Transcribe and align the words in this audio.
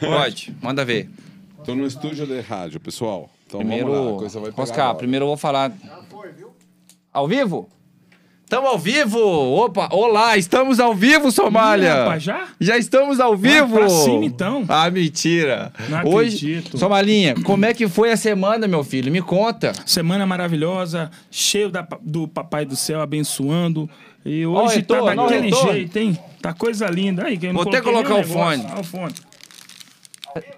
Pode, 0.00 0.54
manda 0.62 0.84
ver. 0.84 1.10
Tô 1.64 1.74
no 1.74 1.84
estúdio 1.84 2.24
de 2.26 2.40
rádio, 2.40 2.78
pessoal. 2.78 3.28
Então 3.46 3.58
Primeiro, 3.58 3.88
vamos 3.90 4.06
lá, 4.10 4.14
a 4.14 4.18
coisa 4.18 4.40
vai 4.40 4.50
pegar 4.52 4.62
Oscar, 4.62 4.84
agora. 4.84 4.98
primeiro 4.98 5.24
eu 5.24 5.28
vou 5.28 5.36
falar. 5.36 5.72
Ao 7.12 7.26
vivo? 7.26 7.68
Estamos 8.44 8.68
ao 8.70 8.78
vivo! 8.78 9.18
Opa, 9.18 9.88
olá, 9.92 10.36
estamos 10.36 10.78
ao 10.78 10.94
vivo, 10.94 11.32
Somália! 11.32 11.88
Ih, 11.88 11.98
rapaz, 12.00 12.22
já? 12.22 12.48
Já 12.60 12.76
estamos 12.78 13.18
ao 13.18 13.34
vivo! 13.36 13.74
pra 13.78 13.88
cima, 13.88 14.24
então. 14.26 14.64
Ah, 14.68 14.88
mentira! 14.90 15.72
Não 15.88 16.04
Hoje, 16.04 16.36
acredito. 16.58 16.78
Somalinha, 16.78 17.34
como 17.42 17.64
é 17.64 17.72
que 17.74 17.88
foi 17.88 18.12
a 18.12 18.16
semana, 18.16 18.68
meu 18.68 18.84
filho? 18.84 19.10
Me 19.10 19.22
conta. 19.22 19.72
Semana 19.86 20.24
maravilhosa, 20.26 21.10
cheio 21.30 21.68
da- 21.70 21.86
do 22.00 22.28
Papai 22.28 22.64
do 22.66 22.76
Céu 22.76 23.00
abençoando. 23.00 23.88
E 24.24 24.46
hoje 24.46 24.82
tá 24.82 24.94
retorno, 24.96 25.22
ó, 25.22 25.26
daquele 25.26 25.50
jeito, 25.52 25.98
hein? 25.98 26.18
Tá 26.40 26.52
coisa 26.52 26.86
linda. 26.88 27.24
Aí, 27.24 27.38
que 27.38 27.46
eu 27.46 27.52
não 27.54 27.62
Vou 27.64 27.68
até 27.72 27.80
colocar 27.80 28.14
o 28.16 28.22
fone. 28.24 28.64
Ó, 28.76 28.80
o 28.80 28.84
fone. 28.84 29.14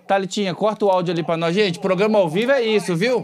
Thalitinha, 0.06 0.54
corta 0.54 0.84
o 0.84 0.90
áudio 0.90 1.12
ali 1.12 1.22
pra 1.22 1.36
nós. 1.36 1.54
Gente, 1.54 1.78
programa 1.78 2.18
ao 2.18 2.28
vivo 2.28 2.52
é 2.52 2.62
isso, 2.62 2.94
viu? 2.94 3.22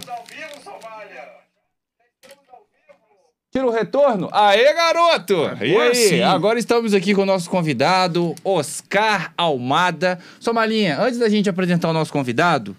Tira 3.52 3.66
o 3.66 3.70
retorno. 3.70 4.28
Aê, 4.32 4.72
garoto! 4.74 5.34
e 5.60 5.72
Agora 5.72 5.88
aí? 5.88 5.94
sim. 5.94 6.22
Agora 6.22 6.58
estamos 6.58 6.94
aqui 6.94 7.14
com 7.14 7.22
o 7.22 7.26
nosso 7.26 7.50
convidado, 7.50 8.34
Oscar 8.44 9.32
Almada. 9.36 10.20
Somalinha, 10.38 11.00
antes 11.00 11.18
da 11.18 11.28
gente 11.28 11.50
apresentar 11.50 11.90
o 11.90 11.92
nosso 11.92 12.12
convidado, 12.12 12.76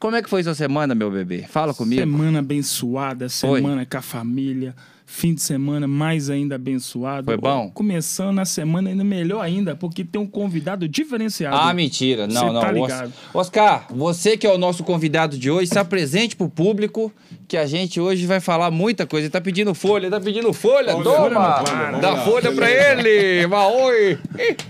como 0.00 0.16
é 0.16 0.22
que 0.22 0.28
foi 0.28 0.42
sua 0.42 0.54
semana, 0.54 0.92
meu 0.92 1.08
bebê? 1.10 1.44
Fala 1.48 1.72
comigo. 1.72 2.00
Semana 2.02 2.40
abençoada, 2.40 3.28
semana 3.28 3.86
com 3.86 3.96
a 3.96 4.02
família. 4.02 4.74
Fim 5.10 5.32
de 5.32 5.40
semana 5.40 5.88
mais 5.88 6.28
ainda 6.28 6.56
abençoado. 6.56 7.24
Foi 7.24 7.36
bom? 7.38 7.70
Começando 7.70 8.40
a 8.40 8.44
semana 8.44 8.90
ainda 8.90 9.02
melhor 9.02 9.40
ainda, 9.40 9.74
porque 9.74 10.04
tem 10.04 10.20
um 10.20 10.26
convidado 10.26 10.86
diferenciado. 10.86 11.56
Ah, 11.56 11.72
mentira. 11.72 12.26
Não, 12.26 12.52
não. 12.52 12.60
tá 12.60 12.70
ligado. 12.70 13.10
Oscar, 13.32 13.86
você 13.88 14.36
que 14.36 14.46
é 14.46 14.52
o 14.52 14.58
nosso 14.58 14.84
convidado 14.84 15.38
de 15.38 15.50
hoje, 15.50 15.70
se 15.70 15.78
apresente 15.78 16.36
pro 16.36 16.50
público 16.50 17.10
que 17.48 17.56
a 17.56 17.64
gente 17.64 17.98
hoje 17.98 18.26
vai 18.26 18.38
falar 18.38 18.70
muita 18.70 19.06
coisa. 19.06 19.24
Ele 19.24 19.32
tá 19.32 19.40
pedindo 19.40 19.72
folha, 19.74 20.10
tá 20.10 20.20
pedindo 20.20 20.52
folha. 20.52 20.92
Folha, 20.92 21.02
Toma! 21.02 21.18
folha 21.18 21.30
não 21.30 21.64
para. 21.64 21.98
Dá 22.00 22.16
folha 22.18 22.52
pra 22.52 22.70
ele! 22.70 23.46
Maoi! 23.46 24.18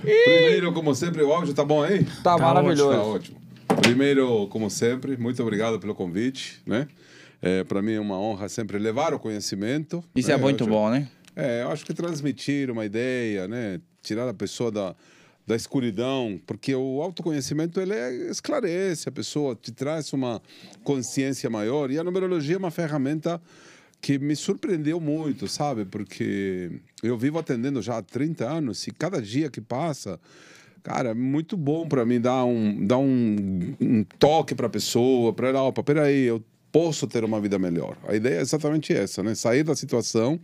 Primeiro, 0.00 0.73
como 0.73 0.95
sempre, 0.95 1.20
o 1.20 1.33
áudio 1.33 1.52
tá 1.52 1.64
bom 1.64 1.83
aí? 1.83 2.05
Tá, 2.23 2.36
Tá 2.36 2.39
maravilhoso. 2.39 2.92
Tá 2.97 3.02
ótimo. 3.02 3.39
Primeiro, 3.83 4.47
como 4.47 4.70
sempre, 4.70 5.17
muito 5.17 5.42
obrigado 5.42 5.80
pelo 5.80 5.97
convite, 5.97 6.61
né? 6.64 6.86
É, 7.41 7.62
para 7.64 7.81
mim 7.81 7.92
é 7.92 8.00
uma 8.00 8.19
honra 8.19 8.48
sempre 8.48 8.78
levar 8.78 9.14
o 9.14 9.19
conhecimento. 9.19 10.03
Isso 10.14 10.28
né? 10.28 10.34
é 10.34 10.36
muito 10.36 10.64
acho- 10.64 10.70
bom, 10.72 10.91
né? 10.91 11.08
É, 11.36 11.62
eu 11.62 11.70
acho 11.70 11.84
que 11.86 11.95
transmitir 11.95 12.70
uma 12.70 12.84
ideia, 12.84 13.47
né? 13.47 13.80
Tirar 14.03 14.28
a 14.28 14.34
pessoa 14.34 14.72
da, 14.72 14.97
da 15.47 15.55
escuridão, 15.55 16.41
porque 16.45 16.75
o 16.75 17.00
autoconhecimento 17.00 17.80
ele 17.80 17.95
é, 17.95 18.28
esclarece 18.28 19.08
a 19.08 19.12
pessoa, 19.12 19.55
te 19.55 19.70
traz 19.70 20.12
uma 20.12 20.42
consciência 20.83 21.48
maior. 21.48 21.92
E 21.92 21.98
a 21.98 22.03
numerologia 22.03 22.56
é 22.56 22.58
uma 22.58 22.72
ferramenta 22.72 23.41
que 24.00 24.19
me 24.19 24.34
surpreendeu 24.34 25.00
muito, 25.00 25.47
sabe? 25.47 25.84
Porque 25.84 26.70
eu 27.02 27.17
vivo 27.17 27.39
atendendo 27.39 27.80
já 27.80 27.98
há 27.98 28.02
30 28.02 28.48
anos 28.48 28.86
e 28.86 28.91
cada 28.91 29.23
dia 29.23 29.48
que 29.48 29.61
passa, 29.61 30.19
cara, 30.83 31.11
é 31.11 31.14
muito 31.14 31.56
bom 31.56 31.86
para 31.86 32.05
mim 32.05 32.20
dar 32.20 32.45
um, 32.45 32.84
dar 32.84 32.98
um, 32.98 33.77
um 33.80 34.05
toque 34.19 34.55
para 34.55 34.67
a 34.67 34.70
pessoa, 34.70 35.33
para 35.33 35.48
ela, 35.48 35.62
opa, 35.62 35.83
peraí, 35.83 36.25
eu 36.25 36.42
posso 36.79 37.09
ter 37.09 37.25
uma 37.25 37.41
vida 37.41 37.59
melhor. 37.59 37.97
A 38.07 38.15
ideia 38.15 38.37
é 38.37 38.41
exatamente 38.41 38.93
essa, 38.93 39.21
né? 39.21 39.34
Sair 39.34 39.65
da 39.65 39.75
situação 39.75 40.39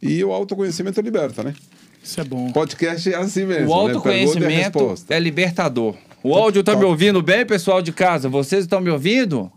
e 0.00 0.22
o 0.22 0.32
autoconhecimento 0.32 1.00
liberta, 1.00 1.42
né? 1.42 1.54
Isso 2.00 2.20
é 2.20 2.24
bom. 2.24 2.52
Podcast 2.52 3.12
é 3.12 3.16
assim 3.16 3.44
mesmo. 3.44 3.68
O 3.68 3.86
né? 3.86 3.92
E 3.92 3.94
autoconhecimento 3.94 4.78
resposta. 4.78 5.12
é 5.12 5.18
libertador. 5.18 5.96
O 6.22 6.34
áudio 6.34 6.62
tá 6.62 6.76
me 6.76 6.84
ouvindo 6.84 7.20
bem, 7.20 7.44
pessoal 7.44 7.82
de 7.82 7.90
casa? 7.90 8.28
Vocês 8.28 8.62
estão 8.62 8.80
me 8.80 8.90
ouvindo? 8.90 9.50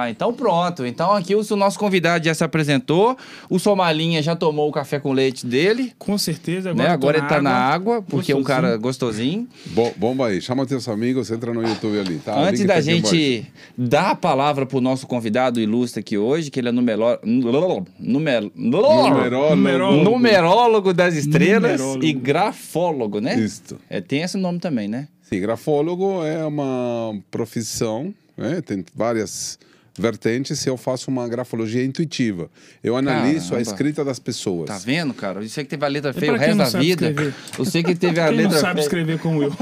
Ah, 0.00 0.10
então 0.10 0.32
pronto. 0.32 0.86
Então 0.86 1.12
aqui 1.12 1.34
o 1.34 1.56
nosso 1.56 1.78
convidado 1.78 2.24
já 2.24 2.32
se 2.32 2.42
apresentou. 2.42 3.16
O 3.48 3.58
Somalinha 3.58 4.22
já 4.22 4.34
tomou 4.34 4.68
o 4.68 4.72
café 4.72 4.98
com 4.98 5.12
leite 5.12 5.46
dele. 5.46 5.92
Com 5.98 6.16
certeza. 6.16 6.70
Agora, 6.70 6.88
né? 6.88 6.94
agora 6.94 7.18
ele 7.18 7.26
tá 7.26 7.42
na 7.42 7.52
água, 7.52 8.00
porque 8.02 8.32
é 8.32 8.36
um 8.36 8.42
cara 8.42 8.76
gostosinho. 8.76 9.46
Bo- 9.66 9.92
bomba 9.96 10.28
aí, 10.28 10.40
chama 10.40 10.64
teus 10.64 10.88
amigos, 10.88 11.30
entra 11.30 11.52
no 11.52 11.62
YouTube 11.62 11.98
ali, 11.98 12.18
tá? 12.18 12.38
Antes 12.38 12.64
da 12.64 12.74
tá 12.74 12.80
gente 12.80 13.46
dar 13.76 14.10
a 14.12 14.14
palavra 14.14 14.64
pro 14.64 14.80
nosso 14.80 15.06
convidado 15.06 15.60
ilustre 15.60 16.00
aqui 16.00 16.16
hoje, 16.16 16.50
que 16.50 16.58
ele 16.60 16.68
é 16.68 16.72
numeró... 16.72 17.18
numer... 17.22 18.50
Numerólogo. 18.54 19.56
Numerólogo. 19.56 20.04
numerólogo 20.04 20.94
das 20.94 21.14
estrelas 21.14 21.72
Numerólogo. 21.80 22.04
e 22.04 22.12
grafólogo, 22.12 23.20
né? 23.20 23.38
Isto. 23.38 23.78
É, 23.88 24.00
tem 24.00 24.22
esse 24.22 24.38
nome 24.38 24.58
também, 24.58 24.88
né? 24.88 25.08
Sim, 25.22 25.40
grafólogo 25.40 26.24
é 26.24 26.44
uma 26.44 27.14
profissão, 27.30 28.14
né? 28.36 28.60
tem 28.60 28.84
várias 28.94 29.58
vertentes 30.00 30.64
e 30.64 30.68
eu 30.68 30.76
faço 30.76 31.10
uma 31.10 31.28
grafologia 31.28 31.84
intuitiva. 31.84 32.50
Eu 32.82 32.96
analiso 32.96 33.50
Caramba. 33.50 33.56
a 33.58 33.62
escrita 33.62 34.04
das 34.04 34.18
pessoas. 34.18 34.66
Tá 34.66 34.78
vendo, 34.78 35.12
cara? 35.14 35.40
Você 35.40 35.62
que 35.62 35.70
teve 35.70 35.84
a 35.84 35.88
letra 35.88 36.12
feia 36.12 36.32
o 36.32 36.36
resto 36.36 36.56
não 36.56 36.64
da 36.72 36.78
vida. 36.78 37.08
escrever? 37.10 37.34
Você 37.56 37.82
que 37.82 37.94
teve 37.94 38.20
a 38.20 38.28
Quem 38.28 38.36
não 38.38 38.42
letra 38.44 38.58
sabe 38.58 38.72
feia. 38.74 38.82
escrever 38.84 39.18
como 39.18 39.42
eu? 39.42 39.52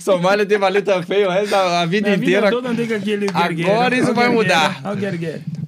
Somália 0.00 0.44
teve 0.46 0.64
a 0.64 0.68
letra 0.68 1.02
feia 1.02 1.28
o 1.28 1.30
resto 1.30 1.50
da 1.50 1.80
a 1.82 1.86
vida 1.86 2.08
Minha 2.08 2.18
vida 2.18 2.30
inteira. 2.30 2.50
toda 2.50 2.68
andei 2.70 2.86
com 2.86 2.94
aquele. 2.94 3.26
Agora 3.32 3.96
isso 3.96 4.14
vai 4.14 4.28
mudar. 4.28 4.80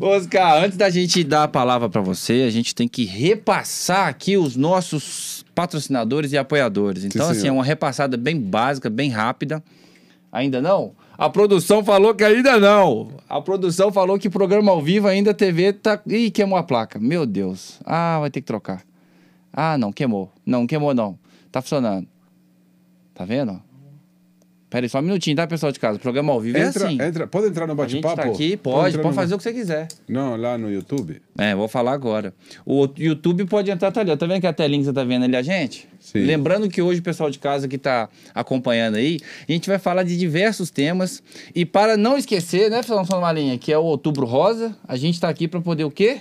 Oscar, 0.00 0.64
antes 0.64 0.76
da 0.78 0.88
gente 0.88 1.22
dar 1.22 1.44
a 1.44 1.48
palavra 1.48 1.88
pra 1.88 2.00
você, 2.00 2.44
a 2.46 2.50
gente 2.50 2.74
tem 2.74 2.88
que 2.88 3.04
repassar 3.04 4.08
aqui 4.08 4.36
os 4.36 4.56
nossos 4.56 5.44
patrocinadores 5.54 6.32
e 6.32 6.38
apoiadores. 6.38 7.04
Então, 7.04 7.28
assim, 7.28 7.48
é 7.48 7.52
uma 7.52 7.64
repassada 7.64 8.16
bem 8.16 8.40
básica, 8.40 8.88
bem 8.88 9.10
rápida. 9.10 9.62
Ainda 10.32 10.62
não? 10.62 10.92
A 11.20 11.28
produção 11.28 11.84
falou 11.84 12.14
que 12.14 12.24
ainda 12.24 12.58
não. 12.58 13.10
A 13.28 13.42
produção 13.42 13.92
falou 13.92 14.18
que 14.18 14.30
programa 14.30 14.72
ao 14.72 14.80
vivo 14.80 15.06
ainda 15.06 15.32
a 15.32 15.34
TV 15.34 15.70
tá. 15.70 16.00
Ih, 16.06 16.30
queimou 16.30 16.58
a 16.58 16.62
placa. 16.62 16.98
Meu 16.98 17.26
Deus. 17.26 17.78
Ah, 17.84 18.16
vai 18.20 18.30
ter 18.30 18.40
que 18.40 18.46
trocar. 18.46 18.82
Ah, 19.52 19.76
não, 19.76 19.92
queimou. 19.92 20.32
Não, 20.46 20.66
queimou 20.66 20.94
não. 20.94 21.18
Tá 21.52 21.60
funcionando. 21.60 22.08
Tá 23.12 23.26
vendo? 23.26 23.62
Pera 24.70 24.86
aí, 24.86 24.88
só 24.88 25.00
um 25.00 25.02
minutinho, 25.02 25.36
tá, 25.36 25.48
pessoal 25.48 25.72
de 25.72 25.80
casa? 25.80 25.98
Programa 25.98 26.32
ao 26.32 26.40
vivo 26.40 26.56
é 26.56 26.60
Entra, 26.62 26.86
assim. 26.86 27.02
entra, 27.02 27.26
pode 27.26 27.48
entrar 27.48 27.66
no 27.66 27.72
gente 27.88 28.00
bate-papo? 28.02 28.16
tá 28.16 28.22
aqui, 28.28 28.56
pode, 28.56 28.90
entrar 28.90 29.02
pode 29.02 29.14
no- 29.16 29.20
fazer 29.20 29.34
o 29.34 29.36
que 29.36 29.42
você 29.42 29.52
quiser. 29.52 29.88
Não, 30.08 30.36
lá 30.36 30.56
no 30.56 30.70
YouTube. 30.72 31.20
É, 31.36 31.56
vou 31.56 31.66
falar 31.66 31.92
agora. 31.92 32.32
O 32.64 32.88
YouTube 32.96 33.44
pode 33.46 33.68
entrar, 33.68 33.90
tá 33.90 34.00
ali. 34.00 34.12
ó. 34.12 34.16
Tá 34.16 34.26
vendo 34.26 34.40
que 34.40 34.46
a 34.46 34.52
telinha 34.52 34.78
que 34.78 34.84
você 34.86 34.92
tá 34.92 35.02
vendo 35.02 35.24
ali, 35.24 35.34
a 35.34 35.42
gente? 35.42 35.88
Sim. 35.98 36.20
Lembrando 36.20 36.68
que 36.68 36.80
hoje 36.80 37.00
o 37.00 37.02
pessoal 37.02 37.28
de 37.30 37.40
casa 37.40 37.66
que 37.66 37.76
tá 37.78 38.08
acompanhando 38.32 38.94
aí, 38.94 39.18
a 39.48 39.50
gente 39.52 39.68
vai 39.68 39.78
falar 39.78 40.04
de 40.04 40.16
diversos 40.16 40.70
temas. 40.70 41.20
E 41.52 41.66
para 41.66 41.96
não 41.96 42.16
esquecer, 42.16 42.70
né, 42.70 42.80
Fernando 42.84 43.10
Malinha, 43.20 43.58
que 43.58 43.72
é 43.72 43.76
o 43.78 43.82
Outubro 43.82 44.24
Rosa, 44.24 44.76
a 44.86 44.96
gente 44.96 45.20
tá 45.20 45.28
aqui 45.28 45.48
para 45.48 45.60
poder 45.60 45.82
o 45.84 45.90
quê? 45.90 46.20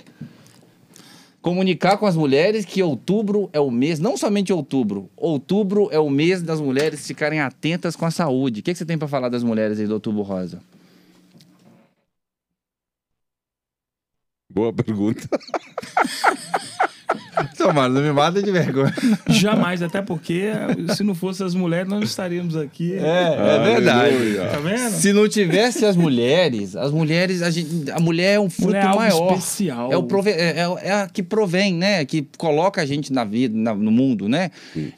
Comunicar 1.42 1.96
com 1.96 2.04
as 2.04 2.16
mulheres 2.16 2.66
que 2.66 2.82
outubro 2.82 3.48
é 3.52 3.58
o 3.58 3.70
mês, 3.70 3.98
não 3.98 4.14
somente 4.14 4.52
outubro, 4.52 5.08
outubro 5.16 5.88
é 5.90 5.98
o 5.98 6.10
mês 6.10 6.42
das 6.42 6.60
mulheres 6.60 7.06
ficarem 7.06 7.40
atentas 7.40 7.96
com 7.96 8.04
a 8.04 8.10
saúde. 8.10 8.60
O 8.60 8.62
que, 8.62 8.72
que 8.72 8.78
você 8.78 8.84
tem 8.84 8.98
para 8.98 9.08
falar 9.08 9.30
das 9.30 9.42
mulheres 9.42 9.80
aí 9.80 9.86
do 9.86 9.94
Outubro 9.94 10.20
Rosa? 10.20 10.60
Boa 14.50 14.72
pergunta. 14.72 15.26
Tomara, 17.60 17.88
não 17.88 18.00
me 18.02 18.12
mata 18.12 18.42
de 18.42 18.50
vergonha. 18.50 18.94
Jamais, 19.28 19.82
até 19.82 20.00
porque 20.00 20.50
se 20.96 21.02
não 21.02 21.14
fosse 21.14 21.42
as 21.42 21.54
mulheres, 21.54 21.88
nós 21.88 21.98
não 22.00 22.06
estaríamos 22.06 22.56
aqui. 22.56 22.94
É, 22.94 22.98
é 22.98 23.74
verdade. 23.74 24.14
Aleluia. 24.14 24.46
Tá 24.46 24.58
vendo? 24.58 24.90
Se 24.92 25.12
não 25.12 25.28
tivesse 25.28 25.84
as 25.84 25.96
mulheres, 25.96 26.74
as 26.74 26.90
mulheres, 26.90 27.42
a, 27.42 27.50
gente, 27.50 27.90
a 27.90 28.00
mulher 28.00 28.34
é 28.36 28.40
um 28.40 28.48
fruto 28.48 28.68
Mulher 28.68 28.84
é 28.84 28.86
algo 28.86 28.98
maior. 29.00 29.32
especial. 29.36 29.92
É, 29.92 29.96
o 29.96 30.02
prove- 30.02 30.30
é, 30.30 30.60
é- 30.60 30.88
é 30.88 30.92
a 30.92 31.08
que 31.08 31.22
provém, 31.22 31.74
né? 31.74 32.04
Que 32.04 32.26
coloca 32.38 32.80
a 32.80 32.86
gente 32.86 33.12
na 33.12 33.24
vida, 33.24 33.56
na- 33.56 33.74
no 33.74 33.90
mundo, 33.90 34.28
né? 34.28 34.50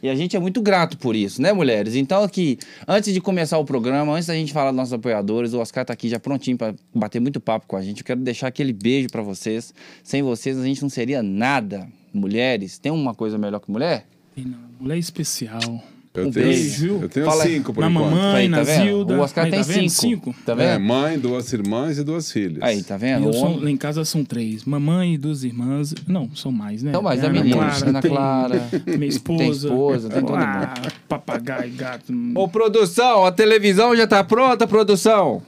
E 0.03 0.09
a 0.09 0.15
gente 0.15 0.37
é 0.37 0.39
muito 0.41 0.62
grato 0.62 0.97
por 0.99 1.17
isso, 1.17 1.41
né, 1.43 1.53
mulheres? 1.53 1.94
Então, 1.97 2.23
aqui, 2.23 2.59
antes 2.87 3.12
de 3.12 3.21
começar 3.21 3.59
o 3.59 3.65
programa, 3.65 4.12
antes 4.15 4.27
da 4.27 4.34
gente 4.34 4.53
falar 4.53 4.71
dos 4.71 4.77
nossos 4.77 4.93
apoiadores, 4.93 5.53
o 5.53 5.59
Oscar 5.61 5.85
tá 5.85 5.93
aqui 5.93 6.09
já 6.09 6.20
prontinho 6.20 6.56
para 6.56 6.75
bater 6.94 7.20
muito 7.20 7.41
papo 7.41 7.67
com 7.67 7.76
a 7.76 7.82
gente. 7.82 8.00
Eu 8.00 8.05
quero 8.06 8.20
deixar 8.20 8.47
aquele 8.47 8.73
beijo 8.73 9.09
para 9.11 9.23
vocês. 9.23 9.75
Sem 10.05 10.23
vocês, 10.23 10.59
a 10.59 10.64
gente 10.64 10.81
não 10.82 10.88
seria 10.91 11.23
nada. 11.23 11.87
Mulheres, 12.12 12.79
tem 12.79 12.93
uma 12.93 13.14
coisa 13.14 13.38
melhor 13.38 13.61
que 13.61 13.70
mulher? 13.70 14.06
Tem 14.35 14.44
não, 14.44 14.59
Mulher 14.81 14.99
especial. 14.99 15.82
Eu 16.14 16.26
Um 16.26 16.31
tenho, 16.31 16.47
beijo. 16.47 16.99
eu 17.00 17.09
tenho 17.09 17.25
Fala 17.25 17.43
cinco 17.44 17.73
por 17.73 17.81
na 17.81 17.88
enquanto. 17.91 18.11
mamãe, 18.14 18.50
tá 18.50 18.56
na? 18.59 18.64
Zilda. 18.64 19.14
O 19.17 19.20
Oscar 19.23 19.44
Aí, 19.47 19.50
tem 19.50 19.61
tá 19.61 19.67
vendo? 19.67 19.88
cinco. 19.88 20.35
Tá 20.44 20.53
É, 20.53 20.76
vendo? 20.76 20.85
mãe, 20.85 21.19
duas 21.19 21.50
irmãs 21.55 21.97
e 21.97 22.05
duas 22.05 22.31
filhas. 22.31 22.62
Aí, 22.62 22.82
tá 22.82 22.99
vendo? 22.99 23.29
eu 23.29 23.32
sou- 23.32 23.59
lá 23.59 23.70
em 23.70 23.76
casa 23.79 24.05
são 24.05 24.23
três. 24.23 24.62
Mamãe 24.67 25.14
e 25.14 25.19
duas 25.19 25.43
irmãs. 25.43 25.94
Não, 26.06 26.29
são 26.37 26.53
mais, 26.53 26.82
né? 26.82 26.91
Então, 26.91 27.00
mas 27.00 27.19
Tem 27.20 27.31
a 27.31 27.32
menina, 27.32 27.56
Clara, 27.56 27.88
Ana 27.88 28.03
Clara, 28.03 28.69
Minha 28.87 29.06
esposa. 29.06 29.38
tem 29.38 29.50
esposa, 29.50 30.09
tem 30.11 30.20
todo 30.20 30.35
ah, 30.37 30.75
Papagaio, 31.09 31.73
gato. 31.73 32.12
Ô, 32.35 32.47
produção, 32.47 33.25
a 33.25 33.32
televisão 33.32 33.97
já 33.97 34.06
tá 34.06 34.23
pronta, 34.23 34.67
produção? 34.67 35.41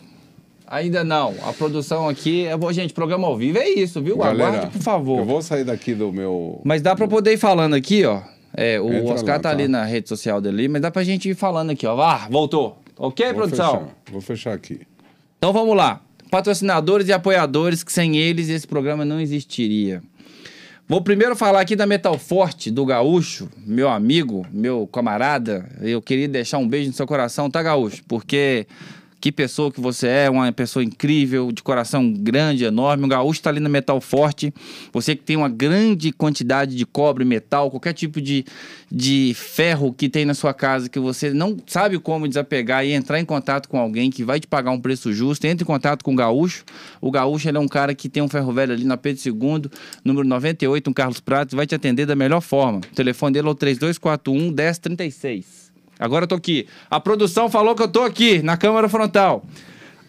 Ainda 0.67 1.05
não. 1.05 1.35
A 1.45 1.53
produção 1.53 2.09
aqui. 2.09 2.47
é- 2.47 2.57
Ô, 2.57 2.73
gente, 2.73 2.93
programa 2.95 3.27
ao 3.27 3.37
vivo 3.37 3.59
é 3.59 3.69
isso, 3.69 4.01
viu? 4.01 4.17
Galera, 4.17 4.49
Aguarde, 4.57 4.73
por 4.73 4.83
favor. 4.83 5.19
Eu 5.19 5.25
vou 5.25 5.43
sair 5.43 5.65
daqui 5.65 5.95
do 5.95 6.13
meu. 6.13 6.61
Mas 6.65 6.81
dá 6.83 6.97
pra 6.97 7.07
poder 7.07 7.33
ir 7.35 7.39
falando 7.39 7.75
aqui, 7.75 8.05
ó. 8.05 8.23
É, 8.57 8.81
o 8.81 8.93
Entra 8.93 9.15
Oscar 9.15 9.35
lá, 9.37 9.41
tá, 9.41 9.49
tá. 9.49 9.51
ali 9.51 9.67
na 9.69 9.85
rede 9.85 10.09
social 10.09 10.41
dele, 10.41 10.69
mas 10.69 10.81
dá 10.81 10.91
pra 10.91 11.03
gente 11.05 11.29
ir 11.29 11.35
falando 11.35 11.71
aqui, 11.71 11.87
ó. 11.87 12.01
Ah, 12.01 12.27
voltou. 12.31 12.79
Ok, 12.97 13.27
Vou 13.27 13.35
produção? 13.35 13.73
fechar, 13.81 13.95
Vou 14.13 14.21
fechar 14.21 14.53
aqui. 14.55 14.81
Então 15.39 15.53
vamos 15.53 15.77
lá. 15.77 16.01
Patrocinadores 16.31 17.09
e 17.09 17.13
apoiadores, 17.13 17.83
que 17.85 17.93
sem 17.93 18.17
eles 18.17 18.49
esse 18.49 18.67
programa 18.67 19.05
não 19.05 19.21
existiria. 19.21 20.03
Vou 20.89 21.01
primeiro 21.01 21.35
falar 21.35 21.61
aqui 21.61 21.75
da 21.75 21.87
Metal 21.87 22.17
Forte, 22.19 22.71
do 22.71 22.85
Gaúcho, 22.85 23.49
meu 23.67 23.89
amigo, 23.89 24.47
meu 24.53 24.87
camarada. 24.87 25.69
Eu 25.81 26.01
queria 26.03 26.29
deixar 26.29 26.59
um 26.59 26.69
beijo 26.69 26.89
no 26.89 26.95
seu 26.95 27.07
coração, 27.07 27.51
tá, 27.51 27.63
Gaúcho? 27.63 28.03
Porque 28.07 28.67
que 29.25 29.33
pessoa 29.33 29.73
que 29.73 29.81
você 29.81 30.07
é, 30.07 30.29
uma 30.29 30.53
pessoa 30.53 30.85
incrível, 30.85 31.51
de 31.51 31.63
coração 31.63 32.13
grande, 32.13 32.63
enorme. 32.63 33.07
O 33.07 33.09
Gaúcho 33.09 33.41
tá 33.41 33.49
ali 33.49 33.59
na 33.59 33.71
Metal 33.71 33.99
Forte. 33.99 34.53
Você 34.93 35.17
que 35.17 35.23
tem 35.23 35.35
uma 35.35 35.49
grande 35.49 36.13
quantidade 36.13 36.77
de 36.77 36.85
cobre, 36.85 37.25
metal, 37.25 37.71
qualquer 37.71 37.95
tipo 37.95 38.21
de, 38.21 38.45
de 38.93 39.33
ferro 39.35 39.95
que 39.95 40.11
tem 40.11 40.27
na 40.27 40.35
sua 40.35 40.53
casa 40.53 40.91
que 40.91 40.99
você 40.99 41.33
não 41.33 41.57
sabe 41.67 41.99
como 41.99 42.29
desapegar 42.29 42.85
e 42.85 42.93
entrar 42.93 43.19
em 43.19 43.25
contato 43.25 43.67
com 43.67 43.79
alguém 43.79 44.11
que 44.11 44.23
vai 44.23 44.39
te 44.39 44.47
pagar 44.47 44.73
um 44.73 44.79
preço 44.79 45.11
justo, 45.11 45.47
entre 45.47 45.65
em 45.65 45.67
contato 45.67 46.05
com 46.05 46.13
o 46.13 46.17
Gaúcho. 46.17 46.63
O 47.01 47.11
Gaúcho 47.11 47.49
é 47.49 47.59
um 47.59 47.67
cara 47.67 47.95
que 47.95 48.11
tem 48.11 48.23
um 48.23 48.29
ferro 48.29 48.53
velho 48.53 48.75
ali 48.75 48.85
na 48.85 48.99
Pedro 48.99 49.23
II, 49.27 49.71
número 50.05 50.29
98, 50.29 50.91
um 50.91 50.93
Carlos 50.93 51.21
Pratos, 51.21 51.55
vai 51.55 51.67
te 51.67 51.75
atender 51.75 52.05
da 52.05 52.15
melhor 52.15 52.43
forma. 52.43 52.81
O 52.81 52.95
telefone 52.95 53.33
dele 53.33 53.49
é 53.49 53.51
o 53.51 53.55
3241 53.55 54.51
1036. 54.51 55.54
Agora 55.99 56.25
eu 56.25 56.29
tô 56.29 56.35
aqui. 56.35 56.67
A 56.91 56.99
produção 57.01 57.49
falou 57.49 57.75
que 57.75 57.83
eu 57.83 57.89
tô 57.89 58.03
aqui, 58.03 58.43
na 58.43 58.57
câmera 58.57 58.89
frontal. 58.89 59.45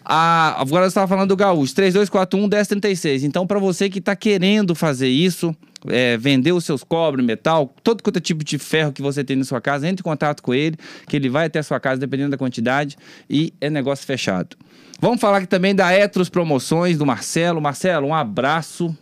A, 0.04 0.60
agora 0.60 0.84
você 0.84 0.90
estava 0.90 1.08
falando 1.08 1.30
do 1.30 1.36
Gaúcho, 1.36 1.74
3241 1.74 2.46
1036. 2.46 3.24
Então, 3.24 3.46
para 3.46 3.58
você 3.58 3.90
que 3.90 3.98
está 3.98 4.14
querendo 4.14 4.74
fazer 4.74 5.08
isso, 5.08 5.54
é, 5.88 6.16
vender 6.16 6.52
os 6.52 6.64
seus 6.64 6.84
cobre, 6.84 7.22
metal, 7.22 7.74
todo 7.82 8.02
quanto 8.02 8.18
é 8.18 8.20
tipo 8.20 8.44
de 8.44 8.56
ferro 8.56 8.92
que 8.92 9.02
você 9.02 9.24
tem 9.24 9.36
na 9.36 9.44
sua 9.44 9.60
casa, 9.60 9.88
entre 9.88 10.02
em 10.02 10.04
contato 10.04 10.42
com 10.42 10.54
ele, 10.54 10.76
que 11.08 11.16
ele 11.16 11.28
vai 11.28 11.46
até 11.46 11.58
a 11.58 11.62
sua 11.62 11.80
casa, 11.80 12.00
dependendo 12.00 12.30
da 12.30 12.38
quantidade, 12.38 12.96
e 13.28 13.52
é 13.60 13.68
negócio 13.68 14.06
fechado. 14.06 14.56
Vamos 15.00 15.20
falar 15.20 15.38
aqui 15.38 15.46
também 15.46 15.74
da 15.74 15.92
Etros 15.92 16.28
Promoções, 16.28 16.96
do 16.96 17.04
Marcelo. 17.04 17.60
Marcelo, 17.60 18.06
um 18.06 18.14
abraço. 18.14 18.96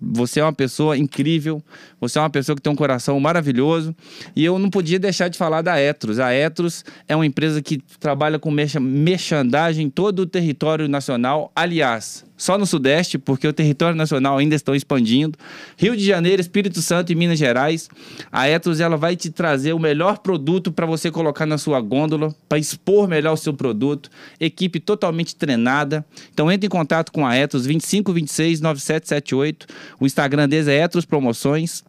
Você 0.00 0.40
é 0.40 0.44
uma 0.44 0.52
pessoa 0.52 0.96
incrível, 0.96 1.62
você 2.00 2.18
é 2.18 2.22
uma 2.22 2.30
pessoa 2.30 2.54
que 2.54 2.62
tem 2.62 2.72
um 2.72 2.76
coração 2.76 3.18
maravilhoso. 3.18 3.94
E 4.36 4.44
eu 4.44 4.58
não 4.58 4.70
podia 4.70 4.98
deixar 4.98 5.28
de 5.28 5.36
falar 5.36 5.62
da 5.62 5.80
Etros. 5.80 6.18
A 6.18 6.32
Etros 6.32 6.84
é 7.06 7.14
uma 7.16 7.26
empresa 7.26 7.60
que 7.60 7.78
trabalha 7.98 8.38
com 8.38 8.50
mercha- 8.50 8.80
merchandagem 8.80 9.86
em 9.86 9.90
todo 9.90 10.20
o 10.20 10.26
território 10.26 10.88
nacional. 10.88 11.50
Aliás, 11.54 12.24
só 12.36 12.56
no 12.56 12.64
Sudeste, 12.64 13.18
porque 13.18 13.48
o 13.48 13.52
território 13.52 13.96
nacional 13.96 14.38
ainda 14.38 14.54
estão 14.54 14.74
expandindo. 14.74 15.36
Rio 15.76 15.96
de 15.96 16.04
Janeiro, 16.04 16.40
Espírito 16.40 16.80
Santo 16.80 17.10
e 17.10 17.16
Minas 17.16 17.38
Gerais. 17.38 17.88
A 18.30 18.48
Etros 18.48 18.78
ela 18.78 18.96
vai 18.96 19.16
te 19.16 19.28
trazer 19.28 19.72
o 19.72 19.78
melhor 19.78 20.18
produto 20.18 20.70
para 20.70 20.86
você 20.86 21.10
colocar 21.10 21.46
na 21.46 21.58
sua 21.58 21.80
gôndola, 21.80 22.32
para 22.48 22.58
expor 22.58 23.08
melhor 23.08 23.32
o 23.32 23.36
seu 23.36 23.52
produto. 23.52 24.08
Equipe 24.38 24.78
totalmente 24.78 25.34
treinada. 25.34 26.06
Então 26.32 26.50
entre 26.50 26.66
em 26.66 26.70
contato 26.70 27.10
com 27.10 27.26
a 27.26 27.36
Etros 27.36 27.64
2526 27.64 28.60
9778. 28.60 29.66
O 29.98 30.06
Instagram 30.06 30.48
deles 30.48 30.68
é 30.68 30.80
Etros 30.84 31.04
Promoções 31.04 31.82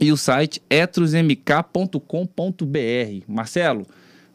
e 0.00 0.12
o 0.12 0.16
site 0.16 0.60
etrosmk.com.br. 0.68 3.24
Marcelo, 3.28 3.86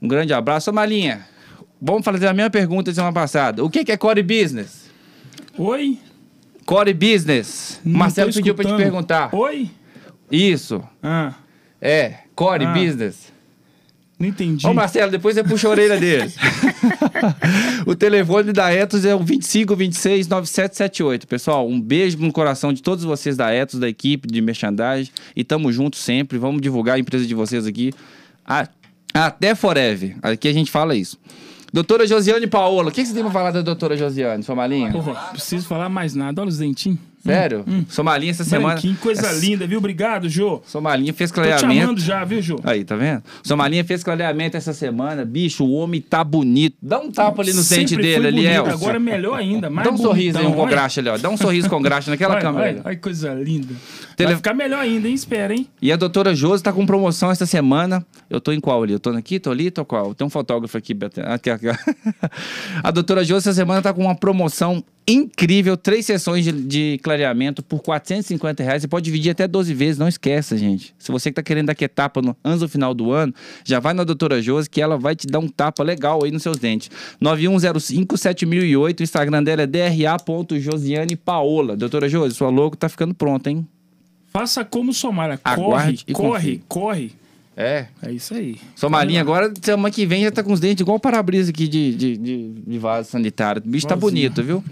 um 0.02 0.08
grande 0.08 0.34
abraço. 0.34 0.69
Ô 0.69 0.74
Malinha, 0.74 1.25
vamos 1.81 2.04
fazer 2.04 2.28
a 2.28 2.34
mesma 2.34 2.50
pergunta 2.50 2.92
de 2.92 2.96
semana 2.96 3.13
passada. 3.13 3.63
O 3.63 3.69
que 3.69 3.92
é 3.92 3.98
Core 3.98 4.24
Business? 4.24 4.90
Oi? 5.58 6.00
Core 6.66 6.94
Business. 6.94 7.80
Não 7.84 8.00
Marcelo 8.00 8.34
pediu 8.34 8.56
pra 8.56 8.66
te 8.66 8.75
perguntar. 8.75 9.34
Oi? 9.36 9.69
Isso. 10.31 10.81
Ah, 11.04 11.34
É, 11.81 12.19
Core 12.36 12.66
Ah. 12.66 12.74
Business. 12.74 13.31
não 14.19 14.28
entendi. 14.28 14.66
Ô 14.68 14.74
Marcelo, 14.74 15.12
depois 15.12 15.36
você 15.36 15.44
puxa 15.44 15.68
a 15.68 15.72
orelha 15.72 16.00
dele. 16.00 16.31
o 17.86 17.95
telefone 17.95 18.51
da 18.54 18.72
Etos 18.72 19.06
é 19.06 19.13
o 19.13 19.19
2526 19.19 20.28
9778. 20.28 21.28
Pessoal, 21.28 21.68
um 21.68 21.80
beijo 21.80 22.18
no 22.18 22.31
coração 22.31 22.74
de 22.74 22.81
todos 22.81 23.04
vocês 23.04 23.38
da 23.38 23.54
Etos, 23.54 23.80
da 23.80 23.88
equipe 23.88 24.28
de 24.28 24.42
merchandising. 24.42 25.12
E 25.36 25.44
tamo 25.44 25.72
junto 25.72 25.98
sempre. 25.98 26.38
Vamos 26.38 26.62
divulgar 26.62 26.95
a 26.95 27.00
empresa 27.00 27.25
de 27.25 27.36
vocês 27.36 27.66
aqui. 27.66 27.92
Até 29.13 29.56
Forever. 29.56 30.18
Aqui 30.22 30.48
a 30.48 30.54
gente 30.54 30.72
fala 30.72 30.95
isso. 30.95 31.18
Doutora 31.74 32.06
Josiane 32.06 32.48
Paola, 32.48 32.89
o 32.89 32.92
que 32.92 33.01
que 33.01 33.07
você 33.07 33.13
tem 33.13 33.24
pra 33.24 33.31
falar 33.31 33.51
da 33.51 33.62
doutora 33.62 33.95
Josiane, 33.95 34.44
sua 34.44 34.56
malinha? 34.56 34.92
Porra, 34.92 35.13
preciso 35.31 35.66
falar 35.66 35.88
mais 35.88 36.13
nada. 36.13 36.42
Olha 36.42 36.50
os 36.50 36.57
dentinhos. 36.57 37.00
Sério? 37.23 37.63
Sua 37.89 38.03
malinha 38.03 38.31
essa 38.31 38.44
semana. 38.44 38.73
Branquinho, 38.73 38.95
coisa 38.97 39.21
essa- 39.27 39.39
linda, 39.39 39.65
viu? 39.68 39.77
Obrigado, 39.77 40.27
Jô. 40.29 40.62
Sua 40.65 40.81
malinha 40.81 41.13
fez 41.13 41.31
Tô 41.31 41.41
te 41.41 41.47
clareamento. 41.47 41.83
amando 41.83 42.01
já, 42.01 42.23
viu, 42.25 42.41
Jô? 42.41 42.59
Aí, 42.63 42.83
tá 42.83 42.95
vendo? 42.95 43.23
Sua 43.44 43.56
malinha 43.57 43.83
fez 43.83 44.03
clareamento 44.03 44.57
essa 44.57 44.73
semana. 44.73 45.23
Bicho, 45.25 45.63
o 45.63 45.71
homem 45.73 46.01
tá 46.01 46.23
bonito. 46.23 46.75
Dá 46.81 47.00
um 47.00 47.12
tapa 47.12 47.41
ali 47.41 47.53
no 47.53 47.63
dente 47.63 47.95
dele 47.95 48.27
ali, 48.27 48.45
Elcio. 48.47 48.73
Agora 48.73 48.95
é 48.95 49.00
melhor 49.00 49.38
ainda. 49.38 49.69
Mais 49.69 49.88
Dá 49.88 49.94
um 49.94 49.97
sorriso 49.97 50.38
aí, 50.38 50.44
um 50.45 50.47
bonitão, 50.50 50.65
com 50.65 50.69
graxa 50.71 51.01
ali, 51.01 51.09
ó. 51.09 51.18
Dá 51.18 51.29
um 51.29 51.38
sorriso 51.38 51.69
com 51.69 51.81
graxa 51.81 52.09
naquela 52.12 52.33
Olha, 52.33 52.41
câmera. 52.41 52.81
olha 52.83 52.95
que 52.95 53.01
coisa 53.01 53.33
linda. 53.33 53.74
Tele- 54.15 54.29
Vai 54.29 54.35
ficar 54.38 54.53
melhor 54.53 54.79
ainda, 54.79 55.07
hein? 55.07 55.13
Espera, 55.13 55.53
hein? 55.53 55.67
E 55.81 55.91
a 55.91 55.95
doutora 55.95 56.33
Josi 56.35 56.62
tá 56.63 56.71
com 56.74 56.85
promoção 56.85 57.31
essa 57.31 57.45
semana. 57.45 58.06
Eu 58.29 58.39
tô 58.41 58.51
em 58.51 58.59
qual 58.59 58.81
ali? 58.83 58.94
Eu 58.94 59.00
tô 59.00 59.09
aqui, 59.12 59.39
tô 59.39 59.51
ali, 59.51 59.69
tô 59.71 59.83
qual? 59.85 60.13
Tem 60.13 60.25
um 60.25 60.29
fotógrafo 60.29 60.77
aqui. 60.77 60.94
Beto. 60.94 61.21
Aqui, 61.21 61.50
aqui. 61.50 61.65
A 62.83 62.91
doutora 62.91 63.24
Josi 63.24 63.50
essa 63.50 63.53
semana 63.56 63.81
tá 63.81 63.94
com 63.94 64.01
uma 64.01 64.15
promoção 64.15 64.83
incrível. 65.07 65.75
Três 65.75 66.06
sessões 66.06 66.44
de, 66.45 66.51
de 66.51 67.00
clareamento 67.03 67.63
por 67.63 67.81
450 67.81 68.63
reais. 68.63 68.81
Você 68.81 68.88
pode 68.88 69.06
dividir 69.06 69.31
até 69.31 69.48
12 69.48 69.74
vezes, 69.74 69.98
não 69.98 70.07
esqueça, 70.07 70.57
gente. 70.57 70.95
Se 70.98 71.12
você 71.12 71.30
que 71.30 71.36
tá 71.36 71.44
querendo 71.44 71.68
dar 71.68 71.75
que 71.75 71.86
etapa 71.86 72.21
no, 72.21 72.36
antes 72.44 72.62
do 72.62 72.69
final 72.69 72.94
do 72.94 73.12
ano, 73.12 73.33
já 73.63 73.80
vai 73.80 73.94
na 73.94 74.03
doutora 74.03 74.42
Josi 74.42 74.69
que 74.69 74.81
ela 74.81 74.98
vai 74.98 75.15
te 75.15 75.27
dar 75.27 75.39
um 75.39 75.48
tapa 75.48 75.83
legal 75.83 76.24
aí 76.24 76.31
nos 76.31 76.44
seus 76.44 76.57
dentes. 76.57 76.89
9105-7008. 77.21 79.00
O 79.00 79.03
Instagram 79.03 79.44
dela 79.44 79.63
é 79.63 79.68
dra.josiane 79.68 81.19
Doutora 81.77 82.07
Josi, 82.07 82.36
sua 82.36 82.50
logo 82.50 82.75
tá 82.75 82.89
ficando 82.89 83.13
pronta, 83.13 83.50
hein? 83.50 83.68
Faça 84.31 84.63
como 84.63 84.94
Somara. 84.94 85.38
Corre, 85.38 85.62
Aguarde 85.62 86.06
corre, 86.13 86.63
corre. 86.68 87.20
É. 87.56 87.88
É 88.01 88.12
isso 88.12 88.33
aí. 88.33 88.57
Sua 88.75 88.89
malinha 88.89 89.21
agora, 89.21 89.51
semana 89.62 89.92
que 89.92 90.06
vem, 90.06 90.24
já 90.24 90.31
tá 90.31 90.42
com 90.44 90.53
os 90.53 90.59
dentes 90.59 90.81
igual 90.81 90.98
o 90.98 91.00
para-brisa 91.00 91.51
aqui 91.51 91.68
de, 91.68 91.94
de, 91.95 92.18
de, 92.18 92.50
de 92.65 92.77
vaso 92.80 93.09
sanitário. 93.09 93.62
O 93.65 93.69
bicho 93.69 93.86
tá 93.88 93.95
bonito, 93.95 94.42
viu? 94.44 94.63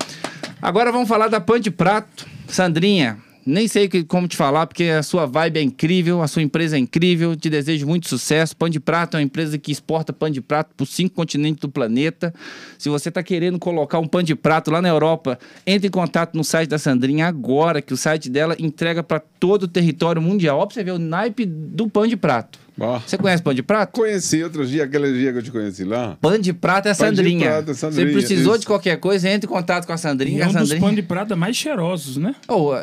Agora 0.62 0.92
vamos 0.92 1.08
falar 1.08 1.28
da 1.28 1.40
Pan 1.42 1.60
de 1.60 1.70
Prato. 1.72 2.26
Sandrinha, 2.48 3.18
nem 3.46 3.68
sei 3.68 3.88
que- 3.88 4.04
como 4.04 4.28
te 4.28 4.36
falar, 4.36 4.66
porque 4.66 4.86
a 4.86 5.04
sua 5.04 5.26
vibe 5.26 5.58
é 5.58 5.62
incrível, 5.62 6.22
a 6.22 6.28
sua 6.28 6.42
empresa 6.42 6.76
é 6.78 6.80
incrível, 6.80 7.36
te 7.36 7.50
desejo 7.50 7.86
muito 7.86 8.08
sucesso. 8.10 8.56
Pan 8.56 8.70
de 8.70 8.80
Prato 8.80 9.16
é 9.16 9.20
uma 9.20 9.24
empresa 9.24 9.58
que 9.58 9.72
exporta 9.72 10.12
pão 10.12 10.30
de 10.30 10.42
prato 10.42 10.72
por 10.76 10.86
cinco 10.88 11.16
continentes 11.16 11.60
do 11.62 11.70
planeta. 11.70 12.34
Se 12.78 12.90
você 12.90 13.12
tá 13.12 13.22
querendo 13.22 13.60
colocar 13.60 14.00
um 14.00 14.08
pão 14.08 14.24
de 14.24 14.36
prato 14.36 14.72
lá 14.72 14.82
na 14.82 14.90
Europa, 14.90 15.38
entre 15.68 15.88
em 15.88 15.92
contato 15.92 16.36
no 16.36 16.44
site 16.44 16.70
da 16.70 16.78
Sandrinha 16.80 17.28
agora, 17.28 17.82
que 17.82 17.94
o 17.94 17.98
site 17.98 18.30
dela 18.30 18.56
entrega 18.58 19.04
para 19.04 19.20
todo 19.40 19.64
o 19.64 19.68
território 19.68 20.22
mundial. 20.22 20.60
Ó, 20.60 20.66
pra 20.66 20.74
você 20.74 20.84
ver 20.84 20.92
o 20.92 21.00
naipe 21.00 21.46
do 21.46 21.88
pão 21.90 22.08
de 22.08 22.18
prato. 22.18 22.58
Você 23.06 23.18
conhece 23.18 23.44
pão 23.44 23.54
de 23.54 23.62
prato? 23.64 23.92
conheci 23.94 24.44
outros 24.44 24.70
dias, 24.70 24.86
aquele 24.88 25.12
dia 25.14 25.32
que 25.32 25.40
eu 25.40 25.44
te 25.44 25.52
conheci 25.52 25.84
lá. 25.84 26.18
Pano 26.22 26.40
de 26.40 26.54
prata 26.54 26.90
é 26.90 26.92
a 26.92 26.96
Pano 26.96 27.12
de 27.12 27.18
Sandrinha. 27.18 27.46
prata 27.50 27.72
é 27.72 27.74
Sandrinha, 27.74 28.08
Você 28.08 28.14
precisou 28.14 28.54
isso. 28.54 28.62
de 28.62 28.66
qualquer 28.68 28.98
coisa, 28.98 29.30
entre 29.30 29.48
em 29.50 29.54
contato 29.54 29.86
com 29.86 29.92
a 29.92 29.96
E 29.96 30.00
Sandrinha. 30.00 30.44
é 30.44 30.46
um 30.48 30.50
a 30.50 30.54
dos 30.54 30.62
Sandrinha... 30.62 30.82
pães 30.82 30.96
de 30.96 31.02
prata 31.04 31.36
mais 31.36 31.56
cheirosos, 31.56 32.18
né? 32.18 32.34
Oh, 32.48 32.74
é- 32.76 32.82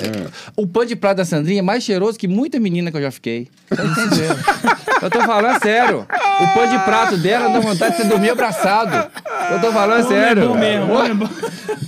O 0.56 0.66
pano 0.66 0.86
de 0.86 0.96
prata 0.96 1.16
da 1.16 1.24
Sandrinha 1.24 1.60
é 1.60 1.62
mais 1.62 1.82
cheiroso 1.82 2.18
que 2.18 2.28
muita 2.28 2.58
menina 2.60 2.90
que 2.90 2.96
eu 2.96 3.02
já 3.02 3.10
fiquei. 3.10 3.48
Tá 3.68 3.84
entendendo? 3.84 4.36
eu 5.02 5.10
tô 5.10 5.20
falando 5.22 5.60
sério. 5.62 6.06
O 6.40 6.54
pano 6.54 6.78
de 6.78 6.84
prato 6.84 7.16
dela 7.16 7.48
dá 7.48 7.60
vontade 7.60 7.96
de 7.96 8.02
você 8.02 8.08
dormir 8.08 8.30
abraçado. 8.30 9.10
Eu 9.50 9.60
tô 9.60 9.72
falando 9.72 10.04
Homem 10.06 10.18
sério. 10.18 10.42
É 10.42 10.46
bom 10.46 10.58
mesmo, 10.58 10.92
homem 10.92 11.10
é 11.10 11.14
bom. 11.14 11.28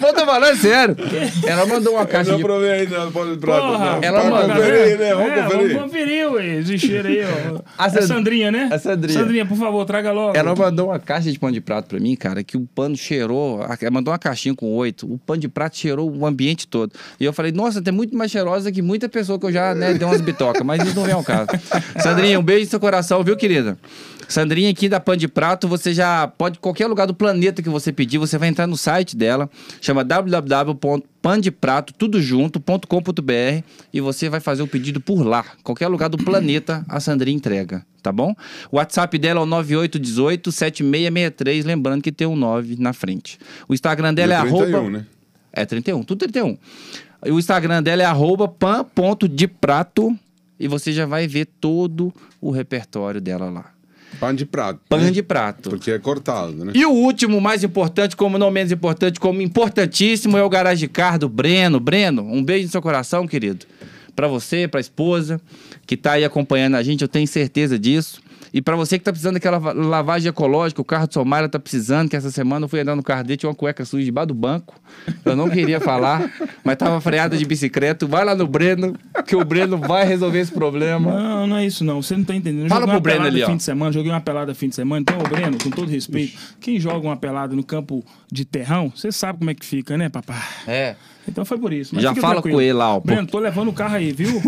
Eu 0.00 0.14
tô 0.14 0.24
falando 0.24 0.56
sério. 0.56 0.96
Ela 1.46 1.66
mandou 1.66 1.92
uma 1.94 2.02
Eu 2.02 2.06
caixa 2.06 2.30
não 2.30 2.38
de... 2.38 2.42
provei 2.44 2.70
ainda 2.70 3.10
pão 3.10 3.30
de 3.30 3.38
prato. 3.38 3.60
Porra, 3.66 3.84
não. 3.96 4.02
ela 4.02 4.20
Vamos 4.22 4.38
mandou- 4.40 4.56
conferir, 4.56 4.98
né? 4.98 5.14
Vamos 5.14 5.30
é, 5.32 5.42
conferir. 5.42 5.68
Vamos 5.74 5.82
conferir, 5.82 6.32
ué, 6.32 6.46
esse 6.58 6.78
cheiro 6.78 7.08
aí, 7.08 7.17
ó. 7.24 7.60
A 7.76 7.84
A 7.86 7.90
Sand- 7.90 8.06
Sandrinha, 8.06 8.50
né? 8.50 8.68
a 8.72 8.78
Sandrinha. 8.78 9.18
Sandrinha, 9.18 9.46
por 9.46 9.56
favor, 9.56 9.84
traga 9.84 10.12
logo. 10.12 10.36
Ela 10.36 10.54
mandou 10.54 10.88
uma 10.88 10.98
caixa 10.98 11.30
de 11.32 11.38
pano 11.38 11.52
de 11.52 11.60
prato 11.60 11.88
pra 11.88 11.98
mim, 12.00 12.14
cara, 12.16 12.42
que 12.44 12.56
o 12.56 12.60
pano 12.74 12.96
cheirou. 12.96 13.60
Ela 13.62 13.90
mandou 13.90 14.12
uma 14.12 14.18
caixinha 14.18 14.54
com 14.54 14.74
oito. 14.76 15.10
O 15.12 15.18
pano 15.18 15.40
de 15.40 15.48
prato 15.48 15.76
cheirou 15.76 16.10
o 16.10 16.26
ambiente 16.26 16.66
todo. 16.66 16.92
E 17.18 17.24
eu 17.24 17.32
falei, 17.32 17.52
nossa, 17.52 17.80
tem 17.82 17.92
muito 17.92 18.16
mais 18.16 18.30
cheirosa 18.30 18.70
que 18.72 18.82
muita 18.82 19.08
pessoa 19.08 19.38
que 19.38 19.46
eu 19.46 19.52
já 19.52 19.74
né, 19.74 19.94
dei 19.94 20.06
umas 20.06 20.20
bitocas, 20.20 20.62
mas 20.64 20.82
isso 20.82 20.94
não 20.96 21.04
vem 21.04 21.14
ao 21.14 21.24
caso. 21.24 21.48
Sandrinha, 22.02 22.38
um 22.38 22.42
beijo 22.42 22.64
no 22.64 22.70
seu 22.70 22.80
coração, 22.80 23.22
viu, 23.24 23.36
querida? 23.36 23.78
Sandrinha 24.28 24.70
aqui 24.70 24.88
da 24.90 25.00
Pan 25.00 25.16
de 25.16 25.26
Prato, 25.26 25.66
você 25.66 25.94
já 25.94 26.28
pode, 26.28 26.58
qualquer 26.58 26.86
lugar 26.86 27.06
do 27.06 27.14
planeta 27.14 27.62
que 27.62 27.70
você 27.70 27.90
pedir, 27.90 28.18
você 28.18 28.36
vai 28.36 28.50
entrar 28.50 28.66
no 28.66 28.76
site 28.76 29.16
dela, 29.16 29.48
chama 29.80 30.04
www.pandeprato, 30.04 31.94
tudo 31.94 32.20
junto.com.br 32.20 33.62
e 33.92 34.00
você 34.02 34.28
vai 34.28 34.38
fazer 34.38 34.62
o 34.62 34.68
pedido 34.68 35.00
por 35.00 35.22
lá. 35.22 35.42
Qualquer 35.64 35.88
lugar 35.88 36.10
do 36.10 36.18
planeta, 36.18 36.84
a 36.86 37.00
Sandrinha 37.00 37.34
entrega, 37.34 37.82
tá 38.02 38.12
bom? 38.12 38.36
O 38.70 38.76
WhatsApp 38.76 39.16
dela 39.18 39.40
é 39.40 39.42
o 39.42 39.46
9818-7663, 39.46 41.64
lembrando 41.64 42.02
que 42.02 42.12
tem 42.12 42.26
um 42.26 42.36
9 42.36 42.76
na 42.78 42.92
frente. 42.92 43.38
O 43.66 43.72
Instagram 43.72 44.12
dela 44.12 44.34
é, 44.34 44.36
E 44.36 44.40
31, 44.42 44.76
arroba... 44.76 44.90
né? 44.90 45.06
É 45.50 45.64
31, 45.64 46.02
tudo 46.02 46.18
31. 46.18 46.58
E 47.24 47.32
o 47.32 47.38
Instagram 47.38 47.82
dela 47.82 48.02
é 48.02 48.06
arroba 48.06 48.46
pan.deprato 48.46 50.14
e 50.60 50.68
você 50.68 50.92
já 50.92 51.06
vai 51.06 51.26
ver 51.26 51.46
todo 51.46 52.12
o 52.40 52.50
repertório 52.50 53.22
dela 53.22 53.48
lá. 53.48 53.77
Pão 54.18 54.34
de 54.34 54.44
prato. 54.44 54.80
Pão 54.88 55.00
né? 55.00 55.10
de 55.10 55.22
prato. 55.22 55.70
Porque 55.70 55.90
é 55.90 55.98
cortado, 55.98 56.64
né? 56.64 56.72
E 56.74 56.84
o 56.84 56.90
último, 56.90 57.40
mais 57.40 57.62
importante, 57.62 58.16
como 58.16 58.38
não 58.38 58.50
menos 58.50 58.72
importante, 58.72 59.20
como 59.20 59.40
importantíssimo, 59.40 60.36
é 60.36 60.42
o 60.42 60.48
Garage 60.48 60.88
Car 60.88 61.18
do 61.18 61.28
Breno. 61.28 61.78
Breno, 61.78 62.22
um 62.22 62.42
beijo 62.42 62.66
no 62.66 62.72
seu 62.72 62.82
coração, 62.82 63.26
querido. 63.26 63.66
Pra 64.16 64.26
você, 64.26 64.66
pra 64.66 64.80
esposa, 64.80 65.40
que 65.86 65.96
tá 65.96 66.12
aí 66.12 66.24
acompanhando 66.24 66.74
a 66.74 66.82
gente, 66.82 67.02
eu 67.02 67.08
tenho 67.08 67.26
certeza 67.26 67.78
disso. 67.78 68.20
E 68.52 68.62
pra 68.62 68.74
você 68.76 68.98
que 68.98 69.04
tá 69.04 69.10
precisando 69.12 69.34
daquela 69.34 69.58
va- 69.58 69.72
lavagem 69.72 70.28
ecológica, 70.28 70.80
o 70.80 70.84
carro 70.84 71.06
do 71.06 71.14
Somália 71.14 71.48
tá 71.48 71.58
precisando, 71.58 72.08
que 72.08 72.16
essa 72.16 72.30
semana 72.30 72.64
eu 72.64 72.68
fui 72.68 72.80
andar 72.80 72.96
no 72.96 73.02
carro 73.02 73.22
dele, 73.24 73.36
tinha 73.36 73.48
uma 73.50 73.54
cueca 73.54 73.84
suja 73.84 74.04
debaixo 74.04 74.28
do 74.28 74.34
banco. 74.34 74.74
Eu 75.24 75.36
não 75.36 75.48
queria 75.50 75.80
falar, 75.80 76.30
mas 76.64 76.76
tava 76.76 77.00
freada 77.00 77.36
de 77.36 77.44
bicicleta. 77.44 78.06
Vai 78.06 78.24
lá 78.24 78.34
no 78.34 78.46
Breno, 78.46 78.96
que 79.26 79.36
o 79.36 79.44
Breno 79.44 79.76
vai 79.78 80.06
resolver 80.06 80.38
esse 80.40 80.52
problema. 80.52 81.12
Não, 81.12 81.46
não 81.46 81.56
é 81.56 81.66
isso 81.66 81.84
não. 81.84 82.00
Você 82.02 82.16
não 82.16 82.24
tá 82.24 82.34
entendendo. 82.34 82.64
Eu 82.64 82.68
Fala 82.68 82.86
pro 82.86 83.00
Breno 83.00 83.24
ali, 83.26 83.42
ó. 83.42 83.46
fim 83.46 83.56
de 83.56 83.62
semana, 83.62 83.92
joguei 83.92 84.10
uma 84.10 84.20
pelada 84.20 84.54
fim 84.54 84.68
de 84.68 84.74
semana. 84.74 85.00
Então, 85.00 85.18
ô 85.18 85.22
Breno, 85.22 85.58
com 85.62 85.70
todo 85.70 85.88
respeito, 85.90 86.38
quem 86.60 86.78
joga 86.80 87.06
uma 87.06 87.16
pelada 87.16 87.54
no 87.54 87.62
campo 87.64 88.04
de 88.30 88.44
terrão, 88.44 88.90
você 88.94 89.12
sabe 89.12 89.38
como 89.38 89.50
é 89.50 89.54
que 89.54 89.64
fica, 89.66 89.96
né, 89.98 90.08
papai? 90.08 90.36
É. 90.66 90.96
Então 91.28 91.44
foi 91.44 91.58
por 91.58 91.72
isso. 91.72 91.98
Já 92.00 92.10
fica 92.10 92.22
fala 92.22 92.34
tranquilo. 92.34 92.56
com 92.56 92.62
ele 92.62 92.72
lá, 92.72 92.96
ó. 92.96 93.00
Breno, 93.00 93.26
tô 93.26 93.38
levando 93.38 93.68
o 93.68 93.72
carro 93.72 93.96
aí, 93.96 94.12
viu? 94.12 94.40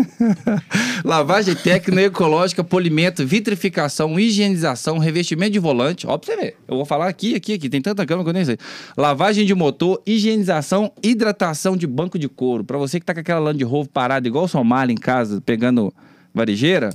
Lavagem 1.05 1.55
técnica, 1.55 2.01
ecológica, 2.01 2.63
polimento, 2.63 3.25
vitrificação, 3.25 4.19
higienização, 4.19 4.97
revestimento 4.97 5.51
de 5.51 5.59
volante. 5.59 6.07
Ó, 6.07 6.17
pra 6.17 6.25
você 6.25 6.41
ver. 6.41 6.57
Eu 6.67 6.75
vou 6.75 6.85
falar 6.85 7.07
aqui, 7.07 7.35
aqui, 7.35 7.53
aqui. 7.53 7.69
Tem 7.69 7.81
tanta 7.81 8.05
câmera 8.05 8.23
que 8.23 8.29
eu 8.29 8.33
nem 8.33 8.45
sei. 8.45 8.57
Lavagem 8.97 9.45
de 9.45 9.53
motor, 9.53 10.01
higienização, 10.05 10.91
hidratação 11.03 11.77
de 11.77 11.85
banco 11.85 12.17
de 12.17 12.27
couro. 12.27 12.63
Pra 12.63 12.77
você 12.77 12.99
que 12.99 13.05
tá 13.05 13.13
com 13.13 13.19
aquela 13.19 13.39
Land 13.39 13.63
Rover 13.63 13.91
parada 13.91 14.27
igual 14.27 14.45
o 14.45 14.47
Somália 14.47 14.91
em 14.91 14.97
casa, 14.97 15.39
pegando 15.41 15.93
varejeira, 16.33 16.91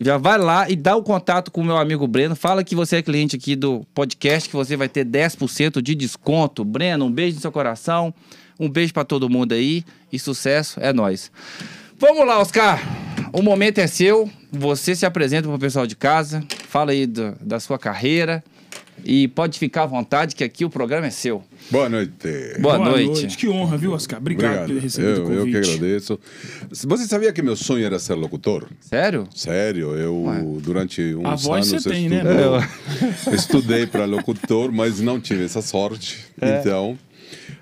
já 0.00 0.18
vai 0.18 0.38
lá 0.38 0.68
e 0.68 0.74
dá 0.74 0.96
o 0.96 1.02
contato 1.02 1.50
com 1.50 1.60
o 1.60 1.64
meu 1.64 1.76
amigo 1.76 2.06
Breno. 2.06 2.34
Fala 2.34 2.64
que 2.64 2.74
você 2.74 2.96
é 2.96 3.02
cliente 3.02 3.36
aqui 3.36 3.54
do 3.54 3.86
podcast, 3.94 4.48
que 4.48 4.56
você 4.56 4.76
vai 4.76 4.88
ter 4.88 5.04
10% 5.04 5.80
de 5.80 5.94
desconto. 5.94 6.64
Breno, 6.64 7.04
um 7.04 7.10
beijo 7.10 7.36
no 7.36 7.40
seu 7.40 7.52
coração. 7.52 8.12
Um 8.58 8.68
beijo 8.68 8.92
pra 8.92 9.04
todo 9.04 9.28
mundo 9.28 9.52
aí. 9.52 9.84
E 10.12 10.18
sucesso, 10.18 10.78
é 10.80 10.92
nóis. 10.92 11.30
Vamos 11.98 12.26
lá, 12.26 12.38
Oscar. 12.40 12.80
O 13.32 13.42
momento 13.42 13.78
é 13.78 13.86
seu. 13.86 14.30
Você 14.52 14.94
se 14.94 15.04
apresenta 15.04 15.48
pro 15.48 15.58
pessoal 15.58 15.86
de 15.86 15.96
casa. 15.96 16.42
Fala 16.68 16.92
aí 16.92 17.06
do- 17.06 17.34
da 17.40 17.58
sua 17.58 17.78
carreira. 17.78 18.42
E 19.04 19.26
pode 19.28 19.58
ficar 19.58 19.82
à 19.82 19.86
vontade, 19.86 20.36
que 20.36 20.44
aqui 20.44 20.64
o 20.64 20.70
programa 20.70 21.06
é 21.08 21.10
seu. 21.10 21.42
Boa 21.68 21.88
noite. 21.88 22.12
Boa, 22.60 22.78
noite. 22.78 23.26
Que 23.36 23.48
honra, 23.48 23.76
viu, 23.76 23.92
Oscar? 23.92 24.18
Obrigado, 24.20 24.66
por 24.66 24.74
ter 24.74 24.80
recebido 24.80 25.10
eu, 25.20 25.26
o 25.26 25.32
eu 25.32 25.38
convite. 25.46 25.60
que 25.68 25.74
agradeço. 25.74 26.20
Você 26.70 27.06
sabia 27.06 27.32
que 27.32 27.42
meu 27.42 27.56
sonho 27.56 27.84
era 27.84 27.98
ser 27.98 28.14
locutor? 28.14 28.68
Sério? 28.80 29.28
Sério, 29.34 29.94
eu 29.96 30.58
durante 30.62 31.02
uns 31.14 31.24
A 31.26 31.34
voz 31.34 31.68
anos 31.72 31.82
você 31.82 31.90
tem, 31.90 32.08
né? 32.08 32.22
estudou- 32.22 33.34
estudei 33.34 33.86
para 33.86 34.04
locutor, 34.04 34.70
mas 34.70 35.00
não 35.00 35.18
tive 35.20 35.44
essa 35.44 35.60
sorte. 35.60 36.24
Então, 36.40 36.96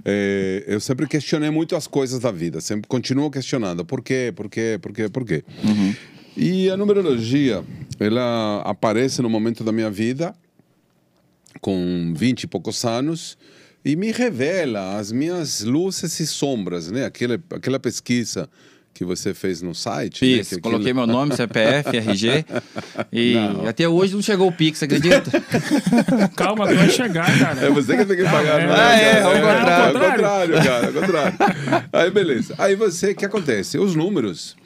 é, 0.04 0.64
eu 0.66 0.80
sempre 0.80 1.06
questionei 1.06 1.50
muito 1.50 1.76
as 1.76 1.86
coisas 1.86 2.18
da 2.20 2.30
vida, 2.30 2.60
sempre 2.60 2.88
continuo 2.88 3.30
questionando. 3.30 3.84
Por 3.84 4.02
quê? 4.02 4.32
Por 4.34 4.48
quê? 4.48 4.78
Por 4.80 4.92
quê? 4.92 5.08
Por 5.08 5.24
quê? 5.24 5.44
E 6.36 6.70
a 6.70 6.76
numerologia, 6.76 7.62
ela 8.00 8.62
aparece 8.64 9.20
no 9.20 9.28
momento 9.28 9.62
da 9.62 9.70
minha 9.70 9.90
vida, 9.90 10.34
com 11.60 12.14
20 12.16 12.44
e 12.44 12.46
poucos 12.46 12.84
anos, 12.84 13.36
e 13.84 13.96
me 13.96 14.12
revela 14.12 14.96
as 14.96 15.12
minhas 15.12 15.60
luzes 15.62 16.18
e 16.20 16.26
sombras, 16.26 16.90
né? 16.90 17.04
Aquela, 17.04 17.38
aquela 17.50 17.78
pesquisa 17.80 18.48
que 18.94 19.04
você 19.04 19.32
fez 19.34 19.62
no 19.62 19.74
site. 19.74 20.22
né? 20.24 20.30
Isso, 20.40 20.50
Que 20.50 20.54
aquilo- 20.56 20.72
coloquei 20.72 20.92
meu 20.92 21.06
nome, 21.06 21.34
CPF, 21.34 21.88
RG. 21.96 22.44
E 23.12 23.36
até 23.68 23.88
hoje 23.88 24.14
não 24.14 24.22
chegou 24.22 24.48
o 24.48 24.52
Pix, 24.52 24.82
acredita? 24.82 25.30
Calma, 26.36 26.68
que 26.68 26.74
vai 26.74 26.90
chegar, 26.90 27.38
cara. 27.38 27.60
É 27.66 27.70
você 27.70 27.96
que 27.96 28.04
tem 28.04 28.16
que 28.16 28.24
pagar. 28.24 28.60
é. 28.60 28.66
não 28.66 28.74
Ah, 28.74 28.96
é, 28.96 29.22
ao 29.22 29.32
contrário. 29.32 29.98
ao 29.98 30.10
contrário, 30.10 30.54
cara, 30.64 30.86
ao 30.86 30.92
contrário. 30.92 31.38
Aí, 31.92 32.10
beleza. 32.10 32.54
Aí 32.58 32.76
você, 32.76 33.12
o 33.12 33.14
que 33.16 33.24
acontece? 33.24 33.78
Os 33.78 33.94
números, 33.94 34.56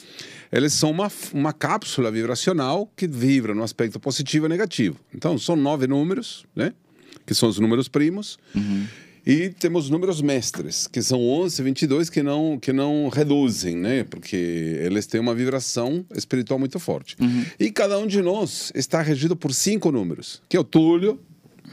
eles 0.53 0.73
são 0.73 0.91
uma, 0.91 1.11
uma 1.33 1.53
cápsula 1.53 2.11
vibracional 2.11 2.91
que 2.97 3.07
vibra 3.07 3.55
no 3.55 3.63
aspecto 3.63 3.99
positivo 4.01 4.47
e 4.47 4.49
negativo. 4.49 4.97
Então, 5.15 5.39
são 5.39 5.55
nove 5.57 5.87
números, 5.87 6.45
né? 6.55 6.73
Que 7.25 7.35
são 7.35 7.49
os 7.49 7.59
números 7.59 7.89
primos. 7.89 8.39
E 9.27 9.49
temos 9.49 9.91
números 9.91 10.23
mestres, 10.23 10.87
que 10.87 11.03
são 11.03 11.21
11, 11.21 11.61
22, 11.61 12.09
que 12.09 12.23
não, 12.23 12.59
que 12.61 12.73
não 12.73 13.09
reduzem, 13.09 13.77
né? 13.77 14.05
Porque 14.05 14.37
eles 14.37 15.05
têm 15.07 15.21
uma 15.21 15.35
vibração 15.35 16.07
espiritual 16.15 16.61
muito 16.61 16.79
forte. 16.79 17.17
E 17.59 17.73
cada 17.73 17.99
um 17.99 18.07
de 18.07 18.23
nós 18.23 18.71
está 18.73 19.03
regido 19.03 19.35
por 19.35 19.53
cinco 19.53 19.91
números, 19.91 20.41
que 20.49 20.57
é 20.57 20.61
o 20.61 20.65
Túlio, 20.65 21.19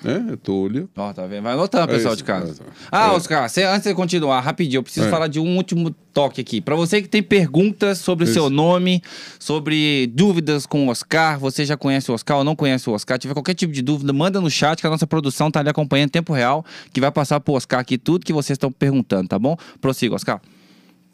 né? 0.04 0.34
O 0.34 0.38
Túlio. 0.38 0.90
Ó, 0.96 1.14
tá 1.14 1.26
vendo? 1.26 1.44
Vai 1.44 1.54
anotando, 1.54 1.88
pessoal 1.88 2.14
isso, 2.14 2.24
de 2.24 2.24
casa. 2.24 2.62
é. 2.62 2.66
Ah, 2.92 3.08
É. 3.08 3.12
Oscar, 3.12 3.50
você- 3.50 3.64
antes 3.64 3.84
de 3.88 3.94
continuar, 3.94 4.40
rapidinho, 4.42 4.80
eu 4.80 4.84
preciso 4.84 5.08
É. 5.08 5.10
falar 5.10 5.28
de 5.28 5.40
um 5.40 5.56
último 5.58 5.94
toque 6.14 6.42
aqui. 6.42 6.62
Pra 6.62 6.76
você 6.76 7.02
que 7.02 7.08
tem 7.08 7.24
perguntas 7.24 7.98
sobre 7.98 8.26
o 8.26 8.28
seu 8.28 8.50
nome, 8.50 9.02
sobre 9.40 10.08
dúvidas 10.14 10.66
com 10.66 10.86
o 10.88 10.90
Oscar, 10.90 11.40
você 11.40 11.66
já 11.66 11.76
conhece 11.76 12.12
o 12.12 12.14
Oscar 12.14 12.38
ou 12.38 12.44
não 12.44 12.56
conhece 12.56 12.90
o 12.90 12.94
Oscar, 12.94 13.18
tiver 13.18 13.34
qualquer 13.34 13.54
tipo 13.56 13.74
de 13.74 13.82
dúvida, 13.82 14.14
manda 14.14 14.40
no 14.40 14.50
chat 14.50 14.80
que 14.80 14.88
a 14.88 14.90
nossa 14.90 15.08
produção 15.08 15.50
tá 15.50 15.60
ali 15.60 15.70
acompanhando 15.70 16.10
em 16.10 16.12
tempo 16.12 16.34
real, 16.34 16.64
que 16.92 17.02
vai 17.02 17.12
passar 17.12 17.40
pro 17.40 17.54
Oscar 17.56 17.80
aqui 17.80 17.98
tudo 17.98 18.26
que 18.26 18.34
vocês 18.34 18.56
estão 18.56 18.72
perguntando, 18.72 19.28
tá 19.28 19.40
bom? 19.40 19.58
Prossiga, 19.82 20.16
Oscar. 20.16 20.40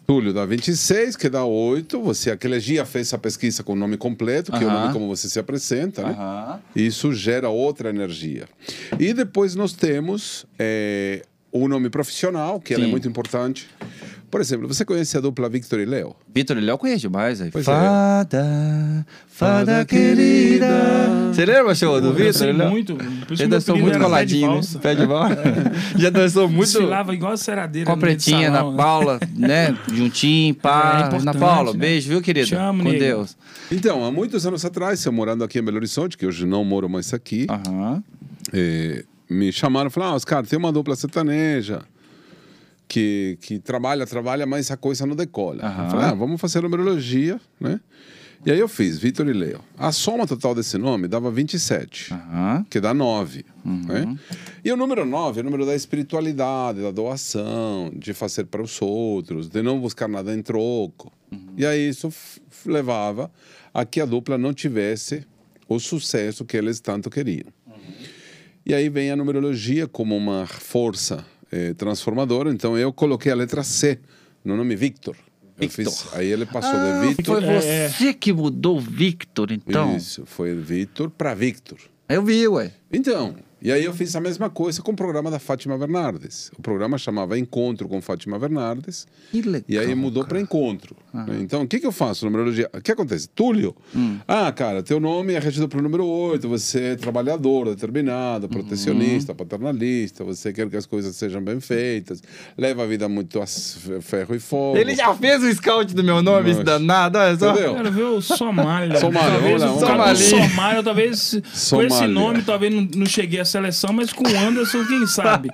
Túlio 0.10 0.34
dá 0.34 0.44
26, 0.44 1.16
que 1.16 1.30
dá 1.30 1.46
8. 1.46 2.02
Você, 2.02 2.32
aquele 2.32 2.58
dia, 2.60 2.84
fez 2.84 3.14
a 3.14 3.18
pesquisa 3.20 3.62
com 3.62 3.74
o 3.74 3.76
nome 3.76 3.96
completo, 3.96 4.52
que 4.52 4.64
é 4.64 4.66
o 4.66 4.72
nome 4.72 4.92
como 4.92 5.08
você 5.08 5.30
se 5.30 5.38
apresenta, 5.38 6.02
né? 6.02 6.16
Aham. 6.18 6.60
Isso 6.76 7.14
gera 7.14 7.50
outra 7.50 7.92
energia. 7.92 8.50
E 9.00 9.14
depois 9.14 9.54
nós 9.54 9.72
temos 9.72 10.48
eh, 10.58 11.22
o 11.52 11.68
nome 11.68 11.92
profissional, 11.92 12.60
que 12.60 12.74
é 12.74 12.80
muito 12.80 13.08
importante. 13.08 13.70
Por 14.30 14.42
exemplo, 14.42 14.68
você 14.68 14.86
conhece 14.86 15.18
a 15.18 15.20
dupla 15.20 15.50
Victor 15.50 15.80
e 15.80 15.86
Léo? 15.86 16.16
Vitor 16.34 16.58
e 16.58 16.62
Léo 16.62 16.78
conhece 16.78 17.02
demais, 17.02 17.42
aí. 17.42 17.50
Pois 17.50 17.68
é. 17.68 17.72
Fada, 17.72 19.06
fada 19.28 19.86
querida. 19.86 20.68
Você 21.34 21.46
lembra 21.46 21.74
show 21.74 22.00
do 22.00 22.14
dancei 22.14 22.50
e 22.50 22.54
Léo? 22.54 22.70
muito. 22.70 22.96
Meu 22.96 23.48
dançou 23.48 23.76
muito 23.76 23.96
era 23.96 24.08
Pé 24.10 24.26
de 24.26 24.40
coladinho, 24.40 24.56
né? 24.56 24.62
Pé 24.82 24.96
de. 24.96 25.04
Já 26.00 26.10
dançou 26.12 26.48
muito 26.48 26.68
Desfilava 26.70 27.14
igual 27.14 27.32
a 27.34 27.38
seradeira. 27.38 27.90
com 27.92 28.00
pretinha 28.00 28.52
salão, 28.52 28.72
na 28.72 28.72
né? 28.72 28.84
Paula, 28.84 29.20
né? 29.36 29.78
Juntinho, 29.92 30.54
pá. 30.54 31.10
É 31.12 31.24
na 31.24 31.34
Paula, 31.34 31.74
né? 31.74 31.80
beijo, 31.80 32.10
viu, 32.10 32.22
querida? 32.22 32.46
Te 32.46 32.56
amo, 32.56 32.84
com 32.84 32.90
nego. 32.90 33.00
Deus. 33.04 33.36
Então, 33.72 34.06
há 34.06 34.12
muitos 34.12 34.46
anos 34.46 34.64
atrás, 34.64 35.04
eu 35.04 35.12
morando 35.12 35.44
aqui 35.44 35.58
em 35.58 35.64
Belo 35.64 35.78
Horizonte, 35.78 36.18
que 36.18 36.26
hoje 36.28 36.46
não 36.46 36.64
moro 36.64 36.88
mais 36.88 37.14
aqui, 37.14 37.48
Aham. 37.50 38.04
eh, 38.54 39.04
me 39.28 39.52
chamaram 39.52 39.88
e 39.88 39.92
falaram: 39.92 40.14
ah, 40.14 40.16
Oscar, 40.16 40.46
tem 40.46 40.60
uma 40.60 40.72
dupla 40.72 40.96
sertaneja 40.96 41.82
que, 42.90 43.38
que 43.40 43.60
trabalha, 43.60 44.06
trabalha, 44.06 44.46
mas 44.48 44.72
a 44.72 44.76
coisa 44.76 45.06
não 45.06 45.16
decola. 45.16 45.64
Eu 45.64 45.90
Falei, 45.92 46.06
ah, 46.08 46.14
vamos 46.14 46.42
fazer 46.42 46.62
numerologia, 46.62 47.40
né? 47.60 47.80
E 48.46 48.52
aí 48.52 48.58
eu 48.58 48.70
fiz, 48.70 48.98
Vitor 48.98 49.28
e 49.28 49.34
Leo. 49.34 49.60
A 49.78 49.92
soma 49.92 50.26
total 50.26 50.56
desse 50.56 50.78
nome 50.78 51.10
dava 51.10 51.30
27, 51.30 52.14
Aham. 52.14 52.66
que 52.70 52.80
dá 52.80 52.94
9. 52.94 53.46
Né? 53.66 54.18
E 54.64 54.72
o 54.72 54.78
número 54.78 55.06
9 55.06 55.40
é 55.40 55.42
o 55.42 55.46
número 55.46 55.66
da 55.66 55.76
espiritualidade, 55.76 56.82
da 56.82 56.90
doação, 56.90 57.92
de 57.94 58.14
fazer 58.14 58.46
para 58.46 58.62
os 58.62 58.82
outros, 58.82 59.50
de 59.50 59.62
não 59.62 59.80
buscar 59.80 60.08
nada 60.08 60.34
em 60.34 60.42
troco. 60.42 61.12
E 61.58 61.66
aí 61.66 61.90
isso 61.90 62.12
levava 62.66 63.30
a 63.74 63.84
que 63.86 64.00
a 64.00 64.06
dupla 64.06 64.38
não 64.38 64.54
tivesse 64.54 65.28
o 65.68 65.78
sucesso 65.78 66.46
que 66.46 66.56
eles 66.58 66.80
tanto 66.80 67.10
queriam. 67.10 67.48
E 68.66 68.74
aí 68.74 68.88
vem 68.88 69.12
a 69.12 69.16
numerologia 69.18 69.86
como 69.86 70.16
uma 70.16 70.48
força 70.48 71.26
transformadora. 71.78 72.52
Então 72.52 72.78
eu 72.78 72.92
coloquei 72.94 73.32
a 73.32 73.36
letra 73.36 73.64
C 73.64 74.00
no 74.44 74.56
nome 74.58 74.76
Victor. 74.76 75.16
Eu 75.60 75.68
Victor. 75.68 75.92
fiz- 75.94 76.14
aí 76.14 76.28
ele 76.32 76.46
passou 76.46 76.72
Ah, 76.74 77.02
de 77.02 77.08
Victor. 77.16 77.42
foi 77.44 77.54
É, 77.56 77.90
você 77.90 78.14
que 78.14 78.32
mudou 78.32 78.78
o 78.78 78.80
Victor, 78.80 79.52
então. 79.52 79.96
Isso, 79.98 80.26
foi 80.26 80.54
Victor 80.56 81.10
para 81.10 81.34
Victor. 81.34 81.78
Eu 82.08 82.24
vi, 82.24 82.48
ué. 82.48 82.72
Então, 82.92 83.36
e 83.62 83.72
aí 83.72 83.84
eu 83.84 83.94
fiz 83.94 84.16
a 84.16 84.22
mesma 84.22 84.50
coisa 84.50 84.82
com 84.82 84.92
o 84.94 84.96
programa 84.96 85.30
da 85.30 85.38
Fátima 85.38 85.78
Bernardes. 85.78 86.50
O 86.58 86.62
programa 86.62 86.98
chamava 86.98 87.38
Encontro 87.38 87.88
com 87.90 88.02
Fátima 88.02 88.40
Bernardes. 88.40 89.06
Que 89.32 89.42
legal. 89.42 89.64
E 89.68 89.78
aí 89.78 89.94
mudou 89.94 90.24
para 90.26 90.40
encontro. 90.40 90.96
Né? 91.14 91.26
Então, 91.42 91.64
o 91.64 91.68
que, 91.68 91.80
que 91.80 91.88
eu 91.88 91.92
faço 91.92 92.26
na 92.26 92.32
numerologia? 92.32 92.70
O 92.74 92.82
que 92.82 92.92
acontece? 92.92 93.28
Túlio, 93.30 93.76
ah, 94.28 94.52
cara, 94.52 94.84
teu 94.84 95.00
nome 95.00 95.34
é 95.34 95.40
regido 95.40 95.68
pelo 95.68 95.82
número 95.84 96.06
8, 96.06 96.48
você 96.48 96.82
é 96.84 96.96
trabalhador, 96.96 97.66
determinado, 97.66 98.48
protecionista, 98.48 99.34
paternalista, 99.34 100.24
você 100.24 100.54
quer 100.54 100.70
que 100.70 100.78
as 100.78 100.86
coisas 100.86 101.16
sejam 101.16 101.42
bem 101.42 101.60
feitas, 101.60 102.22
leva 102.58 102.84
a 102.84 102.86
vida 102.86 103.10
muito 103.10 103.42
a 103.42 103.46
ferro 104.02 104.36
e 104.36 104.40
fogo. 104.40 104.78
Ele 104.78 104.96
já 104.96 105.14
fez 105.16 105.44
o 105.44 105.54
scout 105.54 105.94
do 105.94 106.04
meu 106.04 106.22
nome, 106.22 106.52
esse 106.52 106.64
danado, 106.64 107.18
olha 107.18 107.38
só. 107.38 107.52
Entendeu? 107.52 107.76
Quero 107.76 107.92
ver 107.92 108.04
o 108.04 108.22
Somália. 108.22 108.98
Somália, 109.00 109.32
talvez 109.32 109.62
vamos 109.62 109.82
lá, 109.82 109.90
vamos 109.90 110.06
lá. 110.06 110.16
Somália, 110.16 110.84
talvez 110.84 111.32
com 111.32 111.38
esse 111.82 111.90
Somália. 111.90 112.08
nome, 112.08 112.42
talvez 112.44 112.74
não, 112.74 112.88
não 112.96 113.06
cheguei 113.06 113.40
à 113.40 113.46
seleção, 113.46 113.94
mas 113.94 114.14
com 114.14 114.24
o 114.24 114.38
Anderson, 114.38 114.86
quem 114.86 115.08
sabe? 115.08 115.50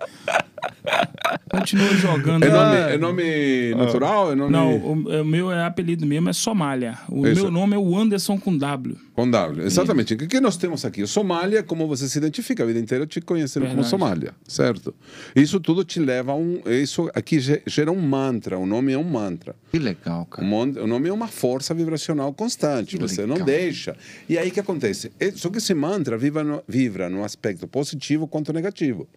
Continua 1.49 1.87
jogando. 1.95 2.43
É 2.43 2.49
nome, 2.49 2.75
Ah, 2.77 2.89
é 2.91 2.97
nome 2.97 3.75
natural? 3.75 4.31
É 4.31 4.35
nome 4.35 4.51
Não, 4.51 4.75
o, 4.77 5.21
o 5.21 5.25
meu 5.25 5.51
é 5.51 5.63
apelido 5.63 6.05
mesmo, 6.05 6.29
é 6.29 6.33
Somália. 6.33 6.97
O 7.09 7.25
Isso. 7.27 7.41
meu 7.43 7.51
nome 7.51 7.75
é 7.75 7.77
o 7.79 7.97
Anderson 7.97 8.37
com 8.37 8.57
W. 8.57 8.97
com 9.13 9.29
W. 9.29 9.63
Exatamente. 9.65 10.13
O 10.13 10.17
que, 10.17 10.27
que 10.27 10.39
nós 10.41 10.57
temos 10.57 10.83
aqui? 10.85 11.01
O 11.03 11.07
Somália, 11.07 11.63
como 11.63 11.87
você 11.87 12.07
se 12.09 12.17
identifica 12.17 12.63
a 12.63 12.65
vida 12.65 12.79
inteira, 12.79 13.05
te 13.07 13.21
conhecendo 13.21 13.67
como. 13.67 13.83
Somália, 13.83 14.33
certo? 14.47 14.93
Isso 15.35 15.59
tudo 15.59 15.83
te 15.83 15.99
leva 15.99 16.31
a 16.33 16.35
um. 16.35 16.61
Isso 16.65 17.09
aqui 17.15 17.39
ge- 17.39 17.61
gera 17.65 17.91
um 17.91 18.01
mantra. 18.01 18.57
O 18.57 18.65
nome 18.65 18.91
é 18.93 18.97
um 18.97 19.03
mantra. 19.03 19.55
Que 19.71 19.79
legal, 19.79 20.23
O 20.23 20.25
cara. 20.25 20.47
mon- 20.47 20.73
o 20.83 20.87
nome 20.87 21.09
é 21.09 21.13
uma 21.13 21.27
força 21.27 21.73
vibracional 21.73 22.33
constante. 22.33 22.97
Que 22.97 23.01
Você 23.01 23.21
não 23.25 23.33
legal. 23.35 23.45
deixa. 23.45 23.95
E 24.27 24.37
aí 24.37 24.49
o 24.49 24.51
que 24.51 24.59
acontece? 24.59 25.11
É- 25.19 25.31
Só 25.31 25.49
que 25.49 25.57
esse 25.59 25.73
mantra 25.73 26.17
vibra 26.17 26.43
no, 26.43 26.61
vibra 26.67 27.09
no 27.09 27.23
aspecto 27.23 27.67
positivo 27.67 28.27
quanto 28.27 28.51
negativo. 28.51 29.07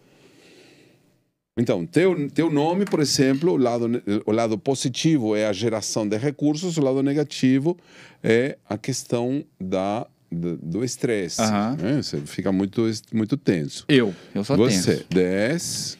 Então, 1.59 1.85
teu, 1.85 2.29
teu 2.29 2.49
nome, 2.49 2.85
por 2.85 2.99
exemplo, 2.99 3.51
o 3.51 3.57
lado, 3.57 4.01
o 4.25 4.31
lado 4.31 4.57
positivo 4.57 5.35
é 5.35 5.45
a 5.45 5.51
geração 5.53 6.07
de 6.07 6.17
recursos, 6.17 6.77
o 6.77 6.81
lado 6.81 7.03
negativo 7.03 7.77
é 8.23 8.57
a 8.69 8.77
questão 8.77 9.43
da, 9.59 10.07
do- 10.31 10.57
do 10.57 10.83
estresse. 10.83 11.41
Aham. 11.41 11.77
né? 11.81 12.01
Você 12.01 12.17
fica 12.21 12.51
muito, 12.51 12.89
muito 13.13 13.35
tenso. 13.35 13.83
Eu, 13.89 14.15
eu 14.33 14.43
só 14.43 14.55
Você, 14.55 14.97
tenho. 14.97 15.05
10, 15.09 15.97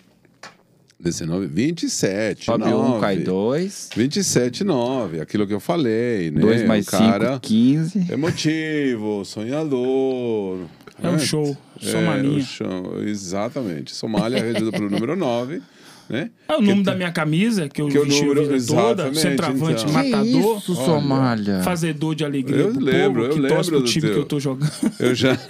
19, 1.01 1.47
27, 1.47 2.45
Sobe 2.45 2.65
um, 2.65 2.69
9. 2.89 2.99
cai 3.01 3.17
dois. 3.17 3.89
27, 3.95 4.65
9, 4.65 5.21
aquilo 5.21 5.47
que 5.47 5.53
eu 5.53 5.59
falei, 5.61 6.29
né? 6.29 6.41
Dois 6.41 6.65
mais 6.67 6.87
o 6.87 6.91
cara 6.91 7.27
cinco, 7.35 7.39
15. 7.41 8.07
emotivo, 8.11 9.23
sonhador. 9.23 10.59
É 11.03 11.09
um 11.09 11.19
show, 11.19 11.57
É, 11.81 11.85
Somalinha. 11.91 12.37
o 12.37 12.41
show, 12.41 13.01
exatamente. 13.05 13.95
Somália, 13.95 14.41
regido 14.43 14.71
pelo 14.71 14.89
número 14.89 15.15
9, 15.15 15.61
né? 16.09 16.29
É 16.49 16.55
o 16.57 16.61
nome 16.61 16.83
da 16.83 16.95
minha 16.95 17.11
camisa, 17.11 17.69
que 17.69 17.81
eu 17.81 17.87
que 17.87 17.97
é 17.97 18.01
o 18.01 18.05
vesti 18.05 18.21
número- 18.25 18.41
a 18.41 18.57
vida 18.57 18.65
toda. 18.73 19.13
Centroavante, 19.13 19.81
então. 19.83 19.93
matador. 19.93 20.23
Que 20.23 20.57
isso, 20.59 20.75
Somália? 20.75 21.61
Fazedor 21.63 22.15
de 22.15 22.25
alegria 22.25 22.61
Eu 22.61 22.71
pro 22.73 22.81
lembro, 22.83 23.21
povo, 23.29 23.35
eu 23.37 23.41
lembro 23.43 23.79
do 23.79 23.83
time 23.85 24.01
teu. 24.07 24.13
que 24.15 24.19
eu 24.19 24.25
tô 24.25 24.39
jogando. 24.39 24.71
Eu 24.99 25.13
já. 25.15 25.37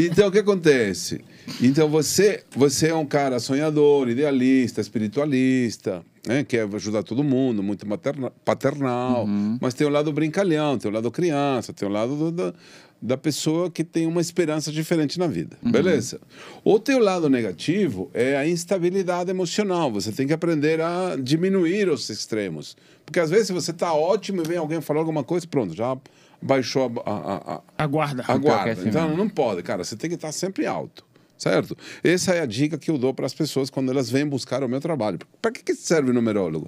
Então, 0.00 0.28
o 0.28 0.30
que 0.30 0.38
acontece? 0.38 1.20
Então, 1.60 1.88
você, 1.88 2.44
você 2.54 2.86
é 2.90 2.94
um 2.94 3.04
cara 3.04 3.40
sonhador, 3.40 4.08
idealista, 4.08 4.80
espiritualista, 4.80 6.02
né? 6.24 6.44
quer 6.44 6.68
ajudar 6.72 7.02
todo 7.02 7.24
mundo, 7.24 7.64
muito 7.64 7.84
materna- 7.84 8.30
paternal, 8.44 9.26
mas 9.60 9.74
tem 9.74 9.84
o 9.84 9.90
lado 9.90 10.12
brincalhão, 10.12 10.78
tem 10.78 10.88
o 10.88 10.94
lado 10.94 11.10
criança, 11.10 11.72
tem 11.72 11.88
o 11.88 11.90
lado 11.90 12.14
do- 12.14 12.30
da, 12.30 12.54
da 13.00 13.16
pessoa 13.16 13.70
que 13.70 13.84
tem 13.84 14.06
uma 14.06 14.20
esperança 14.20 14.72
diferente 14.72 15.18
na 15.18 15.26
vida. 15.26 15.56
Beleza? 15.62 16.20
O 16.64 16.78
teu 16.80 16.98
lado 16.98 17.28
negativo 17.30 18.10
é 18.12 18.36
a 18.36 18.46
instabilidade 18.48 19.30
emocional. 19.30 19.92
Você 19.92 20.10
tem 20.12 20.26
que 20.26 20.32
aprender 20.32 20.80
a 20.80 21.16
diminuir 21.16 21.88
os 21.88 22.08
extremos. 22.10 22.76
Porque 23.06 23.20
às 23.20 23.30
vezes 23.30 23.50
você 23.50 23.70
está 23.70 23.92
ótimo 23.94 24.42
e 24.42 24.48
vem 24.48 24.58
alguém 24.58 24.80
falar 24.80 25.00
alguma 25.00 25.22
coisa, 25.24 25.46
pronto, 25.46 25.74
já 25.74 25.96
baixou 26.42 26.92
a- 27.06 27.10
a- 27.12 27.54
a, 27.78 27.84
Aguarda. 27.84 28.24
Aguarda. 28.26 28.72
assim 28.72 28.88
Então 28.88 29.02
mesmo. 29.08 29.16
não 29.16 29.28
pode, 29.28 29.62
cara. 29.62 29.84
Você 29.84 29.96
tem 29.96 30.10
que 30.10 30.16
estar 30.16 30.32
sempre 30.32 30.66
alto. 30.66 31.06
Certo? 31.36 31.78
Essa 32.02 32.34
é 32.34 32.40
a 32.40 32.46
dica 32.46 32.76
que 32.76 32.90
eu 32.90 32.98
dou 32.98 33.14
para 33.14 33.24
as 33.24 33.32
pessoas 33.32 33.70
quando 33.70 33.92
elas 33.92 34.10
vêm 34.10 34.26
buscar 34.26 34.64
o 34.64 34.68
meu 34.68 34.80
trabalho. 34.80 35.20
Para 35.40 35.52
que, 35.52 35.62
que 35.62 35.72
serve 35.72 36.10
o 36.10 36.12
numerólogo? 36.12 36.66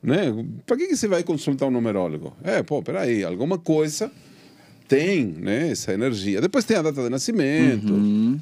Né? 0.00 0.32
Para 0.64 0.76
que, 0.76 0.86
que 0.86 0.96
você 0.96 1.08
vai 1.08 1.24
consultar 1.24 1.66
um 1.66 1.72
numerólogo? 1.72 2.32
É, 2.44 2.62
pô, 2.62 2.80
peraí, 2.82 3.24
alguma 3.24 3.58
coisa 3.58 4.10
tem 4.90 5.24
né, 5.24 5.70
essa 5.70 5.92
energia. 5.94 6.40
Depois 6.40 6.64
tem 6.64 6.76
a 6.76 6.82
data 6.82 7.00
de 7.00 7.08
nascimento, 7.08 7.94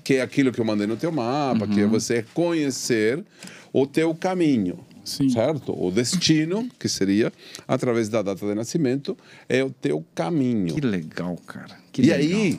que 0.02 0.14
é 0.14 0.22
aquilo 0.22 0.50
que 0.50 0.58
eu 0.58 0.64
mandei 0.64 0.86
no 0.86 0.96
teu 0.96 1.12
mapa, 1.12 1.66
que 1.68 1.80
é 1.82 1.86
você 1.86 2.24
conhecer 2.32 3.22
o 3.70 3.86
teu 3.86 4.14
caminho. 4.14 4.78
Sim. 5.04 5.28
Certo? 5.28 5.72
O 5.78 5.90
destino, 5.90 6.66
que 6.78 6.88
seria, 6.88 7.30
através 7.66 8.08
da 8.08 8.22
data 8.22 8.46
de 8.46 8.54
nascimento, 8.54 9.16
é 9.46 9.62
o 9.62 9.68
teu 9.70 10.02
caminho. 10.14 10.74
Que 10.74 10.80
legal, 10.80 11.36
cara. 11.46 11.78
Que 11.92 12.00
E 12.00 12.06
legal. 12.06 12.18
aí, 12.40 12.58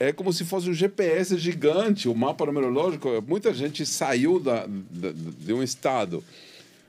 é 0.00 0.10
como 0.12 0.32
se 0.32 0.44
fosse 0.46 0.68
um 0.70 0.74
GPS 0.74 1.36
gigante, 1.38 2.08
o 2.08 2.14
mapa 2.14 2.46
numerológico. 2.46 3.08
Muita 3.28 3.52
gente 3.52 3.84
saiu 3.84 4.40
da, 4.40 4.66
da- 4.90 5.12
de 5.38 5.52
um 5.52 5.62
estado 5.62 6.24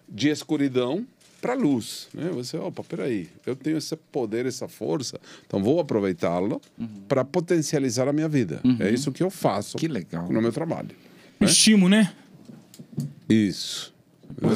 de 0.08 0.30
escuridão 0.30 1.06
para 1.47 1.53
luz. 1.53 2.10
Né? 2.13 2.29
Você, 2.33 2.57
opa, 2.57 2.83
peraí, 2.83 3.29
eu 3.45 3.55
tenho 3.55 3.77
esse 3.77 3.95
poder, 3.95 4.45
essa 4.45 4.67
força, 4.67 5.17
então 5.45 5.63
vou 5.63 5.79
aproveitá-lo 5.79 6.62
para 7.07 7.23
potencializar 7.23 8.05
a 8.05 8.12
minha 8.12 8.27
vida. 8.27 8.60
É 8.81 8.91
isso 8.91 9.13
que 9.13 9.23
eu 9.23 9.29
faço 9.29 9.77
Que 9.77 9.88
legal. 9.88 10.27
no 10.29 10.41
meu 10.41 10.51
trabalho. 10.51 10.89
Estímulo, 11.39 11.89
né? 11.89 12.13
Isso. 13.29 13.93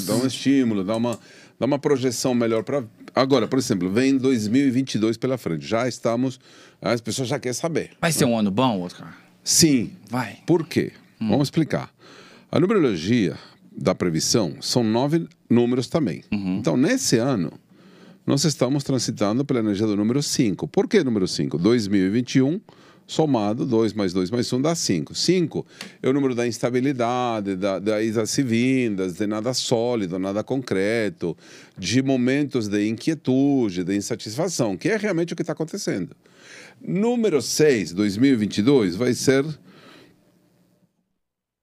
Dá 0.06 0.16
um 0.16 0.28
estímulo, 0.28 0.84
dá 0.84 0.98
uma, 0.98 1.18
dá 1.58 1.66
uma 1.66 1.80
projeção 1.80 2.36
melhor 2.36 2.62
para. 2.64 2.84
Agora, 3.16 3.48
por 3.48 3.58
exemplo, 3.58 3.90
vem 3.90 4.18
2022 4.18 5.16
pela 5.16 5.38
frente. 5.38 5.66
Já 5.66 5.88
estamos. 5.88 6.42
As 6.82 7.00
pessoas 7.00 7.30
já 7.30 7.40
querem 7.40 7.54
saber. 7.54 7.92
Vai 8.02 8.12
ser 8.12 8.26
um 8.26 8.38
ano 8.38 8.52
bom, 8.52 8.82
Oscar? 8.82 9.18
Sim. 9.44 9.92
Vai. 10.10 10.40
Por 10.46 10.68
quê? 10.68 10.92
Vamos 11.20 11.48
explicar. 11.48 11.90
A 12.52 12.60
numerologia 12.60 13.38
da 13.72 13.96
previsão 13.96 14.56
são 14.62 14.84
nove 14.84 15.28
números 15.50 15.88
também. 15.88 16.24
Então, 16.58 16.76
nesse 16.76 17.18
ano, 17.18 17.52
nós 18.26 18.44
estamos 18.44 18.84
transitando 18.84 19.44
pela 19.46 19.60
energia 19.60 19.88
do 19.88 19.96
número 19.96 20.22
5. 20.22 20.68
Por 20.68 20.88
que 20.88 21.04
número 21.04 21.28
5? 21.28 21.58
2021, 21.58 22.60
somado, 23.08 23.66
2 23.66 23.94
mais 23.94 24.14
2 24.14 24.30
mais 24.30 24.52
1 24.52 24.62
dá 24.62 24.76
5. 24.76 25.16
5 25.16 25.66
é 26.02 26.10
o 26.10 26.14
número 26.14 26.36
da 26.36 26.48
instabilidade, 26.48 27.56
da, 27.56 27.80
das 27.80 28.38
idas 28.38 29.14
de 29.14 29.28
nada 29.28 29.54
sólido, 29.54 30.20
nada 30.20 30.44
concreto, 30.44 31.36
de 31.78 32.02
momentos 32.02 32.68
de 32.68 32.88
inquietude, 32.88 33.84
de 33.84 33.96
insatisfação, 33.96 34.78
que 34.78 34.90
é 34.90 34.98
realmente 34.98 35.34
o 35.34 35.36
que 35.36 35.42
está 35.42 35.54
acontecendo. 35.54 36.16
Número 36.86 37.42
6, 37.42 37.94
2022, 37.94 38.96
vai 38.96 39.14
ser 39.14 39.46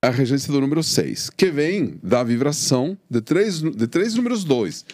a 0.00 0.10
regência 0.10 0.52
do 0.52 0.60
número 0.60 0.82
6, 0.82 1.30
que 1.30 1.50
vem 1.50 1.98
da 2.02 2.22
vibração 2.22 2.96
de 3.10 3.20
três, 3.20 3.60
de 3.60 3.86
três 3.88 4.14
números 4.14 4.44
2. 4.44 4.84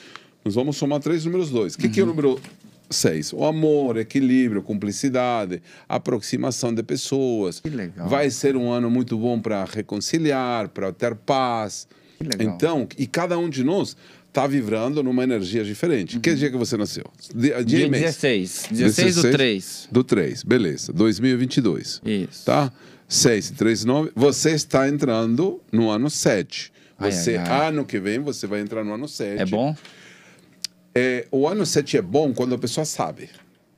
Nós 0.45 0.55
vamos 0.55 0.77
somar 0.77 1.01
três 1.01 1.25
números 1.27 1.51
2. 1.51 1.75
O 1.75 1.79
que, 1.79 1.89
que 1.91 2.01
é 2.01 2.03
o 2.03 2.07
número 2.07 2.41
6? 2.89 3.35
O 3.35 3.45
amor, 3.45 3.99
equilíbrio, 3.99 4.63
cumplicidade, 4.63 5.63
aproximação 5.87 6.73
de 6.73 6.83
pessoas. 6.83 7.61
Que 7.61 7.69
legal. 7.69 8.09
Vai 8.09 8.31
ser 8.31 8.57
um 8.57 8.71
ano 8.71 8.91
muito 8.91 9.19
bom 9.19 9.39
para 9.39 9.65
reconciliar, 9.65 10.69
para 10.69 10.91
ter 10.91 11.15
paz. 11.15 11.87
Que 12.17 12.25
legal. 12.25 12.55
Então, 12.55 12.89
e 12.97 13.07
cada 13.07 13.37
um 13.39 13.51
de 13.51 13.63
nós 13.63 13.95
está 14.27 14.47
vibrando 14.47 15.03
numa 15.03 15.23
energia 15.23 15.63
diferente. 15.63 16.19
Que 16.19 16.35
dia 16.35 16.51
que 16.51 16.57
você 16.57 16.79
nasceu? 16.79 17.05
Dia, 17.35 17.63
dia 17.63 17.65
Dia 17.65 17.87
e 17.87 17.91
mês? 17.91 18.03
16. 18.05 18.69
16 18.71 19.17
do 19.17 19.31
3. 19.31 19.89
Do 19.93 20.03
3, 20.05 20.43
beleza. 20.43 20.93
2022. 20.95 22.01
Isso. 22.05 22.45
Tá? 22.47 22.73
6, 23.09 23.51
3, 23.53 23.85
9. 23.85 24.13
Você 24.15 24.51
está 24.53 24.89
entrando 24.89 25.61
no 25.71 25.91
ano 25.91 26.09
7. 26.11 26.73
Ai, 26.99 27.13
Você, 27.13 27.37
ai, 27.37 27.47
ai. 27.49 27.69
ano 27.69 27.85
que 27.85 27.99
vem, 27.99 28.19
você 28.21 28.47
vai 28.47 28.61
entrar 28.61 28.85
no 28.85 28.95
ano 28.95 29.09
7. 29.09 29.41
É 29.43 29.47
bom? 29.47 29.77
É, 30.95 31.27
o 31.31 31.47
ano 31.49 31.67
7 31.67 31.97
é 31.99 32.03
bom 32.03 32.33
quando 32.33 32.55
a 32.55 32.59
pessoa 32.59 32.85
sabe. 32.85 33.29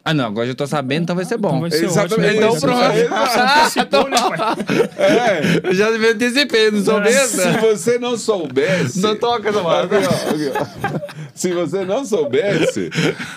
Ah, 0.06 0.14
não. 0.14 0.26
Agora 0.26 0.46
já 0.46 0.54
tô 0.54 0.64
sabendo, 0.68 1.02
então 1.02 1.16
vai 1.16 1.24
ser 1.24 1.36
bom. 1.36 1.48
Então 1.48 1.60
vai 1.62 1.70
ser 1.72 1.84
Exatamente. 1.86 2.38
ótimo. 2.38 2.46
Então, 2.46 2.60
pronto. 2.60 3.28
se 3.28 3.40
antecipou, 3.40 4.08
né, 4.08 4.16
pai? 4.36 4.56
É. 4.98 5.68
Eu 5.68 5.74
já 5.74 5.90
me 5.90 6.06
antecipei, 6.06 6.70
não 6.70 6.84
sou 6.84 7.02
Se 7.04 7.58
você 7.60 7.98
não 7.98 8.16
soubesse. 8.16 9.00
Não 9.00 9.16
toca 9.16 9.48
essa 9.48 9.58
Aqui, 9.58 9.94
ó, 9.96 10.30
aqui, 10.30 10.52
ó. 10.54 11.00
Se 11.34 11.52
você 11.52 11.84
não 11.84 12.04
soubesse, 12.04 12.88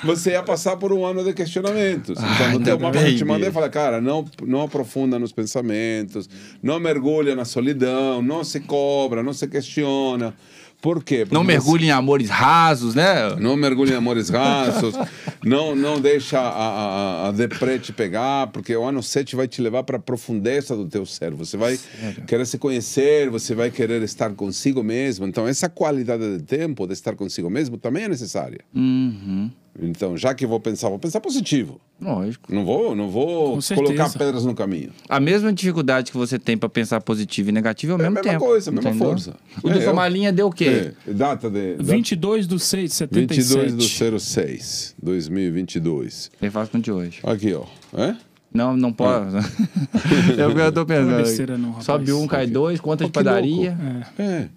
você 0.04 0.32
ia 0.32 0.44
passar 0.44 0.78
por 0.78 0.94
um 0.94 1.04
ano 1.04 1.24
de 1.24 1.34
questionamentos. 1.34 2.20
Então, 2.20 2.48
no 2.50 2.54
ainda 2.54 2.66
teu 2.66 2.80
mapa 2.80 3.00
bem, 3.00 3.14
eu 3.14 3.18
te 3.18 3.26
mandei 3.26 3.50
Bi. 3.50 3.54
falar, 3.54 3.70
cara, 3.70 4.00
não, 4.00 4.24
não 4.46 4.62
aprofunda 4.62 5.18
nos 5.18 5.32
pensamentos, 5.32 6.30
não 6.62 6.80
mergulha 6.80 7.36
na 7.36 7.46
solidão, 7.46 8.22
não 8.22 8.44
se 8.44 8.60
cobra, 8.60 9.24
não 9.24 9.34
se 9.34 9.48
questiona. 9.48 10.36
Por 10.82 11.04
quê? 11.04 11.20
Porque 11.26 11.34
Não 11.36 11.42
você- 11.42 11.48
mergulhe 11.48 11.86
em 11.88 11.92
amores 11.92 12.30
rasos, 12.30 12.96
né? 12.96 13.36
Não 13.38 13.58
mergulhe 13.58 13.92
em 13.92 13.96
amores 13.96 14.30
rasos, 14.30 14.96
não, 15.44 15.76
não 15.76 16.00
deixa 16.00 16.40
a, 16.40 16.48
a, 16.50 17.28
a 17.28 17.32
deprê 17.32 17.78
te 17.78 17.92
pegar, 17.92 18.48
porque 18.48 18.74
o 18.76 18.84
ano 18.84 19.04
7 19.04 19.36
vai 19.36 19.46
te 19.48 19.62
levar 19.62 19.84
para 19.84 19.98
a 19.98 20.00
profundeza 20.00 20.76
do 20.78 20.86
teu 20.88 21.06
ser. 21.06 21.32
Você 21.34 21.58
vai 21.58 21.78
querer 22.26 22.46
se 22.46 22.58
conhecer, 22.58 23.30
você 23.30 23.54
vai 23.54 23.70
querer 23.70 24.02
estar 24.04 24.32
consigo 24.36 24.82
mesmo. 24.82 25.26
Então, 25.28 25.46
essa 25.48 25.68
qualidade 25.68 26.38
de 26.38 26.44
tempo, 26.44 26.88
de 26.88 26.94
estar 26.94 27.14
consigo 27.16 27.50
mesmo, 27.50 27.78
também 27.78 28.04
é 28.04 28.08
necessária. 28.08 28.60
Uhum. 28.74 29.52
Então, 29.82 30.18
já 30.18 30.34
que 30.34 30.46
vou 30.46 30.60
pensar, 30.60 30.90
vou 30.90 31.00
pensar 31.00 31.20
positivo. 31.22 31.80
Lógico. 32.02 32.54
Não 32.54 32.64
vou, 32.66 32.96
não 32.96 33.10
vou 33.10 33.60
colocar 33.76 34.10
pedras 34.14 34.46
no 34.46 34.56
caminho. 34.56 34.92
A 35.10 35.20
mesma 35.20 35.52
dificuldade 35.52 36.12
que 36.12 36.18
você 36.18 36.40
tem 36.40 36.58
pra 36.58 36.70
pensar 36.70 37.02
positivo 37.02 37.50
e 37.50 37.52
negativo 37.52 37.92
é 37.92 37.96
ao 37.96 38.02
É 38.02 38.06
a 38.06 38.10
mesmo 38.10 38.16
mesma 38.24 38.32
tempo. 38.40 38.46
coisa, 38.46 38.70
a 38.70 38.74
mesma 38.74 38.90
entendeu? 38.90 39.08
força. 39.10 39.36
O 39.64 39.70
É, 39.70 39.74
do 39.74 39.80
eu- 39.80 39.86
Somalinha 39.86 40.32
deu 40.32 40.48
o 40.48 40.52
quê? 40.52 40.94
É, 41.08 41.12
data 41.14 41.50
de. 41.50 41.72
data- 41.76 41.84
22 41.84 42.48
do 42.48 42.58
6 42.58 42.90
de 42.92 42.96
77. 42.96 43.48
22 43.48 43.74
do 43.76 44.20
06, 44.20 44.96
2022. 45.02 46.32
Bem 46.40 46.50
fácil 46.50 46.72
com 46.72 46.78
o 46.78 46.82
de 46.82 46.92
hoje. 46.92 47.20
Aqui, 47.24 47.54
ó. 47.54 47.66
É? 47.98 48.16
Não, 48.54 48.76
não 48.76 48.92
pode. 48.92 49.36
é 50.38 50.48
o 50.48 50.54
que 50.56 50.60
eu 50.62 50.72
tô 50.72 50.86
Não 50.86 50.96
é 50.96 51.00
pensando. 51.00 51.18
besteira 51.18 51.58
não, 51.58 51.70
rapaz. 51.70 51.86
Sobe 51.86 52.12
um, 52.14 52.26
cai 52.28 52.48
dois, 52.48 52.80
conta 52.80 53.04
de 53.04 53.10
que 53.12 53.14
padaria. 53.14 53.78
É. 54.18 54.24
É. 54.24 54.50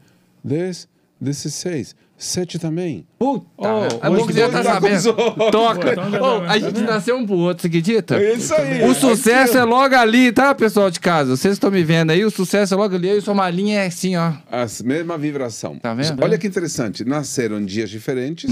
10, 0.45 0.89
16, 1.21 1.95
7 2.25 2.59
também. 2.59 3.05
Puta, 3.19 3.45
Ô, 3.57 3.85
é 4.03 4.11
bom 4.11 4.27
que 4.27 4.33
você 4.33 4.39
já 4.41 4.49
tá 4.49 4.63
sabendo. 4.63 5.13
Toca. 5.51 5.95
Tá- 5.97 6.03
a 6.49 6.59
gente 6.59 6.81
nasceu 6.83 7.17
um 7.17 7.27
pro 7.27 7.37
outro, 7.37 7.63
você 7.63 7.67
acredita? 7.69 8.17
É 8.17 8.35
isso 8.35 8.55
aí. 8.55 8.85
O 8.85 8.95
sucesso 8.95 9.59
é 9.59 9.65
logo 9.65 9.95
ali, 9.95 10.31
tá, 10.31 10.55
pessoal 10.55 10.91
de 10.91 11.01
casa? 11.01 11.37
Vocês 11.37 11.55
estão 11.55 11.71
me 11.71 11.83
vendo 11.83 12.11
aí, 12.11 12.25
o 12.25 12.31
sucesso 12.31 12.75
é 12.75 12.77
logo 12.77 12.95
ali. 12.95 13.09
Eu 13.09 13.19
e 13.19 13.21
sua 13.21 13.35
malinha 13.35 13.81
é 13.83 13.87
assim, 13.87 14.15
ó. 14.17 14.33
A 14.51 14.67
mesma 14.85 15.19
vibração. 15.19 15.79
Tá 15.79 15.93
vendo? 15.95 16.23
Olha 16.23 16.39
que 16.39 16.47
interessante. 16.47 17.05
Nasceram 17.05 17.61
em 17.61 17.65
dias 17.65 17.91
diferentes, 17.91 18.51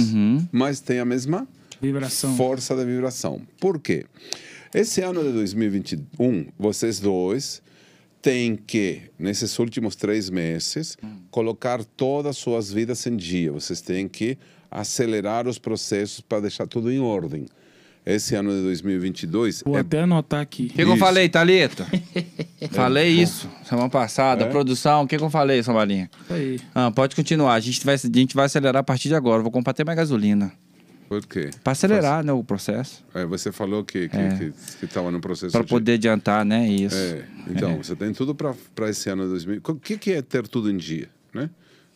mas 0.50 0.80
tem 0.80 0.98
a 0.98 1.04
mesma 1.04 1.46
Vibração. 1.80 2.34
força 2.36 2.74
da 2.74 2.84
vibração. 2.84 3.40
Por 3.60 3.78
quê? 3.78 4.04
Esse 4.74 5.00
ano 5.00 5.22
de 5.22 5.32
2021, 5.32 6.46
vocês 6.58 7.00
dois 7.00 7.62
têm 8.22 8.56
que, 8.56 9.02
nesses 9.18 9.58
últimos 9.58 9.96
três 9.96 10.28
meses, 10.30 10.96
colocar 11.30 11.84
todas 11.84 12.30
as 12.30 12.36
suas 12.36 12.72
vidas 12.72 13.06
em 13.06 13.16
dia. 13.16 13.52
Vocês 13.52 13.80
têm 13.80 14.08
que 14.08 14.38
acelerar 14.70 15.48
os 15.48 15.58
processos 15.58 16.20
para 16.20 16.40
deixar 16.40 16.66
tudo 16.66 16.90
em 16.92 17.00
ordem. 17.00 17.46
Esse 18.04 18.34
ano 18.34 18.50
de 18.50 18.62
2022 18.62 19.62
Vou 19.64 19.76
é 19.76 19.80
até 19.80 20.00
anotar 20.00 20.40
aqui. 20.40 20.64
O 20.64 20.68
que, 20.68 20.84
que 20.84 20.90
eu 20.90 20.96
falei, 20.96 21.28
Thalita? 21.28 21.86
falei 22.72 23.08
isso 23.08 23.48
semana 23.62 23.90
passada. 23.90 24.44
É? 24.44 24.48
Produção, 24.48 25.02
o 25.02 25.06
que, 25.06 25.18
que 25.18 25.22
eu 25.22 25.28
falei, 25.28 25.62
sua 25.62 25.74
malinha? 25.74 26.10
Isso 26.24 26.32
aí. 26.32 26.60
Ah, 26.74 26.90
pode 26.90 27.14
continuar. 27.14 27.54
A 27.54 27.60
gente, 27.60 27.84
vai, 27.84 27.94
a 27.94 27.98
gente 27.98 28.34
vai 28.34 28.46
acelerar 28.46 28.80
a 28.80 28.82
partir 28.82 29.08
de 29.08 29.14
agora. 29.14 29.42
Vou 29.42 29.50
comprar 29.50 29.72
até 29.72 29.84
mais 29.84 29.96
gasolina. 29.96 30.50
Por 31.10 31.26
quê? 31.26 31.50
Pra 31.64 31.72
acelerar, 31.72 32.24
né, 32.24 32.32
o 32.32 32.44
processo. 32.44 33.04
É, 33.12 33.24
você 33.26 33.50
falou 33.50 33.82
que 33.84 34.08
que 34.08 34.16
É. 34.16 34.52
estava 34.80 35.10
no 35.10 35.20
processo 35.20 35.50
Pra 35.50 35.62
de- 35.62 35.66
poder 35.68 35.94
adiantar, 35.94 36.44
né? 36.44 36.68
Isso. 36.68 36.94
É, 36.96 37.24
então, 37.50 37.76
você 37.82 37.96
tem 37.96 38.12
tudo 38.12 38.32
para 38.32 38.54
esse 38.88 39.10
ano 39.10 39.24
de 39.24 39.30
2000. 39.30 39.60
O 39.68 39.74
que, 39.74 39.98
que 39.98 40.12
é 40.12 40.22
ter 40.22 40.46
tudo 40.46 40.70
em 40.70 40.76
dia, 40.76 41.08
né? 41.34 41.50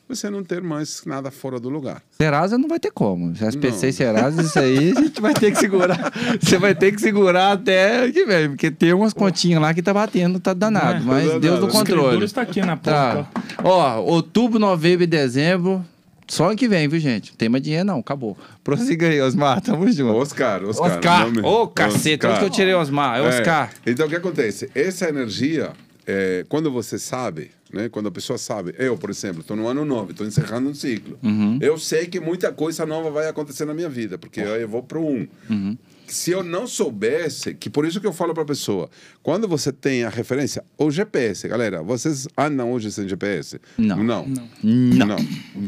Você 0.08 0.28
não 0.28 0.42
ter 0.42 0.60
mais 0.60 1.02
nada 1.06 1.30
fora 1.30 1.60
do 1.60 1.68
lugar. 1.70 2.02
Serasa 2.10 2.58
não 2.58 2.68
vai 2.68 2.78
ter 2.80 2.90
como. 2.90 3.34
Se 3.36 3.44
SPC 3.46 3.82
Não. 3.86 3.88
e 3.88 3.92
Serasa, 3.92 4.42
isso 4.42 4.58
aí 4.58 4.90
a 4.90 5.00
gente 5.00 5.20
vai 5.20 5.32
ter 5.32 5.52
que 5.52 5.58
segurar. 5.58 6.12
Você 6.42 6.58
vai 6.58 6.74
ter 6.74 6.92
que 6.92 7.00
segurar 7.00 7.52
até 7.52 8.10
que 8.10 8.26
vem, 8.26 8.48
porque 8.50 8.70
tem 8.70 8.92
umas 8.92 9.12
continhas 9.14 9.62
lá 9.62 9.72
que 9.72 9.80
tá 9.80 9.94
batendo, 9.94 10.38
tá 10.40 10.52
danado. 10.52 10.98
É. 10.98 11.06
mas 11.06 11.30
Tá 11.30 11.38
Deus 11.38 11.60
no 11.60 11.68
controle. 11.68 12.24
está 12.24 12.42
aqui 12.42 12.60
na 12.60 12.76
Tá. 12.76 13.14
porta. 13.32 13.42
Ó, 13.62 14.00
outubro, 14.02 14.58
novembro 14.58 15.04
e 15.04 15.06
dezembro. 15.06 15.82
Só 16.26 16.48
ano 16.48 16.56
que 16.56 16.66
vem, 16.68 16.88
viu, 16.88 16.98
gente? 16.98 17.30
Não 17.32 17.36
tem 17.36 17.48
mais 17.48 17.62
dinheiro, 17.62 17.84
não. 17.84 17.98
Acabou. 17.98 18.36
Prossiga 18.62 19.08
aí, 19.08 19.20
Osmar. 19.20 19.60
Tamo 19.60 19.90
junto. 19.92 20.14
Oscar, 20.16 20.64
Oscar. 20.64 20.90
Oscar. 20.92 21.20
nome- 21.26 21.42
Ô, 21.46 21.68
caceta. 21.68 22.28
Onde 22.30 22.38
que 22.40 22.44
eu 22.46 22.50
tirei 22.50 22.74
Osmar? 22.74 23.18
É 23.18 23.22
É, 23.24 23.28
Oscar. 23.28 23.72
Então, 23.86 24.06
o 24.06 24.08
que 24.08 24.16
acontece? 24.16 24.70
Essa 24.74 25.08
energia, 25.08 25.72
é, 26.06 26.44
quando 26.48 26.70
você 26.70 26.98
sabe, 26.98 27.50
né? 27.72 27.88
quando 27.88 28.08
a 28.08 28.10
pessoa 28.10 28.38
sabe, 28.38 28.74
eu, 28.78 28.96
por 28.96 29.10
exemplo, 29.10 29.40
estou 29.40 29.56
no 29.56 29.66
ano 29.68 29.84
novo, 29.84 30.12
estou 30.12 30.26
encerrando 30.26 30.68
um 30.70 30.74
ciclo. 30.74 31.18
Uhum. 31.22 31.58
Eu 31.60 31.76
sei 31.78 32.06
que 32.06 32.18
muita 32.20 32.50
coisa 32.52 32.86
nova 32.86 33.10
vai 33.10 33.28
acontecer 33.28 33.64
na 33.64 33.74
minha 33.74 33.88
vida, 33.88 34.16
porque 34.16 34.40
eu 34.40 34.68
vou 34.68 34.82
para 34.82 34.98
um. 34.98 35.26
Uhum. 35.50 35.76
Se 36.06 36.30
eu 36.30 36.42
não 36.42 36.66
soubesse, 36.66 37.54
que 37.54 37.70
por 37.70 37.86
isso 37.86 38.00
que 38.00 38.06
eu 38.06 38.12
falo 38.12 38.34
para 38.34 38.42
a 38.42 38.46
pessoa, 38.46 38.90
quando 39.22 39.48
você 39.48 39.72
tem 39.72 40.04
a 40.04 40.08
referência, 40.08 40.62
o 40.76 40.90
GPS, 40.90 41.48
galera, 41.48 41.82
vocês 41.82 42.28
andam 42.36 42.70
hoje 42.72 42.92
sem 42.92 43.08
GPS? 43.08 43.58
Não. 43.78 43.96
Não. 44.02 44.26
Não. 44.26 44.48
Não, 44.62 45.16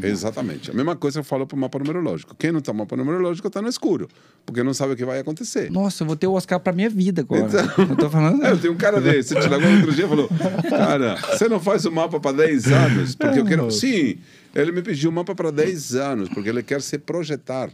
exatamente. 0.03 0.69
A 0.71 0.73
mesma 0.73 0.95
coisa 0.95 1.19
eu 1.19 1.23
falo 1.23 1.45
para 1.47 1.55
o 1.55 1.59
mapa 1.59 1.79
numerológico. 1.79 2.35
Quem 2.35 2.51
não 2.51 2.59
está 2.59 2.71
no 2.71 2.79
mapa 2.79 2.95
numerológico 2.95 3.47
está 3.47 3.61
no 3.61 3.67
escuro, 3.67 4.07
porque 4.45 4.61
não 4.63 4.73
sabe 4.73 4.93
o 4.93 4.95
que 4.95 5.05
vai 5.05 5.19
acontecer. 5.19 5.71
Nossa, 5.71 6.03
eu 6.03 6.07
vou 6.07 6.15
ter 6.15 6.27
o 6.27 6.33
Oscar 6.33 6.59
pra 6.59 6.71
minha 6.71 6.89
vida 6.89 7.21
agora. 7.21 7.41
Então- 7.47 7.85
Eu 7.89 7.95
tô 7.95 8.09
falando. 8.09 8.43
É, 8.47 8.51
eu 8.51 8.57
tenho 8.59 8.73
um 8.73 8.77
cara 8.77 9.01
desse. 9.01 9.33
Você 9.33 9.41
chegou 9.41 9.57
outro 9.57 9.91
dia 9.93 10.05
e 10.05 10.07
falou: 10.07 10.29
Cara, 10.69 11.15
você 11.15 11.49
não 11.49 11.59
faz 11.59 11.85
o 11.85 11.91
mapa 11.91 12.19
para 12.19 12.37
10 12.37 12.67
anos? 12.71 13.15
Porque 13.15 13.39
eu 13.39 13.45
quero. 13.45 13.71
Sim, 13.71 14.17
ele 14.53 14.71
me 14.71 14.81
pediu 14.81 15.09
um 15.09 15.13
mapa 15.13 15.33
para 15.33 15.51
10 15.51 15.95
anos, 15.95 16.29
porque 16.29 16.47
ele 16.49 16.61
quer 16.63 16.81
se 16.81 16.97
projetar 16.97 17.69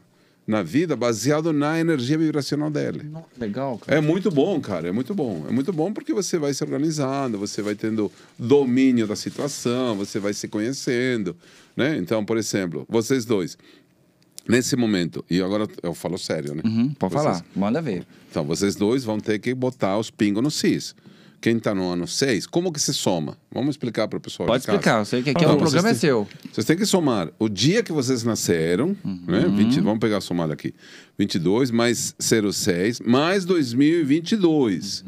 na 0.45 0.61
vida 0.61 0.95
baseado 0.95 1.53
na 1.53 1.79
energia 1.79 2.17
vibracional 2.17 2.69
dele. 2.69 3.09
Legal, 3.39 3.77
cara. 3.77 3.97
É 3.97 4.01
muito 4.01 4.29
bom, 4.29 4.59
cara, 4.59 4.89
é 4.89 4.91
muito 4.91 5.13
bom. 5.15 5.45
É 5.47 5.51
muito 5.51 5.71
bom 5.71 5.93
porque 5.93 6.13
você 6.13 6.37
vai 6.37 6.53
se 6.53 6.63
organizando, 6.63 7.37
você 7.37 7.61
vai 7.61 7.75
tendo 7.75 8.11
domínio 8.37 9.07
da 9.07 9.15
situação, 9.15 9.95
você 9.95 10.19
vai 10.19 10.33
se 10.33 10.47
conhecendo, 10.49 11.35
né? 11.77 11.95
Então, 11.97 12.25
por 12.25 12.37
exemplo, 12.37 12.85
vocês 12.89 13.23
dois, 13.23 13.57
nesse 14.47 14.75
momento, 14.75 15.23
e 15.29 15.41
agora 15.41 15.65
eu 15.81 15.93
falo 15.93 16.17
sério, 16.17 16.53
né? 16.53 16.61
Uhum, 16.65 16.89
pode 16.93 17.13
Vocês- 17.13 17.23
falar. 17.37 17.45
Manda 17.55 17.81
ver. 17.81 18.05
Então, 18.29 18.43
vocês 18.43 18.75
dois 18.75 19.03
vão 19.05 19.19
ter 19.19 19.39
que 19.39 19.53
botar 19.53 19.97
os 19.97 20.09
pingos 20.11 20.43
no 20.43 20.51
cis. 20.51 20.93
Quem 21.43 21.57
está 21.57 21.75
no 21.75 21.91
ano 21.91 22.07
6, 22.07 22.47
como 22.47 22.71
que 22.71 22.79
se 22.79 22.93
soma? 22.93 23.37
Vamos 23.51 23.71
explicar 23.71 24.07
para 24.07 24.15
o 24.15 24.19
pessoal 24.21 24.47
Pode 24.47 24.61
explicar. 24.63 24.99
Eu 24.99 25.05
sei 25.05 25.21
que 25.21 25.31
aqui 25.31 25.43
é 25.43 25.47
Não, 25.49 25.55
o 25.55 25.57
programa 25.57 25.89
é 25.89 25.93
seu. 25.93 26.25
Vocês 26.49 26.65
têm 26.65 26.77
que 26.77 26.85
somar 26.85 27.29
o 27.37 27.49
dia 27.49 27.83
que 27.83 27.91
vocês 27.91 28.23
nasceram, 28.23 28.95
né? 29.03 29.41
20, 29.53 29.81
vamos 29.81 29.99
pegar 29.99 30.19
a 30.19 30.21
somada 30.21 30.53
aqui. 30.53 30.73
22 31.19 31.69
mais 31.69 32.15
06 32.17 33.01
mais 33.01 33.43
2022. 33.43 35.03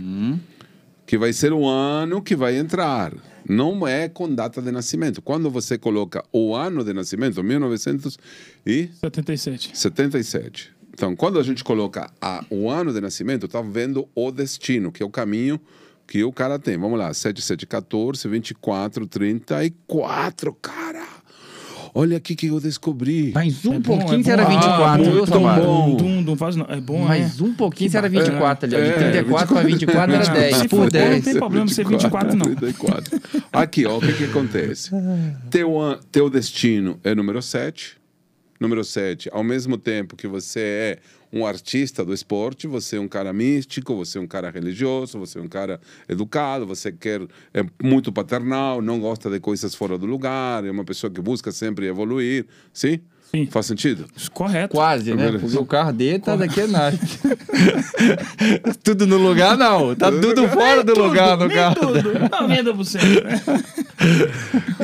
Que 1.06 1.18
vai 1.18 1.32
ser 1.32 1.54
o 1.54 1.66
ano 1.66 2.22
que 2.22 2.36
vai 2.36 2.58
entrar. 2.58 3.14
Não 3.48 3.88
é 3.88 4.10
com 4.10 4.28
data 4.28 4.62
de 4.62 4.72
nascimento. 4.72 5.22
Quando 5.22 5.50
você 5.50 5.78
coloca 5.78 6.22
o 6.34 6.54
ano 6.54 6.84
de 6.84 6.92
nascimento, 6.92 7.42
1977. 7.42 9.72
77. 9.78 10.70
Então, 10.94 11.16
quando 11.16 11.40
a 11.40 11.44
gente 11.44 11.64
coloca 11.64 12.12
a- 12.22 12.44
o 12.50 12.70
ano 12.70 12.92
de 12.92 13.00
nascimento, 13.00 13.46
está 13.46 13.62
vendo 13.62 14.06
o 14.14 14.32
destino, 14.32 14.92
que 14.92 15.02
é 15.02 15.06
o 15.06 15.10
caminho 15.10 15.62
que 16.08 16.24
o 16.24 16.32
cara 16.32 16.58
tem. 16.60 16.78
Vamos 16.78 16.98
lá, 17.00 17.14
7, 17.14 17.42
7, 17.42 17.66
14, 17.66 18.28
24, 18.28 19.08
34, 19.08 20.54
cara. 20.62 21.04
Olha 21.98 22.18
aqui 22.18 22.36
que 22.36 22.48
eu 22.48 22.60
descobri. 22.60 23.32
Mais 23.34 23.64
um 23.66 23.76
É 23.76 23.80
bom, 23.80 23.98
pouquinho 23.98 24.20
é 24.20 24.24
se 24.24 24.30
era 24.30 24.44
bom. 24.44 24.50
24, 24.50 24.84
Ah, 24.86 24.98
viu, 24.98 25.26
Samara? 25.26 25.64
bom. 25.64 25.96
Dum, 25.96 26.24
dum, 26.24 26.36
faz 26.36 26.56
não. 26.58 26.66
É 26.68 26.82
bom, 26.82 27.06
Mais 27.06 27.40
é. 27.40 27.44
um 27.44 27.54
pouquinho 27.54 27.90
se 27.90 27.96
era 27.96 28.10
bacana. 28.10 28.26
24 28.32 28.66
ali. 28.66 28.76
ó. 28.76 28.80
De 28.80 28.86
É, 28.90 28.94
34 29.12 29.54
para 29.56 29.64
24 29.66 30.14
era 30.14 30.26
Não, 30.26 30.34
10. 30.34 30.58
se 30.58 30.68
Por 30.68 30.78
for 30.82 30.92
10. 30.92 31.10
não 31.16 31.22
tem 31.22 31.36
problema 31.36 31.68
ser 31.70 31.88
24, 31.88 32.36
não. 32.38 32.46
34. 32.54 33.22
Aqui, 33.54 33.86
ó, 33.86 33.98
o 33.98 34.02
que 34.02 34.12
que 34.12 34.24
acontece? 34.26 34.92
Teu, 35.50 35.80
an- 35.80 35.98
teu 36.12 36.30
destino 36.30 37.00
é 37.02 37.16
número 37.16 37.42
7. 37.42 37.98
Número 38.60 38.84
7, 38.86 39.30
ao 39.34 39.44
mesmo 39.44 39.78
tempo 39.78 40.16
que 40.16 40.28
você 40.28 40.60
é 40.60 40.98
um 41.36 41.46
artista 41.46 42.06
do 42.06 42.14
esporte, 42.14 42.66
você 42.66 42.96
é 42.96 43.00
um 43.00 43.10
cara 43.10 43.34
místico, 43.34 43.94
você 43.94 44.18
é 44.18 44.22
um 44.22 44.28
cara 44.28 44.50
religioso, 44.50 45.20
você 45.20 45.38
é 45.38 45.42
um 45.42 45.50
cara 45.50 45.82
educado, 46.08 46.66
você 46.66 46.94
quer 46.94 47.22
é 47.54 47.62
muito 47.84 48.10
paternal, 48.10 48.82
não 48.82 49.02
gosta 49.02 49.30
de 49.30 49.42
coisas 49.42 49.76
fora 49.76 49.98
do 49.98 50.06
lugar, 50.06 50.64
é 50.64 50.72
uma 50.72 50.86
pessoa 50.86 51.12
que 51.12 51.20
busca 51.20 51.52
sempre 51.52 51.88
evoluir, 51.88 52.46
sim? 52.72 53.02
Sim. 53.30 53.48
Faz 53.48 53.66
sentido? 53.66 54.08
Correto. 54.34 54.74
Quase, 54.74 55.14
né? 55.14 55.32
Porque 55.38 55.58
o 55.58 55.66
carro 55.66 55.92
dele 55.92 56.20
tá 56.20 56.38
daqui 56.38 56.62
a 56.62 56.68
nada. 56.68 56.98
tudo 58.82 59.06
no 59.06 59.18
lugar, 59.18 59.58
não. 59.58 59.94
Tá 59.94 60.10
tudo 60.10 60.48
fora 60.48 60.84
do 60.84 60.98
lugar 60.98 61.38
no 61.38 61.50
carro. 61.50 61.76
tudo. 61.76 62.00
90%. 62.00 63.24
né? 63.24 63.42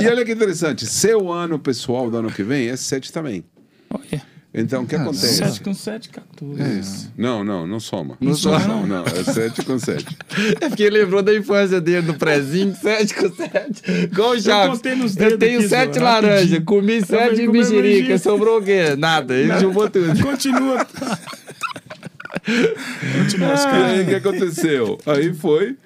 E 0.04 0.08
olha 0.08 0.26
que 0.26 0.34
interessante, 0.34 0.86
seu 0.86 1.32
ano 1.32 1.60
pessoal 1.60 2.10
do 2.10 2.18
ano 2.18 2.32
que 2.32 2.44
vem 2.44 2.68
é 2.68 2.76
7 2.76 3.14
também. 3.14 3.46
Olha. 3.90 4.31
Então, 4.54 4.84
o 4.84 4.88
que 4.88 4.96
acontece? 4.96 5.36
7 5.38 5.62
com 5.62 5.74
7, 5.74 6.10
14. 6.10 6.80
Isso. 6.80 7.14
Não, 7.18 7.42
não, 7.42 7.66
não 7.66 7.80
soma. 7.80 8.18
Não 8.20 8.36
soma, 8.36 8.60
Não, 8.68 8.86
não, 8.86 9.06
é 9.06 9.24
7 9.24 9.64
com 9.64 9.80
7. 9.80 10.06
É 10.60 10.68
porque 10.68 10.84
ele 10.84 11.00
lembrou 11.00 11.24
da 11.24 11.34
infância 11.34 11.80
dele 11.80 12.08
no 12.08 12.16
prezinho, 12.16 12.76
7 12.76 13.16
com 13.16 13.34
7. 13.34 13.92
Igual 14.12 14.32
o 14.32 14.42
Chaves. 14.42 14.80
Eu 14.80 14.84
dedos 14.84 15.16
tenho 15.16 15.60
aqui, 15.60 15.70
7 15.70 15.94
Zô, 15.94 16.04
laranjas, 16.04 16.64
comi 16.66 17.00
7 17.00 17.08
falei, 17.08 17.46
comeu 17.46 17.52
mexerica, 17.62 18.18
sobrou 18.18 18.60
o 18.60 18.64
quê? 18.64 18.96
Nada, 18.98 19.34
ele 19.34 19.58
jogou 19.58 19.90
tudo. 19.90 20.22
Continua. 20.22 20.86
Continua, 23.18 23.54
os 23.54 23.64
E 23.64 23.68
aí, 23.68 24.04
o 24.04 24.08
que 24.08 24.16
aconteceu? 24.16 24.98
Aí 25.06 25.34
foi. 25.34 25.78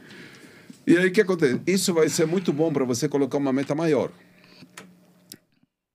E 0.88 0.98
aí, 0.98 1.08
o 1.08 1.12
que 1.12 1.22
acontece? 1.22 1.62
Isso 1.68 1.94
vai 1.94 2.10
ser 2.10 2.26
muito 2.26 2.52
bom 2.52 2.74
para 2.74 2.84
você 2.84 3.08
colocar 3.08 3.38
uma 3.38 3.54
meta 3.54 3.76
maior. 3.76 4.10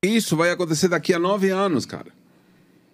Isso 0.04 0.36
vai 0.36 0.50
acontecer 0.50 0.88
daqui 0.88 1.12
a 1.12 1.18
nove 1.18 1.50
anos, 1.50 1.84
cara. 1.84 2.19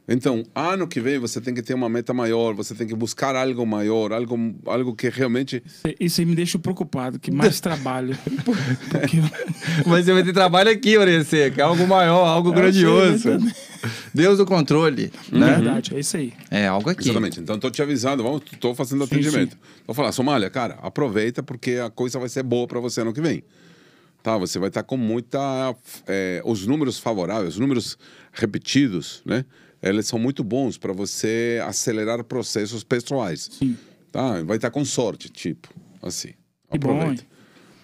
Então, 0.09 0.45
ano 0.55 0.87
que 0.87 1.01
vem 1.01 1.19
você 1.19 1.41
tem 1.41 1.53
que 1.53 1.63
ter 1.63 1.75
uma 1.75 1.89
meta 1.89 2.15
maior, 2.15 2.55
você 2.55 2.75
tem 2.75 2.87
que 2.87 2.95
buscar 2.95 3.35
algo 3.35 3.67
maior, 3.67 4.13
algo, 4.13 4.55
algo 4.65 4.95
que 4.95 5.09
realmente. 5.09 5.61
Isso 5.99 6.21
aí 6.21 6.27
me 6.27 6.37
deixa 6.37 6.59
preocupado, 6.61 7.19
que 7.19 7.31
mais 7.33 7.59
trabalho. 7.61 8.17
Porque 8.45 9.17
Mas 9.85 10.05
você 10.05 10.13
vai 10.13 10.23
ter 10.23 10.33
trabalho 10.33 10.71
aqui, 10.71 10.97
Orelha 10.97 11.25
Seca. 11.25 11.61
É 11.61 11.65
algo 11.65 11.87
maior, 11.89 12.25
algo 12.25 12.53
grandioso. 12.53 13.19
sei, 13.19 13.39
né? 13.39 13.53
Deus 14.15 14.39
do 14.39 14.47
controle, 14.47 15.11
é 15.33 15.39
né? 15.39 15.55
verdade, 15.55 15.95
é 15.95 16.01
isso 16.01 16.17
aí. 16.17 16.33
É 16.51 16.67
algo 16.69 16.89
aqui. 16.89 17.03
Exatamente. 17.03 17.41
Então, 17.41 17.57
estou 17.57 17.71
te 17.71 17.83
avisando, 17.83 18.23
vamos, 18.23 18.43
estou 18.53 18.75
fazendo 18.75 19.07
Sim, 19.07 19.15
atendimento. 19.15 19.59
Vou 19.87 19.95
falar, 19.95 20.13
Somália, 20.13 20.49
cara, 20.49 20.79
aproveita 20.83 21.43
porque 21.43 21.73
a 21.85 21.91
coisa 21.91 22.19
vai 22.19 22.29
ser 22.29 22.45
boa 22.45 22.67
para 22.67 22.79
você 22.79 23.01
ano 23.01 23.13
que 23.13 23.21
vem. 23.21 23.43
Tá, 24.23 24.37
você 24.37 24.59
vai 24.59 24.69
estar 24.69 24.83
com 24.83 24.97
muita. 24.97 25.39
é, 26.07 26.43
os 26.45 26.67
números 26.67 26.99
favoráveis, 26.99 27.55
os 27.55 27.61
números 27.61 27.97
repetidos, 28.33 29.23
né? 29.25 29.45
Eles 29.83 30.07
são 30.07 30.19
muito 30.19 30.43
bons 30.43 30.79
para 30.79 30.93
você 30.93 31.61
acelerar 31.67 32.23
processos 32.25 32.83
pessoais. 32.83 33.49
Sim. 33.59 33.77
Tá? 34.11 34.43
Vai 34.43 34.57
estar 34.57 34.71
com 34.71 34.85
sorte, 34.85 35.29
tipo, 35.29 35.69
assim. 36.03 36.33
Que 36.71 36.79
bom, 36.79 36.97
Aproveita. 36.97 37.23
hein? 37.23 37.29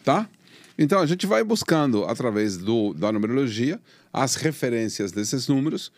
Tá? 0.05 0.29
Então 0.79 1.01
a 1.01 1.07
gente 1.07 1.27
vai 1.27 1.45
buscando, 1.45 2.05
através 2.05 2.57
do, 2.57 2.95
da 2.95 3.13
numerologia, 3.13 3.81
as 4.13 4.35
referências 4.35 5.13
desses 5.13 5.47
números 5.49 5.93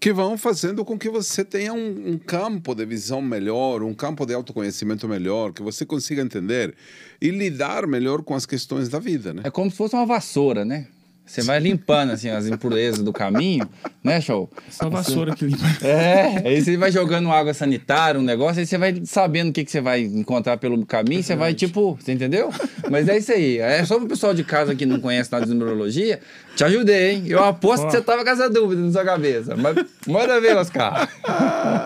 que 0.00 0.12
vão 0.12 0.38
fazendo 0.38 0.84
com 0.84 0.96
que 0.96 1.08
você 1.08 1.44
tenha 1.44 1.72
um, 1.72 2.12
um, 2.12 2.18
campo 2.18 2.74
de 2.74 2.86
visão 2.86 3.20
melhor, 3.20 3.82
um 3.82 3.92
campo 3.92 4.24
de 4.24 4.32
autoconhecimento 4.32 5.08
melhor, 5.08 5.52
que 5.52 5.62
você 5.62 5.84
consiga 5.84 6.22
entender 6.22 6.74
e 7.20 7.30
lidar 7.30 7.86
melhor 7.86 8.22
com 8.22 8.34
as 8.34 8.46
questões 8.46 8.88
da 8.88 9.00
vida, 9.00 9.34
né? 9.34 9.42
É 9.44 9.50
como 9.50 9.70
se 9.70 9.76
fosse 9.76 9.96
uma 9.96 10.06
vassoura, 10.06 10.64
né? 10.64 10.86
Você 11.28 11.42
vai 11.42 11.60
limpando 11.60 12.12
assim 12.12 12.30
as 12.30 12.46
impurezas 12.46 13.02
do 13.04 13.12
caminho, 13.12 13.68
né, 14.02 14.18
show? 14.18 14.50
Essa 14.66 14.88
vassoura 14.88 15.34
que 15.34 15.44
limpa. 15.44 15.86
É, 15.86 16.48
aí 16.48 16.62
você 16.62 16.76
vai 16.78 16.90
jogando 16.90 17.30
água 17.30 17.52
sanitária, 17.52 18.18
um 18.18 18.24
negócio, 18.24 18.60
aí 18.60 18.66
você 18.66 18.78
vai 18.78 19.02
sabendo 19.04 19.50
o 19.50 19.52
que, 19.52 19.62
que 19.62 19.70
você 19.70 19.82
vai 19.82 20.00
encontrar 20.00 20.56
pelo 20.56 20.84
caminho, 20.86 21.22
você 21.22 21.36
vai 21.36 21.52
tipo, 21.52 21.98
você 22.00 22.12
entendeu? 22.12 22.50
Mas 22.90 23.08
é 23.08 23.18
isso 23.18 23.30
aí. 23.30 23.58
É 23.58 23.84
só 23.84 23.98
pro 23.98 24.08
pessoal 24.08 24.32
de 24.32 24.42
casa 24.42 24.74
que 24.74 24.86
não 24.86 25.00
conhece 25.00 25.30
nada 25.30 25.44
de 25.44 25.52
numerologia, 25.52 26.18
te 26.56 26.64
ajudei, 26.64 27.10
hein? 27.10 27.24
Eu 27.26 27.44
aposto 27.44 27.86
que 27.86 27.92
você 27.92 28.00
tava 28.00 28.24
com 28.24 28.30
essa 28.30 28.48
dúvida 28.48 28.80
na 28.80 28.90
sua 28.90 29.04
cabeça. 29.04 29.54
Mas 29.54 29.76
manda 30.06 30.40
ver, 30.40 30.56
Oscar. 30.56 31.08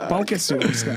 O 0.05 0.09
pau 0.09 0.25
que 0.25 0.35
é 0.35 0.39
seu, 0.39 0.59
Oscar. 0.59 0.97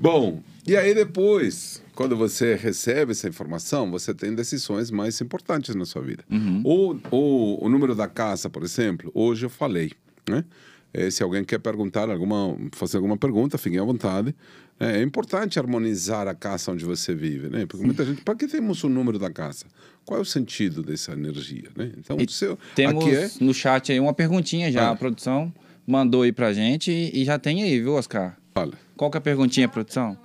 Bom, 0.00 0.40
e 0.66 0.76
aí 0.76 0.92
depois 0.92 1.80
quando 1.96 2.14
você 2.14 2.54
recebe 2.54 3.12
essa 3.12 3.26
informação, 3.26 3.90
você 3.90 4.14
tem 4.14 4.34
decisões 4.34 4.90
mais 4.90 5.20
importantes 5.20 5.74
na 5.74 5.86
sua 5.86 6.02
vida. 6.02 6.22
Uhum. 6.30 6.62
O, 6.62 6.94
o, 7.10 7.64
o 7.64 7.68
número 7.68 7.94
da 7.94 8.06
casa, 8.06 8.50
por 8.50 8.62
exemplo, 8.62 9.10
hoje 9.14 9.46
eu 9.46 9.50
falei, 9.50 9.92
né? 10.28 10.44
Eh, 10.92 11.10
se 11.10 11.22
alguém 11.22 11.42
quer 11.42 11.58
perguntar 11.58 12.08
alguma, 12.10 12.56
fazer 12.72 12.98
alguma 12.98 13.16
pergunta, 13.16 13.58
fiquem 13.58 13.78
à 13.78 13.82
vontade. 13.82 14.34
É 14.78 15.02
importante 15.02 15.58
harmonizar 15.58 16.28
a 16.28 16.34
casa 16.34 16.70
onde 16.70 16.84
você 16.84 17.14
vive, 17.14 17.48
né? 17.48 17.64
Porque 17.64 17.84
muita 17.84 18.04
gente, 18.04 18.20
para 18.20 18.34
que 18.34 18.46
temos 18.46 18.84
o 18.84 18.88
número 18.90 19.18
da 19.18 19.30
casa? 19.30 19.64
Qual 20.04 20.18
é 20.18 20.22
o 20.22 20.24
sentido 20.24 20.82
dessa 20.82 21.12
energia, 21.12 21.70
né? 21.74 21.92
Então, 21.96 22.18
e 22.20 22.30
seu, 22.30 22.58
temos 22.74 23.04
aqui 23.04 23.16
é... 23.16 23.30
no 23.40 23.54
chat 23.54 23.90
aí 23.90 23.98
uma 23.98 24.12
perguntinha 24.12 24.70
já, 24.70 24.88
ah. 24.88 24.90
a 24.90 24.96
produção 24.96 25.52
mandou 25.86 26.22
aí 26.22 26.32
pra 26.32 26.52
gente 26.52 26.90
e, 26.90 27.22
e 27.22 27.24
já 27.24 27.38
tem 27.38 27.62
aí, 27.62 27.80
viu, 27.80 27.94
Oscar? 27.94 28.36
Fala. 28.54 28.74
Qual 28.96 29.10
que 29.10 29.16
é 29.16 29.20
a 29.20 29.22
perguntinha, 29.22 29.68
produção? 29.68 30.16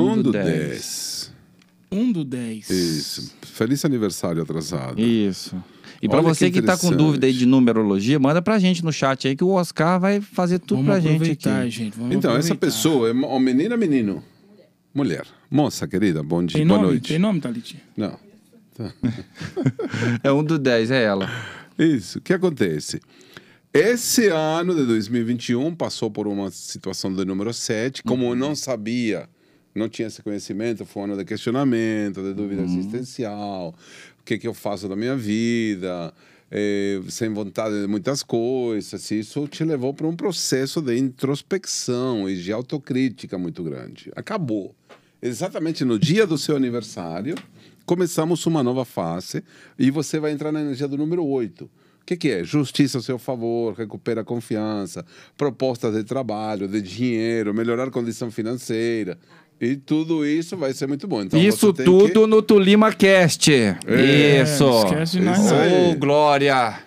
Um 0.00 0.22
do 0.22 0.32
10. 0.32 1.32
Um 1.92 2.12
do 2.12 2.24
10. 2.24 2.70
Isso. 2.70 3.34
Feliz 3.42 3.84
aniversário 3.84 4.42
atrasado. 4.42 5.00
Isso. 5.00 5.56
E 6.02 6.08
para 6.08 6.22
você 6.22 6.50
que, 6.50 6.60
que 6.60 6.66
tá 6.66 6.78
com 6.78 6.90
dúvida 6.90 7.26
aí 7.26 7.32
de 7.32 7.44
numerologia, 7.44 8.18
manda 8.18 8.40
pra 8.40 8.58
gente 8.58 8.82
no 8.82 8.92
chat 8.92 9.28
aí 9.28 9.36
que 9.36 9.44
o 9.44 9.50
Oscar 9.50 10.00
vai 10.00 10.20
fazer 10.20 10.58
tudo 10.58 10.82
Vamos 10.82 10.86
pra 10.86 11.00
gente 11.00 11.30
aqui. 11.32 11.70
Gente. 11.70 11.98
Vamos 11.98 12.16
então, 12.16 12.34
essa 12.36 12.54
pessoa 12.54 13.10
é 13.10 13.12
uma 13.12 13.38
menina 13.38 13.76
menino? 13.76 14.24
Mulher. 14.94 15.26
Moça 15.50 15.86
querida, 15.86 16.22
bom 16.22 16.44
dia, 16.44 16.58
tem 16.58 16.66
boa 16.66 16.78
nome? 16.78 16.92
noite. 16.92 17.08
Tem 17.08 17.18
nome, 17.18 17.40
Thalite? 17.40 17.82
Não. 17.96 18.16
Tá. 18.74 18.92
é 20.24 20.32
um 20.32 20.42
do 20.42 20.58
10, 20.58 20.90
é 20.90 21.04
ela. 21.04 21.30
Isso. 21.78 22.18
O 22.18 22.20
que 22.22 22.32
acontece? 22.32 23.00
Esse 23.72 24.28
ano 24.28 24.74
de 24.74 24.84
2021 24.86 25.74
passou 25.74 26.10
por 26.10 26.26
uma 26.26 26.50
situação 26.50 27.12
do 27.12 27.24
número 27.26 27.52
7. 27.52 28.02
Como 28.02 28.24
uhum. 28.24 28.30
eu 28.30 28.36
não 28.36 28.54
sabia 28.54 29.28
não 29.74 29.88
tinha 29.88 30.08
esse 30.08 30.22
conhecimento, 30.22 30.84
foi 30.84 31.02
um 31.02 31.04
ano 31.06 31.16
de 31.16 31.24
questionamento, 31.24 32.22
de 32.22 32.34
dúvida 32.34 32.62
uhum. 32.62 32.68
existencial, 32.68 33.74
o 34.20 34.24
que, 34.24 34.38
que 34.38 34.46
eu 34.48 34.54
faço 34.54 34.88
da 34.88 34.96
minha 34.96 35.16
vida, 35.16 36.12
eh, 36.50 37.00
sem 37.08 37.32
vontade 37.32 37.80
de 37.80 37.86
muitas 37.86 38.22
coisas. 38.22 39.10
Isso 39.10 39.46
te 39.46 39.64
levou 39.64 39.94
para 39.94 40.06
um 40.06 40.16
processo 40.16 40.80
de 40.80 40.96
introspecção 40.98 42.28
e 42.28 42.36
de 42.36 42.52
autocrítica 42.52 43.38
muito 43.38 43.62
grande. 43.62 44.10
Acabou. 44.16 44.74
Exatamente 45.22 45.84
no 45.84 45.98
dia 45.98 46.26
do 46.26 46.38
seu 46.38 46.56
aniversário, 46.56 47.34
começamos 47.84 48.44
uma 48.46 48.62
nova 48.62 48.84
fase 48.84 49.44
e 49.78 49.90
você 49.90 50.18
vai 50.18 50.32
entrar 50.32 50.50
na 50.50 50.60
energia 50.60 50.88
do 50.88 50.96
número 50.96 51.24
8. 51.24 51.64
O 51.64 51.70
que, 52.06 52.16
que, 52.16 52.30
é? 52.30 52.42
Justiça 52.42 52.98
ao 52.98 53.02
seu 53.02 53.18
favor, 53.18 53.74
recupera 53.74 54.22
a 54.22 54.24
confiança, 54.24 55.04
propostas 55.36 55.94
de 55.94 56.02
trabalho, 56.02 56.66
de 56.66 56.80
dinheiro, 56.80 57.54
melhorar 57.54 57.88
a 57.88 57.90
condição 57.90 58.30
financeira. 58.30 59.18
E 59.60 59.76
tudo 59.76 60.24
isso 60.24 60.56
vai 60.56 60.72
ser 60.72 60.86
muito 60.88 61.06
bom. 61.06 61.22
Então, 61.22 61.38
isso 61.38 61.72
tudo 61.72 62.22
que... 62.22 62.26
no 62.26 62.40
Tulima 62.40 62.92
Cast. 62.92 63.52
É, 63.52 64.42
isso. 64.42 64.84
Esquece 64.84 65.20
nada. 65.20 65.54
Ô, 65.54 65.90
oh, 65.90 65.96
Glória. 65.96 66.80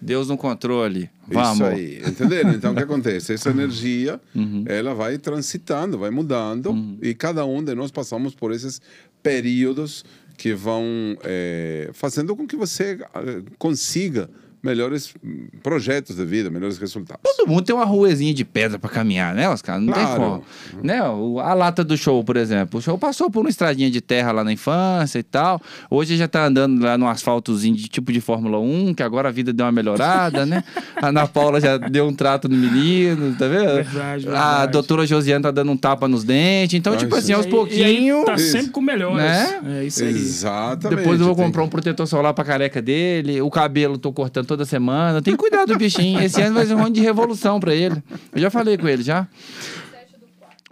Deus 0.00 0.28
no 0.28 0.36
controle. 0.36 1.10
Vamos. 1.26 1.54
Isso 1.54 1.64
aí. 1.64 2.02
Entenderam? 2.06 2.50
Então, 2.52 2.72
o 2.72 2.76
que 2.76 2.82
acontece? 2.82 3.32
Essa 3.32 3.50
energia, 3.50 4.20
uhum. 4.34 4.64
ela 4.66 4.94
vai 4.94 5.18
transitando, 5.18 5.98
vai 5.98 6.10
mudando. 6.10 6.70
Uhum. 6.70 6.98
E 7.02 7.14
cada 7.14 7.44
um 7.44 7.62
de 7.62 7.74
nós 7.74 7.90
passamos 7.90 8.34
por 8.34 8.52
esses 8.52 8.80
períodos 9.22 10.04
que 10.36 10.54
vão 10.54 10.84
é, 11.24 11.90
fazendo 11.92 12.36
com 12.36 12.46
que 12.46 12.54
você 12.54 12.98
eh, 13.02 13.42
consiga 13.58 14.30
melhores 14.62 15.14
projetos 15.62 16.16
de 16.16 16.24
vida, 16.24 16.50
melhores 16.50 16.78
resultados. 16.78 17.22
Todo 17.22 17.48
mundo 17.48 17.62
tem 17.62 17.74
uma 17.74 17.84
ruezinha 17.84 18.34
de 18.34 18.44
pedra 18.44 18.78
para 18.78 18.90
caminhar, 18.90 19.34
né, 19.34 19.48
Oscar? 19.48 19.80
Não 19.80 19.92
claro. 19.92 20.08
tem 20.08 20.16
como. 20.16 20.44
Né? 20.82 20.98
A 20.98 21.54
lata 21.54 21.84
do 21.84 21.96
show, 21.96 22.22
por 22.24 22.36
exemplo. 22.36 22.78
O 22.78 22.82
show 22.82 22.98
passou 22.98 23.30
por 23.30 23.40
uma 23.40 23.48
estradinha 23.48 23.90
de 23.90 24.00
terra 24.00 24.32
lá 24.32 24.44
na 24.44 24.52
infância 24.52 25.18
e 25.18 25.22
tal. 25.22 25.60
Hoje 25.90 26.16
já 26.16 26.26
tá 26.26 26.46
andando 26.46 26.82
lá 26.82 26.98
no 26.98 27.06
asfaltozinho 27.08 27.76
de 27.76 27.88
tipo 27.88 28.12
de 28.12 28.20
Fórmula 28.20 28.58
1, 28.58 28.94
que 28.94 29.02
agora 29.02 29.28
a 29.28 29.32
vida 29.32 29.52
deu 29.52 29.66
uma 29.66 29.72
melhorada, 29.72 30.44
né? 30.44 30.64
A 31.00 31.08
Ana 31.08 31.28
Paula 31.28 31.60
já 31.60 31.76
deu 31.78 32.06
um 32.06 32.12
trato 32.12 32.48
no 32.48 32.56
menino, 32.56 33.34
tá 33.36 33.46
vendo? 33.46 33.74
Verdade, 33.74 34.24
verdade. 34.24 34.28
A 34.36 34.66
doutora 34.66 35.06
Josiane 35.06 35.42
tá 35.42 35.50
dando 35.50 35.70
um 35.70 35.76
tapa 35.76 36.08
nos 36.08 36.24
dentes. 36.24 36.74
Então, 36.74 36.96
tipo 36.96 37.14
assim, 37.14 37.32
aos 37.32 37.46
pouquinhos. 37.46 38.24
Tá 38.24 38.36
sempre 38.36 38.70
com 38.70 38.80
melhores. 38.80 39.18
Né? 39.18 39.80
É 39.80 39.84
isso 39.84 40.02
aí. 40.02 40.10
Exatamente. 40.10 40.98
Depois 40.98 41.20
eu 41.20 41.26
vou 41.26 41.36
comprar 41.36 41.62
um 41.62 41.68
protetor 41.68 42.06
solar 42.06 42.34
pra 42.34 42.44
careca 42.44 42.82
dele. 42.82 43.40
O 43.40 43.50
cabelo 43.50 43.96
tô 43.96 44.12
cortando 44.12 44.47
toda 44.48 44.64
semana. 44.64 45.22
Tem 45.22 45.34
que 45.34 45.38
cuidar 45.38 45.64
do 45.66 45.76
bichinho. 45.76 46.20
Esse 46.20 46.42
ano 46.42 46.54
vai 46.54 46.66
ser 46.66 46.74
um 46.74 46.80
ano 46.80 46.90
de 46.90 47.00
revolução 47.00 47.60
pra 47.60 47.74
ele. 47.74 48.02
Eu 48.34 48.40
já 48.40 48.50
falei 48.50 48.76
com 48.76 48.88
ele, 48.88 49.02
já. 49.02 49.28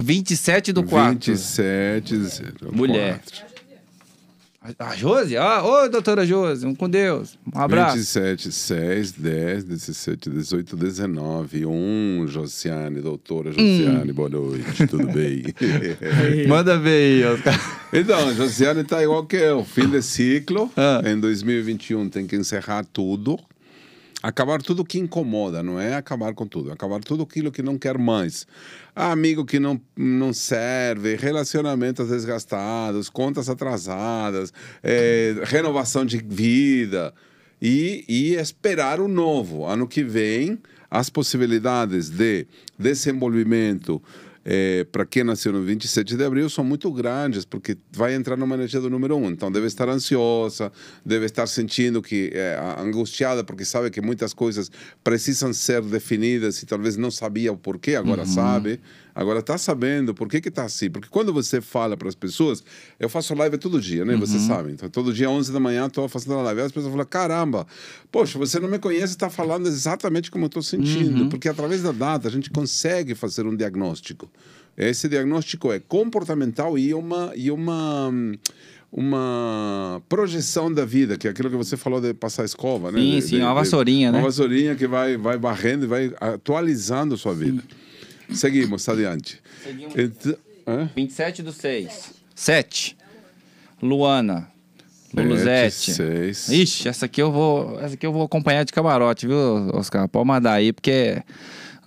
27 0.01 0.73
do 0.73 0.83
4. 0.83 1.13
27 1.13 2.17
do 2.61 2.75
Mulher. 2.75 3.21
A 4.81 4.97
Josi? 4.97 5.37
Ah, 5.37 5.63
ô, 5.63 5.89
doutora 5.89 6.27
Josi, 6.27 6.67
um 6.67 6.75
com 6.75 6.91
Deus. 6.91 7.39
Um 7.55 7.61
abraço. 7.61 7.99
27, 7.99 8.51
6, 8.51 9.13
10, 9.13 9.65
17, 9.65 10.29
18, 10.29 10.77
19. 10.77 11.67
1, 11.67 12.27
Josiane, 12.27 13.01
doutora 13.01 13.53
Josiane, 13.53 14.11
hum. 14.11 14.15
boa 14.15 14.29
noite, 14.29 14.87
tudo 14.89 15.07
bem? 15.07 15.45
Manda 16.49 16.77
ver 16.77 17.25
aí, 17.25 17.33
Oscar. 17.33 17.87
Então, 17.93 18.35
Josiane 18.35 18.83
tá 18.83 19.01
igual 19.05 19.25
que 19.25 19.37
eu. 19.37 19.65
Fim 19.65 19.89
de 19.89 20.03
ciclo. 20.03 20.69
Ah. 20.77 21.01
Em 21.05 21.21
2021 21.21 22.09
tem 22.09 22.27
que 22.27 22.35
encerrar 22.35 22.85
tudo. 22.93 23.39
Acabar 24.27 24.61
tudo 24.61 24.85
que 24.85 24.99
incomoda, 24.99 25.63
não 25.63 25.79
é 25.79 25.95
acabar 25.95 26.35
com 26.35 26.49
tudo, 26.49 26.73
acabar 26.73 26.99
tudo 26.99 27.23
aquilo 27.23 27.53
que 27.53 27.63
não 27.63 27.79
quer 27.79 27.97
mais. 27.97 28.45
Amigo 28.93 29.45
que 29.45 29.61
não, 29.61 29.81
não 29.97 30.33
serve, 30.33 31.15
relacionamentos 31.15 32.09
desgastados, 32.09 33.09
contas 33.09 33.49
atrasadas, 33.49 34.53
é, 34.83 35.37
renovação 35.45 36.05
de 36.05 36.19
vida 36.19 37.15
e, 37.63 38.05
e 38.09 38.35
esperar 38.35 38.99
o 39.01 39.07
novo. 39.07 39.65
Ano 39.65 39.87
que 39.87 40.03
vem, 40.03 40.59
as 40.91 41.09
possibilidades 41.09 42.11
de 42.11 42.49
desenvolvimento 42.77 44.03
é, 44.49 44.85
para 44.85 45.05
quem 45.05 45.25
nasceu 45.25 45.53
no 45.53 45.61
27 45.61 46.17
de 46.17 46.25
abril, 46.25 46.49
são 46.49 46.63
muito 46.63 46.89
grandes, 46.93 47.45
porque 47.45 47.77
vai 47.91 48.15
entrar 48.15 48.37
numa 48.37 48.55
energia 48.55 48.81
do 48.81 48.89
número 48.89 49.17
um. 49.17 49.29
Então, 49.29 49.51
deve 49.51 49.67
estar 49.67 49.89
ansiosa, 49.89 50.71
deve 51.05 51.27
estar 51.27 51.49
sentindo 51.49 52.01
que 52.01 52.31
é, 52.33 52.57
angustiada, 52.79 53.43
porque 53.43 53.65
sabe 53.65 53.91
que 53.91 54.01
muitas 54.01 54.33
coisas 54.33 54.71
precisam 55.03 55.53
ser 55.53 55.83
definidas 55.83 56.63
e 56.63 56.67
talvez 56.67 56.97
não 56.97 57.11
sabia 57.11 57.53
o 57.53 57.57
porquê, 57.57 57.97
agora 57.97 58.21
uhum. 58.21 58.27
sabe. 58.27 58.81
Agora 59.17 59.39
está 59.39 59.57
sabendo 59.57 60.15
por 60.15 60.29
que 60.29 60.43
que 60.43 60.51
tá 60.51 60.65
assim. 60.65 60.91
Porque 60.91 61.09
quando 61.09 61.33
você 61.33 61.63
fala 61.63 61.97
para 61.97 62.07
as 62.07 62.15
pessoas, 62.15 62.63
eu 63.01 63.09
faço 63.09 63.35
live 63.35 63.57
todo 63.57 63.81
dia, 63.81 64.05
né? 64.05 64.13
Uhum. 64.13 64.21
Você 64.21 64.39
sabe. 64.39 64.73
Então, 64.73 64.91
todo 64.91 65.11
dia, 65.11 65.31
11 65.31 65.51
da 65.55 65.59
manhã, 65.59 65.87
estou 65.87 66.07
fazendo 66.07 66.35
a 66.35 66.43
live. 66.43 66.61
As 66.61 66.71
pessoas 66.71 66.93
falam, 66.93 67.07
caramba, 67.07 67.67
poxa, 68.13 68.39
você 68.39 68.61
não 68.61 68.69
me 68.69 68.79
conhece, 68.79 69.15
está 69.15 69.31
falando 69.31 69.69
exatamente 69.69 70.31
como 70.31 70.45
eu 70.45 70.49
estou 70.49 70.63
sentindo. 70.63 71.23
Uhum. 71.23 71.29
Porque 71.31 71.49
através 71.49 71.83
da 71.83 71.93
data 71.93 72.29
a 72.29 72.31
gente 72.31 72.51
consegue 72.51 73.15
fazer 73.15 73.47
um 73.47 73.57
diagnóstico. 73.57 74.31
Esse 74.77 75.09
diagnóstico 75.09 75.73
é 75.73 75.79
comportamental 75.79 76.79
e 76.79 76.93
uma... 76.95 77.33
E 77.35 77.51
uma 77.51 78.13
uma 78.93 80.01
projeção 80.09 80.73
da 80.73 80.85
vida, 80.85 81.19
que 81.19 81.27
é 81.27 81.31
aquilo 81.31 81.51
que 81.51 81.57
você 81.57 81.77
falou 81.77 82.01
de 82.01 82.15
passar 82.15 82.43
a 82.43 82.45
escova, 82.47 82.91
né? 82.91 82.99
Sim, 82.99 83.11
de, 83.11 83.23
sim, 83.23 83.37
de, 83.37 83.43
uma 83.43 83.53
vassourinha, 83.53 84.09
de, 84.09 84.13
né? 84.13 84.19
Uma 84.19 84.27
vassourinha 84.27 84.75
que 84.75 84.87
vai, 84.87 85.19
vai 85.19 85.37
barrendo 85.37 85.85
e 85.85 85.89
vai 85.89 86.15
atualizando 86.19 87.15
a 87.15 87.19
sua 87.19 87.35
vida. 87.35 87.63
Sim. 88.29 88.35
Seguimos, 88.35 88.89
adiante. 88.89 89.41
Seguimos. 89.63 89.95
Então, 89.97 90.37
27 90.97 91.43
do 91.43 91.53
6. 91.53 92.15
7. 92.35 92.97
Luana. 93.83 94.49
Luluzete. 95.15 95.93
6. 95.93 96.49
Ixi, 96.49 96.89
essa 96.89 97.07
aqui 97.07 97.23
eu 97.23 97.31
vou. 97.31 97.79
Essa 97.81 97.95
aqui 97.95 98.07
eu 98.07 98.13
vou 98.13 98.25
acompanhar 98.25 98.65
de 98.65 98.73
camarote, 98.73 99.27
viu, 99.27 99.71
Oscar? 99.75 100.09
Pode 100.09 100.27
mandar 100.27 100.55
aí, 100.55 100.73
porque 100.73 101.23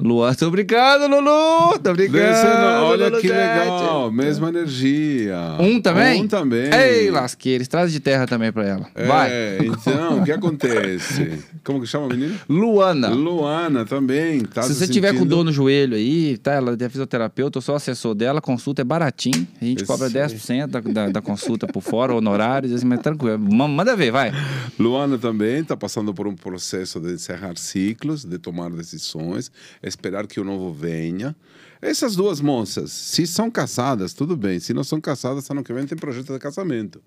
Luan, 0.02 0.34
tô 0.34 0.50
brincando, 0.50 1.08
Lulu! 1.14 1.78
Tô 1.84 1.92
brincando! 1.92 2.86
Olha 2.86 3.10
Lulu 3.10 3.20
que 3.20 3.28
legal, 3.28 4.10
mesma 4.10 4.48
energia. 4.48 5.38
Um 5.60 5.82
também? 5.82 6.22
Um 6.24 6.28
também. 6.28 6.74
Ei, 6.74 7.12
lasqueira, 7.12 7.62
estrada 7.62 7.90
de 7.90 8.00
terra 8.00 8.26
também 8.26 8.50
pra 8.50 8.66
ela. 8.66 8.88
Vai. 8.96 9.30
É, 9.30 9.58
então, 9.62 10.20
o 10.22 10.24
que 10.24 10.32
acontece? 10.32 11.44
Como 11.66 11.82
que 11.82 11.86
chama 11.88 12.06
a 12.06 12.10
menina? 12.10 12.34
Luana. 12.48 13.10
Luana 13.10 13.84
também. 13.86 14.40
Tá 14.46 14.62
Se 14.64 14.70
se 14.74 14.76
você 14.76 14.88
tiver 14.88 15.10
com 15.12 15.18
sentindo- 15.20 15.36
dor 15.36 15.44
no 15.44 15.52
joelho 15.52 15.98
aí, 15.98 16.38
tá? 16.38 16.54
Ela 16.54 16.78
é 16.80 16.88
fisioterapeuta, 16.90 17.58
eu 17.58 17.62
sou 17.62 17.76
assessor 17.76 18.16
dela, 18.16 18.40
consulta 18.40 18.82
é 18.82 18.86
baratinho. 18.86 19.46
A 19.62 19.66
gente 19.66 19.82
Eu 19.82 19.88
cobra 19.88 20.10
sei. 20.10 20.22
10% 20.22 20.68
da, 20.68 20.80
da, 20.80 21.10
da 21.10 21.22
consulta 21.22 21.68
por 21.68 21.82
fora, 21.82 22.16
honorários, 22.16 22.72
assim, 22.72 22.86
mas 22.86 23.02
tranquilo. 23.02 23.38
Ma- 23.38 23.68
Manda 23.68 23.98
ver, 23.98 24.12
vai. 24.12 24.32
Luana 24.80 25.18
também 25.18 25.60
está 25.60 25.76
passando 25.76 26.14
por 26.14 26.26
um 26.26 26.36
processo 26.36 27.02
de 27.02 27.12
encerrar 27.12 27.58
ciclos, 27.58 28.24
de 28.24 28.38
tomar 28.40 28.70
decisões, 28.70 29.52
esperar 29.90 30.26
que 30.28 30.40
o 30.40 30.44
novo 30.44 30.72
venha. 30.72 31.36
Essas 31.82 32.16
duas 32.16 32.40
moças, 32.42 32.92
se 32.92 33.26
são 33.28 33.50
casadas, 33.50 34.14
tudo 34.14 34.36
bem. 34.38 34.60
Se 34.60 34.74
não 34.74 34.84
são 34.84 35.00
casadas, 35.02 35.50
ano 35.50 35.64
que 35.64 35.74
vem 35.74 35.86
tem 35.86 35.98
projeto 35.98 36.32
de 36.34 36.40
casamento. 36.40 37.02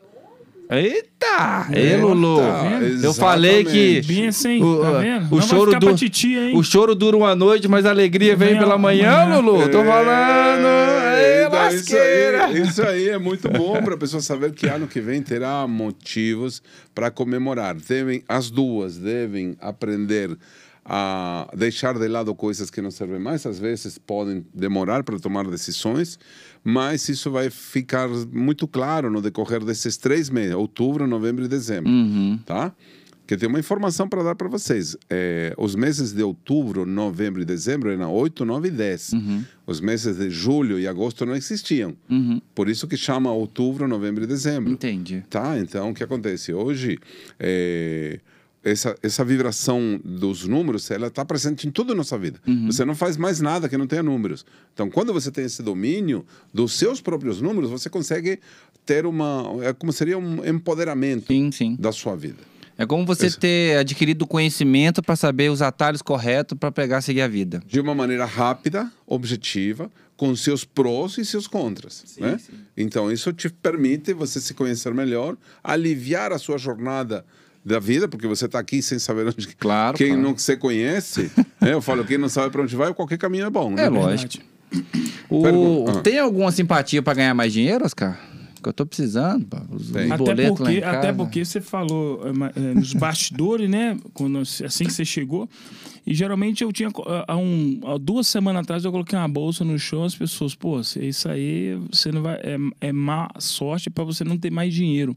Eita! 0.70 1.68
Ei, 1.74 1.96
Lulu! 1.98 2.38
Tá 2.38 2.62
vendo? 2.62 3.04
Eu 3.04 3.12
falei 3.12 3.62
que. 3.64 4.00
Bem 4.02 4.28
assim, 4.28 4.62
O, 4.62 4.80
tá 4.80 4.90
o- 4.90 5.00
vendo? 5.00 5.26
o 5.32 5.36
Não 5.36 5.42
choro 5.42 5.58
vai 5.58 5.66
ficar 5.66 5.78
du- 5.80 5.86
pra 5.88 5.94
titia, 5.96 6.48
hein? 6.48 6.56
O 6.56 6.62
choro 6.62 6.94
dura 6.94 7.14
uma 7.16 7.34
noite, 7.36 7.68
mas 7.68 7.84
a 7.84 7.90
alegria 7.90 8.34
vem 8.34 8.50
Vem 8.50 8.58
pela 8.58 8.78
manhã, 8.78 9.10
amanhã. 9.22 9.38
Lulu. 9.40 9.68
Tô 9.68 9.84
falando. 9.84 10.66
Ei, 11.18 11.44
Então, 11.46 11.68
isso, 11.68 11.94
aí, 11.96 12.62
isso 12.62 12.82
aí 12.82 13.08
é 13.10 13.18
muito 13.18 13.48
bom 13.50 13.82
para 13.82 13.94
a 13.94 13.98
pessoa 13.98 14.22
saber 14.22 14.52
que 14.52 14.66
ano 14.66 14.86
que 14.88 15.00
vem 15.00 15.20
terá 15.22 15.66
motivos 15.66 16.62
para 16.94 17.10
comemorar. 17.10 17.74
Devem, 17.74 18.22
as 18.26 18.48
duas 18.50 18.96
devem 18.96 19.54
aprender 19.60 20.34
a 20.84 21.48
deixar 21.56 21.98
de 21.98 22.08
lado 22.08 22.34
coisas 22.34 22.70
que 22.70 22.82
não 22.82 22.90
servem 22.90 23.20
mais. 23.20 23.46
Às 23.46 23.58
vezes 23.58 23.98
podem 23.98 24.44
demorar 24.52 25.02
para 25.04 25.18
tomar 25.18 25.46
decisões, 25.48 26.18
mas 26.64 27.08
isso 27.08 27.30
vai 27.30 27.50
ficar 27.50 28.08
muito 28.32 28.66
claro 28.66 29.10
no 29.10 29.20
decorrer 29.20 29.64
desses 29.64 29.96
três 29.96 30.28
meses 30.28 30.54
outubro, 30.54 31.06
novembro 31.06 31.44
e 31.44 31.48
dezembro. 31.48 31.90
Uhum. 31.90 32.38
Tá? 32.44 32.74
Que 33.24 33.36
tem 33.36 33.48
uma 33.48 33.60
informação 33.60 34.08
para 34.08 34.22
dar 34.24 34.34
para 34.34 34.48
vocês. 34.48 34.96
É, 35.08 35.54
os 35.56 35.76
meses 35.76 36.12
de 36.12 36.22
outubro, 36.22 36.84
novembro 36.84 37.40
e 37.40 37.44
dezembro 37.44 37.88
eram 37.88 38.12
8, 38.12 38.44
9 38.44 38.68
e 38.68 38.70
10. 38.70 39.10
Os 39.64 39.80
meses 39.80 40.16
de 40.18 40.28
julho 40.28 40.78
e 40.78 40.88
agosto 40.88 41.24
não 41.24 41.36
existiam. 41.36 41.96
Uhum. 42.10 42.42
Por 42.54 42.68
isso 42.68 42.88
que 42.88 42.96
chama 42.96 43.32
outubro, 43.32 43.86
novembro 43.86 44.24
e 44.24 44.26
dezembro. 44.26 44.72
Entendi. 44.72 45.24
Tá? 45.30 45.56
Então, 45.58 45.90
o 45.90 45.94
que 45.94 46.02
acontece? 46.02 46.52
Hoje, 46.52 46.98
é, 47.38 48.18
essa, 48.64 48.96
essa 49.02 49.24
vibração 49.24 50.00
dos 50.04 50.46
números, 50.46 50.90
ela 50.90 51.08
está 51.08 51.24
presente 51.24 51.66
em 51.66 51.70
toda 51.70 51.92
a 51.92 51.96
nossa 51.96 52.16
vida. 52.16 52.40
Você 52.66 52.84
não 52.84 52.94
faz 52.94 53.16
mais 53.16 53.40
nada 53.40 53.68
que 53.68 53.76
não 53.76 53.86
tenha 53.86 54.02
números. 54.02 54.44
Então, 54.72 54.88
quando 54.88 55.12
você 55.12 55.30
tem 55.30 55.44
esse 55.44 55.62
domínio 55.62 56.24
dos 56.54 56.72
seus 56.72 57.00
próprios 57.00 57.40
números, 57.40 57.70
você 57.70 57.90
consegue 57.90 58.38
ter 58.86 59.06
uma... 59.06 59.44
É 59.62 59.72
como 59.72 59.92
seria 59.92 60.18
um 60.18 60.44
empoderamento 60.46 61.26
Sim, 61.26 61.50
sim. 61.50 61.76
da 61.78 61.92
sua 61.92 62.14
vida. 62.16 62.38
É 62.78 62.86
como 62.86 63.04
você 63.04 63.26
Isso. 63.26 63.38
ter 63.38 63.76
adquirido 63.78 64.26
conhecimento 64.26 65.02
para 65.02 65.14
saber 65.14 65.50
os 65.50 65.60
atalhos 65.60 66.00
corretos 66.00 66.56
para 66.58 66.72
pegar 66.72 66.98
e 66.98 67.02
seguir 67.02 67.20
a 67.20 67.28
vida. 67.28 67.62
de 67.66 67.78
uma 67.80 67.94
maneira 67.94 68.24
rápida, 68.24 68.90
objetiva, 69.06 69.90
com 70.16 70.34
seus 70.34 70.64
prós 70.64 71.18
e 71.18 71.24
seus 71.24 71.46
contras. 71.46 72.16
né? 72.18 72.38
Então, 72.76 73.10
isso 73.10 73.32
te 73.32 73.50
permite 73.50 74.12
você 74.14 74.40
se 74.40 74.54
conhecer 74.54 74.94
melhor, 74.94 75.36
aliviar 75.62 76.32
a 76.32 76.38
sua 76.38 76.58
jornada 76.58 77.24
da 77.64 77.78
vida, 77.78 78.08
porque 78.08 78.26
você 78.26 78.46
está 78.46 78.58
aqui 78.58 78.82
sem 78.82 78.98
saber 78.98 79.26
onde. 79.26 79.46
Claro, 79.56 79.96
Quem 79.96 80.08
claro. 80.08 80.22
não 80.22 80.36
se 80.36 80.56
conhece, 80.56 81.30
né? 81.60 81.72
eu 81.72 81.80
falo, 81.80 82.04
quem 82.04 82.18
não 82.18 82.28
sabe 82.28 82.50
para 82.50 82.62
onde 82.62 82.74
vai, 82.74 82.92
qualquer 82.92 83.18
caminho 83.18 83.46
é 83.46 83.50
bom. 83.50 83.70
Né? 83.70 83.84
É 83.84 83.88
lógico. 83.88 84.44
O-. 85.28 85.86
Ah. 85.88 86.00
Tem 86.00 86.18
alguma 86.18 86.50
simpatia 86.50 87.02
para 87.02 87.14
ganhar 87.14 87.34
mais 87.34 87.52
dinheiro, 87.52 87.84
Oscar? 87.84 88.18
Que 88.62 88.68
eu 88.68 88.72
tô 88.72 88.86
precisando, 88.86 89.44
pá. 89.44 89.62
Os. 89.70 89.94
Até 89.94 90.16
boletos 90.16 90.60
lá 90.60 90.72
em 90.72 90.76
porque, 90.76 90.86
até 90.86 91.06
casa. 91.08 91.14
porque 91.14 91.44
você 91.44 91.60
falou 91.60 92.22
é, 92.24 92.60
é, 92.60 92.74
nos 92.74 92.94
bastidores, 92.94 93.68
né? 93.68 93.98
Quando, 94.14 94.38
assim 94.38 94.84
que 94.84 94.92
você 94.92 95.04
chegou. 95.04 95.48
E 96.06 96.14
geralmente 96.14 96.62
eu 96.62 96.72
tinha. 96.72 96.88
Há, 97.26 97.36
um, 97.36 97.80
há 97.84 97.98
duas 97.98 98.28
semanas 98.28 98.62
atrás 98.62 98.84
eu 98.84 98.92
coloquei 98.92 99.18
uma 99.18 99.28
bolsa 99.28 99.64
no 99.64 99.76
chão, 99.78 100.04
as 100.04 100.14
pessoas, 100.14 100.54
pô, 100.54 100.80
isso 100.80 101.28
aí 101.28 101.76
você 101.90 102.12
não 102.12 102.22
vai. 102.22 102.36
É, 102.36 102.56
é 102.80 102.92
má 102.92 103.28
sorte 103.38 103.90
para 103.90 104.04
você 104.04 104.22
não 104.22 104.38
ter 104.38 104.50
mais 104.50 104.72
dinheiro. 104.72 105.16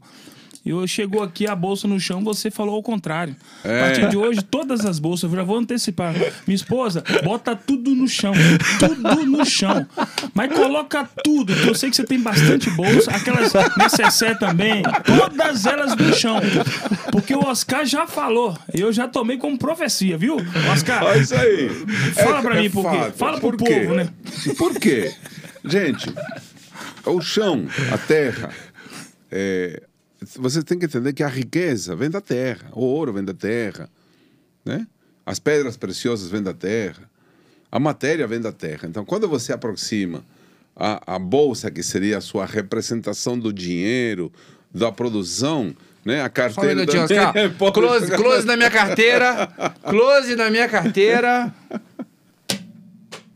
Eu 0.66 0.84
chegou 0.88 1.22
aqui 1.22 1.46
a 1.46 1.54
bolsa 1.54 1.86
no 1.86 1.98
chão, 2.00 2.24
você 2.24 2.50
falou 2.50 2.74
ao 2.74 2.82
contrário. 2.82 3.36
É. 3.62 3.78
A 3.78 3.84
partir 3.84 4.08
de 4.08 4.16
hoje, 4.16 4.42
todas 4.42 4.84
as 4.84 4.98
bolsas, 4.98 5.30
eu 5.30 5.36
já 5.36 5.44
vou 5.44 5.56
antecipar. 5.58 6.12
Minha 6.44 6.56
esposa, 6.56 7.04
bota 7.22 7.54
tudo 7.54 7.94
no 7.94 8.08
chão. 8.08 8.32
Tudo 8.80 9.24
no 9.24 9.44
chão. 9.44 9.86
Mas 10.34 10.52
coloca 10.52 11.08
tudo, 11.22 11.54
que 11.54 11.68
eu 11.68 11.74
sei 11.74 11.88
que 11.88 11.94
você 11.96 12.04
tem 12.04 12.20
bastante 12.20 12.68
bolsa, 12.70 13.12
aquelas 13.12 13.52
necessaire 13.76 14.38
também, 14.40 14.82
todas 15.04 15.66
elas 15.66 15.94
no 15.94 16.12
chão. 16.12 16.40
Porque 17.12 17.32
o 17.34 17.46
Oscar 17.46 17.86
já 17.86 18.06
falou. 18.06 18.58
Eu 18.74 18.92
já 18.92 19.06
tomei 19.06 19.36
como 19.38 19.56
profecia, 19.56 20.18
viu? 20.18 20.36
Oscar, 20.72 21.04
Olha 21.04 21.20
isso 21.20 21.34
aí. 21.34 21.68
Fala 22.14 22.42
pra 22.42 22.54
mim 22.60 22.70
por 22.70 22.90
quê. 22.90 23.12
Fala 23.16 23.38
pro 23.38 23.56
Por 23.56 23.66
quê? 23.68 23.74
povo, 23.80 23.94
né? 23.94 24.08
Por 24.58 24.74
quê? 24.80 25.14
Gente, 25.64 26.12
o 27.04 27.20
chão, 27.20 27.66
a 27.92 27.98
terra, 27.98 28.50
é, 29.30 29.82
você 30.36 30.62
tem 30.62 30.78
que 30.78 30.86
entender 30.86 31.12
que 31.12 31.22
a 31.22 31.28
riqueza 31.28 31.94
vem 31.94 32.10
da 32.10 32.20
terra, 32.20 32.68
o 32.72 32.80
ouro 32.80 33.12
vem 33.12 33.24
da 33.24 33.34
terra, 33.34 33.88
né? 34.64 34.86
As 35.24 35.38
pedras 35.38 35.76
preciosas 35.76 36.28
vêm 36.30 36.42
da 36.42 36.54
terra, 36.54 37.10
a 37.70 37.78
matéria 37.78 38.26
vem 38.26 38.40
da 38.40 38.52
terra. 38.52 38.88
Então, 38.88 39.04
quando 39.04 39.28
você 39.28 39.52
aproxima 39.52 40.24
a, 40.74 41.16
a 41.16 41.18
bolsa, 41.18 41.70
que 41.70 41.82
seria 41.82 42.18
a 42.18 42.20
sua 42.20 42.46
representação 42.46 43.38
do 43.38 43.52
dinheiro, 43.52 44.32
da 44.72 44.92
produção, 44.92 45.74
né? 46.04 46.22
A 46.22 46.28
carteira 46.28 46.82
Oscar. 46.82 47.32
pode 47.58 47.72
Close, 47.74 48.10
close 48.12 48.46
na 48.46 48.56
minha 48.56 48.70
carteira. 48.70 49.48
Close 49.82 50.36
na 50.36 50.50
minha 50.50 50.68
carteira. 50.68 51.52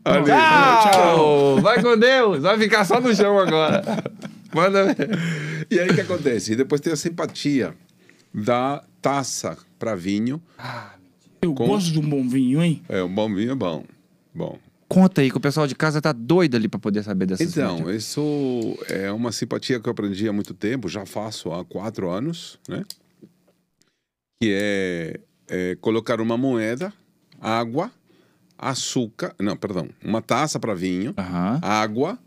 ali. 0.03 0.25
Tchau! 0.25 1.61
Vai 1.61 1.81
com 1.81 1.97
Deus. 1.97 2.41
Vai 2.41 2.57
ficar 2.57 2.85
só 2.85 2.99
no 2.99 3.15
chão 3.15 3.37
agora. 3.37 3.83
Manda 4.53 4.93
ver. 4.93 5.09
E 5.71 5.79
aí 5.79 5.89
o 5.89 5.95
que 5.95 6.01
acontece? 6.01 6.51
E 6.51 6.55
depois 6.55 6.81
tem 6.81 6.91
a 6.91 6.95
simpatia 6.97 7.73
da 8.33 8.83
taça 9.01 9.57
para 9.79 9.95
vinho. 9.95 10.41
Eu 11.41 11.53
Com- 11.55 11.65
gosto 11.67 11.91
de 11.91 11.99
um 11.99 12.07
bom 12.07 12.27
vinho, 12.27 12.61
hein? 12.61 12.83
É, 12.89 13.01
um 13.01 13.13
bom 13.13 13.33
vinho 13.33 13.51
é 13.51 13.55
bom. 13.55 13.83
Bom. 14.35 14.59
Conta 14.87 15.21
aí 15.21 15.31
que 15.31 15.37
o 15.37 15.39
pessoal 15.39 15.65
de 15.67 15.73
casa 15.73 16.01
tá 16.01 16.11
doido 16.11 16.55
ali 16.57 16.67
pra 16.67 16.77
poder 16.79 17.01
saber 17.03 17.25
dessas 17.25 17.49
Então, 17.49 17.81
coisas. 17.83 18.03
isso 18.03 18.77
é 18.89 19.09
uma 19.11 19.31
simpatia 19.31 19.79
que 19.79 19.87
eu 19.87 19.91
aprendi 19.91 20.27
há 20.27 20.33
muito 20.33 20.53
tempo, 20.53 20.89
já 20.89 21.05
faço 21.05 21.51
há 21.53 21.63
quatro 21.63 22.09
anos, 22.09 22.59
né? 22.67 22.83
Que 24.41 24.51
é, 24.53 25.19
é 25.47 25.75
colocar 25.79 26.19
uma 26.19 26.37
moeda, 26.37 26.91
água, 27.39 27.89
açúcar, 28.57 29.33
não, 29.39 29.55
perdão, 29.55 29.87
uma 30.03 30.21
taça 30.21 30.59
para 30.59 30.73
vinho, 30.75 31.13
água, 31.61 32.19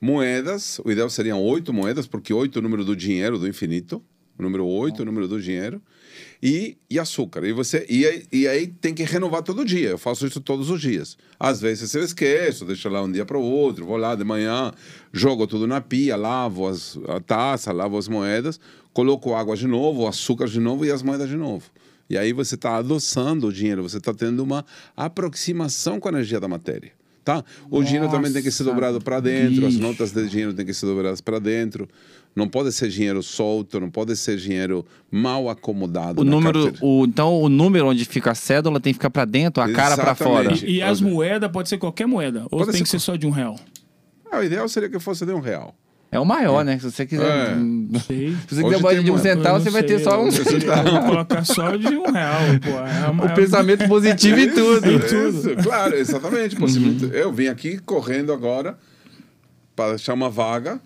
moedas, 0.00 0.80
o 0.84 0.90
ideal 0.90 1.10
seriam 1.10 1.42
oito 1.42 1.72
moedas, 1.72 2.06
porque 2.06 2.32
oito 2.32 2.58
é 2.58 2.60
o 2.60 2.62
número 2.62 2.84
do 2.84 2.96
dinheiro, 2.96 3.38
do 3.38 3.46
infinito, 3.46 4.02
o 4.38 4.42
número 4.42 4.66
oito 4.66 5.00
é 5.00 5.02
o 5.02 5.06
número 5.06 5.28
do 5.28 5.40
dinheiro, 5.40 5.82
e, 6.42 6.78
e 6.88 6.98
açúcar. 6.98 7.44
E, 7.44 7.52
você, 7.52 7.84
e, 7.88 8.06
aí, 8.06 8.26
e 8.32 8.48
aí 8.48 8.66
tem 8.66 8.94
que 8.94 9.02
renovar 9.02 9.42
todo 9.42 9.64
dia, 9.64 9.90
eu 9.90 9.98
faço 9.98 10.26
isso 10.26 10.40
todos 10.40 10.70
os 10.70 10.80
dias. 10.80 11.16
Às 11.38 11.60
vezes 11.60 11.94
eu 11.94 12.02
esqueço, 12.02 12.64
deixo 12.64 12.88
lá 12.88 13.02
um 13.02 13.12
dia 13.12 13.26
para 13.26 13.38
o 13.38 13.42
outro, 13.42 13.84
vou 13.84 13.96
lá 13.96 14.14
de 14.14 14.24
manhã, 14.24 14.72
jogo 15.12 15.46
tudo 15.46 15.66
na 15.66 15.80
pia, 15.80 16.16
lavo 16.16 16.66
as, 16.66 16.98
a 17.08 17.20
taça, 17.20 17.72
lavo 17.72 17.98
as 17.98 18.08
moedas, 18.08 18.58
coloco 18.92 19.34
água 19.34 19.56
de 19.56 19.66
novo, 19.66 20.06
açúcar 20.06 20.46
de 20.46 20.60
novo 20.60 20.84
e 20.84 20.90
as 20.90 21.02
moedas 21.02 21.28
de 21.28 21.36
novo. 21.36 21.70
E 22.08 22.18
aí 22.18 22.32
você 22.32 22.56
está 22.56 22.76
adoçando 22.76 23.46
o 23.46 23.52
dinheiro, 23.52 23.82
você 23.82 23.98
está 23.98 24.12
tendo 24.12 24.42
uma 24.42 24.64
aproximação 24.96 26.00
com 26.00 26.08
a 26.08 26.12
energia 26.12 26.40
da 26.40 26.48
matéria. 26.48 26.92
Tá? 27.24 27.44
O 27.70 27.82
dinheiro 27.82 28.08
também 28.08 28.32
tem 28.32 28.42
que 28.42 28.50
ser 28.50 28.62
Nossa, 28.62 28.74
dobrado 28.74 29.00
para 29.00 29.20
dentro, 29.20 29.66
as 29.66 29.76
notas 29.76 30.10
de 30.10 30.26
dinheiro 30.28 30.54
têm 30.54 30.64
que 30.64 30.72
ser 30.72 30.86
dobradas 30.86 31.20
para 31.20 31.38
dentro. 31.38 31.88
Não 32.34 32.48
pode 32.48 32.72
ser 32.72 32.88
dinheiro 32.88 33.22
solto, 33.22 33.80
não 33.80 33.90
pode 33.90 34.16
ser 34.16 34.36
dinheiro 34.36 34.86
mal 35.10 35.48
acomodado. 35.48 36.20
O 36.20 36.24
na 36.24 36.30
número, 36.30 36.72
o, 36.80 37.04
então 37.04 37.40
o 37.40 37.48
número 37.48 37.88
onde 37.88 38.04
fica 38.04 38.30
a 38.30 38.34
cédula 38.34 38.80
tem 38.80 38.92
que 38.92 38.98
ficar 38.98 39.10
pra 39.10 39.24
dentro, 39.24 39.62
a 39.62 39.70
cara 39.70 39.96
pra 39.96 40.14
fora. 40.14 40.52
Exatamente. 40.52 40.66
E, 40.66 40.76
e 40.76 40.82
as 40.82 41.00
moedas, 41.00 41.50
pode 41.50 41.68
ser 41.68 41.78
qualquer 41.78 42.06
moeda. 42.06 42.42
Ou 42.44 42.60
Pode 42.60 42.66
tem 42.66 42.78
ser 42.78 42.84
que 42.84 42.88
ser 42.88 43.00
só 43.00 43.16
de 43.16 43.26
um 43.26 43.30
real. 43.30 43.58
Ah, 44.30 44.38
o 44.38 44.44
ideal 44.44 44.68
seria 44.68 44.88
que 44.88 44.98
fosse 45.00 45.26
de 45.26 45.32
um 45.32 45.40
real. 45.40 45.74
É 46.12 46.18
o 46.18 46.24
maior, 46.24 46.64
né? 46.64 46.76
Se 46.78 46.90
você 46.90 47.06
quiser. 47.06 47.24
É. 47.24 47.54
Sei. 48.00 48.34
Se 48.48 48.54
você 48.56 48.64
Hoje 48.64 48.76
quiser 48.78 48.88
tem 48.88 49.04
de 49.04 49.10
um 49.10 49.14
uma- 49.14 49.20
centavo, 49.22 49.60
você 49.60 49.70
vai 49.70 49.82
ter 49.84 50.00
só 50.00 50.20
um. 50.20 50.26
eu 50.28 50.90
vou 50.92 51.02
colocar 51.06 51.44
só 51.44 51.76
de 51.76 51.86
um 51.96 52.10
real, 52.10 52.40
pô. 52.60 52.70
É 53.24 53.26
O 53.30 53.34
pensamento 53.34 53.86
positivo 53.86 54.38
e 54.40 54.50
tudo. 54.52 54.88
Isso, 54.90 55.50
claro, 55.62 55.94
exatamente. 55.94 56.56
possibilita- 56.56 57.14
Eu 57.16 57.32
vim 57.32 57.46
aqui 57.46 57.78
correndo 57.78 58.32
agora 58.32 58.76
para 59.76 59.94
achar 59.94 60.14
uma 60.14 60.28
vaga 60.28 60.80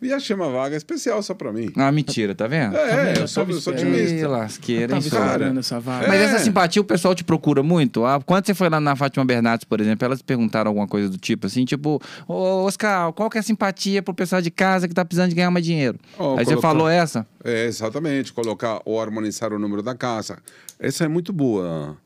e 0.00 0.12
achei 0.12 0.34
uma 0.36 0.50
vaga 0.50 0.76
especial 0.76 1.22
só 1.22 1.34
pra 1.34 1.52
mim. 1.52 1.70
Ah, 1.76 1.90
mentira, 1.90 2.34
tá 2.34 2.46
vendo? 2.46 2.72
Tá 2.74 2.80
É, 2.80 3.04
vendo? 3.06 3.20
eu 3.20 3.28
sou, 3.28 3.44
eu 3.44 3.60
sou 3.60 3.72
Tava 3.72 3.86
Ei, 3.86 4.02
otimista. 4.04 4.28
lasqueira, 4.28 4.88
Tava 5.00 5.44
hein, 5.44 5.58
essa 5.58 5.80
vaga. 5.80 6.06
Mas 6.08 6.20
É. 6.20 6.24
essa 6.24 6.38
simpatia 6.40 6.82
o 6.82 6.84
pessoal 6.84 7.14
te 7.14 7.24
procura 7.24 7.62
muito? 7.62 8.04
Ah, 8.04 8.20
quando 8.24 8.46
você 8.46 8.54
foi 8.54 8.68
lá 8.68 8.78
na 8.80 8.94
Fátima 8.94 9.24
Bernardes, 9.24 9.64
por 9.64 9.80
exemplo, 9.80 10.04
elas 10.04 10.20
perguntaram 10.22 10.68
alguma 10.68 10.86
coisa 10.86 11.08
do 11.08 11.16
tipo 11.18 11.46
assim, 11.46 11.64
tipo, 11.64 12.00
ô 12.28 12.64
Oscar, 12.64 13.12
qual 13.12 13.30
que 13.30 13.38
é 13.38 13.40
a 13.40 13.42
simpatia 13.42 14.02
pro 14.02 14.12
pessoal 14.14 14.42
de 14.42 14.50
casa 14.50 14.86
que 14.86 14.94
tá 14.94 15.04
precisando 15.04 15.30
de 15.30 15.34
ganhar 15.36 15.50
mais 15.50 15.64
dinheiro? 15.64 15.98
Ó, 16.18 16.36
Aí 16.38 16.44
você 16.44 16.50
colocar- 16.52 16.68
falou 16.68 16.88
essa? 16.88 17.26
É, 17.44 17.66
exatamente, 17.66 18.32
colocar 18.32 18.80
ou 18.84 19.00
harmonizar 19.00 19.52
o 19.52 19.58
número 19.58 19.82
da 19.82 19.94
casa. 19.94 20.38
Essa 20.78 21.04
é 21.04 21.08
muito 21.08 21.32
boa, 21.32 21.96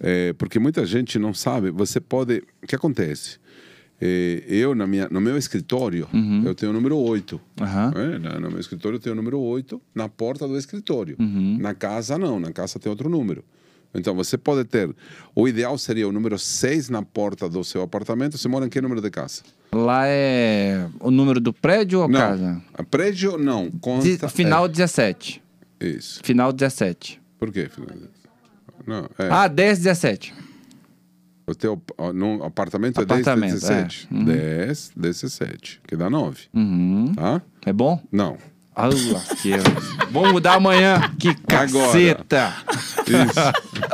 é, 0.00 0.32
porque 0.34 0.58
muita 0.58 0.84
gente 0.86 1.18
não 1.18 1.34
sabe. 1.34 1.70
Você 1.70 2.00
pode. 2.00 2.42
O 2.62 2.66
que 2.66 2.74
acontece? 2.76 3.38
É, 4.00 4.42
eu, 4.48 4.74
na 4.74 4.86
minha, 4.86 5.08
no 5.08 5.20
meu 5.20 5.36
escritório, 5.38 6.08
eu 6.44 6.54
tenho 6.54 6.70
o 6.70 6.74
número 6.74 6.96
8. 6.96 7.40
Aham. 7.60 7.92
É, 7.96 8.38
no 8.40 8.50
meu 8.50 8.60
escritório 8.60 8.96
eu 8.96 9.00
tenho 9.00 9.14
o 9.14 9.16
número 9.16 9.38
8 9.40 9.80
na 9.94 10.08
porta 10.08 10.46
do 10.48 10.56
escritório. 10.58 11.16
Na 11.18 11.74
casa, 11.74 12.18
não. 12.18 12.38
Na 12.40 12.52
casa 12.52 12.78
tem 12.78 12.90
outro 12.90 13.08
número. 13.08 13.44
Então, 13.96 14.12
você 14.12 14.36
pode 14.36 14.64
ter... 14.64 14.90
O 15.36 15.46
ideal 15.46 15.78
seria 15.78 16.08
o 16.08 16.12
número 16.12 16.36
6 16.36 16.88
na 16.90 17.00
porta 17.02 17.48
do 17.48 17.62
seu 17.62 17.80
apartamento. 17.80 18.36
Você 18.36 18.48
mora 18.48 18.66
em 18.66 18.68
que 18.68 18.80
número 18.80 19.00
de 19.00 19.08
casa? 19.08 19.42
Lá 19.72 20.02
é 20.08 20.88
o 20.98 21.12
número 21.12 21.40
do 21.40 21.52
prédio 21.52 22.00
ou 22.00 22.08
não. 22.08 22.18
casa? 22.18 22.62
Prédio, 22.90 23.38
não. 23.38 23.66
De- 23.70 23.78
Consta, 23.78 24.28
final 24.28 24.66
17. 24.68 25.40
é, 25.78 25.86
isso. 25.86 26.20
Final 26.24 26.52
17. 26.52 27.20
Por 27.38 27.52
quê? 27.52 27.70
Não, 28.86 29.08
é. 29.18 29.28
Ah, 29.30 29.46
10, 29.48 29.78
17. 29.78 30.34
O 31.46 31.54
teu 31.54 31.80
apartamento, 32.44 33.00
Apartamento, 33.02 33.56
é 33.56 33.58
10, 33.58 33.60
17. 33.60 34.08
é. 34.10 34.14
Uhum. 34.14 34.24
10, 34.24 34.92
17, 34.96 35.80
que 35.86 35.94
dá 35.96 36.08
9. 36.08 36.44
Uhum. 36.54 37.12
Tá? 37.14 37.42
É 37.66 37.72
bom? 37.72 38.00
Não. 38.10 38.38
Ah, 38.76 38.86
lasqueira. 38.88 39.62
Vamos 40.10 40.32
mudar 40.32 40.54
amanhã. 40.54 41.00
Que 41.18 41.32
caceta. 41.34 42.52
Isso. 43.06 43.84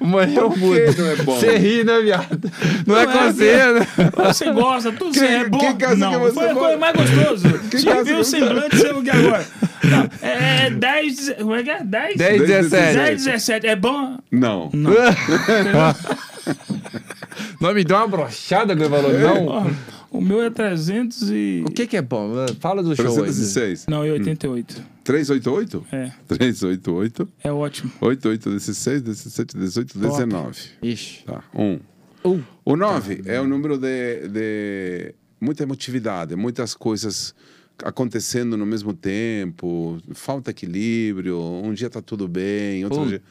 Amanhã 0.00 0.36
eu 0.40 0.50
mudo. 0.56 0.76
que 0.94 1.00
não 1.02 1.08
é 1.10 1.16
bom? 1.16 1.34
Você 1.38 1.58
ri, 1.58 1.84
né, 1.84 2.00
viado? 2.00 2.50
Não, 2.86 2.96
é 2.96 3.04
Não 3.06 3.12
com 3.12 3.18
é, 3.18 3.32
você, 3.32 3.72
né? 3.72 3.86
Você 4.24 4.52
gosta, 4.52 4.92
tudo 4.92 5.12
Que- 5.12 5.18
você 5.18 5.26
é 5.26 5.48
bom. 5.48 5.58
que 5.58 5.74
casa 5.74 5.96
não, 5.96 6.12
que 6.12 6.18
você 6.18 6.32
foi 6.34 6.48
a 6.50 6.54
coisa 6.54 6.76
mais 6.78 6.96
gostosa. 6.96 7.58
Que 7.70 7.78
Você 7.78 7.84
casa 7.86 8.04
viu 8.04 8.14
que 8.14 8.20
o 8.20 8.24
você- 8.24 8.38
semblante 8.38 8.76
seu 8.78 8.98
aqui 9.00 9.10
agora. 9.10 9.46
Não, 9.84 10.08
é 10.22 10.70
10, 10.70 11.30
como 11.38 11.54
é 11.54 11.62
que 11.62 11.70
é? 11.70 11.84
10? 11.84 12.16
10, 12.16 12.38
10, 12.38 12.70
17. 12.70 12.94
10, 12.96 13.24
17. 13.24 13.66
É 13.66 13.76
bom? 13.76 14.16
Não. 14.30 14.70
Não 14.72 14.92
me 17.74 17.84
deu 17.84 17.96
uma 17.96 18.08
brochada 18.08 18.76
que 18.76 18.82
ele 18.82 18.90
falou. 18.90 19.12
Não. 19.12 19.76
O 20.10 20.20
meu 20.20 20.42
é 20.42 20.48
300 20.48 21.30
e... 21.30 21.64
O 21.66 21.72
que 21.72 21.88
que 21.88 21.96
é 21.96 22.02
bom? 22.02 22.30
Fala 22.60 22.82
do 22.82 22.94
show 22.94 23.06
aí. 23.06 23.14
306. 23.14 23.86
Não, 23.88 24.04
é 24.04 24.12
88. 24.12 24.82
388? 25.02 25.86
É, 25.90 26.12
388. 26.28 27.28
é 27.42 27.52
ótimo. 27.52 27.92
88, 28.00 28.50
16, 28.50 29.02
17, 29.02 29.56
18, 29.58 29.92
Top. 29.94 30.08
19. 30.08 30.58
Ixi. 30.82 31.24
Tá. 31.24 31.42
Um. 31.52 31.80
Uh. 32.24 32.42
O 32.64 32.76
9 32.76 33.22
é 33.26 33.40
o 33.40 33.46
número 33.46 33.76
de, 33.76 34.28
de 34.28 35.14
muita 35.40 35.64
emotividade, 35.64 36.36
muitas 36.36 36.74
coisas 36.74 37.34
acontecendo 37.82 38.56
no 38.56 38.64
mesmo 38.64 38.94
tempo, 38.94 39.98
falta 40.12 40.50
equilíbrio, 40.50 41.40
um 41.40 41.74
dia 41.74 41.90
tá 41.90 42.00
tudo 42.00 42.28
bem, 42.28 42.84
outro, 42.84 43.06
dia, 43.06 43.22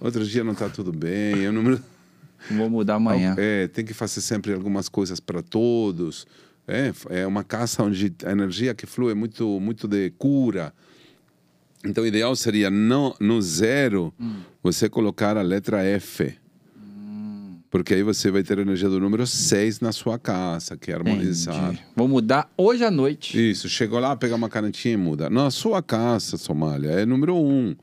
outro 0.00 0.24
dia 0.24 0.44
não 0.44 0.54
tá 0.54 0.68
tudo 0.68 0.92
bem. 0.92 1.44
É 1.44 1.48
o 1.48 1.52
número 1.52 1.82
Vou 2.50 2.70
mudar 2.70 2.94
amanhã. 2.94 3.34
É, 3.38 3.68
tem 3.68 3.84
que 3.84 3.94
fazer 3.94 4.20
sempre 4.20 4.52
algumas 4.52 4.88
coisas 4.88 5.20
para 5.20 5.42
todos. 5.42 6.26
É, 6.66 6.92
é 7.10 7.26
uma 7.26 7.42
casa 7.42 7.82
onde 7.82 8.14
a 8.24 8.30
energia 8.30 8.74
que 8.74 8.86
flui 8.86 9.12
é 9.12 9.14
muito, 9.14 9.58
muito 9.60 9.88
de 9.88 10.10
cura. 10.18 10.72
Então, 11.84 12.04
o 12.04 12.06
ideal 12.06 12.34
seria 12.34 12.70
no, 12.70 13.14
no 13.20 13.40
zero 13.40 14.12
você 14.62 14.88
colocar 14.88 15.36
a 15.36 15.42
letra 15.42 15.82
F. 15.82 16.36
Porque 17.70 17.94
aí 17.94 18.02
você 18.02 18.30
vai 18.30 18.42
ter 18.42 18.58
a 18.58 18.62
energia 18.62 18.88
do 18.88 18.98
número 18.98 19.26
6 19.26 19.80
na 19.80 19.92
sua 19.92 20.18
casa, 20.18 20.76
que 20.76 20.90
é 20.90 20.94
harmonizar. 20.94 21.72
Entendi. 21.72 21.82
Vou 21.94 22.08
mudar 22.08 22.50
hoje 22.56 22.82
à 22.82 22.90
noite. 22.90 23.50
Isso, 23.50 23.68
chegou 23.68 23.98
lá, 23.98 24.16
pegar 24.16 24.36
uma 24.36 24.48
canetinha 24.48 24.94
e 24.94 24.96
muda. 24.96 25.28
Na 25.28 25.50
sua 25.50 25.82
casa, 25.82 26.38
Somália, 26.38 26.90
é 26.90 27.04
número 27.04 27.36
um. 27.36 27.76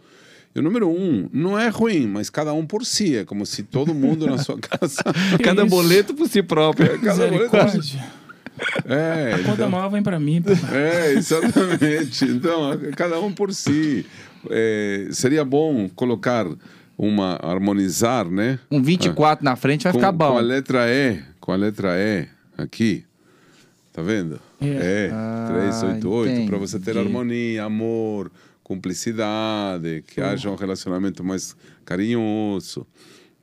E 0.56 0.60
o 0.60 0.64
número 0.64 0.90
um 0.90 1.28
não 1.34 1.60
é 1.60 1.68
ruim, 1.68 2.08
mas 2.08 2.30
cada 2.30 2.54
um 2.54 2.66
por 2.66 2.86
si. 2.86 3.18
É 3.18 3.26
como 3.26 3.46
se 3.46 3.62
todo 3.64 3.94
mundo 3.94 4.26
na 4.26 4.38
sua 4.38 4.58
casa. 4.62 5.04
Cada 5.44 5.64
isso? 5.66 5.70
boleto 5.76 6.14
por 6.14 6.28
si 6.30 6.42
próprio. 6.42 6.98
cada 7.02 7.28
boleto- 7.28 7.56
Misericórdia. 7.56 8.04
É, 8.86 9.34
A 9.34 9.38
conta 9.40 9.52
então, 9.54 9.70
maior 9.70 9.90
vem 9.90 10.02
pra 10.02 10.18
mim. 10.18 10.42
papai. 10.42 10.60
é, 10.74 11.14
exatamente. 11.14 12.24
Então, 12.26 12.72
cada 12.96 13.20
um 13.20 13.32
por 13.34 13.54
si. 13.54 14.06
É, 14.50 15.08
seria 15.12 15.44
bom 15.44 15.90
colocar 15.90 16.48
uma, 16.98 17.38
harmonizar, 17.44 18.26
né? 18.30 18.58
Um 18.72 18.82
24 18.82 19.44
na 19.44 19.58
frente 19.58 19.84
vai 19.84 19.92
com, 19.92 20.00
ficar 20.00 20.12
bom. 20.14 20.32
Com 20.32 20.38
a 20.38 20.42
letra 20.42 20.86
E, 20.90 21.20
com 21.42 21.52
a 21.52 21.56
letra 21.58 21.96
E 21.98 22.28
aqui. 22.58 23.04
Tá 23.92 24.02
vendo? 24.02 24.40
É. 24.62 25.08
É, 25.08 25.10
Ah, 25.12 25.48
388, 25.52 26.46
para 26.48 26.58
você 26.58 26.80
ter 26.80 26.98
harmonia, 26.98 27.64
amor, 27.66 28.32
cumplicidade, 28.66 30.04
que 30.08 30.20
haja 30.20 30.50
um 30.50 30.56
relacionamento 30.56 31.24
mais 31.24 31.56
carinhoso. 31.86 32.86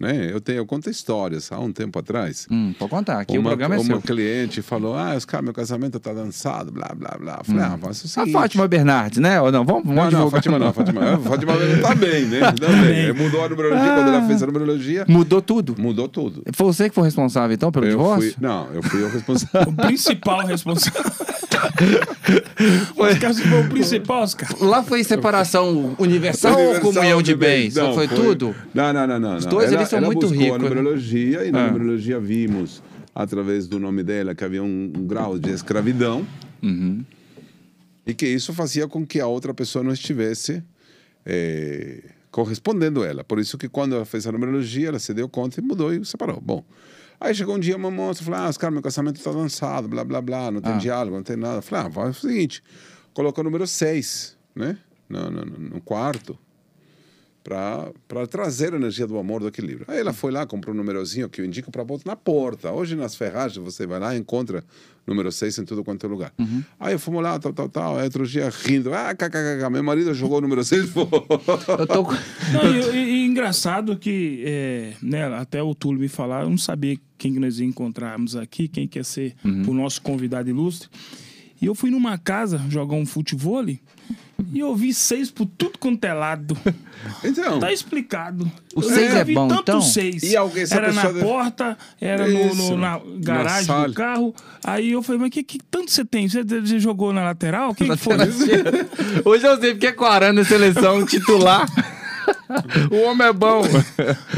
Né? 0.00 0.30
Eu, 0.32 0.40
tenho, 0.40 0.56
eu 0.58 0.66
conto 0.66 0.90
histórias 0.90 1.52
há 1.52 1.60
um 1.60 1.70
tempo 1.70 1.96
atrás. 1.96 2.48
Hum, 2.50 2.74
pode 2.76 2.90
contar. 2.90 3.20
Aqui 3.20 3.38
uma, 3.38 3.50
o 3.50 3.50
programa 3.52 3.76
é 3.76 3.78
uma 3.78 3.84
seu. 3.86 4.00
cliente 4.02 4.60
falou: 4.60 4.96
Ah, 4.96 5.14
Oscar, 5.14 5.40
meu 5.44 5.52
casamento 5.52 6.00
tá 6.00 6.12
dançado, 6.12 6.72
blá, 6.72 6.92
blá, 6.92 7.16
blá. 7.20 7.36
Eu 7.38 7.44
falei: 7.44 7.62
Ah, 7.62 7.78
faça 7.78 8.02
o 8.02 8.06
A 8.06 8.08
seguinte. 8.08 8.32
Fátima 8.32 8.66
Bernardes, 8.66 9.20
né? 9.20 9.40
Ou 9.40 9.52
não? 9.52 9.64
Vamos, 9.64 9.84
vamos 9.84 10.12
Não, 10.12 10.20
não. 10.22 10.30
Fátima 10.30 10.58
não, 10.58 10.72
Fátima. 10.72 11.14
A 11.14 11.18
Fátima 11.20 11.54
não 11.54 11.80
tá 11.80 11.94
bem, 11.94 12.24
né? 12.24 12.40
Tá 12.40 12.50
bem. 12.50 13.12
Mudou 13.12 13.44
a 13.44 13.48
numerologia. 13.48 13.94
Quando 13.94 14.08
ela 14.08 14.26
fez 14.26 14.42
a 14.42 14.46
numerologia, 14.46 15.04
Mudou 15.08 15.40
tudo. 15.40 15.76
mudou 15.78 16.08
tudo. 16.08 16.42
Foi 16.52 16.66
você 16.66 16.88
que 16.88 16.94
foi 16.96 17.04
responsável, 17.04 17.54
então, 17.54 17.70
pelo 17.70 17.86
Eu 17.86 17.90
divórcio? 17.90 18.32
fui, 18.32 18.42
não, 18.42 18.72
eu 18.74 18.82
fui 18.82 19.02
o 19.04 19.08
responsável. 19.08 19.68
O 19.68 19.76
principal 19.76 20.44
responsável. 20.46 21.00
Oscar, 22.96 23.34
foi 23.34 23.60
o 23.60 23.68
principal, 23.68 24.22
Oscar. 24.22 24.48
Lá 24.60 24.82
foi 24.82 25.02
separação 25.04 25.94
universal, 25.98 26.58
ou 26.60 26.80
comunhão 26.80 27.22
de 27.22 27.34
bens? 27.34 27.74
Não, 27.74 27.94
foi, 27.94 28.08
tudo? 28.08 28.54
Não, 28.74 28.92
não, 28.92 29.06
não, 29.06 29.18
não. 29.18 29.36
Os 29.36 29.46
dois, 29.46 29.72
eles 29.72 29.88
são 29.88 29.98
ela 29.98 30.06
muito 30.06 30.26
ricos, 30.26 30.56
a 30.56 30.58
né? 30.58 30.68
numerologia 30.68 31.44
e 31.44 31.50
na 31.52 31.64
Ah. 31.64 31.66
numerologia 31.68 32.20
vimos, 32.20 32.82
através 33.14 33.66
do 33.66 33.78
nome 33.78 34.02
dela, 34.02 34.34
que 34.34 34.44
havia 34.44 34.62
um, 34.62 34.92
um 34.96 35.06
grau 35.06 35.38
de 35.38 35.50
escravidão 35.50 36.26
Uhum. 36.62 37.04
e 38.06 38.14
que 38.14 38.26
isso 38.26 38.52
fazia 38.52 38.86
com 38.86 39.04
que 39.04 39.18
a 39.20 39.26
outra 39.26 39.52
pessoa 39.52 39.82
não 39.82 39.92
estivesse 39.92 40.62
eh, 41.26 42.02
correspondendo 42.30 43.02
a 43.02 43.06
ela. 43.06 43.24
Por 43.24 43.38
isso 43.38 43.58
que 43.58 43.68
quando 43.68 43.94
ela 43.94 44.04
fez 44.04 44.26
a 44.26 44.32
numerologia, 44.32 44.88
ela 44.88 44.98
se 44.98 45.12
deu 45.12 45.28
conta 45.28 45.60
e 45.60 45.62
mudou 45.62 45.92
e 45.92 46.04
separou. 46.04 46.40
Bom, 46.40 46.64
aí 47.22 47.34
chegou 47.34 47.56
um 47.56 47.58
dia 47.58 47.76
uma 47.76 47.90
moça 47.90 48.22
falou, 48.24 48.40
ah, 48.40 48.48
Oscar, 48.48 48.70
meu 48.70 48.82
casamento 48.82 49.16
está 49.16 49.30
lançado, 49.30 49.88
blá, 49.88 50.04
blá, 50.04 50.20
blá, 50.20 50.50
não 50.50 50.60
tem 50.60 50.72
Ah. 50.72 50.76
diálogo, 50.78 51.16
não 51.16 51.22
tem 51.22 51.36
nada. 51.36 51.58
Eu 51.58 51.62
falei, 51.62 51.86
ah, 51.86 51.90
faz 51.90 52.18
o 52.18 52.20
seguinte, 52.28 52.62
coloca 53.14 53.40
o 53.40 53.44
número 53.44 53.66
6, 53.66 54.36
né, 54.54 54.76
no, 55.08 55.30
no, 55.30 55.44
no- 55.44 55.80
quarto, 55.80 56.38
para 57.44 57.90
trazer 58.30 58.72
a 58.72 58.76
energia 58.76 59.04
do 59.04 59.18
amor, 59.18 59.40
do 59.40 59.48
equilíbrio. 59.48 59.84
Aí 59.88 59.98
ela 59.98 60.12
foi 60.12 60.30
lá, 60.30 60.46
comprou 60.46 60.72
um 60.72 60.78
numerozinho 60.78 61.28
que 61.28 61.40
eu 61.40 61.44
indico 61.44 61.72
para 61.72 61.82
botar 61.84 62.04
na 62.08 62.14
porta. 62.14 62.70
Hoje 62.70 62.94
nas 62.94 63.16
ferragens 63.16 63.56
você 63.64 63.84
vai 63.84 63.98
lá 63.98 64.14
e 64.14 64.18
encontra 64.20 64.62
número 65.04 65.32
6 65.32 65.58
em 65.58 65.64
tudo 65.64 65.82
quanto 65.82 66.06
é 66.06 66.08
lugar. 66.08 66.32
Aí 66.78 66.96
fomos 66.98 67.20
lá, 67.20 67.36
tal, 67.40 67.52
tal, 67.52 67.68
tal. 67.68 67.96
Aí 67.98 68.04
outro 68.04 68.24
dia 68.28 68.48
rindo, 68.48 68.94
ah, 68.94 69.12
kkk, 69.12 69.68
meu 69.72 69.82
marido 69.82 70.14
jogou 70.14 70.38
o 70.38 70.40
número 70.40 70.62
6 70.62 70.88
fora. 70.90 71.08
Eu 71.80 71.86
tô. 71.88 72.02
Não, 72.04 72.92
e, 72.92 72.96
e- 72.96 73.10
e 73.22 73.26
engraçado 73.26 73.96
que, 73.98 74.44
é, 74.46 74.92
né, 75.02 75.24
até 75.34 75.60
o 75.60 75.74
Túlio 75.74 76.00
me 76.00 76.06
falar, 76.08 76.44
eu 76.44 76.50
não 76.50 76.56
sabia 76.58 76.96
quem 77.22 77.32
que 77.34 77.38
nós 77.40 77.58
ia 77.60 77.66
encontrarmos 77.66 78.34
aqui, 78.34 78.66
quem 78.66 78.88
quer 78.88 79.04
ser 79.04 79.34
o 79.44 79.72
nosso 79.72 80.02
convidado 80.02 80.50
ilustre. 80.50 80.88
E 81.60 81.66
eu 81.66 81.74
fui 81.76 81.90
numa 81.90 82.18
casa 82.18 82.60
jogar 82.68 82.96
um 82.96 83.06
futebol 83.06 83.64
e 83.68 83.78
eu 84.58 84.74
vi 84.74 84.92
seis 84.92 85.30
por 85.30 85.46
tudo 85.46 85.78
quanto 85.78 86.04
é 86.04 86.12
lado. 86.12 86.56
Então, 87.24 87.58
Tá 87.58 87.72
explicado. 87.72 88.44
O 88.76 88.80
Eu 88.80 88.88
seis 88.88 89.12
é 89.12 89.24
vi 89.24 89.34
bom, 89.34 89.48
tanto 89.48 89.62
então? 89.62 89.80
seis. 89.80 90.22
E 90.22 90.36
alguém- 90.36 90.64
era 90.70 90.92
na 90.92 91.02
deve- 91.02 91.20
porta, 91.20 91.76
era 92.00 92.28
no, 92.28 92.54
no- 92.54 92.76
na 92.76 93.00
garagem 93.18 93.86
do 93.86 93.92
carro. 93.92 94.32
Aí 94.62 94.92
eu 94.92 95.02
falei, 95.02 95.20
mas 95.22 95.30
que, 95.30 95.42
que 95.42 95.58
tanto 95.68 95.90
você 95.90 96.04
tem? 96.04 96.28
Você, 96.28 96.44
você 96.44 96.78
jogou 96.78 97.12
na 97.12 97.24
lateral? 97.24 97.70
O 97.70 97.74
que, 97.76 97.84
foi? 97.96 98.14
Hoje 99.24 99.44
eu 99.46 99.60
sei 99.60 99.72
porque 99.72 99.88
é 99.88 99.92
Quarana 99.92 100.42
na 100.42 100.44
seleção 100.44 101.04
titular. 101.04 101.66
o 102.90 102.96
homem 103.08 103.26
é 103.28 103.32
bom. 103.32 103.62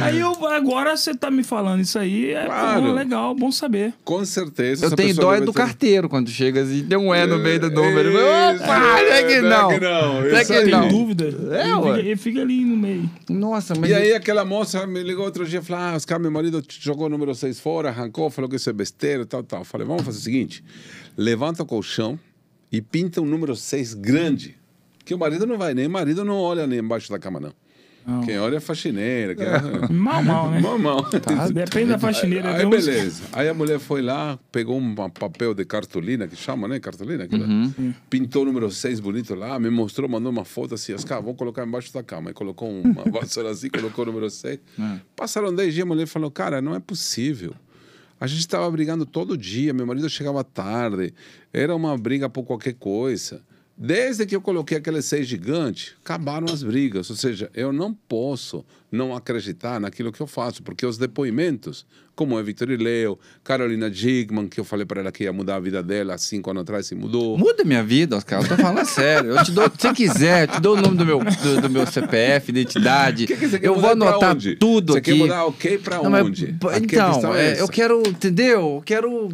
Aí 0.01 0.21
eu, 0.21 0.31
agora 0.47 0.97
você 0.97 1.15
tá 1.15 1.31
me 1.31 1.43
falando 1.43 1.81
isso 1.81 1.99
aí, 1.99 2.31
é 2.33 2.45
Claro. 2.47 2.83
pô, 2.83 2.93
legal, 2.93 3.35
bom 3.35 3.51
saber. 3.51 3.93
com 4.05 4.25
certeza. 4.25 4.87
Eu 4.87 4.91
tenho 4.97 5.15
dó 5.15 5.35
é 5.35 5.41
do 5.41 5.53
ter- 5.53 5.59
carteiro 5.59 6.09
quando 6.09 6.29
chega 6.31 6.63
assim, 6.63 6.85
tem 6.85 6.99
um 6.99 7.15
E 7.15 7.27
no 7.27 7.39
meio 7.39 7.61
do 7.61 7.71
número. 7.71 8.11
Isso, 8.11 8.63
Opa, 8.65 8.79
não 8.79 8.97
é 8.97 9.23
que 9.25 9.41
não 9.41 9.49
não. 9.51 9.71
é 9.71 9.75
que 9.79 9.85
não, 9.85 10.21
Não 10.21 10.37
é 10.39 10.45
que 10.45 10.53
aí. 10.53 10.71
não. 10.71 10.81
Tem 10.83 10.89
dúvida? 10.91 11.25
É, 11.57 11.63
ele, 11.63 11.73
ué. 11.73 11.83
fica, 11.97 11.99
ele 12.09 12.17
fica 12.17 12.41
ali 12.43 12.65
no 12.65 12.77
meio. 12.77 13.11
Nossa, 13.29 13.75
mas 13.75 13.91
E 13.91 13.95
aí 13.95 14.13
aquela 14.15 14.45
moça 14.45 14.87
me 14.87 15.03
ligou 15.03 15.25
outro 15.25 15.47
dia 15.47 15.61
e 15.61 15.63
falou: 15.63 15.83
Ah, 15.83 15.95
Oscar, 15.95 16.19
meu 16.21 16.31
marido 16.31 16.63
jogou 16.81 17.07
o 17.07 17.11
número 17.11 17.35
6 17.35 17.61
fora, 17.61 17.89
arrancou, 17.89 18.31
falou 18.31 18.49
que 18.49 18.57
isso 18.57 18.71
é 18.71 18.73
besteira 18.73 19.23
e 19.23 19.27
tal, 19.27 19.43
tal. 19.43 19.61
Eu 19.61 19.65
Falei, 19.65 19.87
vamos 19.87 20.03
fazer 20.05 20.19
o 20.19 20.23
seguinte: 20.23 20.65
levanta 21.17 21.63
o 21.63 21.67
colchão 21.67 22.19
e 22.71 22.81
pinta 22.81 23.21
um 23.21 23.27
número 23.27 23.55
6 23.57 23.95
grande. 23.95 24.57
Que 25.05 25.13
o 25.15 25.19
marido 25.19 25.47
não 25.47 25.59
vai, 25.59 25.75
nem 25.75 25.87
o 25.87 25.91
marido 25.91 26.25
não 26.25 26.37
olha 26.39 26.67
nem 26.67 26.79
embaixo 26.79 27.11
da 27.11 27.19
cama, 27.19 27.39
não. 27.39 27.53
Não. 28.07 28.21
Quem 28.23 28.39
olha 28.39 28.57
é 28.57 28.59
a 28.59 28.61
faxineira. 28.61 29.35
Quem 29.35 29.47
é... 29.47 29.89
Mal, 29.93 30.23
mal, 30.23 30.51
né? 30.51 30.61
Mal, 30.61 30.79
mal. 30.79 31.09
Depende 31.53 31.91
da 31.91 31.99
faxineira. 31.99 32.55
Aí, 32.57 32.67
uns- 32.67 32.71
beleza. 32.87 33.23
Aí 33.33 33.49
a 33.49 33.55
mulher 33.55 33.79
foi 33.79 34.03
lá, 34.03 34.39
pegou 34.53 34.79
um 34.79 34.95
papel 34.95 35.55
de 35.55 35.65
cartolina, 35.65 36.29
que 36.29 36.37
chama, 36.37 36.69
né? 36.69 36.79
Cartolina? 36.79 37.25
aquilo. 37.25 37.47
Pintou 38.11 38.43
o 38.43 38.45
número 38.45 38.71
6 38.71 39.01
bonito 39.01 39.35
lá, 39.35 39.59
me 39.59 39.71
mostrou, 39.71 40.09
mandou 40.09 40.31
uma 40.31 40.45
foto 40.45 40.75
assim, 40.75 40.93
Oscar, 40.93 41.23
vou 41.23 41.35
colocar 41.35 41.67
embaixo 41.67 41.93
da 41.95 42.03
cama. 42.03 42.31
Aí 42.31 42.35
colocou 42.35 42.71
uma 42.71 43.05
vassoura 43.11 43.51
assim, 43.51 43.71
colocou 43.71 44.05
o 44.05 44.07
número 44.09 44.29
6. 44.29 44.59
Passaram 45.17 45.55
10 45.55 45.73
dias, 45.75 45.85
a 45.85 45.89
mulher 45.89 46.07
falou, 46.07 46.31
cara, 46.31 46.61
não 46.61 46.75
é 46.75 46.81
possível. 46.81 47.55
A 48.21 48.27
gente 48.27 48.41
estava 48.41 48.71
brigando 48.71 49.05
todo 49.05 49.37
dia, 49.37 49.73
meu 49.75 49.87
marido 49.87 50.09
chegava 50.09 50.45
tarde, 50.45 51.13
era 51.53 51.75
uma 51.75 51.97
briga 51.99 52.29
por 52.29 52.45
qualquer 52.45 52.75
coisa. 52.75 53.43
Desde 53.77 54.25
que 54.25 54.37
eu 54.37 54.41
coloquei 54.41 54.79
aquele 54.79 55.03
seis 55.03 55.27
gigante, 55.27 55.97
acabaram 56.05 56.47
as 56.53 56.63
brigas. 56.63 57.11
Ou 57.11 57.17
seja, 57.17 57.51
eu 57.55 57.73
não 57.73 57.93
posso 57.93 58.65
não 58.95 59.15
acreditar 59.15 59.79
naquilo 59.81 60.11
que 60.13 60.21
eu 60.21 60.27
faço, 60.27 60.63
porque 60.63 60.87
os 60.87 60.97
depoimentos, 60.97 61.85
como 62.15 62.39
é 62.39 62.43
Victor 62.43 62.69
Leo, 62.69 63.19
Carolina 63.43 63.91
Gigman, 63.93 64.49
que 64.49 64.59
eu 64.61 64.65
falei 64.65 64.87
para 64.87 65.01
ela 65.01 65.11
que 65.13 65.25
ia 65.25 65.33
mudar 65.33 65.57
a 65.57 65.61
vida 65.61 65.83
dela 65.83 66.15
há 66.15 66.19
cinco 66.19 66.51
anos 66.51 66.63
atrás 66.63 66.91
e 66.91 66.95
mudou. 66.95 67.37
Muda 67.37 67.65
minha 67.65 67.83
vida, 67.83 68.17
Oscar. 68.17 68.41
Eu 68.43 68.49
tô 68.49 68.57
falando 68.57 68.85
sério. 68.87 69.31
Eu 69.33 69.45
te 69.45 69.51
dou, 69.53 69.65
se 69.65 69.71
você 69.79 69.93
quiser, 69.93 70.43
eu 70.49 70.49
te 70.55 70.61
dou 70.61 70.77
o 70.77 70.81
nome 70.81 70.97
do 70.97 71.05
meu, 71.05 71.19
do, 71.19 71.61
do 71.63 71.69
meu 71.71 71.87
CPF, 71.87 72.51
identidade. 72.51 73.27
Que 73.27 73.37
que 73.37 73.49
você 73.49 73.59
quer 73.59 73.67
eu 73.69 73.75
vou 73.75 73.83
mudar 73.83 73.97
pra 73.97 74.09
anotar 74.11 74.33
onde? 74.33 74.57
tudo 74.57 74.93
Você 74.93 74.99
aqui. 75.01 75.13
quer 75.13 75.19
mudar 75.19 75.45
o 75.47 75.53
quê 75.53 75.81
pra 75.83 76.03
Não, 76.03 76.11
mas, 76.11 76.27
onde? 76.27 76.45
a 76.47 76.79
então, 76.79 77.13
questão 77.13 77.35
é, 77.35 77.51
essa. 77.53 77.61
eu 77.63 77.69
quero, 77.69 78.03
entendeu? 78.07 78.61
Eu 78.77 78.83
quero 78.85 79.29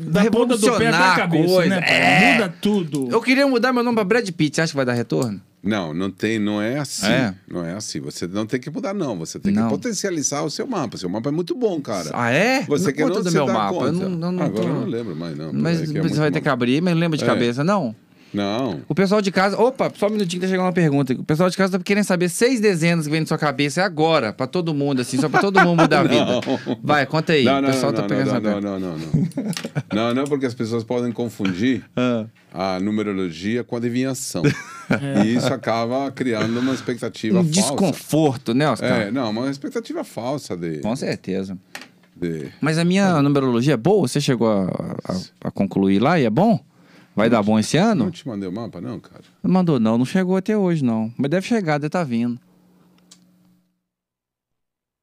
Da 0.00 0.24
ponta 0.30 0.56
do 0.56 0.66
pé 0.78 0.88
até 0.88 0.96
a 0.96 1.14
revolucionar 1.14 1.16
cabeça, 1.16 1.54
coisa. 1.54 1.68
né? 1.68 1.82
É. 1.86 2.32
Muda 2.34 2.54
tudo. 2.60 3.08
Eu 3.10 3.20
queria 3.20 3.46
mudar 3.46 3.72
meu 3.72 3.82
nome 3.82 3.94
pra 3.96 4.04
Brad 4.04 4.28
Pitt. 4.30 4.56
Você 4.56 4.62
acha 4.62 4.72
que 4.72 4.76
vai 4.76 4.86
dar 4.86 4.94
retorno? 4.94 5.40
Não, 5.62 5.94
não 5.94 6.10
tem, 6.10 6.38
não 6.40 6.60
é 6.60 6.78
assim. 6.78 7.06
É? 7.06 7.34
Não 7.48 7.64
é 7.64 7.74
assim. 7.74 8.00
Você 8.00 8.26
não 8.26 8.44
tem 8.44 8.58
que 8.58 8.68
mudar, 8.68 8.92
não. 8.92 9.16
Você 9.18 9.38
tem 9.38 9.52
Não. 9.52 9.64
que 9.64 9.70
potencializar 9.70 10.42
o 10.42 10.50
seu 10.50 10.66
mapa. 10.66 10.96
Seu 10.96 11.08
mapa 11.08 11.28
é 11.28 11.32
muito 11.32 11.54
bom, 11.54 11.80
cara. 11.80 12.10
Ah, 12.12 12.30
é? 12.30 12.62
Você 12.62 12.86
Não 12.86 12.92
que 12.92 13.02
conta 13.02 13.14
não 13.16 13.22
do 13.22 13.30
meu 13.32 13.46
mapa. 13.46 13.72
Conta. 13.72 13.86
Eu 13.86 13.92
não, 13.92 14.08
não, 14.10 14.32
não 14.32 14.42
Agora 14.44 14.62
tô- 14.64 14.68
eu 14.68 14.74
não 14.74 14.86
lembro 14.86 15.14
mais, 15.14 15.36
não. 15.36 15.52
Mas 15.52 15.80
É 15.80 15.98
é 15.98 16.02
você 16.02 16.16
vai 16.16 16.30
ter 16.32 16.40
que 16.40 16.48
abrir, 16.48 16.82
mas 16.82 16.96
lembra 16.96 17.16
de 17.16 17.22
É. 17.22 17.26
cabeça, 17.26 17.62
não? 17.62 17.94
Não. 18.32 18.80
O 18.88 18.94
pessoal 18.94 19.20
de 19.20 19.30
casa. 19.30 19.58
Opa, 19.60 19.92
só 19.94 20.06
um 20.06 20.10
minutinho 20.10 20.40
que 20.40 20.46
tá 20.46 20.50
chegando 20.50 20.66
uma 20.66 20.72
pergunta. 20.72 21.12
O 21.12 21.22
pessoal 21.24 21.50
de 21.50 21.56
casa 21.56 21.78
tá 21.78 21.84
querendo 21.84 22.04
saber 22.04 22.28
seis 22.28 22.60
dezenas 22.60 23.04
que 23.04 23.10
vem 23.10 23.20
na 23.20 23.26
sua 23.26 23.36
cabeça 23.38 23.80
é 23.82 23.84
agora, 23.84 24.32
pra 24.32 24.46
todo 24.46 24.72
mundo, 24.72 25.00
assim, 25.02 25.18
só 25.18 25.28
pra 25.28 25.40
todo 25.40 25.60
mundo 25.60 25.82
mudar 25.82 26.00
a 26.00 26.02
vida. 26.08 26.26
Vai, 26.82 27.04
conta 27.06 27.34
aí. 27.34 27.44
Não, 27.44 27.60
não, 27.60 27.68
o 27.68 27.72
pessoal 27.72 27.92
não, 27.92 27.96
tá 27.96 28.02
não, 28.02 28.08
pegando 28.08 28.26
não, 28.42 28.50
essa 28.50 28.60
não, 28.60 28.78
não, 28.80 28.80
não, 28.80 28.98
não. 28.98 29.22
Não, 29.92 30.14
não, 30.14 30.24
porque 30.24 30.46
as 30.46 30.54
pessoas 30.54 30.82
podem 30.84 31.12
confundir 31.12 31.84
Ah. 31.96 32.24
a 32.52 32.80
numerologia 32.80 33.62
com 33.64 33.74
a 33.76 33.78
adivinhação. 33.78 34.42
E 35.24 35.34
isso 35.36 35.52
acaba 35.52 36.10
criando 36.10 36.58
uma 36.60 36.74
expectativa 36.74 37.38
Um 37.40 37.44
falsa. 37.44 37.60
desconforto, 37.60 38.52
né, 38.52 38.68
Oscar? 38.68 38.90
É, 39.02 39.10
não, 39.10 39.30
uma 39.30 39.48
expectativa 39.50 40.04
falsa 40.04 40.54
de, 40.54 40.80
Com 40.80 40.94
certeza. 40.94 41.56
de- 42.14 42.48
Mas 42.60 42.76
a 42.76 42.84
minha 42.84 43.22
numerologia 43.22 43.72
é 43.72 43.76
boa? 43.76 44.06
Você 44.06 44.20
chegou 44.20 44.48
a, 44.50 44.64
a- 45.08 45.48
a 45.48 45.50
concluir 45.50 45.98
lá 45.98 46.20
e 46.20 46.24
é 46.26 46.30
bom? 46.30 46.60
Vai 47.14 47.28
dar 47.28 47.42
bom 47.42 47.58
esse 47.58 47.78
Não 47.78 47.90
ano? 47.90 48.10
te 48.10 48.26
mandei 48.26 48.48
o 48.48 48.52
mapa, 48.52 48.80
não, 48.80 48.98
cara. 48.98 49.22
Não 49.42 49.50
mandou, 49.50 49.78
não. 49.78 49.98
Não 49.98 50.04
chegou 50.04 50.36
até 50.36 50.56
hoje, 50.56 50.82
não. 50.84 51.12
Mas 51.16 51.30
deve 51.30 51.46
chegar, 51.46 51.78
deve 51.78 51.88
estar 51.88 52.04
vindo. 52.04 52.40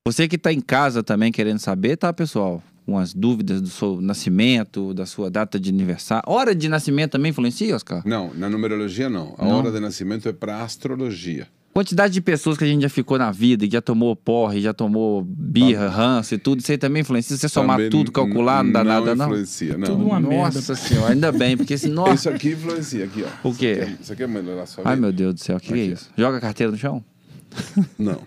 Você 0.08 0.28
que 0.28 0.38
tá 0.38 0.52
em 0.52 0.60
casa 0.62 1.04
também 1.04 1.32
querendo 1.32 1.60
saber, 1.60 1.98
tá, 1.98 2.12
pessoal? 2.12 2.64
Umas 2.88 3.14
dúvidas 3.14 3.62
do 3.62 3.70
seu 3.70 4.02
nascimento, 4.02 4.92
da 4.96 5.06
sua 5.06 5.30
data 5.30 5.60
de 5.60 5.70
aniversário. 5.70 6.24
Hora 6.26 6.56
de 6.56 6.68
nascimento 6.68 7.12
também 7.12 7.30
influencia, 7.30 7.76
Oscar? 7.76 8.02
Não, 8.06 8.34
na 8.34 8.50
numerologia 8.50 9.08
não. 9.10 9.36
A 9.38 9.46
Não? 9.46 9.60
hora 9.60 9.72
de 9.72 9.80
nascimento 9.80 10.28
é 10.28 10.34
para 10.34 10.64
astrologia. 10.64 11.48
Quantidade 11.74 12.14
de 12.14 12.20
pessoas 12.22 12.58
que 12.58 12.64
a 12.64 12.68
gente 12.68 12.82
já 12.82 12.90
ficou 12.90 13.18
na 13.18 13.32
vida, 13.32 13.66
que 13.66 13.72
já 13.74 13.82
tomou 13.82 14.16
porre, 14.16 14.60
já 14.60 14.74
tomou 14.74 15.22
birra, 15.24 15.88
ranço 15.88 16.34
e 16.34 16.38
tudo, 16.38 16.60
isso 16.62 16.72
aí 16.72 16.78
também 16.78 17.02
influencia. 17.02 17.36
Se 17.36 17.42
você 17.42 17.48
somar 17.50 17.78
Também 17.78 17.90
tudo, 17.92 18.12
calcular, 18.12 18.64
não 18.64 18.72
dá 18.72 18.84
nada, 18.84 19.16
não. 19.16 19.26
influencia, 19.28 19.78
não. 19.78 19.86
Tudo 19.88 20.06
uma 20.08 20.20
merda. 20.20 20.56
Nossa 20.56 20.76
senhora, 20.76 21.14
ainda 21.14 21.32
bem, 21.32 21.56
porque 21.56 21.78
senão. 21.78 22.12
Isso 22.14 22.28
aqui 22.30 22.50
influencia, 22.54 23.06
aqui, 23.06 23.24
ó. 23.24 23.48
O 23.50 23.54
quê? 23.56 23.72
Isso 23.74 23.82
aqui, 23.84 23.92
é- 23.92 23.98
isso 24.02 24.14
aqui 24.14 24.24
é 24.24 24.28
melhorar 24.28 24.64
a 24.64 24.66
sua 24.66 24.84
vida? 24.84 24.90
Ai, 24.90 24.96
meu 25.00 25.12
Deus 25.14 25.36
do 25.36 25.40
céu, 25.40 25.58
o 25.58 25.60
que, 25.60 25.68
que 25.72 25.80
é 25.80 25.86
isso? 25.86 26.10
Joga 26.18 26.38
a 26.38 26.42
carteira 26.42 26.72
no 26.72 26.78
chão? 26.78 27.04
Não. 27.98 28.20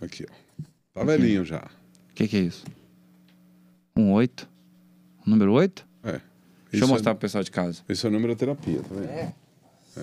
Aqui, 0.00 0.26
ó. 0.30 0.62
Tá 1.00 1.04
velhinho 1.04 1.44
já. 1.44 1.58
O 2.10 2.14
que, 2.14 2.28
que 2.28 2.36
é 2.36 2.40
isso? 2.40 2.62
Um 3.96 4.12
oito? 4.12 4.46
Número 5.26 5.52
oito? 5.54 5.86
É. 6.04 6.10
Deixa 6.12 6.22
Isso 6.74 6.84
eu 6.84 6.88
mostrar 6.88 7.12
É, 7.12 7.14
pro 7.14 7.20
pessoal 7.20 7.42
de 7.42 7.50
casa. 7.50 7.80
isso 7.88 8.06
é 8.06 8.10
numeroterapia, 8.10 8.80
tá 8.80 8.94
vendo? 8.94 9.04
É. 9.08 9.32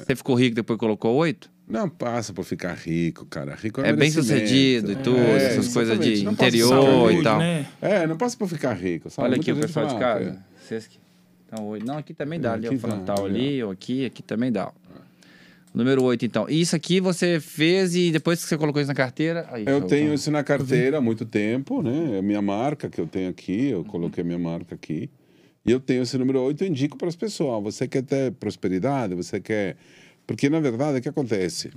Você 0.05 0.15
ficou 0.15 0.35
rico 0.35 0.51
e 0.53 0.55
depois 0.55 0.79
colocou 0.79 1.15
oito? 1.17 1.49
Não 1.69 1.87
passa 1.87 2.33
por 2.33 2.43
ficar 2.43 2.73
rico, 2.73 3.25
cara. 3.27 3.53
Rico 3.55 3.79
é, 3.81 3.89
É 3.89 3.93
bem 3.93 4.09
sucedido 4.09 4.91
e 4.91 4.95
tudo, 4.95 5.19
É, 5.19 5.35
essas 5.53 5.71
coisas 5.71 5.99
de 5.99 6.23
Não 6.23 6.31
interior 6.31 7.11
e 7.13 7.21
tal. 7.23 7.37
Né? 7.37 7.67
É, 7.79 8.07
não 8.07 8.17
passa 8.17 8.35
por 8.35 8.49
ficar 8.49 8.73
rico. 8.73 9.09
Sabe? 9.09 9.27
Olha 9.27 9.35
Muita 9.37 9.51
aqui 9.51 9.59
o 9.59 9.61
pessoal 9.61 9.85
de 9.87 9.97
casa. 9.99 10.29
é. 10.31 10.37
Vocês 10.65 10.87
que- 10.87 10.97
Então, 11.45 11.67
oito. 11.67 11.85
Não, 11.85 11.97
aqui 11.97 12.13
também 12.13 12.39
dá. 12.39 12.53
Ali 12.53 12.65
é 12.65 12.69
Aqui 12.69 12.75
o 12.77 12.79
frontal 12.79 13.25
ali, 13.25 13.63
ou 13.63 13.71
aqui, 13.71 14.05
aqui 14.05 14.23
também 14.23 14.51
dá. 14.51 14.71
Número 15.73 16.03
8, 16.03 16.25
então. 16.25 16.49
E 16.49 16.59
isso 16.61 16.75
aqui 16.75 16.99
você 16.99 17.39
fez 17.39 17.93
e 17.95 18.11
depois 18.11 18.41
que 18.41 18.49
você 18.49 18.57
colocou 18.57 18.81
isso 18.81 18.87
na 18.87 18.95
carteira. 18.95 19.47
Aí, 19.51 19.63
Eu 19.67 19.81
tenho 19.81 20.07
show. 20.07 20.15
isso 20.15 20.31
na 20.31 20.43
carteira 20.43 20.97
há 20.97 21.01
muito 21.01 21.25
tempo, 21.25 21.83
né? 21.83 22.15
É 22.15 22.19
a 22.19 22.21
minha 22.23 22.41
marca 22.41 22.89
que 22.89 22.99
eu 22.99 23.05
tenho 23.05 23.29
aqui, 23.29 23.67
eu 23.69 23.83
coloquei 23.85 24.23
a 24.23 24.25
minha 24.25 24.39
marca 24.39 24.73
aqui. 24.73 25.09
E 25.65 25.71
eu 25.71 25.79
tenho 25.79 26.01
esse 26.01 26.17
número 26.17 26.41
8, 26.41 26.63
eu 26.63 26.67
indico 26.67 26.97
para 26.97 27.07
as 27.07 27.15
pessoas. 27.15 27.61
Você 27.63 27.87
quer 27.87 28.01
ter 28.01 28.31
prosperidade, 28.33 29.13
você 29.13 29.39
quer. 29.39 29.75
Porque, 30.29 30.47
na 30.47 30.59
verdade, 30.59 30.99
o 30.99 31.01
que 31.01 31.09
acontece? 31.09 31.71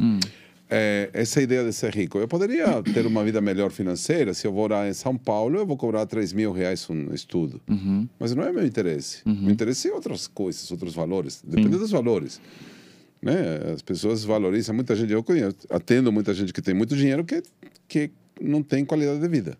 É, 0.68 1.08
essa 1.14 1.40
ideia 1.40 1.64
de 1.64 1.72
ser 1.72 1.94
rico. 1.94 2.18
Eu 2.18 2.28
poderia 2.28 2.82
ter 2.92 3.06
uma 3.06 3.24
vida 3.24 3.40
melhor 3.40 3.70
financeira 3.70 4.34
se 4.34 4.46
eu 4.46 4.52
morar 4.52 4.86
em 4.86 4.92
São 4.92 5.16
Paulo, 5.16 5.58
eu 5.58 5.64
vou 5.64 5.74
cobrar 5.74 6.04
3 6.04 6.34
mil 6.34 6.52
reais 6.52 6.86
um 6.90 7.14
estudo. 7.14 7.62
Mas 8.18 8.34
não 8.34 8.44
é 8.44 8.52
meu 8.52 8.66
interesse. 8.66 9.22
Meu 9.42 9.52
interesse 9.52 9.88
é 9.88 9.94
outras 9.94 10.26
coisas, 10.26 10.70
outros 10.70 10.94
valores. 10.94 11.42
Depende 11.42 11.78
dos 11.78 11.90
valores. 11.90 12.42
Né? 13.22 13.72
As 13.72 13.80
pessoas 13.80 14.22
valorizam 14.22 14.74
muita 14.74 14.94
gente. 14.94 15.10
Eu 15.10 15.22
conheço, 15.22 15.56
atendo 15.70 16.12
muita 16.12 16.34
gente 16.34 16.52
que 16.52 16.60
tem 16.60 16.74
muito 16.74 16.94
dinheiro 16.94 17.24
que, 17.24 17.42
que 17.88 18.10
não 18.38 18.62
tem 18.62 18.84
qualidade 18.84 19.18
de 19.18 19.28
vida. 19.28 19.56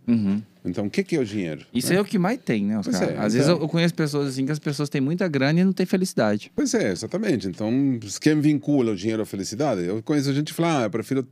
Então, 0.65 0.87
o 0.87 0.91
que, 0.91 1.03
que 1.03 1.17
é 1.17 1.21
o 1.21 1.25
dinheiro? 1.25 1.67
Isso 1.75 1.91
né? 1.93 1.99
é 1.99 2.01
o 2.01 2.05
que 2.05 2.19
mais 2.19 2.39
tem, 2.39 2.65
né? 2.65 2.81
Pois 2.83 3.01
é, 3.01 3.17
Às 3.19 3.35
vezes 3.35 3.49
então. 3.49 3.57
eu 3.57 3.63
eu 3.63 3.69
conheço 3.69 3.95
pessoas 3.95 4.29
assim 4.29 4.47
que 4.47 4.53
as 4.53 4.59
pessoas 4.59 4.89
têm 4.89 5.01
muita 5.01 5.27
grana 5.27 5.61
e 5.61 5.65
não 5.65 5.73
têm 5.73 5.87
felicidade. 5.87 6.53
Pois 6.55 6.73
é, 6.75 6.93
exatamente. 6.93 7.49
Então, 7.49 7.99
quem 8.21 8.41
vincula 8.41 8.93
o 8.93 8.97
dinheiro 8.97 9.23
à 9.23 9.27
felicidade? 9.27 9.85
Eu 9.85 10.03
conheço 10.03 10.33
gente 10.33 10.53
que 10.53 10.55
fala, 10.55 10.83
ah, 10.83 10.85
eu 10.85 10.91
prefiro 10.91 11.27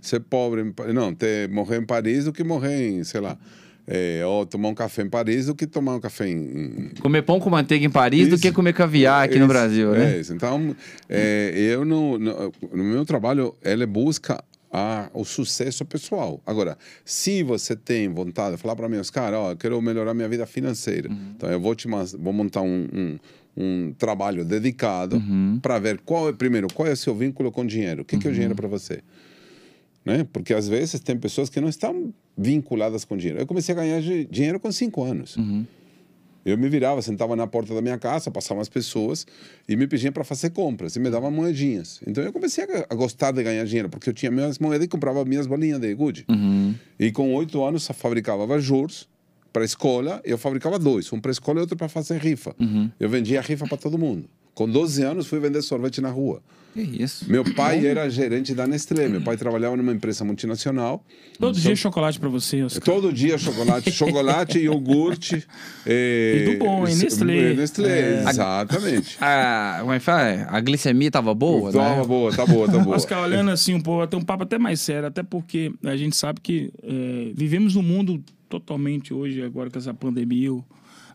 ser 0.00 0.20
pobre, 0.20 0.72
não, 0.92 1.14
ter, 1.14 1.48
morrer 1.48 1.78
em 1.78 1.86
Paris 1.86 2.24
do 2.24 2.32
que 2.32 2.42
morrer 2.44 2.88
em, 2.88 3.04
sei 3.04 3.20
lá, 3.20 3.38
é, 3.86 4.24
ou 4.24 4.46
tomar 4.46 4.68
um 4.68 4.74
café 4.74 5.02
em 5.02 5.08
Paris 5.08 5.46
do 5.46 5.54
que 5.54 5.66
tomar 5.66 5.96
um 5.96 6.00
café 6.00 6.28
em... 6.28 6.90
Comer 7.00 7.22
pão 7.22 7.40
com 7.40 7.50
manteiga 7.50 7.84
em 7.84 7.90
Paris 7.90 8.28
do 8.28 8.34
Isso. 8.34 8.42
que 8.42 8.52
comer 8.52 8.72
caviar 8.72 9.24
aqui 9.24 9.38
no 9.38 9.44
Isso, 9.44 9.48
Brasil, 9.48 9.92
né? 9.92 10.16
É 10.16 10.20
isso. 10.20 10.32
Então, 10.32 10.74
é, 11.08 11.52
eu 11.56 11.84
no, 11.84 12.18
no, 12.18 12.52
no 12.72 12.84
meu 12.84 13.04
trabalho, 13.04 13.54
ele 13.62 13.86
busca 13.86 14.42
a, 14.72 15.10
o 15.12 15.24
sucesso 15.24 15.84
pessoal. 15.84 16.40
Agora, 16.46 16.78
se 17.04 17.42
você 17.42 17.76
tem 17.76 18.08
vontade, 18.08 18.56
falar 18.56 18.74
para 18.74 18.88
mim, 18.88 18.96
Oscar, 18.96 19.34
ó, 19.34 19.50
eu 19.52 19.56
quero 19.56 19.80
melhorar 19.82 20.14
minha 20.14 20.28
vida 20.28 20.46
financeira. 20.46 21.10
Então, 21.36 21.50
eu 21.50 21.60
vou 21.60 21.74
te 21.74 21.86
vou 22.18 22.32
montar 22.32 22.62
um, 22.62 22.88
um, 22.92 23.18
um 23.56 23.92
trabalho 23.98 24.44
dedicado 24.44 25.22
para 25.60 25.78
ver 25.78 26.00
qual 26.00 26.28
é, 26.28 26.32
primeiro, 26.32 26.68
qual 26.72 26.88
é 26.88 26.92
o 26.92 26.96
seu 26.96 27.14
vínculo 27.14 27.52
com 27.52 27.60
o 27.62 27.66
dinheiro. 27.66 28.00
O 28.02 28.04
que, 28.04 28.16
que 28.16 28.26
é 28.26 28.30
o 28.30 28.32
dinheiro 28.32 28.54
para 28.54 28.66
você? 28.66 29.00
Né? 30.04 30.26
Porque 30.32 30.52
às 30.54 30.66
vezes 30.66 30.98
tem 31.00 31.16
pessoas 31.18 31.48
que 31.50 31.60
não 31.60 31.68
estão 31.68 32.12
vinculadas 32.36 33.04
com 33.04 33.16
dinheiro. 33.16 33.40
Eu 33.40 33.46
comecei 33.46 33.74
a 33.74 33.76
ganhar 33.76 34.00
di- 34.00 34.24
dinheiro 34.24 34.58
com 34.58 34.72
cinco 34.72 35.04
anos. 35.04 35.36
Eu 36.44 36.58
me 36.58 36.68
virava, 36.68 37.00
sentava 37.02 37.36
na 37.36 37.46
porta 37.46 37.74
da 37.74 37.80
minha 37.80 37.98
casa, 37.98 38.30
passavam 38.30 38.60
as 38.60 38.68
pessoas 38.68 39.26
e 39.68 39.76
me 39.76 39.86
pediam 39.86 40.12
para 40.12 40.24
fazer 40.24 40.50
compras 40.50 40.96
e 40.96 41.00
me 41.00 41.08
davam 41.10 41.30
moedinhas. 41.30 42.00
Então 42.06 42.22
eu 42.22 42.32
comecei 42.32 42.64
a, 42.64 42.86
a 42.90 42.94
gostar 42.94 43.30
de 43.32 43.42
ganhar 43.42 43.64
dinheiro, 43.64 43.88
porque 43.88 44.08
eu 44.10 44.14
tinha 44.14 44.30
minhas 44.30 44.58
moedas 44.58 44.84
e 44.84 44.88
comprava 44.88 45.24
minhas 45.24 45.46
bolinhas 45.46 45.78
de 45.78 45.94
gude. 45.94 46.24
E 46.98 47.12
com 47.12 47.32
oito 47.34 47.62
anos 47.64 47.88
eu 47.88 47.94
fabricava 47.94 48.58
juros 48.58 49.08
para 49.52 49.62
a 49.62 49.64
escola, 49.64 50.20
eu 50.24 50.36
fabricava 50.38 50.78
dois, 50.78 51.12
um 51.12 51.20
para 51.20 51.30
a 51.30 51.32
escola 51.32 51.58
e 51.58 51.60
outro 51.60 51.76
para 51.76 51.88
fazer 51.88 52.18
rifa. 52.18 52.54
Eu 52.98 53.08
vendia 53.08 53.40
rifa 53.40 53.66
para 53.66 53.76
todo 53.76 53.98
mundo. 53.98 54.28
Com 54.54 54.68
12 54.68 55.02
anos 55.02 55.26
fui 55.26 55.40
vender 55.40 55.62
sorvete 55.62 56.00
na 56.00 56.10
rua. 56.10 56.42
Que 56.74 56.80
isso? 57.02 57.30
Meu 57.30 57.44
pai 57.54 57.84
era 57.86 58.08
gerente 58.08 58.54
da 58.54 58.66
Nestlé, 58.66 59.06
meu 59.06 59.20
pai 59.20 59.36
trabalhava 59.36 59.76
numa 59.76 59.92
empresa 59.92 60.24
multinacional. 60.24 61.04
Todo 61.38 61.60
dia 61.60 61.76
chocolate 61.76 62.18
pra 62.18 62.30
você, 62.30 62.62
Oscar. 62.62 62.82
Todo 62.82 63.12
dia 63.12 63.36
chocolate, 63.36 63.90
chocolate, 63.92 64.58
iogurte. 64.58 65.46
eh, 65.84 66.46
E 66.48 66.52
do 66.56 66.64
bom, 66.64 66.88
hein? 66.88 66.96
Nestlé. 66.96 67.52
Nestlé, 67.52 68.22
É. 68.22 68.24
exatamente. 68.26 69.18
A, 69.20 69.78
como 69.80 69.92
é 69.92 69.98
que 69.98 70.04
fala? 70.04 70.46
A 70.48 70.60
glicemia 70.60 71.10
tava 71.10 71.34
boa, 71.34 71.70
Toma, 71.70 71.96
né? 71.96 72.04
boa, 72.06 72.34
tá 72.34 72.46
boa, 72.46 72.66
tá 72.66 72.78
boa. 72.78 72.96
Oscar, 72.96 73.22
olhando 73.24 73.50
assim 73.50 73.74
um 73.74 73.80
pouco, 73.80 74.00
até 74.02 74.16
um 74.16 74.22
papo 74.22 74.44
até 74.44 74.58
mais 74.58 74.80
sério, 74.80 75.06
até 75.08 75.22
porque 75.22 75.70
a 75.84 75.94
gente 75.94 76.16
sabe 76.16 76.40
que 76.40 76.72
é, 76.82 77.32
vivemos 77.34 77.74
num 77.74 77.82
mundo 77.82 78.22
totalmente 78.48 79.12
hoje, 79.12 79.42
agora 79.42 79.70
com 79.70 79.78
essa 79.78 79.92
pandemia, 79.92 80.54
o- 80.54 80.64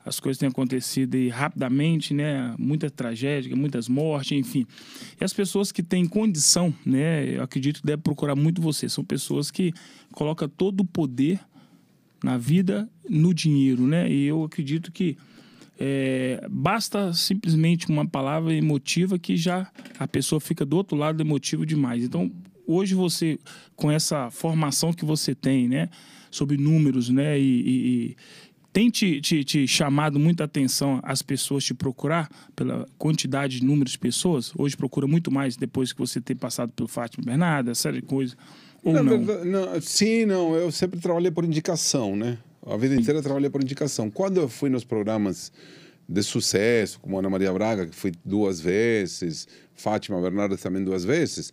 as 0.08 0.22
coisas 0.22 0.40
têm 0.40 0.48
acontecido 0.48 1.18
rapidamente, 1.30 2.14
né? 2.14 2.56
Muita 2.58 2.90
tragédia, 2.90 3.54
muitas 3.56 3.90
mortes, 3.90 4.38
enfim. 4.38 4.66
E 5.20 5.24
as 5.24 5.34
pessoas 5.34 5.70
que 5.70 5.84
têm 5.84 6.06
condição, 6.06 6.74
né? 6.86 7.36
Eu 7.36 7.44
acredito 7.44 7.82
que 7.82 7.86
deve 7.86 8.02
procurar 8.02 8.34
muito 8.34 8.62
você. 8.62 8.88
São 8.88 9.04
pessoas 9.04 9.52
que 9.52 9.74
colocam 10.14 10.48
todo 10.48 10.82
o 10.82 10.86
poder 10.86 11.42
na 12.24 12.38
vida, 12.38 12.90
no 13.10 13.34
dinheiro, 13.34 13.86
né? 13.86 14.10
E 14.10 14.26
eu 14.26 14.46
acredito 14.46 14.94
que 14.94 15.18
é, 15.78 16.48
basta 16.50 17.14
simplesmente 17.14 17.88
uma 17.90 18.08
palavra 18.08 18.54
emotiva 18.54 19.20
que 19.20 19.36
já 19.36 19.70
a 20.00 20.08
pessoa 20.08 20.40
fica 20.40 20.66
do 20.66 20.78
outro 20.78 20.98
lado 20.98 21.22
emotivo 21.22 21.66
demais. 21.66 22.04
Então, 22.04 22.32
hoje 22.66 22.96
você, 22.96 23.38
com 23.76 23.92
essa 23.92 24.32
formação 24.32 24.94
que 24.94 25.04
você 25.04 25.36
tem, 25.36 25.68
né? 25.68 25.90
Sobre 26.32 26.56
números, 26.56 27.10
né? 27.10 27.38
E, 27.38 27.44
e 27.44 28.18
tem 28.78 28.92
te, 28.92 29.20
te, 29.20 29.44
te, 29.44 29.68
chamado 29.68 30.20
muita 30.20 30.44
atenção 30.44 31.00
as 31.02 31.24
pessoas 31.24 31.64
te 31.64 31.74
procurar 31.74 32.30
pela 32.56 32.86
quantidade 32.96 33.60
de 33.60 33.66
números 33.66 33.94
de 33.94 33.98
pessoas? 33.98 34.54
Hoje 34.56 34.78
procura 34.78 35.08
muito 35.08 35.32
mais 35.32 35.58
depois 35.58 35.92
que 35.92 35.98
você 35.98 36.22
ter 36.22 36.36
passado 36.36 36.72
pelo 36.74 36.88
Fátima 36.88 37.26
Bernardo, 37.26 37.72
essa 37.72 37.82
série 37.82 38.02
de 38.02 38.06
coisas. 38.06 38.38
Ou 38.84 38.94
não, 38.94 39.04
não? 39.04 39.46
não? 39.46 39.82
Sim, 39.82 40.28
não. 40.28 40.54
Eu 40.54 40.72
sempre 40.72 41.00
trabalhei 41.00 41.32
por 41.32 41.44
indicação, 41.44 42.16
né? 42.16 42.38
A 42.68 42.78
vida 42.78 42.94
inteira 42.94 43.18
eu 43.18 43.24
trabalhei 43.24 43.50
por 43.50 43.64
indicação. 43.64 44.12
Quando 44.12 44.38
eu 44.38 44.48
fui 44.48 44.70
nos 44.70 44.84
programas 44.84 45.52
de 46.08 46.22
sucesso, 46.22 47.00
como 47.00 47.18
Ana 47.18 47.32
Maria 47.32 47.52
Braga, 47.52 47.88
que 47.88 47.96
fui 47.96 48.12
duas 48.24 48.62
vezes, 48.62 49.48
Fátima 49.74 50.22
Bernardo 50.22 50.56
também 50.56 50.84
duas 50.84 51.04
vezes, 51.04 51.52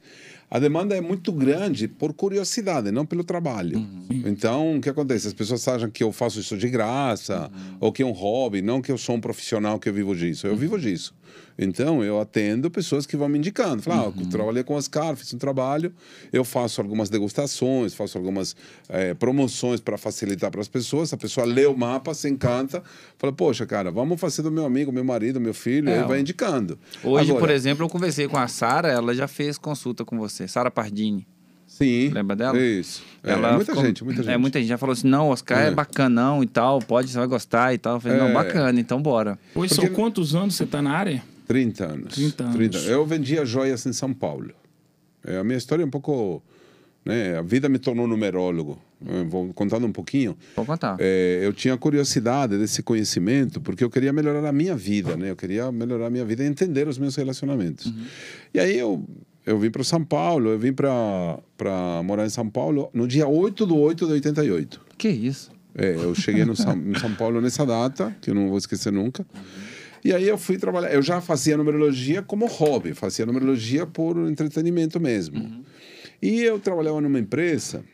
a 0.54 0.58
demanda 0.60 0.96
é 0.96 1.00
muito 1.00 1.32
grande 1.32 1.88
por 1.88 2.12
curiosidade, 2.12 2.92
não 2.92 3.04
pelo 3.04 3.24
trabalho. 3.24 3.76
Uhum. 3.76 4.22
Então, 4.24 4.76
o 4.76 4.80
que 4.80 4.88
acontece? 4.88 5.26
As 5.26 5.34
pessoas 5.34 5.66
acham 5.66 5.90
que 5.90 6.04
eu 6.04 6.12
faço 6.12 6.38
isso 6.38 6.56
de 6.56 6.68
graça, 6.68 7.50
uhum. 7.52 7.76
ou 7.80 7.92
que 7.92 8.04
é 8.04 8.06
um 8.06 8.12
hobby, 8.12 8.62
não 8.62 8.80
que 8.80 8.92
eu 8.92 8.96
sou 8.96 9.16
um 9.16 9.20
profissional 9.20 9.80
que 9.80 9.88
eu 9.88 9.92
vivo 9.92 10.14
disso. 10.14 10.46
Eu 10.46 10.52
uhum. 10.52 10.56
vivo 10.56 10.78
disso. 10.78 11.12
Então, 11.58 12.02
eu 12.02 12.20
atendo 12.20 12.70
pessoas 12.70 13.06
que 13.06 13.16
vão 13.16 13.28
me 13.28 13.38
indicando. 13.38 13.82
Falar, 13.82 14.08
uhum. 14.08 14.14
ah, 14.16 14.20
eu 14.22 14.28
trabalhei 14.28 14.64
com 14.64 14.74
Oscar, 14.74 15.14
fiz 15.16 15.32
um 15.32 15.38
trabalho, 15.38 15.92
eu 16.32 16.44
faço 16.44 16.80
algumas 16.80 17.08
degustações, 17.08 17.94
faço 17.94 18.18
algumas 18.18 18.56
é, 18.88 19.14
promoções 19.14 19.80
para 19.80 19.96
facilitar 19.96 20.50
para 20.50 20.60
as 20.60 20.68
pessoas. 20.68 21.12
A 21.12 21.16
pessoa 21.16 21.46
lê 21.46 21.66
o 21.66 21.76
mapa, 21.76 22.12
se 22.12 22.28
encanta, 22.28 22.82
fala, 23.18 23.32
poxa, 23.32 23.64
cara, 23.66 23.90
vamos 23.90 24.20
fazer 24.20 24.42
do 24.42 24.50
meu 24.50 24.64
amigo, 24.64 24.92
meu 24.92 25.04
marido, 25.04 25.40
meu 25.40 25.54
filho, 25.54 25.88
é, 25.88 25.96
e 25.96 25.98
aí 26.00 26.08
vai 26.08 26.20
indicando. 26.20 26.78
Hoje, 27.02 27.30
Agora, 27.30 27.46
por 27.46 27.50
exemplo, 27.50 27.84
eu 27.84 27.88
conversei 27.88 28.26
com 28.26 28.36
a 28.36 28.48
Sara, 28.48 28.88
ela 28.88 29.14
já 29.14 29.28
fez 29.28 29.56
consulta 29.56 30.04
com 30.04 30.18
você, 30.18 30.48
Sara 30.48 30.70
Pardini. 30.70 31.26
Sim. 31.74 32.10
Lembra 32.10 32.36
dela? 32.36 32.56
Isso. 32.56 33.02
É, 33.20 33.32
ela 33.32 33.48
é, 33.48 33.56
muita 33.56 33.72
ficou, 33.72 33.84
gente, 33.84 34.04
muita 34.04 34.20
é, 34.20 34.22
gente. 34.22 34.32
É, 34.32 34.36
muita 34.36 34.58
gente 34.60 34.68
já 34.68 34.78
falou 34.78 34.92
assim: 34.92 35.08
não, 35.08 35.30
Oscar 35.30 35.60
é, 35.60 35.68
é 35.68 35.70
bacanão 35.72 36.40
e 36.40 36.46
tal, 36.46 36.78
pode, 36.78 37.10
você 37.10 37.18
vai 37.18 37.26
gostar 37.26 37.74
e 37.74 37.78
tal. 37.78 37.96
Eu 37.96 38.00
falei, 38.00 38.16
não, 38.16 38.28
é. 38.28 38.32
bacana, 38.32 38.78
então 38.78 39.02
bora. 39.02 39.36
Hoje 39.56 39.74
Porque... 39.74 39.86
são 39.88 39.94
quantos 39.94 40.36
anos 40.36 40.54
você 40.54 40.62
está 40.62 40.80
na 40.80 40.92
área? 40.92 41.20
30 41.48 41.84
anos. 41.84 42.14
30 42.14 42.44
anos. 42.44 42.56
30. 42.56 42.78
Eu 42.78 43.04
vendia 43.04 43.44
joias 43.44 43.84
em 43.86 43.92
São 43.92 44.14
Paulo. 44.14 44.52
É, 45.26 45.38
a 45.38 45.42
minha 45.42 45.58
história 45.58 45.82
é 45.82 45.86
um 45.86 45.90
pouco. 45.90 46.40
Né, 47.04 47.36
a 47.36 47.42
vida 47.42 47.68
me 47.68 47.78
tornou 47.78 48.06
numerólogo. 48.06 48.78
Eu 49.04 49.28
vou 49.28 49.52
contando 49.52 49.84
um 49.84 49.92
pouquinho. 49.92 50.36
Vou 50.54 50.64
contar. 50.64 50.96
É, 51.00 51.40
eu 51.42 51.52
tinha 51.52 51.76
curiosidade 51.76 52.56
desse 52.56 52.84
conhecimento 52.84 53.60
porque 53.60 53.82
eu 53.82 53.90
queria 53.90 54.12
melhorar 54.12 54.48
a 54.48 54.52
minha 54.52 54.76
vida, 54.76 55.16
né? 55.16 55.30
Eu 55.30 55.36
queria 55.36 55.70
melhorar 55.72 56.06
a 56.06 56.10
minha 56.10 56.24
vida 56.24 56.44
e 56.44 56.46
entender 56.46 56.86
os 56.86 56.98
meus 56.98 57.16
relacionamentos. 57.16 57.86
Uhum. 57.86 58.04
E 58.54 58.60
aí 58.60 58.78
eu, 58.78 59.04
eu 59.46 59.58
vim 59.58 59.70
para 59.70 59.84
São 59.84 60.04
Paulo, 60.04 60.50
eu 60.50 60.58
vim 60.58 60.72
para 60.72 62.02
morar 62.04 62.24
em 62.24 62.30
São 62.30 62.48
Paulo 62.48 62.90
no 62.94 63.06
dia 63.06 63.26
8 63.26 63.66
do 63.66 63.76
8 63.76 64.06
de 64.06 64.12
88. 64.12 64.80
Que 64.96 65.08
isso? 65.08 65.50
É, 65.74 65.94
eu 65.94 66.14
cheguei 66.14 66.44
no 66.44 66.54
São, 66.56 66.72
em 66.74 66.98
São 66.98 67.14
Paulo 67.14 67.40
nessa 67.40 67.66
data, 67.66 68.16
que 68.20 68.30
eu 68.30 68.34
não 68.34 68.48
vou 68.48 68.58
esquecer 68.58 68.92
nunca. 68.92 69.26
E 70.04 70.12
aí 70.12 70.28
eu 70.28 70.38
fui 70.38 70.56
trabalhar. 70.56 70.92
Eu 70.92 71.02
já 71.02 71.20
fazia 71.20 71.56
numerologia 71.56 72.22
como 72.22 72.46
hobby, 72.46 72.94
fazia 72.94 73.26
numerologia 73.26 73.86
por 73.86 74.16
entretenimento 74.28 75.00
mesmo. 75.00 75.38
Uhum. 75.38 75.64
E 76.22 76.42
eu 76.42 76.58
trabalhava 76.58 77.00
numa 77.00 77.18
empresa 77.18 77.84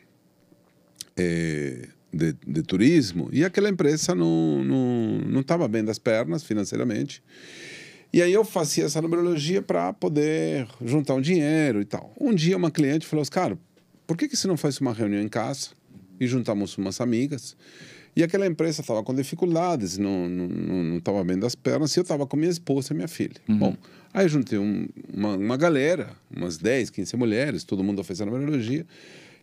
é, 1.17 1.87
de, 2.13 2.35
de, 2.45 2.61
turismo 2.63 3.29
e 3.31 3.43
aquela 3.43 3.69
empresa 3.69 4.13
não 4.13 4.63
não 4.63 5.41
estava 5.41 5.67
bem 5.67 5.83
das 5.83 5.99
pernas 5.99 6.43
financeiramente. 6.43 7.23
E 8.13 8.21
aí 8.21 8.33
eu 8.33 8.43
fazia 8.43 8.85
essa 8.85 9.01
numerologia 9.01 9.61
para 9.61 9.93
poder 9.93 10.67
juntar 10.83 11.15
um 11.15 11.21
dinheiro 11.21 11.79
e 11.81 11.85
tal. 11.85 12.13
Um 12.19 12.33
dia 12.33 12.57
uma 12.57 12.69
cliente 12.69 13.05
falou: 13.05 13.21
Oscar, 13.21 13.57
por 14.05 14.17
que, 14.17 14.27
que 14.27 14.35
você 14.35 14.47
não 14.47 14.57
faz 14.57 14.79
uma 14.79 14.93
reunião 14.93 15.21
em 15.21 15.29
casa 15.29 15.69
e 16.19 16.27
juntamos 16.27 16.77
umas 16.77 16.99
amigas? 16.99 17.55
E 18.13 18.23
aquela 18.23 18.45
empresa 18.45 18.81
estava 18.81 19.01
com 19.03 19.15
dificuldades, 19.15 19.97
não 19.97 20.27
não 20.27 20.97
estava 20.97 21.23
bem 21.23 21.39
das 21.39 21.55
pernas, 21.55 21.95
e 21.95 21.99
eu 21.99 22.01
estava 22.01 22.27
com 22.27 22.35
minha 22.35 22.51
esposa 22.51 22.91
e 22.91 22.95
minha 22.95 23.07
filha. 23.07 23.39
Uhum. 23.47 23.57
Bom, 23.57 23.77
aí 24.13 24.27
juntei 24.27 24.59
um, 24.59 24.89
uma, 25.13 25.37
uma 25.37 25.55
galera, 25.55 26.09
umas 26.35 26.57
10, 26.57 26.89
15 26.89 27.15
mulheres, 27.15 27.63
todo 27.63 27.81
mundo 27.81 28.03
fazendo 28.03 28.31
numerologia. 28.31 28.85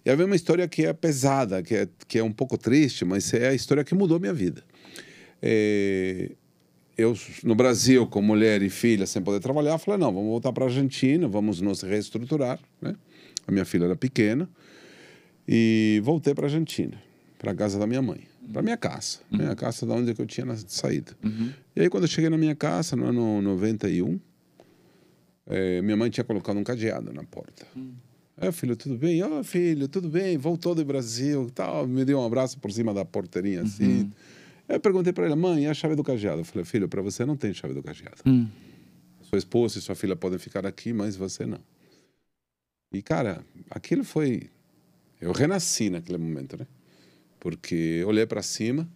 E 0.05 0.11
havia 0.11 0.27
uma 0.27 0.37
história 0.37 0.69
que 0.69 0.85
é 0.85 0.93
pesada, 0.93 1.63
que 1.63 1.75
é, 1.75 1.89
que 2.07 2.19
é 2.19 2.23
um 2.23 2.33
pouco 2.33 2.59
triste, 2.59 3.05
mas 3.05 3.33
é 3.33 3.49
a 3.49 3.55
história 3.55 3.83
que 3.83 3.95
mudou 3.95 4.21
minha 4.21 4.35
vida. 4.35 4.63
É, 5.41 6.31
eu, 6.99 7.17
no 7.45 7.55
Brasil, 7.55 8.07
com 8.07 8.21
mulher 8.21 8.61
e 8.61 8.69
filha, 8.69 9.07
sem 9.07 9.23
poder 9.23 9.41
trabalhar, 9.41 9.79
falei: 9.79 9.99
não, 10.01 10.13
vamos 10.13 10.29
voltar 10.29 10.53
para 10.53 10.65
a 10.65 10.69
Argentina, 10.69 11.27
vamos 11.29 11.61
nos 11.61 11.83
reestruturar. 11.83 12.59
Né? 12.83 12.95
A 13.47 13.53
minha 13.53 13.65
filha 13.65 13.85
era 13.85 13.97
pequena. 13.97 14.49
E 15.47 16.01
voltei 16.05 16.35
para 16.35 16.45
a 16.45 16.49
Argentina, 16.49 17.01
para 17.39 17.53
a 17.53 17.55
casa 17.55 17.79
da 17.79 17.87
minha 17.87 18.03
mãe 18.03 18.29
para 18.53 18.63
minha 18.63 18.77
casa, 18.77 19.19
uhum. 19.31 19.39
né? 19.39 19.51
a 19.51 19.55
casa 19.55 19.85
da 19.85 19.95
onde 19.95 20.15
eu 20.19 20.27
tinha 20.27 20.47
saído. 20.67 21.15
Uhum. 21.23 21.53
E 21.77 21.83
aí 21.83 21.91
quando 21.91 22.05
eu 22.05 22.09
cheguei 22.09 22.31
na 22.31 22.39
minha 22.39 22.55
casa, 22.55 22.97
no 22.97 23.07
ano 23.07 23.43
91, 23.43 24.19
é, 25.47 25.83
minha 25.83 25.97
mãe 25.97 26.11
tinha 26.11 26.25
colocado 26.25 26.57
um 26.57 26.65
cadeado 26.65 27.13
na 27.13 27.25
porta. 27.25 27.67
Uhum. 27.77 27.93
Aí, 28.41 28.53
filho, 28.53 28.77
tudo 28.77 28.97
bem? 28.97 29.23
Ó, 29.23 29.41
oh, 29.41 29.45
filho, 29.45 29.89
tudo 29.89 30.09
bem? 30.09 30.39
Voltou 30.39 30.73
do 30.75 30.85
Brasil, 30.85 31.51
tal. 31.53 31.89
Me 31.89 32.05
deu 32.05 32.21
um 32.21 32.25
abraço 32.25 32.59
por 32.61 32.71
cima 32.71 32.95
da 32.95 33.05
porteirinha 33.05 33.63
assim. 33.63 34.03
Uhum. 34.03 34.11
Eu 34.69 34.81
perguntei 34.81 35.13
para 35.13 35.27
ela, 35.27 35.37
mãe, 35.37 35.65
e 35.65 35.67
a 35.67 35.75
chave 35.75 35.95
do 35.95 36.05
cadeado? 36.05 36.41
Eu 36.41 36.45
falei, 36.45 36.65
filho, 36.65 36.89
para 36.89 37.01
você 37.01 37.25
não 37.25 37.37
tem 37.37 37.55
chave 37.55 37.75
do 37.75 37.83
cadeado. 37.83 38.23
Hum. 38.27 38.49
Sua 39.23 39.39
esposa 39.39 39.79
e 39.79 39.83
sua 39.83 39.95
filha 39.95 40.15
podem 40.15 40.39
ficar 40.39 40.67
aqui, 40.67 40.93
mas 40.93 41.17
você 41.17 41.47
não. 41.47 41.61
E, 42.93 43.03
cara, 43.03 43.45
aquilo 43.71 44.05
foi. 44.05 44.51
Eu 45.21 45.33
renasci 45.33 45.91
naquele 45.91 46.19
momento, 46.19 46.57
né? 46.59 46.67
porque 47.41 48.03
olhei 48.07 48.27
para 48.27 48.43
cima, 48.43 48.89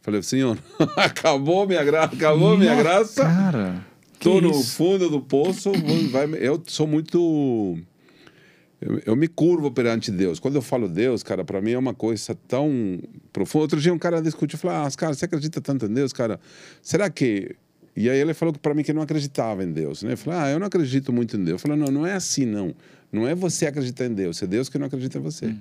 falei, 0.00 0.22
Senhor, 0.22 0.58
acabou 0.96 1.66
minha 1.66 1.82
graça, 1.84 2.14
acabou 2.14 2.56
minha 2.56 2.74
graça. 2.74 3.22
Cara, 3.22 3.86
tô 4.18 4.40
no 4.40 4.50
isso? 4.50 4.76
fundo 4.76 5.08
do 5.08 5.20
poço, 5.20 5.72
vai, 6.10 6.28
eu 6.38 6.62
sou 6.66 6.86
muito 6.86 7.78
eu, 8.80 9.00
eu, 9.06 9.16
me 9.16 9.26
curvo 9.26 9.70
perante 9.70 10.10
Deus. 10.10 10.38
Quando 10.38 10.54
eu 10.54 10.62
falo 10.62 10.88
Deus, 10.88 11.22
cara, 11.22 11.44
para 11.44 11.60
mim 11.60 11.72
é 11.72 11.78
uma 11.78 11.94
coisa 11.94 12.36
tão 12.46 13.00
profunda. 13.32 13.64
Outro 13.64 13.80
dia 13.80 13.92
um 13.92 13.98
cara 13.98 14.22
discutiu, 14.22 14.58
falou: 14.58 14.86
"Ah, 14.86 14.90
cara, 14.96 15.14
você 15.14 15.24
acredita 15.24 15.60
tanto 15.60 15.86
em 15.86 15.92
Deus, 15.92 16.12
cara? 16.12 16.38
Será 16.80 17.10
que 17.10 17.56
e 17.96 18.08
aí 18.08 18.18
ele 18.18 18.32
falou 18.32 18.54
que 18.54 18.60
para 18.60 18.74
mim 18.74 18.84
que 18.84 18.92
não 18.92 19.02
acreditava 19.02 19.64
em 19.64 19.72
Deus, 19.72 20.04
né? 20.04 20.12
Eu 20.12 20.16
falei: 20.16 20.38
"Ah, 20.38 20.50
eu 20.50 20.60
não 20.60 20.66
acredito 20.66 21.12
muito 21.12 21.36
em 21.36 21.44
Deus". 21.44 21.60
Eu 21.62 21.68
falei: 21.68 21.76
"Não, 21.76 21.90
não 21.90 22.06
é 22.06 22.12
assim 22.12 22.46
não. 22.46 22.74
Não 23.10 23.26
é 23.26 23.34
você 23.34 23.66
acreditar 23.66 24.06
em 24.06 24.14
Deus, 24.14 24.40
é 24.42 24.46
Deus 24.46 24.68
que 24.68 24.78
não 24.78 24.86
acredita 24.86 25.18
em 25.18 25.22
você". 25.22 25.46
Uhum. 25.46 25.58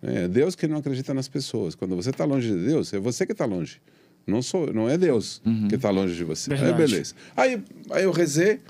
É 0.00 0.28
Deus 0.28 0.54
que 0.54 0.68
não 0.68 0.76
acredita 0.76 1.12
nas 1.12 1.26
pessoas. 1.26 1.74
Quando 1.74 1.96
você 1.96 2.10
está 2.10 2.24
longe 2.24 2.48
de 2.48 2.66
Deus, 2.66 2.92
é 2.92 3.00
você 3.00 3.26
que 3.26 3.32
está 3.32 3.44
longe. 3.44 3.80
Não, 4.28 4.42
sou, 4.42 4.72
não 4.72 4.88
é 4.88 4.96
Deus 4.96 5.40
uhum. 5.44 5.68
que 5.68 5.74
está 5.74 5.90
longe 5.90 6.14
de 6.14 6.22
você. 6.22 6.50
Verdade. 6.50 6.70
Aí, 6.70 6.76
beleza. 6.76 7.14
Aí, 7.36 7.62
aí 7.90 8.04
eu 8.04 8.12
rezei. 8.12 8.60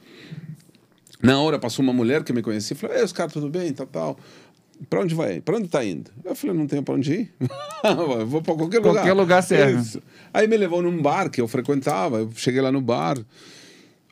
Na 1.22 1.40
hora 1.40 1.58
passou 1.58 1.82
uma 1.82 1.92
mulher 1.92 2.22
que 2.22 2.32
me 2.32 2.42
conhecia 2.42 2.74
e 2.74 2.76
falou: 2.76 2.96
Ei, 2.96 3.04
os 3.04 3.12
caras, 3.12 3.32
tudo 3.32 3.48
bem? 3.48 3.72
Tal, 3.72 3.86
tal. 3.86 4.18
Para 4.88 5.00
onde 5.00 5.14
vai? 5.14 5.40
Para 5.40 5.56
onde 5.56 5.66
está 5.66 5.84
indo? 5.84 6.10
Eu 6.24 6.34
falei: 6.34 6.56
Não 6.56 6.66
tenho 6.66 6.82
para 6.82 6.94
onde 6.94 7.12
ir. 7.12 7.34
vou 8.26 8.40
para 8.40 8.54
qualquer 8.54 8.78
lugar. 8.78 8.94
Qualquer 8.94 9.12
lugar 9.12 9.42
serve. 9.42 10.00
Aí 10.32 10.46
me 10.46 10.56
levou 10.56 10.80
num 10.80 11.02
bar 11.02 11.28
que 11.30 11.40
eu 11.40 11.48
frequentava. 11.48 12.18
Eu 12.18 12.30
cheguei 12.34 12.60
lá 12.60 12.70
no 12.70 12.80
bar 12.80 13.18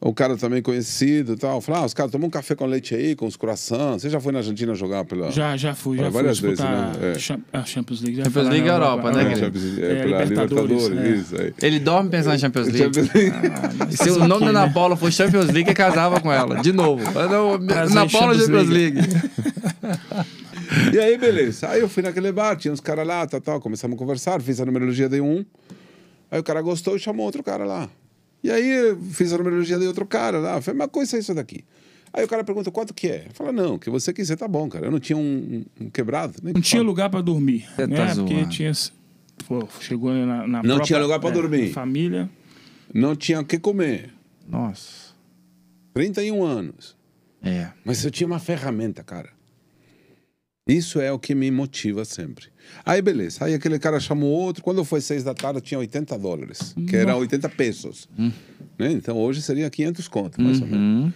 o 0.07 0.15
cara 0.15 0.37
também 0.37 0.63
conhecido 0.63 1.33
e 1.33 1.37
tal. 1.37 1.61
Falei, 1.61 1.83
ah, 1.83 1.85
os 1.85 1.93
caras 1.93 2.13
tomam 2.13 2.29
um 2.29 2.31
café 2.31 2.55
com 2.55 2.65
leite 2.65 2.95
aí, 2.95 3.17
com 3.17 3.27
os 3.27 3.37
corações. 3.37 4.03
Você 4.03 4.11
já 4.11 4.21
foi 4.21 4.33
na 4.33 4.39
Argentina 4.39 4.75
jogar 4.75 5.05
pela. 5.05 5.31
Já, 5.33 5.57
já 5.57 5.75
fui, 5.75 5.99
já 5.99 6.09
várias 6.09 6.39
fui 6.39 6.51
vezes, 6.51 6.65
né? 6.65 6.93
É. 7.03 7.59
A 7.59 7.65
Champions 7.65 8.03
League. 8.03 8.23
Champions 8.23 8.49
League 8.49 8.69
é 8.69 8.73
Europa, 8.73 9.11
né? 9.11 9.33
É, 9.33 9.37
Champions, 9.37 9.79
é, 9.79 9.93
é, 9.93 10.03
pela 10.03 10.23
Libertadores, 10.23 10.89
Libertadores 10.89 11.21
isso 11.21 11.41
aí. 11.41 11.55
Ele 11.61 11.81
dorme 11.81 12.11
pensando 12.11 12.37
em 12.37 12.39
Champions 12.39 12.67
League. 12.69 12.85
Champions 12.85 13.13
League. 13.13 13.37
Ah, 13.81 13.91
se 13.91 14.11
o 14.11 14.29
nome 14.29 14.45
da 14.45 14.51
Ana 14.51 14.73
Paula 14.73 14.97
for 14.97 15.11
Champions 15.11 15.47
League, 15.47 15.75
casava 15.75 16.21
com 16.21 16.33
ela. 16.33 16.63
De 16.63 16.73
novo. 16.73 17.03
Ana 17.19 18.09
Paula 18.09 18.39
Champions 18.39 18.69
League. 18.69 18.99
e 20.95 20.99
aí, 20.99 21.19
beleza. 21.19 21.69
Aí 21.69 21.81
eu 21.81 21.89
fui 21.89 22.03
naquele 22.03 22.31
bar, 22.31 22.57
tinha 22.57 22.73
uns 22.73 22.81
caras 22.81 23.07
lá, 23.07 23.27
tal, 23.27 23.41
tal. 23.41 23.61
Começamos 23.61 23.97
a 23.97 23.99
conversar, 23.99 24.41
fiz 24.41 24.61
a 24.61 24.65
numerologia 24.65 25.09
de 25.09 25.21
um. 25.21 25.45
Aí 26.31 26.39
o 26.39 26.45
cara 26.45 26.61
gostou 26.63 26.97
e 26.97 26.99
chamou 26.99 27.27
outro 27.27 27.43
cara 27.43 27.65
lá. 27.65 27.89
E 28.47 28.51
aí 28.51 28.97
fiz 29.11 29.33
a 29.33 29.39
numerologia 29.39 29.77
de 29.77 29.89
outro 29.89 30.07
cara 30.07 30.39
lá. 30.39 30.61
Falei, 30.61 30.79
mas 30.79 30.89
coisa 30.93 31.17
é 31.17 31.19
isso 31.19 31.35
daqui? 31.35 31.65
Aí 32.13 32.25
o 32.25 32.29
cara 32.29 32.45
pergunta 32.45 32.71
quanto 32.71 32.95
que 32.95 33.09
é. 33.09 33.27
Fala, 33.35 33.51
não, 33.51 33.77
que 33.77 33.91
você 33.91 34.13
quiser 34.13 34.37
tá 34.37 34.47
bom, 34.47 34.69
cara. 34.69 34.87
Eu 34.87 34.93
não 34.93 35.01
tinha 35.01 35.17
um, 35.17 35.65
um 35.81 35.91
quebrado. 35.91 36.35
não 36.41 36.53
tinha 36.61 36.79
fala. 36.79 36.89
lugar 36.89 37.11
para 37.11 37.21
dormir. 37.23 37.67
Você 37.75 37.89
né? 37.89 38.07
Tá 38.07 38.15
Porque 38.15 38.47
tinha. 38.47 38.71
Pô, 39.49 39.67
chegou 39.81 40.13
na, 40.13 40.47
na 40.47 40.63
Não 40.63 40.79
tinha 40.79 41.01
lugar 41.01 41.19
para 41.19 41.31
é, 41.31 41.33
dormir. 41.33 41.73
Família. 41.73 42.31
não 42.95 43.17
tinha 43.17 43.41
o 43.41 43.45
que 43.45 43.59
comer. 43.59 44.15
Nossa. 44.49 45.13
31 45.93 46.45
anos. 46.45 46.97
É. 47.43 47.71
Mas 47.85 48.05
eu 48.05 48.13
tinha 48.13 48.29
uma 48.29 48.39
ferramenta, 48.39 49.03
cara. 49.03 49.31
Isso 50.69 51.01
é 51.01 51.11
o 51.11 51.19
que 51.19 51.35
me 51.35 51.51
motiva 51.51 52.05
sempre. 52.05 52.47
Aí, 52.85 53.03
beleza. 53.03 53.45
Aí 53.45 53.55
aquele 53.55 53.79
cara 53.79 53.99
chamou 54.01 54.31
outro. 54.31 54.63
Quando 54.63 54.85
foi 54.85 55.01
seis 55.01 55.25
da 55.25 55.35
tarde, 55.35 55.61
tinha 55.61 55.79
80 55.79 56.19
dólares. 56.19 56.75
Que 56.89 56.97
era 56.97 57.17
80 57.17 57.49
pesos. 57.51 58.09
Né? 58.79 58.93
Então, 58.93 59.17
hoje 59.17 59.43
seria 59.43 59.69
500 59.71 60.09
conto, 60.09 60.41
mais 60.41 60.61
ou 60.61 60.67
menos. 60.67 60.81
Hum. 60.81 61.13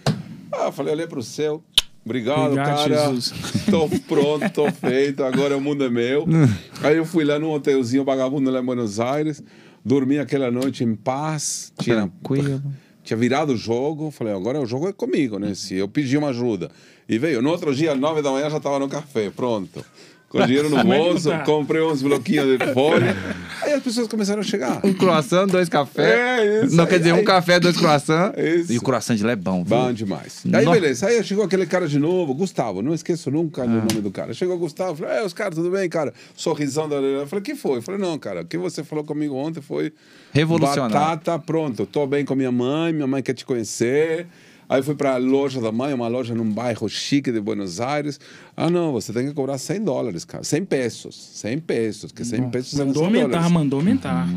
Ah, 0.52 0.66
eu 0.66 0.72
falei, 0.72 0.92
olhei 0.94 1.06
pro 1.06 1.22
céu. 1.22 1.62
Obrigado, 2.04 2.52
Obrigado, 2.52 2.88
cara. 2.88 3.12
Tô 3.70 3.88
pronto, 4.08 4.50
tô 4.50 4.72
feito. 4.72 5.22
Agora 5.22 5.56
o 5.56 5.60
mundo 5.60 5.84
é 5.84 5.90
meu. 5.90 6.26
Aí 6.82 6.96
eu 6.96 7.04
fui 7.04 7.24
lá 7.24 7.38
num 7.38 7.50
hotelzinho 7.52 8.04
vagabundo 8.04 8.50
lá 8.50 8.60
em 8.60 8.64
Buenos 8.64 8.98
Aires. 8.98 9.42
Dormi 9.84 10.18
aquela 10.18 10.50
noite 10.50 10.82
em 10.82 10.94
paz. 10.94 11.72
Tinha, 11.80 11.96
Tranquilo. 11.96 12.62
tinha 13.04 13.16
virado 13.16 13.52
o 13.52 13.56
jogo. 13.56 14.10
Falei, 14.10 14.32
agora 14.32 14.60
o 14.60 14.66
jogo 14.66 14.88
é 14.88 14.92
comigo, 14.92 15.38
né? 15.38 15.54
Se 15.54 15.74
eu 15.74 15.86
pedir 15.88 16.16
uma 16.16 16.28
ajuda. 16.28 16.70
E 17.08 17.18
veio. 17.18 17.42
No 17.42 17.50
outro 17.50 17.74
dia, 17.74 17.92
às 17.92 17.98
nove 17.98 18.22
da 18.22 18.30
manhã, 18.30 18.48
já 18.48 18.58
tava 18.60 18.78
no 18.78 18.88
café. 18.88 19.30
Pronto. 19.30 19.84
Com 20.30 20.46
dinheiro 20.46 20.70
no 20.70 20.84
bolso, 20.84 21.28
comprei 21.44 21.82
uns 21.82 22.02
bloquinhos 22.02 22.56
de 22.56 22.72
folha. 22.72 23.16
Aí 23.62 23.72
as 23.72 23.82
pessoas 23.82 24.06
começaram 24.06 24.38
a 24.38 24.44
chegar. 24.44 24.80
Um 24.84 24.94
croissant, 24.94 25.48
dois 25.48 25.68
cafés. 25.68 26.08
É, 26.08 26.64
isso 26.64 26.76
Não 26.76 26.84
aí, 26.84 26.90
quer 26.90 26.98
dizer, 26.98 27.12
aí. 27.14 27.20
um 27.20 27.24
café, 27.24 27.58
dois 27.58 27.76
croissants. 27.76 28.38
Isso. 28.38 28.72
E 28.72 28.78
o 28.78 28.80
croissant 28.80 29.16
de 29.16 29.24
lá 29.24 29.32
é 29.32 29.36
bom, 29.36 29.64
viu? 29.64 29.76
Bom 29.76 29.92
demais. 29.92 30.44
Aí, 30.52 30.64
beleza. 30.64 31.08
Aí 31.08 31.24
chegou 31.24 31.44
aquele 31.44 31.66
cara 31.66 31.88
de 31.88 31.98
novo, 31.98 32.32
Gustavo. 32.32 32.80
Não 32.80 32.94
esqueço 32.94 33.28
nunca 33.28 33.64
o 33.64 33.68
nome 33.68 34.00
do 34.00 34.12
cara. 34.12 34.32
Chegou 34.32 34.54
o 34.54 34.58
Gustavo, 34.60 34.98
falei, 35.02 35.18
é, 35.18 35.24
os 35.24 35.32
caras, 35.32 35.56
tudo 35.56 35.68
bem, 35.68 35.88
cara? 35.88 36.14
Sorrisão 36.36 36.88
da 36.88 36.94
Eu 36.94 37.26
falei, 37.26 37.42
que 37.42 37.56
foi? 37.56 37.78
Eu 37.78 37.82
falei, 37.82 38.00
não, 38.00 38.16
cara, 38.16 38.42
o 38.42 38.44
que 38.44 38.56
você 38.56 38.84
falou 38.84 39.02
comigo 39.04 39.34
ontem 39.34 39.60
foi. 39.60 39.92
Revolucionário. 40.32 40.94
Batata, 40.94 41.36
pronto. 41.40 41.86
Tô 41.86 42.06
bem 42.06 42.24
com 42.24 42.36
minha 42.36 42.52
mãe, 42.52 42.92
minha 42.92 43.08
mãe 43.08 43.20
quer 43.20 43.34
te 43.34 43.44
conhecer. 43.44 44.28
Aí 44.72 44.82
fui 44.84 44.94
para 44.94 45.14
a 45.14 45.16
loja 45.16 45.60
da 45.60 45.72
mãe, 45.72 45.92
uma 45.92 46.06
loja 46.06 46.32
num 46.32 46.48
bairro 46.48 46.88
chique 46.88 47.32
de 47.32 47.40
Buenos 47.40 47.80
Aires. 47.80 48.20
Ah, 48.56 48.70
não, 48.70 48.92
você 48.92 49.12
tem 49.12 49.26
que 49.26 49.34
cobrar 49.34 49.58
100 49.58 49.82
dólares, 49.82 50.24
cara. 50.24 50.44
100 50.44 50.64
pesos. 50.64 51.16
100 51.34 51.58
pesos, 51.58 52.12
que 52.12 52.24
100 52.24 52.50
pesos 52.50 52.70
são 52.70 52.86
Mandou 52.86 53.02
100 53.02 53.06
aumentar, 53.06 53.28
dólares. 53.30 53.52
mandou 53.52 53.78
aumentar. 53.80 54.28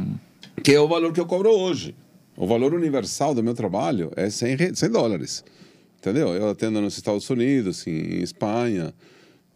Que 0.63 0.73
é 0.73 0.79
o 0.79 0.87
valor 0.87 1.13
que 1.13 1.19
eu 1.19 1.25
cobro 1.27 1.49
hoje. 1.51 1.95
O 2.35 2.47
valor 2.47 2.73
universal 2.73 3.35
do 3.35 3.43
meu 3.43 3.53
trabalho 3.53 4.11
é 4.15 4.29
100, 4.29 4.55
re- 4.55 4.75
100 4.75 4.89
dólares. 4.89 5.43
Entendeu? 5.99 6.29
Eu 6.29 6.49
atendo 6.49 6.81
nos 6.81 6.97
Estados 6.97 7.29
Unidos, 7.29 7.85
em 7.87 8.21
Espanha, 8.23 8.93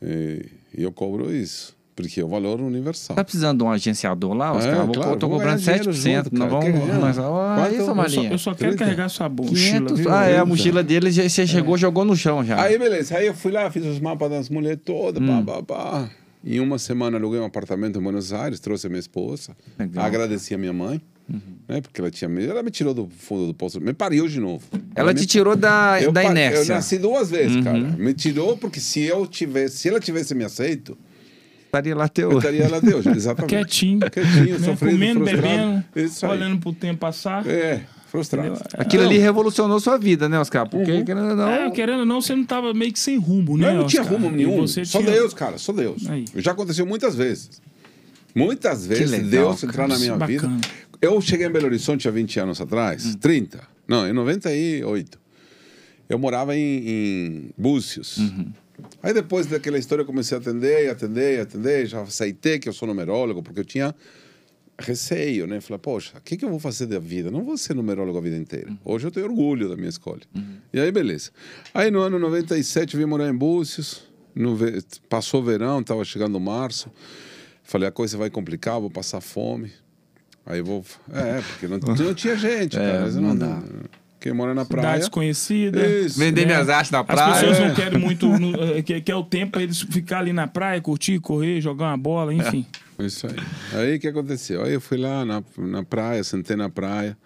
e, 0.02 0.46
e 0.78 0.84
eu 0.84 0.92
cobro 0.92 1.34
isso. 1.36 1.76
Porque 1.98 2.22
é 2.22 2.24
o 2.24 2.28
valor 2.28 2.62
universal. 2.62 3.16
Tá 3.16 3.24
precisando 3.24 3.58
de 3.58 3.64
um 3.64 3.72
agenciador 3.72 4.34
lá, 4.36 4.54
Oscar? 4.54 4.72
É, 4.76 4.84
Vou- 4.86 4.93
claro, 4.93 5.18
tô 5.18 5.28
vamos 5.28 5.41
cobrando 5.41 5.66
ganhar 5.66 5.80
dinheiro 5.80 5.91
7%. 5.91 6.24
junto, 6.26 6.36
não 6.38 6.48
cara. 6.48 6.62
vamos. 6.62 7.18
Ó, 7.18 7.56
Quanto? 7.56 7.72
isso, 7.74 7.82
Eu 7.82 7.88
Eu 8.04 8.10
só, 8.10 8.24
eu 8.24 8.38
só 8.38 8.54
quero 8.54 8.72
30. 8.72 8.78
carregar 8.86 9.10
sua 9.10 9.28
mochila. 9.28 9.56
500. 9.88 10.00
viu? 10.00 10.12
Ah, 10.14 10.26
é, 10.28 10.38
a 10.38 10.45
mochila 10.45 10.84
dele, 10.84 11.10
já- 11.10 11.28
você 11.28 11.48
chegou, 11.48 11.76
jogou 11.76 12.06
no 12.06 12.16
chão 12.16 12.45
já. 12.45 12.62
Aí, 12.62 12.78
beleza. 12.78 13.18
Aí 13.18 13.26
eu 13.26 13.34
fui 13.34 13.52
lá, 13.52 13.70
fiz 13.72 13.84
os 13.84 14.00
mapas 14.00 14.30
das 14.30 14.48
mulheres 14.48 14.78
todas, 14.86 15.22
Hum. 15.22 15.43
pá, 15.43 15.56
pá, 15.56 15.64
pá. 15.64 16.10
Em 16.45 16.60
uma 16.60 16.78
semana 16.78 17.18
aluguei 17.18 17.39
um 17.39 17.45
apartamento 17.45 18.00
em 18.00 18.02
Buenos 18.04 18.32
Aires, 18.32 18.60
trouxe 18.60 18.86
a 18.86 18.89
minha 18.91 19.00
esposa, 19.00 19.54
Legal. 19.80 20.06
agradeci 20.06 20.54
a 20.54 20.58
minha 20.58 20.72
mãe, 20.72 21.02
né? 21.68 21.82
Porque 21.82 22.00
ela 22.00 22.12
tinha 22.12 22.30
me- 22.30 22.45
ela 22.45 22.62
me 22.62 22.70
tirou 22.70 22.93
do 22.93 23.10
fundo 23.10 23.48
do 23.48 23.54
poço, 23.56 23.82
me 23.82 23.91
pariu 23.91 24.28
de 24.28 24.39
novo. 24.39 24.64
Ela 24.95 25.14
me 25.14 25.20
te 25.20 25.26
tirou 25.26 25.56
da, 25.56 25.98
eu, 26.00 26.12
da 26.12 26.24
inércia. 26.24 26.72
Eu 26.72 26.76
nasci 26.76 27.00
duas 27.00 27.32
vezes, 27.32 27.62
cara. 27.64 27.80
Me 27.80 28.14
tirou 28.14 28.56
porque 28.56 28.80
se 28.80 29.02
eu 29.02 29.26
tivesse, 29.26 29.78
se 29.78 29.89
ela 29.89 30.00
tivesse 30.00 30.36
me 30.36 30.43
aceito, 30.45 30.95
Estaria 31.78 31.96
lá 31.96 32.08
teu. 32.08 32.32
eu 32.32 32.38
estaria 32.40 32.70
lá 32.70 32.80
Deus, 32.80 33.06
exatamente. 33.08 33.50
Quietinho. 33.50 34.00
Quietinho, 34.10 34.60
sofrendo, 34.60 34.94
Comendo, 34.94 35.26
frustrado. 35.26 35.84
bebendo, 35.94 36.28
olhando 36.32 36.60
pro 36.62 36.74
tempo 36.74 37.00
passar. 37.00 37.46
É, 37.48 37.82
frustrado. 38.10 38.48
Entendeu? 38.50 38.68
Aquilo 38.74 39.04
Não. 39.04 39.10
ali 39.10 39.20
revolucionou 39.20 39.80
sua 39.80 39.98
vida, 39.98 40.28
né, 40.30 40.40
Oscar? 40.40 40.68
Porque, 40.70 40.92
Uhum. 40.92 41.06
querendo 41.06 41.30
ou 41.30 41.36
não. 41.36 41.50
É, 41.50 41.72
querendo 41.72 42.00
ou 42.00 42.06
não, 42.06 42.22
você 42.22 42.36
não 42.36 42.46
tava 42.46 42.74
meio 42.74 42.92
que 42.94 43.00
sem 43.00 43.18
rumo, 43.18 43.58
né? 43.58 43.68
Não, 43.68 43.74
eu 43.74 43.80
não 43.82 43.88
tinha 43.88 44.02
Oscar? 44.02 44.18
rumo 44.20 44.32
nenhum. 44.36 44.58
você 44.68 44.84
Só 44.86 45.00
tinha- 45.00 45.12
Deus, 45.12 45.34
cara, 45.34 45.58
só 45.58 45.72
Deus. 45.74 46.08
Aí. 46.10 46.26
Já 46.36 46.52
aconteceu 46.52 46.86
muitas 46.86 47.16
vezes. 47.16 47.62
Muitas 48.36 48.86
vezes 48.86 49.10
legal, 49.10 49.30
Deus 49.30 49.62
cara. 49.62 49.72
entrar 49.72 49.88
na 49.88 49.98
minha 49.98 50.18
vida. 50.18 50.44
bacana. 50.48 50.62
Eu 51.02 51.20
cheguei 51.22 51.48
em 51.48 51.52
Belo 51.52 51.66
Horizonte 51.66 52.08
há 52.08 52.12
20 52.12 52.40
anos 52.40 52.60
atrás, 52.62 53.06
Hum. 53.06 53.14
30. 53.20 53.62
Não, 53.88 54.08
em 54.08 54.14
98. 54.14 55.20
Eu 56.10 56.18
morava 56.18 56.56
em, 56.56 56.60
em 56.88 57.50
Búzios. 57.58 58.18
Uhum. 58.18 58.48
Aí 59.08 59.14
depois 59.14 59.45
daquela 59.47 59.78
história 59.78 60.01
eu 60.01 60.05
comecei 60.05 60.38
a 60.38 60.41
atender, 60.41 60.89
atender, 60.89 61.39
atender. 61.39 61.86
Já 61.86 62.01
aceitei 62.01 62.60
que 62.60 62.68
eu 62.68 62.74
sou 62.74 62.86
numerólogo, 62.86 63.41
porque 63.41 63.62
eu 63.62 63.64
tinha 63.64 63.95
receio, 64.78 65.47
né? 65.47 65.62
Falei, 65.62 65.80
poxa, 65.80 66.18
o 66.18 66.22
que, 66.22 66.36
que 66.36 66.43
eu 66.43 66.49
vou 66.49 66.60
fazer 66.60 66.88
da 66.88 66.99
vida? 66.99 67.32
Não 67.32 67.45
vou 67.45 67.58
ser 67.58 67.74
numerólogo 67.74 68.18
a 68.18 68.22
vida 68.22 68.36
inteira. 68.36 68.70
Hoje 68.84 69.08
eu 69.08 69.12
tenho 69.12 69.26
orgulho 69.28 69.70
da 69.70 69.78
minha 69.78 69.88
escolha. 69.88 70.24
E 70.74 70.80
aí, 70.82 70.91
beleza. 70.91 71.32
Aí 71.74 71.89
no 71.89 72.01
ano 72.01 72.20
97 72.20 72.95
eu 72.95 72.99
vim 72.99 73.05
morar 73.05 73.30
em 73.30 73.34
Búzios. 73.34 74.03
No 74.36 74.58
Passou 75.08 75.39
o 75.39 75.43
verão, 75.45 75.80
estava 75.80 76.03
chegando 76.03 76.38
março. 76.38 76.91
Falei, 77.64 77.88
a 77.88 77.91
coisa 77.93 78.18
vai 78.18 78.30
complicar, 78.30 78.78
vou 78.78 78.89
passar 78.91 79.22
fome. 79.22 79.72
Aí 80.45 80.62
vou. 80.62 80.84
É, 81.14 81.39
porque 81.41 81.66
não, 81.70 81.78
não 81.78 82.14
tinha 82.14 82.36
gente, 82.36 82.76
É, 82.78 82.80
cara. 82.80 83.01
Mas 83.03 83.16
não 83.16 83.34
dá. 83.34 83.64
Quem 84.28 84.34
mora 84.36 84.54
na 84.54 84.66
Cidade 84.66 84.82
praia. 84.82 85.00
desconhecida. 85.00 85.88
Isso. 85.88 86.20
Vender 86.20 86.42
né? 86.42 86.48
minhas 86.48 86.68
artes 86.68 86.92
na 86.92 87.00
As 87.00 87.06
praia. 87.06 87.34
pessoas 87.34 87.58
É. 87.60 87.68
não 87.70 87.74
querem 87.76 87.98
muito. 88.00 88.28
no- 88.38 88.62
eh, 88.62 88.82
que, 88.82 89.00
que 89.00 89.10
é 89.12 89.16
o 89.16 89.24
tempo 89.24 89.54
pra 89.54 89.64
eles 89.64 89.80
ficar 89.82 90.20
ali 90.20 90.34
na 90.34 90.48
praia, 90.48 90.82
curtir, 90.82 91.18
correr, 91.22 91.62
jogar 91.62 91.86
uma 91.86 91.98
bola, 91.98 92.34
enfim. 92.34 92.66
Isso 93.00 93.26
aí. 93.26 93.36
Aí 93.74 93.96
o 93.96 94.00
que 94.02 94.08
aconteceu? 94.10 94.64
Aí 94.64 94.74
eu 94.74 94.82
fui 94.82 94.98
lá 94.98 95.24
na, 95.24 95.42
na 95.58 95.82
praia, 95.84 96.22
sentei 96.26 96.58
na 96.58 96.70
praia. 96.70 97.18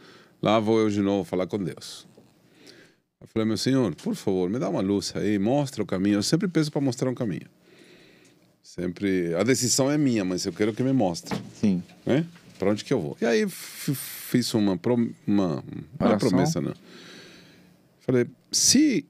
Lá 0.41 0.59
vou 0.59 0.79
eu 0.79 0.89
de 0.91 1.01
novo 1.01 1.23
falar 1.23 1.47
com 1.47 1.57
Deus. 1.57 2.05
Eu 3.19 3.27
falei, 3.33 3.47
meu 3.47 3.57
senhor, 3.57 3.95
por 3.95 4.15
favor, 4.15 4.47
me 4.49 4.59
dá 4.59 4.69
uma 4.69 4.81
luz 4.81 5.11
aí, 5.15 5.39
mostra 5.39 5.81
o 5.81 5.85
caminho. 5.87 6.15
Eu 6.19 6.23
sempre 6.23 6.47
peço 6.47 6.71
para 6.71 6.81
mostrar 6.81 7.09
um 7.09 7.15
caminho. 7.15 7.47
Sempre. 8.61 9.33
A 9.35 9.43
decisão 9.43 9.89
é 9.89 9.97
minha, 9.97 10.23
mas 10.23 10.45
eu 10.45 10.53
quero 10.53 10.71
que 10.71 10.83
me 10.83 10.93
mostre. 10.93 11.35
Sim. 11.59 11.81
Né? 12.05 12.25
Para 12.59 12.69
onde 12.69 12.83
que 12.85 12.93
eu 12.93 13.01
vou? 13.01 13.17
E 13.19 13.25
aí 13.25 13.47
fiz 14.31 14.53
uma, 14.53 14.79
uma, 15.27 15.63
uma 15.99 16.17
promessa, 16.17 16.61
não. 16.61 16.73
Falei, 17.99 18.25
se 18.49 19.05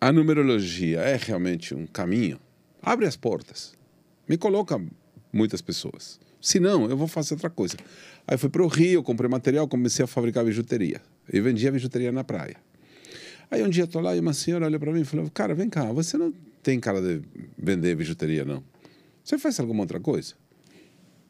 a 0.00 0.10
numerologia 0.12 1.00
é 1.00 1.16
realmente 1.16 1.72
um 1.72 1.86
caminho, 1.86 2.40
abre 2.82 3.06
as 3.06 3.16
portas. 3.16 3.74
Me 4.28 4.36
coloca 4.36 4.82
muitas 5.32 5.62
pessoas. 5.62 6.18
Se 6.40 6.58
não, 6.58 6.90
eu 6.90 6.96
vou 6.96 7.06
fazer 7.06 7.34
outra 7.34 7.48
coisa. 7.48 7.76
Aí 8.26 8.36
fui 8.36 8.48
para 8.48 8.62
o 8.62 8.66
Rio, 8.66 9.04
comprei 9.04 9.30
material, 9.30 9.68
comecei 9.68 10.04
a 10.04 10.08
fabricar 10.08 10.44
bijuteria. 10.44 11.00
E 11.32 11.40
vendia 11.40 11.70
bijuteria 11.70 12.10
na 12.10 12.24
praia. 12.24 12.56
Aí 13.48 13.62
um 13.62 13.70
dia 13.70 13.86
tô 13.86 14.00
lá 14.00 14.16
e 14.16 14.20
uma 14.20 14.32
senhora 14.32 14.66
olha 14.66 14.80
para 14.80 14.92
mim 14.92 15.02
e 15.02 15.04
falou: 15.04 15.30
Cara, 15.30 15.54
vem 15.54 15.70
cá, 15.70 15.92
você 15.92 16.18
não 16.18 16.34
tem 16.60 16.80
cara 16.80 17.00
de 17.00 17.22
vender 17.56 17.94
bijuteria, 17.94 18.44
não? 18.44 18.62
Você 19.22 19.38
faz 19.38 19.60
alguma 19.60 19.82
outra 19.82 20.00
coisa? 20.00 20.34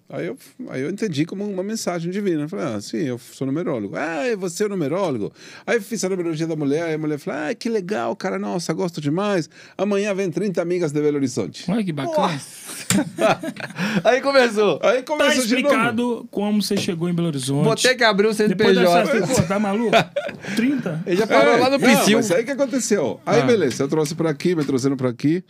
Aí 0.08 0.26
eu, 0.26 0.38
aí 0.68 0.82
eu 0.82 0.90
entendi 0.90 1.24
como 1.26 1.44
uma 1.44 1.62
mensagem 1.64 2.12
divina. 2.12 2.42
Eu 2.42 2.48
falei, 2.48 2.64
ah, 2.66 2.80
sim, 2.80 2.98
eu 2.98 3.18
sou 3.18 3.44
numerólogo. 3.46 3.96
Ah, 3.96 4.22
você 4.38 4.64
é 4.64 4.68
numerólogo? 4.68 5.32
Aí 5.66 5.78
eu 5.78 5.82
fiz 5.82 6.04
a 6.04 6.08
numerologia 6.08 6.46
da 6.46 6.54
mulher, 6.54 6.84
aí 6.84 6.94
a 6.94 6.98
mulher 6.98 7.18
falou, 7.18 7.40
ah, 7.40 7.54
que 7.54 7.68
legal, 7.68 8.14
cara, 8.14 8.38
nossa, 8.38 8.72
gosto 8.72 9.00
demais. 9.00 9.50
Amanhã 9.76 10.14
vem 10.14 10.30
30 10.30 10.62
amigas 10.62 10.92
de 10.92 11.00
Belo 11.02 11.16
Horizonte. 11.16 11.64
Olha 11.68 11.82
que 11.84 11.92
bacana. 11.92 12.40
Aí 14.04 14.20
começou. 14.20 14.78
Aí 14.82 14.98
Tá 14.98 15.02
começou 15.02 15.44
de 15.46 15.54
novo. 15.56 15.66
explicado 15.68 16.28
como 16.30 16.62
você 16.62 16.76
chegou 16.76 17.08
em 17.08 17.14
Belo 17.14 17.28
Horizonte. 17.28 17.64
Vou 17.64 17.74
ter 17.76 17.94
que 17.94 18.04
abrir 18.04 18.26
o 18.28 18.34
Depois 18.34 18.76
dessa, 18.76 19.06
CNPJ. 19.06 19.34
pô, 19.34 19.42
tá 19.48 19.58
maluco? 19.58 19.90
30? 20.56 21.02
Ele 21.06 21.16
já 21.16 21.26
parou 21.26 21.54
É, 21.54 21.56
lá 21.56 21.70
no 21.70 21.78
não, 21.78 22.00
Psyu. 22.02 22.18
mas 22.18 22.30
aí 22.30 22.42
o 22.42 22.44
que 22.44 22.50
aconteceu? 22.52 23.20
Aí 23.26 23.40
Ah. 23.40 23.44
beleza, 23.46 23.82
eu 23.82 23.88
trouxe 23.88 24.14
para 24.14 24.30
aqui, 24.30 24.54
me 24.54 24.64
trouxeram 24.64 24.96
para 24.96 25.08
aqui. 25.08 25.42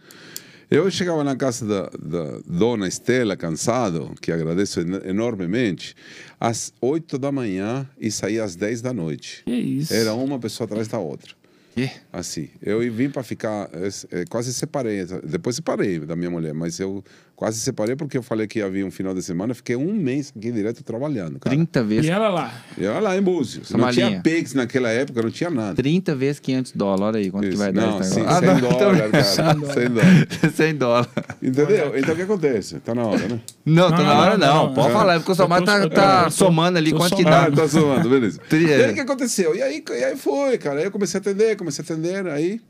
Eu 0.69 0.91
chegava 0.91 1.23
na 1.23 1.37
casa 1.37 1.65
da, 1.65 1.83
da 1.99 2.39
dona 2.45 2.89
Estela, 2.89 3.37
cansado, 3.37 4.13
que 4.21 4.33
agradeço 4.33 4.81
en- 4.81 5.09
enormemente, 5.09 5.95
às 6.41 6.73
8 6.81 7.19
da 7.19 7.31
manhã 7.31 7.89
e 8.01 8.11
saía 8.11 8.43
às 8.43 8.57
10 8.57 8.81
da 8.83 8.93
noite. 8.93 9.43
Que 9.45 9.53
isso. 9.53 9.95
Era 9.95 10.13
uma 10.15 10.39
pessoa 10.41 10.67
atrás 10.67 10.89
da 10.89 10.99
outra. 10.99 11.35
Quê? 11.75 11.91
Assim, 12.13 12.49
eu 12.63 12.81
vim 12.93 13.11
para 13.11 13.23
ficar, 13.23 13.71
eh, 14.11 14.25
quase 14.31 14.53
separei, 14.53 15.05
depois 15.23 15.57
separei 15.57 16.01
da 16.01 16.17
minha 16.17 16.31
mulher, 16.31 16.55
mas 16.55 16.81
eu 16.81 17.05
quase 17.37 17.61
separei 17.61 17.95
porque 17.95 18.17
eu 18.17 18.23
falei 18.23 18.47
que 18.47 18.61
havia 18.63 18.85
um 18.85 18.91
final 18.91 19.15
de 19.15 19.23
semana, 19.23 19.53
fiquei 19.55 19.77
um 19.77 19.93
mês 19.93 20.33
aqui 20.37 20.51
direto 20.51 20.83
trabalhando, 20.83 21.39
cara. 21.39 21.55
30 21.55 21.85
vezes. 21.85 22.07
E 22.07 22.11
ela 22.11 22.29
lá. 22.29 22.53
E 22.79 22.83
eu 22.83 22.99
lá 23.01 23.17
em 23.17 23.21
Búzios, 23.23 23.71
não 23.71 23.91
tinha. 23.91 24.21
Pix 24.23 24.55
naquela 24.55 24.89
época, 24.89 25.23
não 25.23 25.31
tinha 25.31 25.51
nada. 25.51 25.75
30 25.75 26.15
vezes 26.17 26.41
500 26.41 26.73
dólares. 26.73 27.03
Olha 27.07 27.19
aí 27.19 27.31
quanto 27.31 27.43
que 27.45 27.49
Isso. 27.51 27.59
vai 27.59 27.73
dar 27.73 27.87
não, 27.87 28.01
esse 28.01 28.11
sim, 28.15 28.21
negócio. 28.21 28.41
100 28.41 28.49
Ah, 28.49 28.55
não, 28.55 28.69
dólares, 28.69 29.11
cara. 29.11 29.25
100 29.65 29.89
dólares. 29.91 30.55
100 30.55 30.75
dólares. 30.77 31.11
Entendeu? 31.43 31.99
Então 31.99 32.15
o 32.15 32.17
que 32.17 32.23
acontece? 32.23 32.81
Tá 32.81 32.95
na 32.95 33.03
hora, 33.05 33.29
né? 33.29 33.41
Não, 33.65 33.91
tá 33.91 34.03
na 34.03 34.19
hora 34.19 34.39
não. 34.39 34.67
não, 34.69 34.75
Pode 34.75 34.89
é. 34.89 34.93
falar, 34.93 35.19
porque 35.21 35.33
o 35.33 35.35
Somar 35.35 35.63
tá, 35.63 35.89
tá 35.89 36.25
tô- 36.25 36.31
somando 36.31 36.79
ali 36.79 36.91
quanto 36.93 37.15
que 37.17 37.23
somando. 37.23 37.51
dá. 37.55 37.63
Ah, 37.63 37.65
tá 37.65 37.67
zoando, 37.67 38.09
beleza. 38.09 38.41
E 38.51 38.73
aí 38.73 38.91
o 38.91 38.95
que 38.95 39.01
aconteceu? 39.01 39.55
E 39.55 39.63
aí, 39.63 39.85
e 39.89 40.05
aí 40.05 40.17
foi, 40.17 40.57
cara. 40.59 40.79
Aí 40.81 40.85
eu 40.87 40.91
comecei 40.91 41.19
a 41.19 41.21
atender, 41.21 41.57
comecei 41.57 41.83
a 41.83 41.85
atender, 41.85 42.27
aí... 42.29 42.61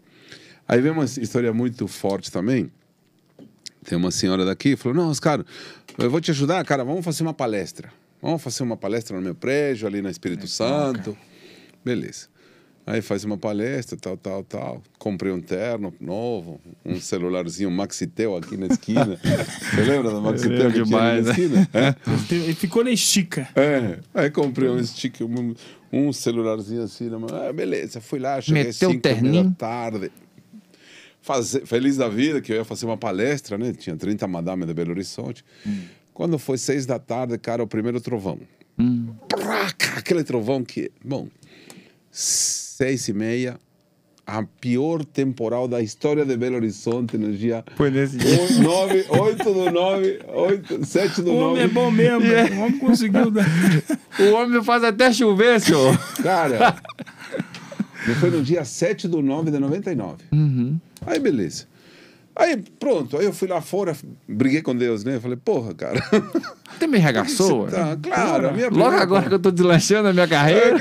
Aí 0.68 0.80
vem 0.80 0.90
uma 0.90 1.04
história 1.04 1.52
muito 1.52 1.86
forte 1.86 2.32
também. 2.32 2.68
Tem 3.87 3.97
uma 3.97 4.11
senhora 4.11 4.45
daqui, 4.45 4.76
falou, 4.76 4.97
não, 4.99 5.11
Oscar, 5.11 5.45
eu 5.97 6.11
vou 6.11 6.20
te 6.20 6.30
ajudar, 6.32 6.64
cara, 6.64 6.84
vamos 6.84 7.05
fazer 7.05 7.22
uma 7.22 7.32
palestra. 7.32 7.91
Vamos 8.20 8.43
fazer 8.43 8.62
uma 8.64 8.76
palestra 8.76 9.16
no 9.16 9.22
meu 9.22 9.34
prédio, 9.34 9.87
ali 9.87 10.03
no 10.03 10.11
Espírito 10.11 10.49
Santo. 10.49 11.16
Beleza. 11.84 12.26
Aí 12.84 13.03
faz 13.03 13.24
uma 13.24 13.37
palestra, 13.37 13.97
tal, 13.97 14.16
tal, 14.16 14.45
tal. 14.45 14.82
Comprei 14.97 15.32
um 15.32 15.41
terno 15.41 15.93
novo, 16.01 16.61
um 16.84 17.01
celularzinho 17.01 17.68
Maxitel 17.70 18.37
aqui 18.37 18.57
na 18.57 18.66
esquina. 18.66 19.18
Você 19.74 19.82
lembra 19.82 20.11
do 20.11 20.20
Maxitel 20.22 20.70
que 20.70 20.84
demais, 20.84 21.24
tinha 21.24 21.47
ali 21.47 21.49
na 21.49 21.61
esquina? 21.62 21.68
É. 21.74 22.34
Ele 22.34 22.55
ficou 22.55 22.84
na 22.84 22.91
estica. 22.91 23.49
É, 23.57 23.99
aí 24.14 24.30
comprei 24.30 24.68
um 24.68 24.82
stick, 24.84 25.20
um, 25.20 25.55
um 25.93 26.12
celularzinho 26.12 26.82
assim, 26.82 27.09
na. 27.09 27.49
Ah, 27.49 27.53
beleza, 27.53 28.01
fui 28.01 28.20
lá, 28.20 28.41
cheguei 28.41 28.62
às 28.62 28.66
Meteu 28.80 28.89
o 28.89 28.93
5 28.93 29.03
da 29.03 29.11
terninho? 29.11 29.55
tarde. 29.59 30.12
Fazer, 31.26 31.66
feliz 31.66 31.96
da 31.96 32.08
vida, 32.08 32.40
que 32.40 32.52
eu 32.52 32.56
ia 32.58 32.64
fazer 32.64 32.86
uma 32.86 32.96
palestra, 32.96 33.58
né? 33.58 33.72
Tinha 33.72 33.96
30 33.96 34.28
madame 34.28 34.64
de 34.64 34.72
Belo 34.72 34.92
Horizonte. 34.92 35.44
Quando 36.14 36.38
foi 36.38 36.56
seis 36.56 36.86
da 36.86 37.00
tarde, 37.00 37.36
cara, 37.36 37.64
o 37.64 37.66
primeiro 37.66 38.00
trovão. 38.00 38.38
Praca, 39.28 39.98
aquele 39.98 40.22
trovão 40.22 40.62
que... 40.62 40.88
Bom, 41.04 41.26
seis 42.12 43.08
e 43.08 43.12
meia, 43.12 43.58
a 44.24 44.44
pior 44.44 45.04
temporal 45.04 45.66
da 45.66 45.82
história 45.82 46.24
de 46.24 46.36
Belo 46.36 46.54
Horizonte 46.54 47.18
no 47.18 47.32
dia... 47.36 47.64
Foi 47.74 47.90
nesse 47.90 48.18
o- 48.18 48.62
nove, 48.62 49.04
oito 49.08 49.52
do 49.52 49.68
nove, 49.72 50.20
oito, 50.28 50.86
sete 50.86 51.22
do 51.22 51.32
O 51.32 51.38
homem 51.38 51.64
é 51.64 51.68
bom 51.68 51.90
mesmo. 51.90 52.20
O 52.20 52.60
homem 52.66 52.78
conseguiu 52.78 53.32
dar. 53.32 53.44
O 54.20 54.32
homem 54.32 54.62
faz 54.62 54.84
até 54.84 55.12
chover, 55.12 55.60
senhor. 55.60 55.98
Cara, 56.22 56.76
foi 58.20 58.30
no 58.30 58.42
dia 58.42 58.64
7 58.64 59.08
do 59.08 59.20
9 59.20 59.50
de 59.50 59.58
99. 59.58 60.24
Aí, 61.05 61.18
beleza. 61.18 61.64
Aí, 62.34 62.62
pronto. 62.78 63.16
Aí 63.18 63.24
eu 63.24 63.32
fui 63.32 63.49
lá 63.49 63.61
fora, 63.61 63.97
briguei 64.28 64.61
com 64.62 64.74
Deus, 64.76 65.03
né? 65.05 65.18
Falei, 65.20 65.36
porra, 65.36 65.74
cara. 65.74 65.99
Até 66.74 66.86
me 66.86 66.99
regaçou. 66.99 67.66
Tá, 67.70 67.97
claro, 68.01 68.53
minha 68.55 68.66
Logo 68.66 68.76
primeira- 68.80 69.03
agora 69.03 69.28
que 69.28 69.34
eu 69.34 69.38
tô 69.38 69.51
deslanchando 69.51 70.09
a 70.09 70.12
minha 70.12 70.24
É, 70.24 70.28
carreira. 70.28 70.76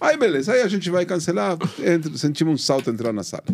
Aí, 0.00 0.16
beleza. 0.16 0.52
Aí 0.52 0.62
a 0.62 0.68
gente 0.68 0.88
vai 0.90 1.04
cancelar. 1.04 1.56
Entra, 1.84 2.16
sentimos 2.16 2.54
um 2.54 2.56
salto 2.58 2.90
entrar 2.90 3.12
na 3.12 3.22
sala. 3.22 3.44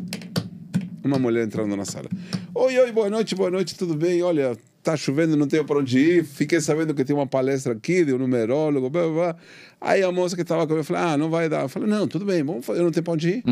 Uma 1.05 1.19
mulher 1.19 1.45
entrando 1.45 1.75
na 1.77 1.85
sala. 1.85 2.09
Oi, 2.55 2.79
oi, 2.79 2.93
boa 2.93 3.09
noite, 3.09 3.35
boa 3.35 3.51
noite, 3.51 3.75
tudo 3.77 3.95
bem? 3.95 4.23
Olha, 4.23 4.57
tá 4.83 4.95
chovendo, 4.97 5.37
não 5.37 5.47
tenho 5.47 5.65
para 5.65 5.79
onde 5.79 5.99
ir. 5.99 6.25
Fiquei 6.25 6.61
sabendo 6.61 6.93
que 6.93 7.05
tem 7.05 7.17
uma 7.17 7.27
palestra 7.27 7.73
aqui 7.73 8.05
de 8.05 8.13
um 8.13 8.19
numerólogo. 8.19 8.91
Blá, 8.91 9.03
blá, 9.05 9.13
blá. 9.13 9.37
Aí 9.81 10.03
a 10.03 10.13
moça 10.13 10.37
que 10.37 10.43
estava 10.43 10.67
comigo 10.67 10.85
falou: 10.85 11.03
Ah, 11.03 11.17
não 11.17 11.31
vai 11.31 11.49
dar. 11.49 11.63
Eu 11.63 11.69
falei: 11.71 11.89
Não, 11.89 12.07
tudo 12.07 12.27
bem, 12.27 12.43
vamos 12.43 12.67
fazer. 12.67 12.81
Eu 12.81 12.85
não 12.85 12.91
tenho 12.91 13.05
para 13.05 13.15
onde 13.15 13.29
ir. 13.31 13.45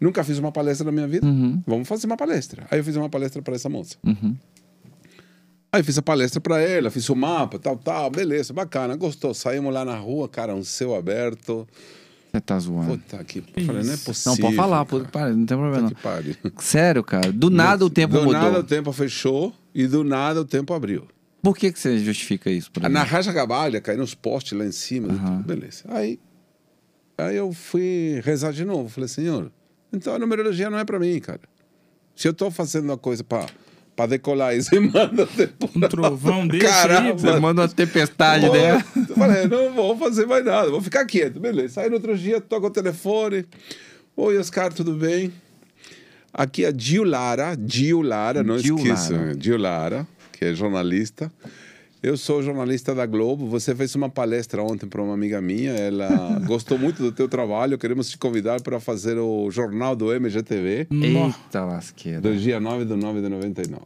Nunca 0.00 0.22
fiz 0.22 0.38
uma 0.38 0.52
palestra 0.52 0.84
na 0.84 0.92
minha 0.92 1.08
vida. 1.08 1.26
Vamos 1.66 1.88
fazer 1.88 2.06
uma 2.06 2.16
palestra. 2.16 2.66
Aí 2.70 2.78
eu 2.78 2.84
fiz 2.84 2.94
uma 2.96 3.08
palestra 3.08 3.42
para 3.42 3.54
essa 3.54 3.68
moça. 3.68 3.96
Aí 5.70 5.82
fiz 5.82 5.98
a 5.98 6.02
palestra 6.02 6.40
para 6.40 6.60
ela, 6.60 6.90
fiz 6.90 7.08
o 7.10 7.14
mapa, 7.14 7.58
tal, 7.58 7.76
tal, 7.76 8.10
beleza, 8.10 8.54
bacana, 8.54 8.96
gostou. 8.96 9.34
Saímos 9.34 9.72
lá 9.72 9.84
na 9.84 9.96
rua, 9.96 10.26
cara, 10.28 10.54
um 10.54 10.64
céu 10.64 10.94
aberto. 10.94 11.68
Você 12.32 12.40
tá 12.40 12.58
zoando. 12.58 12.96
Puta 12.98 13.22
que 13.24 13.42
falei, 13.66 13.82
não 13.84 13.92
é 13.92 13.96
possível. 13.96 14.32
Não, 14.32 14.36
pode 14.38 14.56
falar, 14.56 14.84
pode, 14.86 15.08
para, 15.08 15.30
não 15.30 15.44
tem 15.44 15.56
problema 15.58 15.90
pariu. 16.02 16.34
não. 16.42 16.52
Sério, 16.58 17.02
cara. 17.04 17.30
Do 17.32 17.50
nada 17.50 17.84
o 17.84 17.90
tempo 17.90 18.14
do 18.14 18.24
mudou. 18.24 18.32
nada 18.40 18.60
o 18.60 18.64
tempo 18.64 18.92
fechou 18.92 19.52
e 19.74 19.86
do 19.86 20.02
nada 20.04 20.40
o 20.40 20.44
tempo 20.44 20.72
abriu. 20.72 21.06
Por 21.42 21.56
que, 21.56 21.70
que 21.70 21.78
você 21.78 21.98
justifica 21.98 22.50
isso? 22.50 22.70
Por 22.70 22.82
Na 22.82 22.88
exemplo? 22.88 23.08
racha 23.08 23.32
cabalha, 23.32 23.80
caiu 23.80 23.98
nos 23.98 24.14
postes 24.14 24.58
lá 24.58 24.64
em 24.64 24.72
cima, 24.72 25.12
Aham. 25.12 25.42
beleza. 25.42 25.84
Aí, 25.88 26.18
aí 27.16 27.36
eu 27.36 27.52
fui 27.52 28.20
rezar 28.24 28.52
de 28.52 28.64
novo. 28.64 28.88
Falei, 28.88 29.08
senhor, 29.08 29.50
então 29.92 30.14
a 30.14 30.18
numerologia 30.18 30.68
não 30.70 30.78
é 30.78 30.84
para 30.84 30.98
mim, 30.98 31.18
cara. 31.20 31.40
Se 32.14 32.26
eu 32.28 32.34
tô 32.34 32.50
fazendo 32.50 32.86
uma 32.86 32.98
coisa 32.98 33.22
para 33.24 34.06
decolar 34.06 34.54
e 34.56 34.62
você 34.62 34.78
manda 34.80 35.26
depois. 35.36 35.76
Um 35.76 35.80
trovão 35.80 36.46
desse 36.46 36.66
aí, 36.66 36.72
Caramba. 36.72 37.18
Você 37.18 37.40
manda 37.40 37.62
uma 37.62 37.68
tempestade 37.68 38.46
Pô, 38.46 38.52
dela. 38.52 38.84
eu 38.96 39.14
Falei, 39.16 39.46
não 39.46 39.72
vou 39.72 39.96
fazer 39.96 40.26
mais 40.26 40.44
nada, 40.44 40.70
vou 40.70 40.80
ficar 40.82 41.04
quieto, 41.04 41.38
beleza. 41.40 41.80
Aí 41.80 41.88
no 41.88 41.96
outro 41.96 42.16
dia 42.16 42.40
toca 42.40 42.66
o 42.66 42.70
telefone. 42.70 43.46
Oi, 44.16 44.36
Oscar, 44.38 44.72
tudo 44.72 44.94
bem? 44.94 45.32
Aqui 46.32 46.64
é 46.64 46.72
Gil 46.76 47.04
Lara, 47.04 47.56
Gil 47.66 48.02
Lara, 48.02 48.42
não 48.42 48.58
Gil 48.58 48.76
esqueça, 48.76 49.14
Lara. 49.16 49.36
Gil 49.40 49.58
Lara, 49.58 50.06
que 50.32 50.44
é 50.44 50.54
jornalista. 50.54 51.32
Eu 52.00 52.16
sou 52.16 52.42
jornalista 52.42 52.94
da 52.94 53.04
Globo. 53.06 53.46
Você 53.48 53.74
fez 53.74 53.94
uma 53.96 54.08
palestra 54.08 54.62
ontem 54.62 54.86
para 54.86 55.02
uma 55.02 55.14
amiga 55.14 55.40
minha. 55.40 55.72
Ela 55.72 56.38
gostou 56.46 56.78
muito 56.78 57.02
do 57.02 57.10
teu 57.10 57.28
trabalho. 57.28 57.76
Queremos 57.76 58.08
te 58.08 58.16
convidar 58.16 58.60
para 58.62 58.78
fazer 58.78 59.18
o 59.18 59.50
jornal 59.50 59.96
do 59.96 60.12
MGTV 60.12 60.86
Eita 60.90 61.64
lasqueira. 61.64 62.20
do 62.20 62.36
dia 62.36 62.60
9 62.60 62.84
do 62.84 62.96
9 62.96 63.20
de 63.20 63.28
99. 63.28 63.82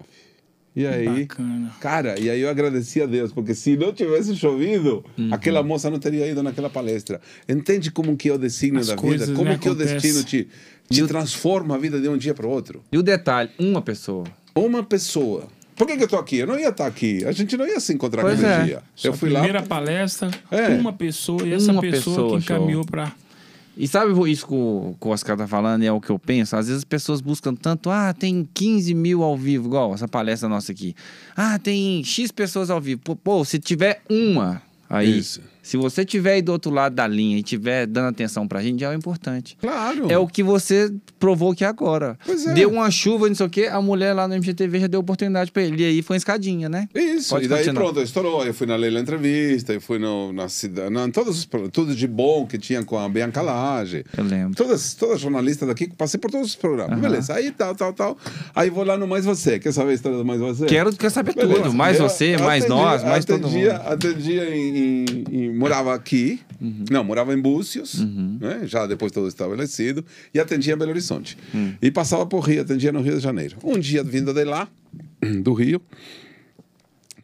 E 0.74 0.86
aí, 0.86 1.26
Bacana. 1.26 1.70
Cara, 1.80 2.18
e 2.18 2.30
aí 2.30 2.40
eu 2.40 2.48
agradeci 2.48 3.02
a 3.02 3.06
Deus, 3.06 3.30
porque 3.30 3.54
se 3.54 3.76
não 3.76 3.92
tivesse 3.92 4.34
chovido, 4.36 5.04
Uhum. 5.18 5.28
aquela 5.30 5.62
moça 5.62 5.90
não 5.90 5.98
teria 5.98 6.26
ido 6.26 6.42
naquela 6.42 6.70
palestra. 6.70 7.20
Entende 7.46 7.90
como 7.90 8.16
que 8.16 8.30
é 8.30 8.32
o 8.32 8.38
destino 8.38 8.78
As 8.80 8.86
da 8.86 8.96
coisas, 8.96 9.28
vida? 9.28 9.38
Como 9.38 9.50
né, 9.50 9.58
que 9.58 9.68
o 9.68 9.72
acontece. 9.72 9.94
destino 9.94 10.24
te, 10.24 10.48
te 10.90 11.06
transforma 11.06 11.74
a 11.74 11.78
vida 11.78 12.00
de 12.00 12.08
um 12.08 12.16
dia 12.16 12.32
para 12.32 12.46
o 12.46 12.50
outro? 12.50 12.82
E 12.90 12.96
o 12.96 13.02
detalhe, 13.02 13.50
uma 13.58 13.82
pessoa. 13.82 14.24
Uma 14.54 14.82
pessoa. 14.82 15.46
Por 15.76 15.86
que, 15.86 15.96
que 15.96 16.04
eu 16.04 16.08
tô 16.08 16.16
aqui? 16.16 16.36
Eu 16.38 16.46
não 16.46 16.58
ia 16.58 16.68
estar 16.68 16.86
aqui. 16.86 17.24
A 17.24 17.32
gente 17.32 17.56
não 17.56 17.66
ia 17.66 17.80
se 17.80 17.92
encontrar 17.94 18.22
Pois 18.22 18.38
aquele 18.42 18.52
é. 18.52 18.64
dia. 18.64 18.76
Eu 18.76 18.82
Sua 18.94 19.12
fui 19.14 19.30
lá. 19.30 19.40
primeira 19.40 19.62
palestra, 19.66 20.30
É. 20.50 20.68
uma 20.68 20.92
pessoa, 20.92 21.42
e 21.46 21.52
essa 21.54 21.72
Uma 21.72 21.80
pessoa, 21.80 22.16
pessoa, 22.16 22.30
que 22.40 22.44
encaminhou 22.44 22.84
para. 22.84 23.12
E 23.74 23.88
sabe 23.88 24.12
isso 24.30 24.46
que 24.46 24.52
o, 24.52 24.94
que 25.00 25.06
o 25.06 25.10
Oscar 25.10 25.34
tá 25.34 25.48
falando? 25.48 25.82
É 25.82 25.90
o 25.90 25.98
que 25.98 26.10
eu 26.10 26.18
penso. 26.18 26.54
Às 26.56 26.66
vezes 26.66 26.80
as 26.80 26.84
pessoas 26.84 27.22
buscam 27.22 27.54
tanto. 27.54 27.88
Ah, 27.88 28.12
tem 28.12 28.46
15 28.52 28.92
mil 28.92 29.22
ao 29.22 29.34
vivo, 29.36 29.66
igual 29.66 29.94
essa 29.94 30.06
palestra 30.06 30.46
nossa 30.46 30.72
aqui. 30.72 30.94
Ah, 31.34 31.58
tem 31.58 32.04
X 32.04 32.30
pessoas 32.30 32.68
ao 32.68 32.78
vivo. 32.80 33.00
Pô, 33.02 33.16
pô, 33.16 33.42
se 33.46 33.58
tiver 33.58 34.02
uma 34.10 34.60
aí. 34.90 35.18
Isso. 35.18 35.40
Se 35.62 35.76
você 35.76 36.04
tiver 36.04 36.32
aí 36.34 36.42
do 36.42 36.50
outro 36.52 36.70
lado 36.72 36.94
da 36.94 37.06
linha 37.06 37.38
e 37.38 37.42
tiver 37.42 37.86
dando 37.86 38.08
atenção 38.08 38.48
pra 38.48 38.60
gente, 38.62 38.80
já 38.80 38.88
é 38.90 38.94
o 38.94 38.98
importante. 38.98 39.56
Claro. 39.60 40.10
É 40.10 40.18
o 40.18 40.26
que 40.26 40.42
você 40.42 40.92
provou 41.20 41.52
aqui 41.52 41.64
agora. 41.64 42.18
Pois 42.26 42.44
é. 42.46 42.52
Deu 42.52 42.68
uma 42.70 42.90
chuva, 42.90 43.28
não 43.28 43.34
sei 43.34 43.46
o 43.46 43.50
quê, 43.50 43.66
a 43.70 43.80
mulher 43.80 44.12
lá 44.12 44.26
no 44.26 44.34
MGTV 44.34 44.80
já 44.80 44.86
deu 44.88 44.98
oportunidade 45.00 45.52
pra 45.52 45.62
ele. 45.62 45.80
E 45.82 45.86
aí 45.86 46.02
foi 46.02 46.14
uma 46.14 46.18
escadinha, 46.18 46.68
né? 46.68 46.88
Isso, 46.94 47.30
Pode 47.30 47.44
e 47.44 47.48
daí 47.48 47.64
continuar. 47.64 47.84
pronto, 47.84 48.02
estourou. 48.02 48.44
Eu 48.44 48.52
fui 48.52 48.66
na 48.66 48.74
Leila 48.74 48.98
Entrevista, 48.98 49.72
eu 49.72 49.80
fui 49.80 49.98
no, 50.00 50.32
na 50.32 50.48
cidade, 50.48 50.90
na, 50.90 51.08
todos 51.10 51.38
os, 51.38 51.48
tudo 51.72 51.94
de 51.94 52.06
bom 52.08 52.44
que 52.44 52.58
tinha 52.58 52.82
com 52.84 52.98
a 52.98 53.08
Bianca 53.08 53.40
Lage. 53.40 54.04
Eu 54.18 54.24
lembro. 54.24 54.56
Todas, 54.56 54.94
todas 54.94 55.20
jornalistas 55.20 55.68
daqui, 55.68 55.88
passei 55.96 56.18
por 56.18 56.30
todos 56.30 56.48
os 56.48 56.56
programas. 56.56 56.98
Beleza, 56.98 57.34
aí 57.34 57.52
tal, 57.52 57.74
tal, 57.76 57.92
tal. 57.92 58.18
Aí 58.54 58.68
vou 58.68 58.84
lá 58.84 58.98
no 58.98 59.06
Mais 59.06 59.24
Você. 59.24 59.60
Quer 59.60 59.72
saber 59.72 59.92
a 59.92 59.94
história 59.94 60.18
do 60.18 60.24
Mais 60.24 60.40
Você? 60.40 60.66
Quero, 60.66 60.92
quero 60.96 61.12
saber 61.12 61.34
Beleza. 61.34 61.62
tudo. 61.62 61.72
Mais 61.72 61.98
Eu 62.00 62.08
você, 62.08 62.36
mais 62.36 62.64
atendia- 62.64 62.82
nós, 62.84 63.04
mais 63.04 63.24
todo 63.24 63.46
atendia, 63.46 63.72
mundo. 63.74 63.82
Atendia 63.92 64.56
em- 64.56 65.04
em- 65.30 65.51
Morava 65.54 65.94
aqui, 65.94 66.40
não, 66.90 67.04
morava 67.04 67.34
em 67.34 67.40
Búzios, 67.40 68.00
né? 68.40 68.62
já 68.64 68.86
depois 68.86 69.12
todo 69.12 69.28
estabelecido, 69.28 70.04
e 70.32 70.40
atendia 70.40 70.74
em 70.74 70.76
Belo 70.76 70.90
Horizonte. 70.90 71.36
E 71.80 71.90
passava 71.90 72.26
por 72.26 72.40
Rio, 72.40 72.62
atendia 72.62 72.92
no 72.92 73.00
Rio 73.00 73.16
de 73.16 73.22
Janeiro. 73.22 73.56
Um 73.62 73.78
dia, 73.78 74.02
vindo 74.02 74.32
de 74.32 74.44
lá, 74.44 74.68
do 75.42 75.52
Rio, 75.52 75.80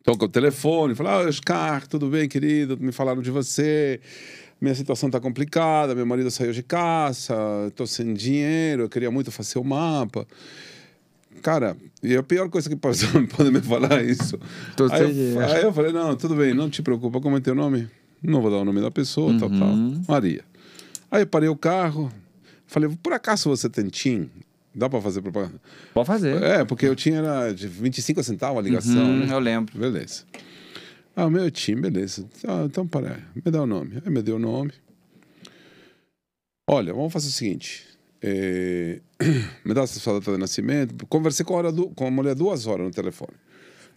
toca 0.02 0.24
o 0.24 0.28
telefone, 0.28 0.94
fala, 0.94 1.12
ah, 1.12 1.28
Oscar, 1.28 1.86
tudo 1.86 2.08
bem, 2.08 2.28
querido? 2.28 2.78
Me 2.80 2.92
falaram 2.92 3.20
de 3.20 3.30
você. 3.30 4.00
Minha 4.60 4.74
situação 4.74 5.08
está 5.08 5.20
complicada, 5.20 5.94
meu 5.94 6.04
marido 6.04 6.30
saiu 6.30 6.52
de 6.52 6.64
casa, 6.64 7.34
estou 7.68 7.86
sem 7.86 8.12
dinheiro, 8.12 8.82
eu 8.82 8.88
queria 8.88 9.10
muito 9.10 9.30
fazer 9.30 9.58
o 9.58 9.64
mapa. 9.64 10.26
Cara, 11.42 11.76
e 12.02 12.16
a 12.16 12.22
pior 12.22 12.48
coisa 12.48 12.68
que 12.68 12.74
pode, 12.74 13.06
pode 13.36 13.50
me 13.50 13.60
falar 13.60 14.00
é 14.00 14.04
isso. 14.04 14.38
Tô 14.76 14.88
Aí 14.90 15.32
eu, 15.32 15.40
aí 15.40 15.62
eu 15.62 15.72
falei, 15.72 15.92
não, 15.92 16.16
tudo 16.16 16.34
bem, 16.34 16.54
não 16.54 16.68
te 16.68 16.82
preocupa, 16.82 17.20
como 17.20 17.36
é 17.36 17.40
teu 17.40 17.54
nome? 17.54 17.88
Não 18.22 18.40
vou 18.42 18.50
dar 18.50 18.58
o 18.58 18.64
nome 18.64 18.80
da 18.80 18.90
pessoa, 18.90 19.32
tal, 19.38 19.48
tal. 19.50 19.74
Maria. 20.08 20.44
Aí 21.10 21.22
eu 21.22 21.26
parei 21.26 21.48
o 21.48 21.56
carro, 21.56 22.12
falei, 22.66 22.90
por 23.02 23.12
acaso 23.12 23.48
você 23.48 23.68
tem 23.68 23.86
TIM? 23.88 24.28
Dá 24.74 24.88
para 24.88 25.00
fazer 25.00 25.22
propaganda? 25.22 25.60
Pode 25.94 26.06
fazer. 26.06 26.40
É, 26.42 26.64
porque 26.64 26.86
eu 26.86 26.94
tinha 26.94 27.16
era 27.18 27.52
de 27.52 27.66
25 27.66 28.22
centavos 28.22 28.58
a 28.58 28.62
ligação, 28.62 29.08
Hum, 29.08 29.26
né? 29.26 29.32
eu 29.32 29.38
lembro. 29.38 29.76
Beleza. 29.78 30.22
Ah, 31.16 31.26
o 31.26 31.30
meu 31.30 31.50
time, 31.50 31.80
beleza. 31.80 32.24
Ah, 32.46 32.64
então, 32.66 32.86
para 32.86 33.18
me 33.34 33.50
dá 33.50 33.62
o 33.62 33.66
nome. 33.66 34.00
Aí 34.04 34.10
me 34.12 34.22
deu 34.22 34.36
o 34.36 34.38
nome. 34.38 34.72
Olha, 36.70 36.92
vamos 36.92 37.12
fazer 37.12 37.28
o 37.28 37.32
seguinte. 37.32 37.86
é, 38.22 39.00
me 39.64 39.72
dá 39.74 39.82
essa 39.82 39.98
sua 39.98 40.14
data 40.20 40.32
de 40.32 40.38
nascimento. 40.38 41.06
Conversei 41.06 41.44
com 41.44 41.54
a, 41.54 41.56
hora 41.58 41.72
du- 41.72 41.88
com 41.90 42.06
a 42.06 42.10
mulher 42.10 42.34
duas 42.34 42.66
horas 42.66 42.84
no 42.86 42.92
telefone. 42.92 43.32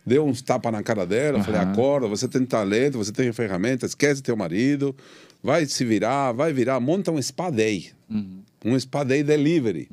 Deu 0.05 0.25
uns 0.25 0.41
tapas 0.41 0.71
na 0.71 0.81
cara 0.81 1.05
dela. 1.05 1.43
Falei, 1.43 1.61
Aham. 1.61 1.71
acorda, 1.71 2.07
você 2.07 2.27
tem 2.27 2.45
talento, 2.45 2.97
você 2.97 3.11
tem 3.11 3.31
ferramenta, 3.31 3.85
esquece 3.85 4.21
teu 4.21 4.35
marido. 4.35 4.95
Vai 5.43 5.65
se 5.65 5.85
virar, 5.85 6.31
vai 6.31 6.51
virar. 6.53 6.79
Monta 6.79 7.11
um 7.11 7.21
spa 7.21 7.49
day. 7.49 7.91
Um 8.63 8.79
spa 8.79 9.03
day 9.03 9.23
delivery. 9.23 9.89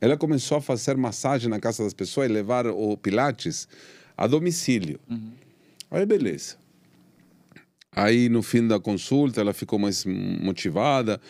Ela 0.00 0.16
começou 0.16 0.58
a 0.58 0.60
fazer 0.60 0.96
massagem 0.96 1.48
na 1.48 1.60
casa 1.60 1.84
das 1.84 1.94
pessoas 1.94 2.28
e 2.28 2.32
levar 2.32 2.66
o 2.66 2.96
Pilates 2.96 3.68
a 4.16 4.26
domicílio. 4.26 4.98
Aí, 5.90 6.04
beleza. 6.06 6.56
Aí, 7.94 8.28
no 8.28 8.42
fim 8.42 8.66
da 8.66 8.80
consulta, 8.80 9.40
ela 9.40 9.52
ficou 9.52 9.78
mais 9.78 10.04
motivada. 10.04 11.20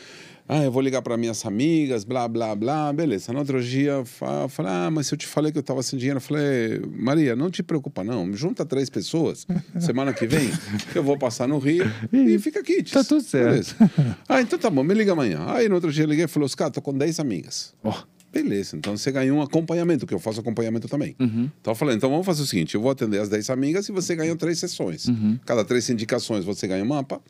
Ah, 0.49 0.62
eu 0.64 0.72
vou 0.72 0.82
ligar 0.82 1.01
para 1.03 1.16
minhas 1.16 1.47
amigas, 1.47 2.05
blá, 2.05 2.26
blá, 2.28 2.55
blá. 2.55 2.93
Beleza. 2.93 3.32
No 3.32 3.38
outro 3.38 3.62
dia, 3.62 3.93
eu 3.93 4.05
fa- 4.05 4.49
falei, 4.49 4.72
ah, 4.72 4.90
mas 4.90 5.07
se 5.07 5.14
eu 5.14 5.18
te 5.18 5.26
falei 5.26 5.51
que 5.53 5.59
eu 5.59 5.62
tava 5.62 5.82
sem 5.82 5.99
dinheiro, 5.99 6.18
eu 6.18 6.20
falei, 6.20 6.80
Maria, 6.95 7.34
não 7.34 7.51
te 7.51 7.62
preocupa, 7.62 8.03
não. 8.05 8.32
Junta 8.34 8.64
três 8.66 8.90
pessoas, 8.90 9.47
semana 9.80 10.12
que 10.12 10.26
vem, 10.26 10.51
eu 10.95 11.03
vou 11.03 11.16
passar 11.16 11.47
no 11.49 11.59
Rio 11.59 11.84
e 12.12 12.38
fica 12.38 12.61
aqui. 12.61 12.82
Tá 12.82 13.03
tudo 13.05 13.22
certo. 13.22 13.74
Beleza. 13.78 14.18
Ah, 14.28 14.43
então 14.43 14.59
tá 14.59 14.68
bom, 14.68 14.82
me 14.82 14.93
liga 14.95 15.12
amanhã. 15.12 15.45
Aí 15.49 15.68
no 15.68 15.76
outro 15.76 15.93
dia 15.93 16.05
eu 16.05 16.09
liguei 16.09 16.24
e 16.24 16.28
falei, 16.28 16.45
Oscar, 16.47 16.70
tô 16.70 16.82
com 16.82 16.93
10 16.93 17.18
amigas. 17.20 17.72
Ó. 17.82 17.95
Beleza, 18.32 18.74
então 18.78 18.97
você 18.97 19.12
ganhou 19.12 19.36
um 19.36 19.43
acompanhamento, 19.43 20.07
que 20.07 20.14
eu 20.14 20.18
faço 20.18 20.40
acompanhamento 20.40 20.88
também. 20.88 21.14
Uhum. 21.20 21.51
Então 21.61 21.72
eu 21.72 21.74
falei, 21.74 21.95
então 21.97 22.09
vamos 22.09 22.24
fazer 22.24 22.40
o 22.43 22.47
seguinte: 22.47 22.74
eu 22.74 22.80
vou 22.80 22.90
atender 22.90 23.20
as 23.20 23.28
10 23.28 23.51
amigas 23.51 23.86
e 23.90 23.93
você 23.93 24.16
ganha 24.16 24.34
três 24.34 24.59
sessões. 24.59 25.07
Uhum. 25.07 25.38
Cada 25.45 25.62
três 25.66 25.90
indicações 25.90 26.43
você 26.43 26.66
ganha 26.66 26.82
um 26.82 26.86
mapa. 26.88 27.20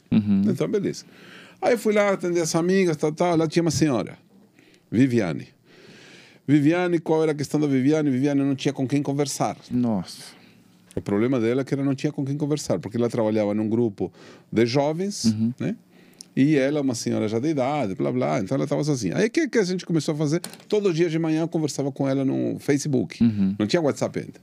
Então, 0.49 0.69
beleza. 0.69 1.05
Aí 1.63 1.73
eu 1.75 1.79
fui 1.79 1.93
lá 1.95 2.11
atender 2.11 2.41
as 2.41 2.55
amigas, 2.57 2.97
tal, 2.97 3.13
tal. 3.13 3.37
Lá 3.37 3.47
tinha 3.47 3.63
uma 3.63 3.71
senhora, 3.71 4.19
Viviane. 4.91 5.47
Viviane, 6.47 6.99
qual 6.99 7.23
era 7.23 7.33
a 7.33 7.35
questão 7.35 7.61
da 7.61 7.67
Viviane? 7.69 8.11
Viviane 8.11 8.41
não 8.43 8.57
tinha 8.57 8.73
com 8.75 8.87
quem 8.87 9.01
conversar. 9.03 9.57
Nossa. 9.71 10.23
O 10.95 11.01
problema 11.01 11.39
dela 11.41 11.63
é 11.63 11.65
que 11.65 11.73
ela 11.73 11.85
não 11.85 11.95
tinha 11.95 12.13
com 12.13 12.25
quem 12.25 12.37
conversar, 12.37 12.79
porque 12.81 12.97
ela 12.97 13.09
trabalhava 13.09 13.55
num 13.55 13.69
grupo 13.69 14.13
de 14.51 14.67
jovens, 14.67 15.25
Uhum. 15.27 15.53
né? 15.59 15.77
E 16.35 16.57
ela, 16.57 16.81
uma 16.81 16.95
senhora 16.95 17.29
já 17.29 17.39
de 17.39 17.49
idade, 17.49 17.95
blá 17.95 18.11
blá, 18.11 18.41
então 18.41 18.55
ela 18.55 18.65
estava 18.65 18.83
sozinha. 18.83 19.17
Aí 19.19 19.27
o 19.27 19.31
que, 19.31 19.47
que 19.49 19.59
a 19.59 19.65
gente 19.65 19.85
começou 19.85 20.15
a 20.15 20.17
fazer? 20.19 20.41
Todo 20.67 20.93
dia 20.93 21.09
de 21.11 21.19
manhã 21.19 21.43
eu 21.43 21.49
conversava 21.49 21.93
com 21.93 22.09
ela 22.09 22.25
no 22.25 22.59
Facebook. 22.59 23.23
Não 23.59 23.67
tinha 23.67 23.81
WhatsApp 23.83 24.19
ainda. 24.19 24.41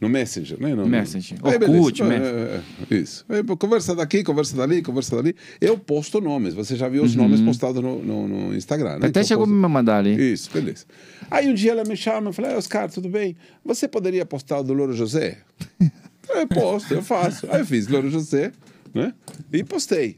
No 0.00 0.08
Messenger, 0.08 0.60
né? 0.60 0.74
No, 0.74 0.82
Uhum. 0.82 0.88
Messenger. 0.88 1.38
Aí, 1.42 1.54
Orkut. 1.56 2.02
Messenger. 2.04 2.22
É, 2.22 2.62
é, 2.90 2.94
é, 2.94 2.98
Isso. 3.00 3.24
Aí, 3.28 3.42
conversa 3.56 3.94
daqui, 3.96 4.22
conversa 4.22 4.56
dali, 4.56 4.80
conversa 4.80 5.16
dali. 5.16 5.34
Eu 5.60 5.76
posto 5.76 6.20
nomes. 6.20 6.54
Você 6.54 6.76
já 6.76 6.88
viu 6.88 7.02
os 7.02 7.16
nomes 7.16 7.40
postados 7.40 7.82
no, 7.82 8.00
no, 8.02 8.28
no 8.28 8.54
Instagram, 8.56 8.90
né? 8.90 8.94
Uhum. 8.94 8.98
Até 8.98 9.08
Então, 9.08 9.24
chegou 9.24 9.44
a 9.44 9.46
posto- 9.46 9.56
me 9.60 9.68
mandar 9.68 9.98
ali. 9.98 10.32
isso, 10.32 10.50
beleza. 10.52 10.84
Aí 11.30 11.48
um 11.48 11.54
dia 11.54 11.72
ela 11.72 11.82
me 11.84 11.96
chama 11.96 12.30
e 12.30 12.32
fala, 12.32 12.56
Oscar, 12.56 12.88
tudo 12.90 13.08
bem? 13.08 13.36
Você 13.64 13.88
poderia 13.88 14.24
postar 14.24 14.60
o 14.60 14.62
do 14.62 14.72
Louro 14.72 14.92
José? 14.94 15.38
eu 16.30 16.46
posto, 16.46 16.94
eu 16.94 17.02
faço. 17.02 17.46
Aí 17.50 17.60
eu 17.60 17.66
fiz 17.66 17.88
Louro 17.88 18.08
José, 18.08 18.52
né? 18.94 19.12
E 19.52 19.64
postei. 19.64 20.16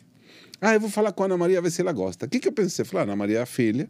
Ah, 0.61 0.75
eu 0.75 0.81
vou 0.81 0.91
falar 0.91 1.13
com 1.13 1.23
a 1.23 1.27
Ana 1.27 1.39
Maria, 1.39 1.63
ver 1.63 1.71
se 1.71 1.81
ela 1.81 1.93
gosta. 1.93 2.27
O 2.27 2.29
que, 2.29 2.39
que 2.39 2.49
eu 2.49 2.53
pensei? 2.53 2.85
Falei, 2.85 3.01
ah, 3.01 3.05
Ana 3.05 3.17
Maria 3.17 3.39
é 3.39 3.43
a 3.43 3.47
filha, 3.47 3.89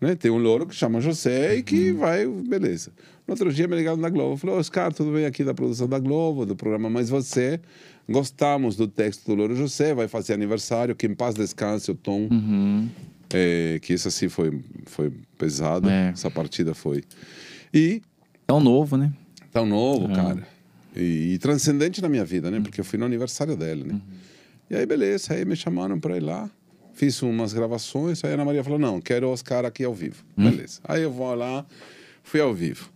né? 0.00 0.14
Tem 0.14 0.30
um 0.30 0.38
louro 0.38 0.66
que 0.66 0.74
chama 0.74 1.00
José 1.00 1.56
e 1.56 1.62
que 1.62 1.92
vai, 1.92 2.26
beleza. 2.26 2.90
No 3.26 3.32
outro 3.34 3.52
dia 3.52 3.68
me 3.68 3.76
ligaram 3.76 3.98
da 4.00 4.08
Globo. 4.08 4.36
Falou, 4.36 4.58
Oscar, 4.58 4.92
tudo 4.92 5.12
bem 5.12 5.24
aqui 5.26 5.44
da 5.44 5.54
produção 5.54 5.86
da 5.88 5.98
Globo, 5.98 6.44
do 6.46 6.56
programa 6.56 6.88
Mais 6.90 7.08
Você. 7.10 7.60
Gostamos 8.08 8.74
do 8.76 8.88
texto 8.88 9.24
do 9.26 9.34
Louro 9.34 9.54
José, 9.54 9.94
vai 9.94 10.08
fazer 10.08 10.32
aniversário, 10.32 10.96
que 10.96 11.06
em 11.06 11.14
paz 11.14 11.34
descanse 11.34 11.90
o 11.90 11.94
Tom. 11.94 12.28
É, 13.32 13.78
que 13.80 13.92
isso 13.94 14.08
assim 14.08 14.28
foi, 14.28 14.60
foi 14.86 15.12
pesado, 15.38 15.88
É. 15.88 16.08
essa 16.10 16.28
partida 16.30 16.74
foi. 16.74 17.02
E 17.72 18.02
Tão 18.46 18.58
novo, 18.58 18.96
né? 18.96 19.12
tão 19.52 19.64
novo, 19.66 20.08
cara. 20.12 20.44
E, 20.96 21.34
e 21.34 21.38
transcendente 21.38 22.02
na 22.02 22.08
minha 22.08 22.24
vida, 22.24 22.50
né? 22.50 22.58
Porque 22.60 22.80
eu 22.80 22.84
fui 22.84 22.98
no 22.98 23.04
aniversário 23.04 23.56
dela, 23.56 23.84
né? 23.84 24.00
E 24.68 24.74
aí, 24.74 24.84
beleza, 24.86 25.34
aí 25.34 25.44
me 25.44 25.54
chamaram 25.54 25.98
para 26.00 26.16
ir 26.16 26.20
lá. 26.20 26.50
Fiz 27.00 27.22
umas 27.22 27.54
gravações, 27.54 28.22
aí 28.22 28.30
a 28.30 28.34
Ana 28.34 28.44
Maria 28.44 28.62
falou, 28.62 28.78
não, 28.78 29.00
quero 29.00 29.26
o 29.26 29.32
Oscar 29.32 29.64
aqui 29.64 29.82
ao 29.82 29.94
vivo. 29.94 30.22
Beleza. 30.36 30.80
Aí 30.84 31.02
eu 31.02 31.10
vou 31.10 31.34
lá, 31.34 31.64
fui 32.22 32.42
ao 32.42 32.52
vivo. 32.52 32.90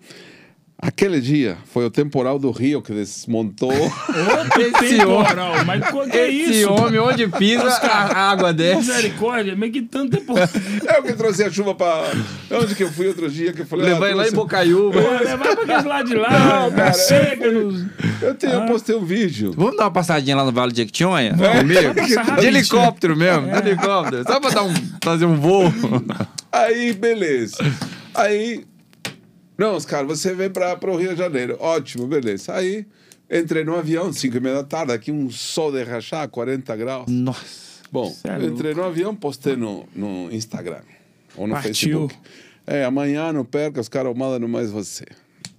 Aquele 0.77 1.21
dia 1.21 1.57
foi 1.73 1.87
o 1.87 1.91
temporal 1.91 2.39
do 2.39 2.51
Rio 2.51 2.83
que 2.83 2.93
desmontou. 2.93 3.73
Esse 4.83 5.05
homem, 5.05 5.27
Temporal, 5.27 5.65
mas 5.65 6.11
que 6.11 6.19
é 6.19 6.31
esse 6.31 6.61
isso? 6.61 6.73
homem 6.73 7.01
onde 7.01 7.27
pisa, 7.29 7.69
a 7.69 8.31
água 8.31 8.53
desce. 8.53 8.89
Misericórdia, 8.89 9.55
mas 9.57 9.71
que 9.71 9.83
tanto 9.83 10.11
tempo. 10.11 10.35
é 10.39 10.99
o 10.99 11.03
que 11.03 11.13
trouxe 11.15 11.45
a 11.45 11.51
chuva 11.51 11.75
para. 11.75 12.13
Onde 12.51 12.75
que 12.75 12.83
eu 12.83 12.93
fui 12.93 13.09
outro 13.09 13.31
dia 13.31 13.53
que 13.53 13.63
eu 13.63 13.67
falei. 13.67 13.87
Levou 13.87 14.05
ah, 14.05 14.09
ele 14.09 14.15
lá 14.17 14.29
em 14.29 14.33
Bocaiúva. 14.33 15.01
Vai 15.01 15.39
pra 15.39 15.53
aqueles 15.53 15.85
lá 15.85 16.03
de 16.03 16.15
lá, 16.15 16.31
Não, 16.31 16.71
na 16.71 16.77
cara, 16.77 16.93
seca, 16.93 17.45
eu, 17.45 17.71
nos... 17.71 17.85
eu, 18.21 18.35
tenho, 18.35 18.53
eu 18.53 18.67
postei 18.67 18.97
um 18.97 19.05
vídeo. 19.05 19.53
Vamos 19.57 19.77
dar 19.77 19.85
uma 19.85 19.91
passadinha 19.91 20.37
lá 20.37 20.45
no 20.45 20.53
Vale 20.53 20.73
de 20.73 20.79
Jequitinhonha? 20.79 21.35
Comigo? 21.35 21.95
Passar 21.95 22.41
De 22.41 22.47
helicóptero 22.47 23.17
mesmo, 23.17 23.47
de 23.47 23.69
helicóptero. 23.69 24.25
Só 24.25 24.41
pra 24.41 24.51
dar 24.51 24.65
um, 24.65 24.75
fazer 25.03 25.25
um 25.25 25.37
voo. 25.37 25.73
Aí, 26.53 26.93
beleza. 26.93 27.57
Aí, 28.15 28.65
não, 29.57 29.77
os 29.77 29.85
caras, 29.85 30.07
você 30.07 30.35
vem 30.35 30.51
para 30.51 30.79
o 30.91 30.97
Rio 30.97 31.11
de 31.11 31.17
Janeiro. 31.17 31.57
Ótimo, 31.61 32.07
beleza. 32.07 32.55
Aí, 32.55 32.87
entrei 33.31 33.65
no 33.65 33.77
avião, 33.77 34.13
5 34.13 34.37
e 34.37 34.41
meia 34.41 34.57
da 34.57 34.65
tarde, 34.65 34.93
aqui 34.93 35.13
um 35.13 35.31
sol 35.31 35.71
de 35.71 35.83
rachar, 35.83 36.29
40 36.29 36.77
graus. 36.77 37.07
Nossa. 37.09 37.65
Bom, 37.91 38.15
é 38.25 38.45
entrei 38.45 38.75
no 38.75 38.83
avião, 38.83 39.15
postei 39.15 39.55
no, 39.55 39.87
no 39.95 40.29
Instagram 40.33 40.81
ou 41.37 41.47
no 41.47 41.55
Partiu. 41.55 41.71
Facebook. 42.09 42.17
É, 42.67 42.85
amanhã 42.85 43.33
não 43.33 43.45
perca, 43.45 43.81
os 43.81 43.89
caras 43.89 44.17
mandam 44.17 44.49
mais 44.49 44.71
você. 44.71 45.05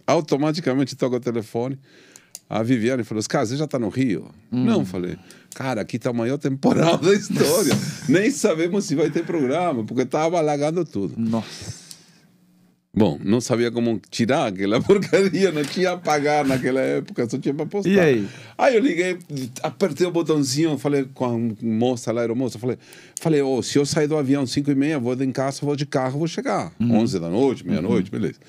Automaticamente 0.05 0.95
toca 0.95 1.15
o 1.15 1.19
telefone. 1.19 1.79
A 2.49 2.61
Viviane 2.61 3.03
falou: 3.03 3.23
Cara, 3.27 3.45
você 3.45 3.55
já 3.55 3.65
tá 3.65 3.79
no 3.79 3.89
Rio? 3.89 4.29
Não, 4.51 4.85
falei. 4.85 5.17
Cara, 5.55 5.81
aqui 5.81 5.97
tá 5.97 6.11
o 6.11 6.13
maior 6.13 6.37
temporal 6.37 6.97
da 6.97 7.13
história. 7.13 7.73
Nem 8.09 8.29
sabemos 8.29 8.85
se 8.85 8.95
vai 8.95 9.09
ter 9.09 9.25
programa, 9.25 9.83
porque 9.83 10.05
tava 10.05 10.37
alagando 10.37 10.83
tudo. 10.83 11.13
Nossa. 11.17 11.84
Bom, 12.95 13.19
não 13.23 13.41
sabia 13.41 13.69
como 13.69 13.99
tirar 14.09 14.47
aquela 14.47 14.79
porcaria, 14.81 15.51
não 15.51 15.63
tinha 15.63 15.91
apagar 15.91 16.45
naquela 16.45 16.79
época, 16.79 17.29
só 17.29 17.37
tinha 17.37 17.53
para 17.53 17.65
postar. 17.65 17.89
E 17.89 17.99
aí? 17.99 18.27
Aí 18.57 18.75
eu 18.75 18.81
liguei, 18.81 19.17
apertei 19.61 20.07
o 20.07 20.11
botãozinho, 20.11 20.77
falei 20.77 21.05
com 21.13 21.25
a 21.25 21.65
moça 21.65 22.13
lá, 22.13 22.21
aeromoça, 22.21 22.57
falei, 22.57 22.77
falei, 23.19 23.41
ô, 23.41 23.61
se 23.61 23.77
eu 23.77 23.85
sair 23.85 24.07
do 24.07 24.17
avião 24.17 24.45
5 24.45 24.71
e 24.71 24.75
meia, 24.75 24.97
vou 24.97 25.13
em 25.21 25.31
casa, 25.31 25.59
vou 25.61 25.75
de 25.75 25.85
carro, 25.85 26.19
vou 26.19 26.27
chegar. 26.27 26.71
11 26.79 27.19
da 27.19 27.29
noite, 27.29 27.67
meia-noite, 27.67 28.09
beleza. 28.09 28.39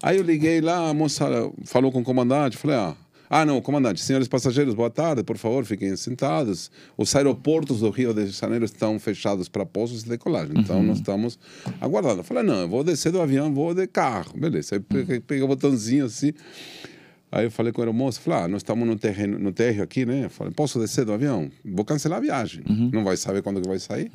Aí 0.00 0.18
eu 0.18 0.22
liguei 0.22 0.60
lá, 0.60 0.88
a 0.88 0.94
moça 0.94 1.26
falou 1.64 1.90
com 1.90 2.00
o 2.00 2.04
comandante, 2.04 2.56
falei, 2.56 2.76
ah, 2.76 2.94
ah, 3.28 3.44
não, 3.44 3.60
comandante, 3.60 4.00
senhores 4.00 4.28
passageiros, 4.28 4.74
boa 4.74 4.90
tarde, 4.90 5.22
por 5.22 5.36
favor, 5.36 5.64
fiquem 5.64 5.94
sentados. 5.96 6.70
Os 6.96 7.14
aeroportos 7.14 7.80
do 7.80 7.90
Rio 7.90 8.14
de 8.14 8.26
Janeiro 8.28 8.64
estão 8.64 8.98
fechados 8.98 9.48
para 9.48 9.66
pousos 9.66 10.02
e 10.02 10.08
decolagem, 10.08 10.58
então 10.58 10.82
nós 10.82 10.98
estamos 10.98 11.38
aguardando. 11.80 12.20
Eu 12.20 12.24
falei, 12.24 12.42
não, 12.42 12.60
eu 12.60 12.68
vou 12.68 12.84
descer 12.84 13.10
do 13.12 13.20
avião, 13.20 13.52
vou 13.52 13.74
de 13.74 13.86
carro, 13.86 14.32
beleza. 14.38 14.76
Aí 14.76 14.80
peguei, 14.80 15.20
peguei 15.20 15.42
o 15.42 15.48
botãozinho 15.48 16.04
assim, 16.06 16.32
Aí 17.30 17.44
eu 17.44 17.50
falei 17.50 17.72
com 17.72 17.80
a 17.80 17.84
aeromoça, 17.84 18.20
falei, 18.20 18.44
ah, 18.44 18.48
nós 18.48 18.60
estamos 18.60 18.86
no 18.86 18.96
terreno, 18.96 19.38
no 19.38 19.52
térreo 19.52 19.82
aqui, 19.82 20.06
né? 20.06 20.26
Eu 20.26 20.30
falei, 20.30 20.52
posso 20.54 20.78
descer 20.78 21.04
do 21.04 21.12
avião? 21.12 21.50
Vou 21.64 21.84
cancelar 21.84 22.18
a 22.18 22.22
viagem. 22.22 22.62
Não 22.92 23.02
vai 23.04 23.16
saber 23.16 23.42
quando 23.42 23.60
que 23.60 23.68
vai 23.68 23.78
sair. 23.80 24.10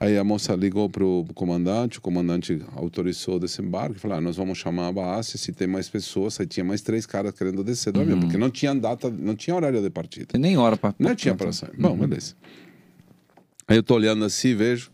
Aí 0.00 0.16
a 0.16 0.22
moça 0.22 0.54
ligou 0.54 0.88
para 0.88 1.04
o 1.04 1.26
comandante, 1.34 1.98
o 1.98 2.00
comandante 2.00 2.62
autorizou 2.76 3.34
o 3.34 3.40
desembarque, 3.40 3.98
falou, 3.98 4.16
ah, 4.16 4.20
nós 4.20 4.36
vamos 4.36 4.56
chamar 4.56 4.88
a 4.88 4.92
base, 4.92 5.36
se 5.36 5.52
tem 5.52 5.66
mais 5.66 5.88
pessoas, 5.88 6.38
aí 6.38 6.46
tinha 6.46 6.62
mais 6.62 6.80
três 6.80 7.04
caras 7.04 7.32
querendo 7.32 7.64
descer 7.64 7.92
do 7.92 8.00
avião, 8.00 8.20
porque 8.20 8.38
não 8.38 8.48
tinha 8.48 8.72
data, 8.74 9.10
não 9.10 9.34
tinha 9.34 9.56
horário 9.56 9.82
de 9.82 9.90
partida. 9.90 10.26
Tem 10.26 10.40
nem 10.40 10.56
hora 10.56 10.76
pra. 10.76 10.94
Não 10.98 11.16
tinha 11.16 11.34
para 11.34 11.50
sair. 11.50 11.76
Bom, 11.76 11.96
beleza. 11.96 12.34
Aí 13.66 13.76
eu 13.76 13.82
tô 13.82 13.94
olhando 13.94 14.24
assim, 14.24 14.54
vejo. 14.54 14.90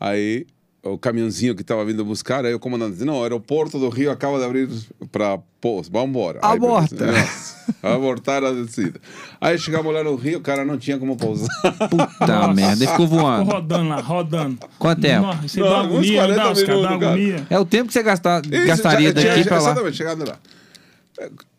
Aí 0.00 0.46
o 0.82 0.96
caminhãozinho 0.96 1.54
que 1.54 1.62
estava 1.62 1.84
vindo 1.84 2.04
buscar, 2.04 2.44
aí 2.44 2.54
o 2.54 2.58
comandante 2.58 2.92
disse: 2.92 3.04
Não, 3.04 3.18
o 3.18 3.22
aeroporto 3.22 3.78
do 3.78 3.88
Rio 3.88 4.10
acaba 4.10 4.38
de 4.38 4.44
abrir 4.44 4.68
para 5.12 5.38
pouso, 5.60 5.90
vamos 5.92 6.08
embora. 6.10 6.38
Aborta. 6.42 7.06
Nossa, 7.06 7.60
Abortar 7.82 8.42
a 8.44 8.50
descida. 8.52 9.00
Aí 9.40 9.58
chegamos 9.58 9.92
lá 9.94 10.02
no 10.02 10.14
Rio, 10.16 10.38
o 10.38 10.42
cara 10.42 10.64
não 10.64 10.76
tinha 10.78 10.98
como 10.98 11.16
pousar. 11.16 11.48
Puta 11.88 12.48
merda, 12.48 12.82
ele 12.84 12.90
ficou 12.90 13.06
Ficou 13.06 13.20
voando. 13.20 13.50
rodando 13.50 13.88
lá, 13.88 14.00
rodando. 14.00 14.58
Quanto 14.78 15.00
tempo? 15.02 15.26
Nossa, 15.26 15.46
isso 15.46 15.60
Não, 15.60 15.68
dá 15.68 15.80
agonia, 15.80 16.26
não 16.26 16.34
40 16.34 16.36
dá, 16.36 16.42
dá 16.42 16.54
minutos, 16.54 16.64
cara. 16.64 16.94
agonia. 17.10 17.46
É 17.50 17.58
o 17.58 17.64
tempo 17.64 17.86
que 17.86 17.92
você 17.92 18.02
gastar, 18.02 18.42
Isso, 18.44 18.66
gastaria 18.66 19.08
já- 19.08 19.14
daqui 19.14 19.44
pra 19.44 19.56
lá. 19.60 19.70
Exatamente, 19.70 19.96
chegando 19.96 20.28
lá. 20.28 20.36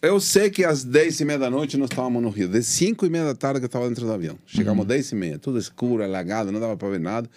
Eu 0.01 0.20
sei 0.20 0.49
que 0.49 0.64
às 0.64 0.84
10 0.84 1.20
e 1.20 1.26
meia 1.26 1.39
da 1.39 1.49
noite 1.49 1.78
nós 1.78 1.89
estávamos 1.89 2.22
no 2.22 2.30
Rio. 2.30 2.47
De 2.47 2.64
5 2.64 3.05
e 3.05 3.09
meia 3.09 3.26
da 3.26 3.36
tarde 3.36 3.59
que 3.59 3.66
eu 3.66 3.68
estava 3.68 3.88
dentro 3.88 4.05
do 4.05 4.12
avião. 4.12 4.38
Chegamos 4.45 4.82
às 4.84 4.88
10 4.88 5.12
e 5.12 5.16
meia, 5.16 5.39
tudo 5.39 5.59
escuro, 5.59 6.03
alagado, 6.03 6.51
não 6.51 6.59
dava 6.59 6.76
para 6.76 6.89
ver 6.89 6.99
nada. 6.99 7.30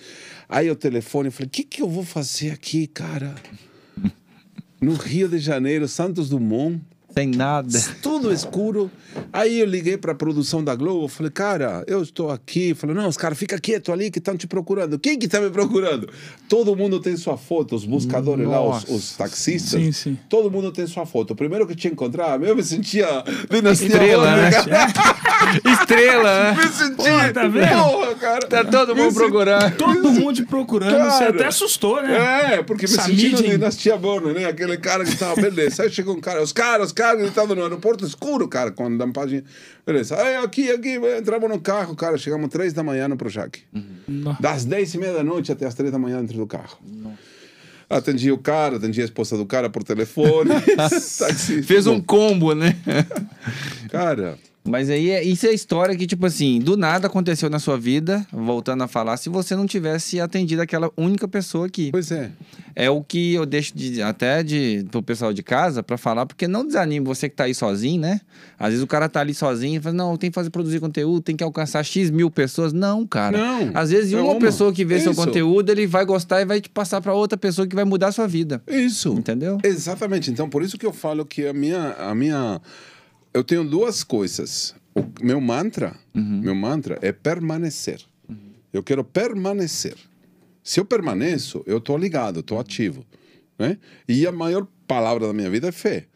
Aí 0.48 0.70
o 0.70 0.76
telefone, 0.76 1.28
eu 1.28 1.32
falei: 1.32 1.48
o 1.48 1.50
que, 1.50 1.62
que 1.64 1.82
eu 1.82 1.88
vou 1.88 2.04
fazer 2.04 2.50
aqui, 2.50 2.86
cara? 2.86 3.34
No 4.80 4.94
Rio 4.94 5.28
de 5.28 5.38
Janeiro, 5.38 5.86
Santos 5.88 6.28
Dumont. 6.28 6.80
Sem 7.16 7.28
nada. 7.28 7.68
Tudo 8.02 8.32
escuro. 8.32 8.90
Aí 9.32 9.60
eu 9.60 9.66
liguei 9.66 9.96
para 9.96 10.10
a 10.12 10.14
produção 10.14 10.62
da 10.64 10.74
Globo, 10.74 11.06
falei, 11.06 11.30
cara, 11.30 11.84
eu 11.86 12.02
estou 12.02 12.30
aqui. 12.30 12.74
Falei, 12.74 12.96
não, 12.96 13.06
os 13.08 13.16
caras, 13.16 13.38
fica 13.38 13.58
quieto 13.60 13.92
ali 13.92 14.10
que 14.10 14.18
estão 14.18 14.36
te 14.36 14.46
procurando. 14.48 14.98
Quem 14.98 15.16
que 15.18 15.26
está 15.26 15.40
me 15.40 15.50
procurando? 15.50 16.08
Todo 16.48 16.74
mundo 16.74 16.98
tem 17.00 17.16
sua 17.16 17.36
foto, 17.36 17.76
os 17.76 17.84
buscadores 17.84 18.46
lá, 18.48 18.60
os, 18.60 18.68
Nossa. 18.82 18.92
os 18.92 19.16
taxistas. 19.16 19.80
Sim, 19.80 19.92
sim. 19.92 20.18
Todo 20.28 20.50
mundo 20.50 20.72
tem 20.72 20.86
sua 20.86 21.06
foto. 21.06 21.32
O 21.32 21.36
primeiro 21.36 21.64
que 21.66 21.76
te 21.76 21.86
encontrar, 21.86 22.42
eu 22.42 22.56
me 22.56 22.62
sentia 22.64 23.06
dinastia 23.48 23.86
Estrela, 23.86 24.36
né? 24.36 24.50
Cara. 24.50 24.86
Estrela, 25.80 26.52
né? 26.52 26.56
Me 26.64 26.68
sentia. 26.72 26.96
Porra, 27.12 27.32
tá 27.32 27.48
vendo? 27.48 27.68
Porra, 27.84 28.14
cara. 28.16 28.46
Tá 28.48 28.64
todo 28.64 28.94
Me 28.94 29.02
mundo 29.02 29.12
senti- 29.12 29.22
procurando. 29.24 29.76
Todo 29.76 30.12
mundo 30.12 30.32
te 30.34 30.44
procurando, 30.44 31.10
você 31.10 31.18
Cara. 31.24 31.30
até 31.30 31.46
assustou, 31.46 32.02
né? 32.02 32.54
É, 32.54 32.62
porque 32.62 32.86
me 32.86 32.92
Essa 32.92 33.02
senti 33.02 33.30
na 33.30 33.36
mídia- 33.38 33.50
dinastia 33.50 33.96
Warner, 33.96 34.34
né? 34.34 34.46
Aquele 34.46 34.76
cara 34.76 35.04
que 35.04 35.16
tava, 35.16 35.36
beleza. 35.40 35.82
Aí 35.84 35.90
chegou 35.90 36.16
um 36.16 36.20
cara, 36.20 36.42
os 36.42 36.52
caras, 36.52 36.86
os 36.88 36.92
caras, 36.92 37.03
carro, 37.04 37.20
ele 37.20 37.28
estava 37.28 37.54
no 37.54 37.62
aeroporto 37.62 38.06
escuro, 38.06 38.48
cara, 38.48 38.70
com 38.70 38.86
a 38.86 38.88
lampagem. 38.88 39.44
Beleza, 39.86 40.16
aí, 40.16 40.36
aqui, 40.36 40.70
aqui, 40.70 40.96
entramos 41.18 41.50
no 41.50 41.60
carro, 41.60 41.94
cara, 41.94 42.16
chegamos 42.16 42.48
três 42.48 42.72
da 42.72 42.82
manhã 42.82 43.06
no 43.06 43.16
Projac. 43.16 43.60
Não. 44.08 44.36
Das 44.40 44.64
dez 44.64 44.94
e 44.94 44.98
meia 44.98 45.12
da 45.12 45.22
noite 45.22 45.52
até 45.52 45.66
as 45.66 45.74
três 45.74 45.92
da 45.92 45.98
manhã 45.98 46.20
dentro 46.20 46.38
do 46.38 46.46
carro. 46.46 46.78
Atendi 47.90 48.32
o 48.32 48.38
cara, 48.38 48.76
atendi 48.76 49.02
a 49.02 49.04
esposa 49.04 49.36
do 49.36 49.44
cara 49.44 49.68
por 49.68 49.84
telefone. 49.84 50.50
Fez 51.64 51.86
um 51.86 52.00
combo, 52.00 52.54
né? 52.54 52.74
Cara, 53.90 54.38
Mas 54.66 54.88
aí, 54.88 55.10
é- 55.10 55.22
isso 55.22 55.46
é 55.46 55.52
história 55.52 55.94
que, 55.94 56.06
tipo 56.06 56.24
assim, 56.24 56.58
do 56.58 56.74
nada 56.76 57.06
aconteceu 57.06 57.50
na 57.50 57.58
sua 57.58 57.76
vida, 57.78 58.26
voltando 58.32 58.82
a 58.82 58.88
falar, 58.88 59.16
se 59.18 59.28
você 59.28 59.54
não 59.54 59.66
tivesse 59.66 60.18
atendido 60.20 60.62
aquela 60.62 60.90
única 60.96 61.28
pessoa 61.28 61.66
aqui. 61.66 61.90
pois 61.92 62.10
é. 62.10 62.30
É 62.76 62.90
o 62.90 63.02
que 63.02 63.34
eu 63.34 63.46
deixo 63.46 63.76
de, 63.76 64.02
até 64.02 64.42
de, 64.42 64.84
pro 64.90 65.00
pessoal 65.02 65.32
de 65.32 65.42
casa 65.42 65.82
pra 65.82 65.96
falar, 65.96 66.26
porque 66.26 66.48
não 66.48 66.66
desanime 66.66 67.04
você 67.06 67.28
que 67.28 67.36
tá 67.36 67.44
aí 67.44 67.54
sozinho, 67.54 68.00
né? 68.00 68.20
Às 68.58 68.70
vezes 68.70 68.82
o 68.82 68.86
cara 68.86 69.08
tá 69.08 69.20
ali 69.20 69.32
sozinho 69.34 69.78
e 69.78 69.82
fala, 69.82 69.94
não, 69.94 70.16
tem 70.16 70.30
que 70.30 70.34
fazer 70.34 70.50
produzir 70.50 70.80
conteúdo, 70.80 71.20
tem 71.22 71.36
que 71.36 71.44
alcançar 71.44 71.84
X 71.84 72.10
mil 72.10 72.30
pessoas. 72.30 72.72
Não, 72.72 73.06
cara. 73.06 73.36
Não, 73.38 73.70
Às 73.74 73.90
vezes 73.90 74.12
é 74.12 74.16
uma, 74.20 74.32
uma. 74.32 74.40
pessoa 74.40 74.72
que 74.72 74.84
vê 74.84 74.98
seu 74.98 75.12
Isso. 75.12 75.20
conteúdo, 75.24 75.70
ele 75.70 75.86
vai 75.86 76.04
gostar 76.04 76.40
e 76.40 76.44
vai 76.44 76.60
te 76.60 76.68
passar 76.68 77.00
pra 77.00 77.12
outra 77.14 77.36
pessoa 77.38 77.66
que 77.68 77.76
vai 77.76 77.84
mudar 77.84 78.08
a 78.08 78.12
sua 78.12 78.26
vida. 78.26 78.60
Isso. 78.66 79.12
Entendeu? 79.12 79.58
Exatamente. 79.62 80.30
Então, 80.32 80.48
por 80.48 80.62
isso 80.62 80.76
que 80.78 80.86
eu 80.86 80.92
falo 80.92 81.24
que 81.24 81.46
a 81.46 81.52
minha, 81.52 81.92
a 81.92 82.12
minha, 82.14 82.60
eu 83.34 83.42
tenho 83.44 83.64
duas 83.64 84.02
coisas. 84.04 84.74
O 84.94 85.04
meu 85.20 85.40
mantra, 85.40 85.96
meu 86.14 86.54
mantra 86.54 86.98
é 87.02 87.10
permanecer. 87.12 88.00
Eu 88.72 88.82
quero 88.82 89.02
permanecer. 89.04 89.96
Se 90.62 90.80
eu 90.80 90.84
permaneço, 90.84 91.62
eu 91.66 91.78
estou 91.78 91.98
ligado, 91.98 92.40
estou 92.40 92.58
ativo, 92.58 93.04
né? 93.58 93.76
E 94.08 94.26
a 94.26 94.32
maior 94.32 94.66
palavra 94.86 95.26
da 95.26 95.32
minha 95.32 95.50
vida 95.50 95.68
é 95.68 95.72
fé. 95.72 96.06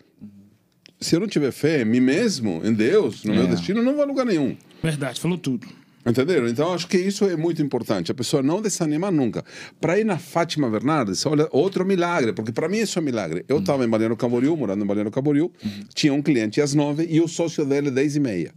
Se 1.01 1.15
eu 1.15 1.21
não 1.21 1.27
tiver 1.29 1.53
fé 1.53 1.83
em 1.83 1.85
mim 1.85 2.01
mesmo, 2.01 2.61
em 2.65 2.73
Deus, 2.73 3.25
no 3.25 3.35
meu 3.35 3.45
É. 3.45 3.47
destino, 3.47 3.83
não 3.83 3.95
vai 3.95 4.05
a 4.05 4.07
lugar 4.09 4.25
nenhum. 4.27 4.57
Verdade, 4.83 5.21
falou 5.21 5.37
tudo. 5.39 5.67
Entenderam? 6.09 6.49
Então, 6.49 6.73
acho 6.73 6.87
que 6.89 6.97
isso 6.99 7.25
é 7.25 7.37
muito 7.37 7.61
importante. 7.63 8.11
A 8.11 8.15
pessoa 8.15 8.43
não 8.43 8.61
desanimar 8.63 9.13
nunca. 9.13 9.45
Para 9.81 9.99
ir 9.99 10.05
na 10.05 10.19
Fátima 10.19 10.69
Bernardes, 10.71 11.25
olha, 11.27 11.49
outro 11.51 11.85
milagre, 11.85 12.33
porque 12.33 12.53
para 12.53 12.69
mim 12.69 12.79
isso 12.79 12.99
é 12.99 13.03
um 13.03 13.05
milagre. 13.05 13.45
Eu 13.49 13.59
estava 13.59 13.85
em 13.85 13.89
Balneário 13.89 14.17
Camboriú, 14.17 14.57
morando 14.57 14.83
em 14.83 14.87
Balneário 14.87 15.11
Camboriú, 15.13 15.51
tinha 15.95 16.13
um 16.15 16.23
cliente 16.23 16.61
às 16.61 16.75
nove 16.75 17.07
e 17.11 17.21
o 17.21 17.29
sócio 17.29 17.65
dele 17.65 17.89
às 17.89 17.95
dez 17.95 18.17
e 18.17 18.21
meia. 18.21 18.53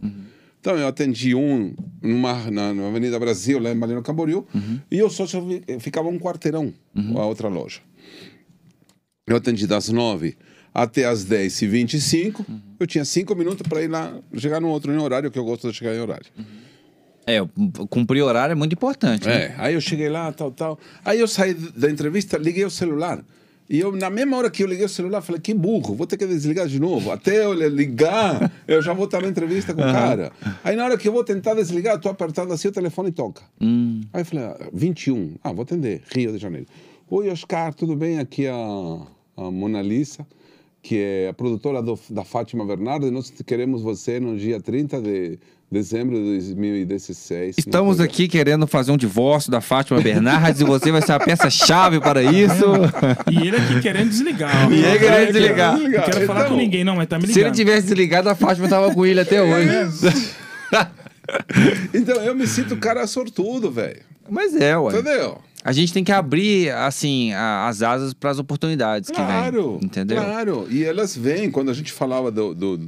Então, 0.60 0.78
eu 0.78 0.86
atendi 0.86 1.34
um 1.34 1.74
numa, 2.00 2.48
na, 2.50 2.72
na 2.72 2.86
Avenida 2.88 3.18
Brasil, 3.18 3.58
lá 3.58 3.70
em 3.72 3.76
Balneário 3.76 4.04
Camboriú, 4.04 4.46
e 4.90 5.02
o 5.02 5.10
sócio 5.10 5.44
fi- 5.66 5.78
ficava 5.80 6.08
um 6.08 6.18
quarteirão, 6.18 6.72
a 7.16 7.26
outra 7.26 7.48
loja. 7.48 7.80
Eu 9.26 9.36
atendi 9.36 9.66
das 9.66 9.88
nove 9.88 10.36
até 10.74 11.04
as 11.04 11.24
10 11.24 11.62
e 11.62 11.66
25 11.66 12.46
eu 12.80 12.86
tinha 12.86 13.04
cinco 13.04 13.34
minutos 13.34 13.62
para 13.68 13.82
ir 13.82 13.88
lá, 13.88 14.18
chegar 14.36 14.60
no 14.60 14.68
outro 14.68 14.92
em 14.92 14.96
horário, 14.98 15.30
que 15.30 15.38
eu 15.38 15.44
gosto 15.44 15.70
de 15.70 15.76
chegar 15.76 15.94
em 15.94 16.00
horário. 16.00 16.26
É, 17.26 17.38
cumprir 17.88 18.22
horário 18.22 18.52
é 18.52 18.56
muito 18.56 18.72
importante. 18.72 19.26
né? 19.26 19.34
É, 19.34 19.54
aí 19.58 19.74
eu 19.74 19.80
cheguei 19.80 20.08
lá, 20.08 20.32
tal, 20.32 20.50
tal. 20.50 20.78
Aí 21.04 21.20
eu 21.20 21.28
saí 21.28 21.54
da 21.54 21.90
entrevista, 21.90 22.36
liguei 22.36 22.64
o 22.64 22.70
celular. 22.70 23.24
E 23.70 23.78
eu, 23.80 23.92
na 23.92 24.10
mesma 24.10 24.36
hora 24.36 24.50
que 24.50 24.62
eu 24.62 24.66
liguei 24.66 24.84
o 24.84 24.88
celular, 24.88 25.22
falei, 25.22 25.40
que 25.40 25.54
burro, 25.54 25.94
vou 25.94 26.06
ter 26.06 26.16
que 26.18 26.26
desligar 26.26 26.66
de 26.66 26.78
novo. 26.78 27.10
Até 27.10 27.44
eu 27.44 27.54
ligar, 27.54 28.52
eu 28.68 28.82
já 28.82 28.92
vou 28.92 29.06
estar 29.06 29.22
na 29.22 29.28
entrevista 29.28 29.72
com 29.72 29.80
o 29.80 29.84
cara. 29.84 30.30
Aí 30.62 30.76
na 30.76 30.84
hora 30.84 30.98
que 30.98 31.08
eu 31.08 31.12
vou 31.12 31.24
tentar 31.24 31.54
desligar, 31.54 31.94
eu 31.94 32.00
tô 32.00 32.08
apertando 32.08 32.52
assim, 32.52 32.68
o 32.68 32.72
telefone 32.72 33.10
toca. 33.12 33.42
Aí 34.12 34.20
eu 34.20 34.26
falei, 34.26 34.44
ah, 34.44 34.68
21. 34.74 35.36
Ah, 35.42 35.52
vou 35.52 35.62
atender, 35.62 36.02
Rio 36.14 36.32
de 36.32 36.38
Janeiro. 36.38 36.66
Oi, 37.08 37.30
Oscar, 37.30 37.72
tudo 37.72 37.94
bem? 37.96 38.18
Aqui 38.18 38.46
é 38.46 38.50
a, 38.50 39.06
a 39.38 39.50
Mona 39.50 39.80
Lisa, 39.80 40.26
que 40.82 40.98
é 40.98 41.28
a 41.28 41.32
produtora 41.32 41.80
do, 41.80 41.98
da 42.10 42.24
Fátima 42.24 42.66
Bernardes. 42.66 43.10
Nós 43.10 43.30
queremos 43.30 43.80
você 43.80 44.20
no 44.20 44.36
dia 44.36 44.60
30 44.60 45.00
de 45.00 45.38
dezembro 45.72 46.16
de 46.16 46.22
2016. 46.24 47.56
Estamos 47.58 47.96
coisa- 47.96 48.04
aqui 48.04 48.28
querendo 48.28 48.66
fazer 48.66 48.92
um 48.92 48.96
divórcio 48.96 49.50
da 49.50 49.60
Fátima 49.60 50.00
Bernardes 50.00 50.60
e 50.60 50.64
você 50.64 50.92
vai 50.92 51.00
ser 51.02 51.12
a 51.12 51.18
peça-chave 51.20 51.98
para 52.00 52.22
isso. 52.22 52.64
E 53.30 53.48
ele 53.48 53.56
aqui 53.56 53.80
querendo 53.80 54.10
desligar. 54.10 54.70
E 54.70 54.84
ele 54.84 54.98
querendo 54.98 55.28
É, 55.28 55.32
desligar. 55.32 55.78
Não 55.78 55.90
quero 55.90 56.26
falar 56.26 56.40
Então, 56.40 56.50
com 56.52 56.56
ninguém, 56.62 56.84
não, 56.84 56.96
mas 56.96 57.08
tá 57.08 57.16
me 57.18 57.22
ligando. 57.22 57.34
Se 57.34 57.40
ele 57.40 57.50
tivesse 57.52 57.86
desligado, 57.86 58.28
a 58.28 58.34
Fátima 58.34 58.68
tava 58.68 58.92
com 58.94 59.04
ele 59.06 59.20
até 59.20 59.42
hoje. 59.42 59.68
Então, 61.94 62.16
eu 62.16 62.34
me 62.34 62.46
sinto 62.46 62.76
cara 62.76 63.06
sortudo, 63.06 63.70
velho. 63.70 64.00
Mas 64.28 64.54
é, 64.54 64.76
ué. 64.76 64.92
Entendeu? 64.92 65.38
A 65.64 65.72
gente 65.72 65.92
tem 65.92 66.02
que 66.02 66.10
abrir, 66.10 66.70
assim, 66.70 67.32
a- 67.32 67.68
as 67.68 67.82
asas 67.82 68.12
para 68.12 68.30
as 68.30 68.38
oportunidades 68.38 69.08
Claro. 69.10 69.52
que 69.74 69.78
vêm. 69.78 69.86
Entendeu? 69.86 70.16
Claro. 70.22 70.66
E 70.68 70.84
elas 70.84 71.16
vêm, 71.16 71.50
quando 71.50 71.70
a 71.70 71.74
gente 71.74 71.92
falava 71.92 72.30
do, 72.30 72.52
do- 72.54 72.80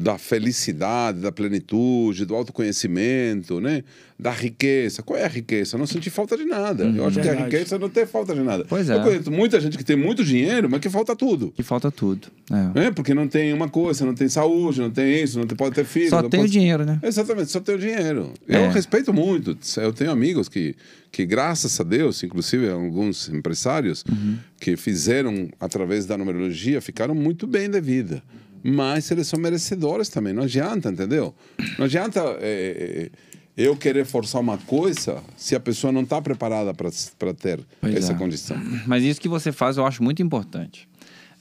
da 0.00 0.16
felicidade, 0.16 1.20
da 1.20 1.30
plenitude, 1.30 2.24
do 2.24 2.34
autoconhecimento, 2.34 3.60
né? 3.60 3.84
Da 4.18 4.30
riqueza. 4.30 5.02
Qual 5.02 5.18
é 5.18 5.24
a 5.24 5.28
riqueza? 5.28 5.76
Não 5.78 5.86
sentir 5.86 6.10
falta 6.10 6.36
de 6.36 6.44
nada. 6.44 6.84
eu 6.84 7.06
acho 7.06 7.14
que 7.20 7.20
a 7.28 7.32
Verdade. 7.32 7.44
riqueza 7.56 7.76
é 7.76 7.78
não 7.78 7.88
ter 7.88 8.06
falta 8.06 8.34
de 8.34 8.40
nada. 8.40 8.64
Pois 8.68 8.88
é. 8.88 8.96
Eu 8.96 9.02
conheço 9.02 9.30
muita 9.30 9.60
gente 9.60 9.76
que 9.78 9.84
tem 9.84 9.96
muito 9.96 10.24
dinheiro, 10.24 10.68
mas 10.70 10.80
que 10.80 10.88
falta 10.90 11.14
tudo. 11.14 11.52
Que 11.54 11.62
falta 11.62 11.90
tudo. 11.90 12.28
É. 12.50 12.80
Né? 12.80 12.90
Porque 12.90 13.14
não 13.14 13.28
tem 13.28 13.52
uma 13.52 13.68
coisa, 13.68 14.04
não 14.04 14.14
tem 14.14 14.28
saúde, 14.28 14.80
não 14.80 14.90
tem 14.90 15.22
isso, 15.22 15.38
não 15.38 15.46
tem, 15.46 15.56
pode 15.56 15.74
ter 15.74 15.84
filho. 15.84 16.10
Só 16.10 16.22
tem 16.28 16.40
o 16.40 16.42
pode... 16.42 16.52
dinheiro, 16.52 16.84
né? 16.84 16.98
Exatamente, 17.02 17.50
só 17.50 17.60
tem 17.60 17.74
o 17.74 17.78
dinheiro. 17.78 18.32
É. 18.48 18.56
Eu 18.66 18.70
respeito 18.70 19.12
muito. 19.12 19.56
Eu 19.78 19.92
tenho 19.92 20.10
amigos 20.10 20.48
que, 20.48 20.74
que, 21.10 21.24
graças 21.24 21.78
a 21.80 21.84
Deus, 21.84 22.22
inclusive 22.22 22.68
alguns 22.70 23.28
empresários, 23.28 24.04
Uhum. 24.10 24.36
que 24.60 24.76
fizeram 24.76 25.48
através 25.60 26.04
da 26.06 26.16
numerologia, 26.18 26.80
ficaram 26.80 27.14
muito 27.14 27.46
bem 27.46 27.68
de 27.70 27.80
vida. 27.80 28.22
Mas 28.62 29.10
eles 29.10 29.26
são 29.26 29.38
merecedores 29.38 30.08
também. 30.08 30.32
Não 30.32 30.42
adianta, 30.42 30.90
entendeu? 30.90 31.34
Não 31.78 31.86
adianta 31.86 32.20
é, 32.40 33.10
eu 33.56 33.76
querer 33.76 34.04
forçar 34.04 34.40
uma 34.40 34.58
coisa 34.58 35.22
se 35.36 35.54
a 35.54 35.60
pessoa 35.60 35.92
não 35.92 36.02
está 36.02 36.20
preparada 36.20 36.72
para 36.74 37.34
ter 37.34 37.60
Pois 37.80 37.94
essa 37.94 38.12
é. 38.12 38.14
condição. 38.14 38.56
Mas 38.86 39.02
isso 39.04 39.20
que 39.20 39.28
você 39.28 39.52
faz 39.52 39.76
eu 39.76 39.86
acho 39.86 40.02
muito 40.02 40.22
importante. 40.22 40.88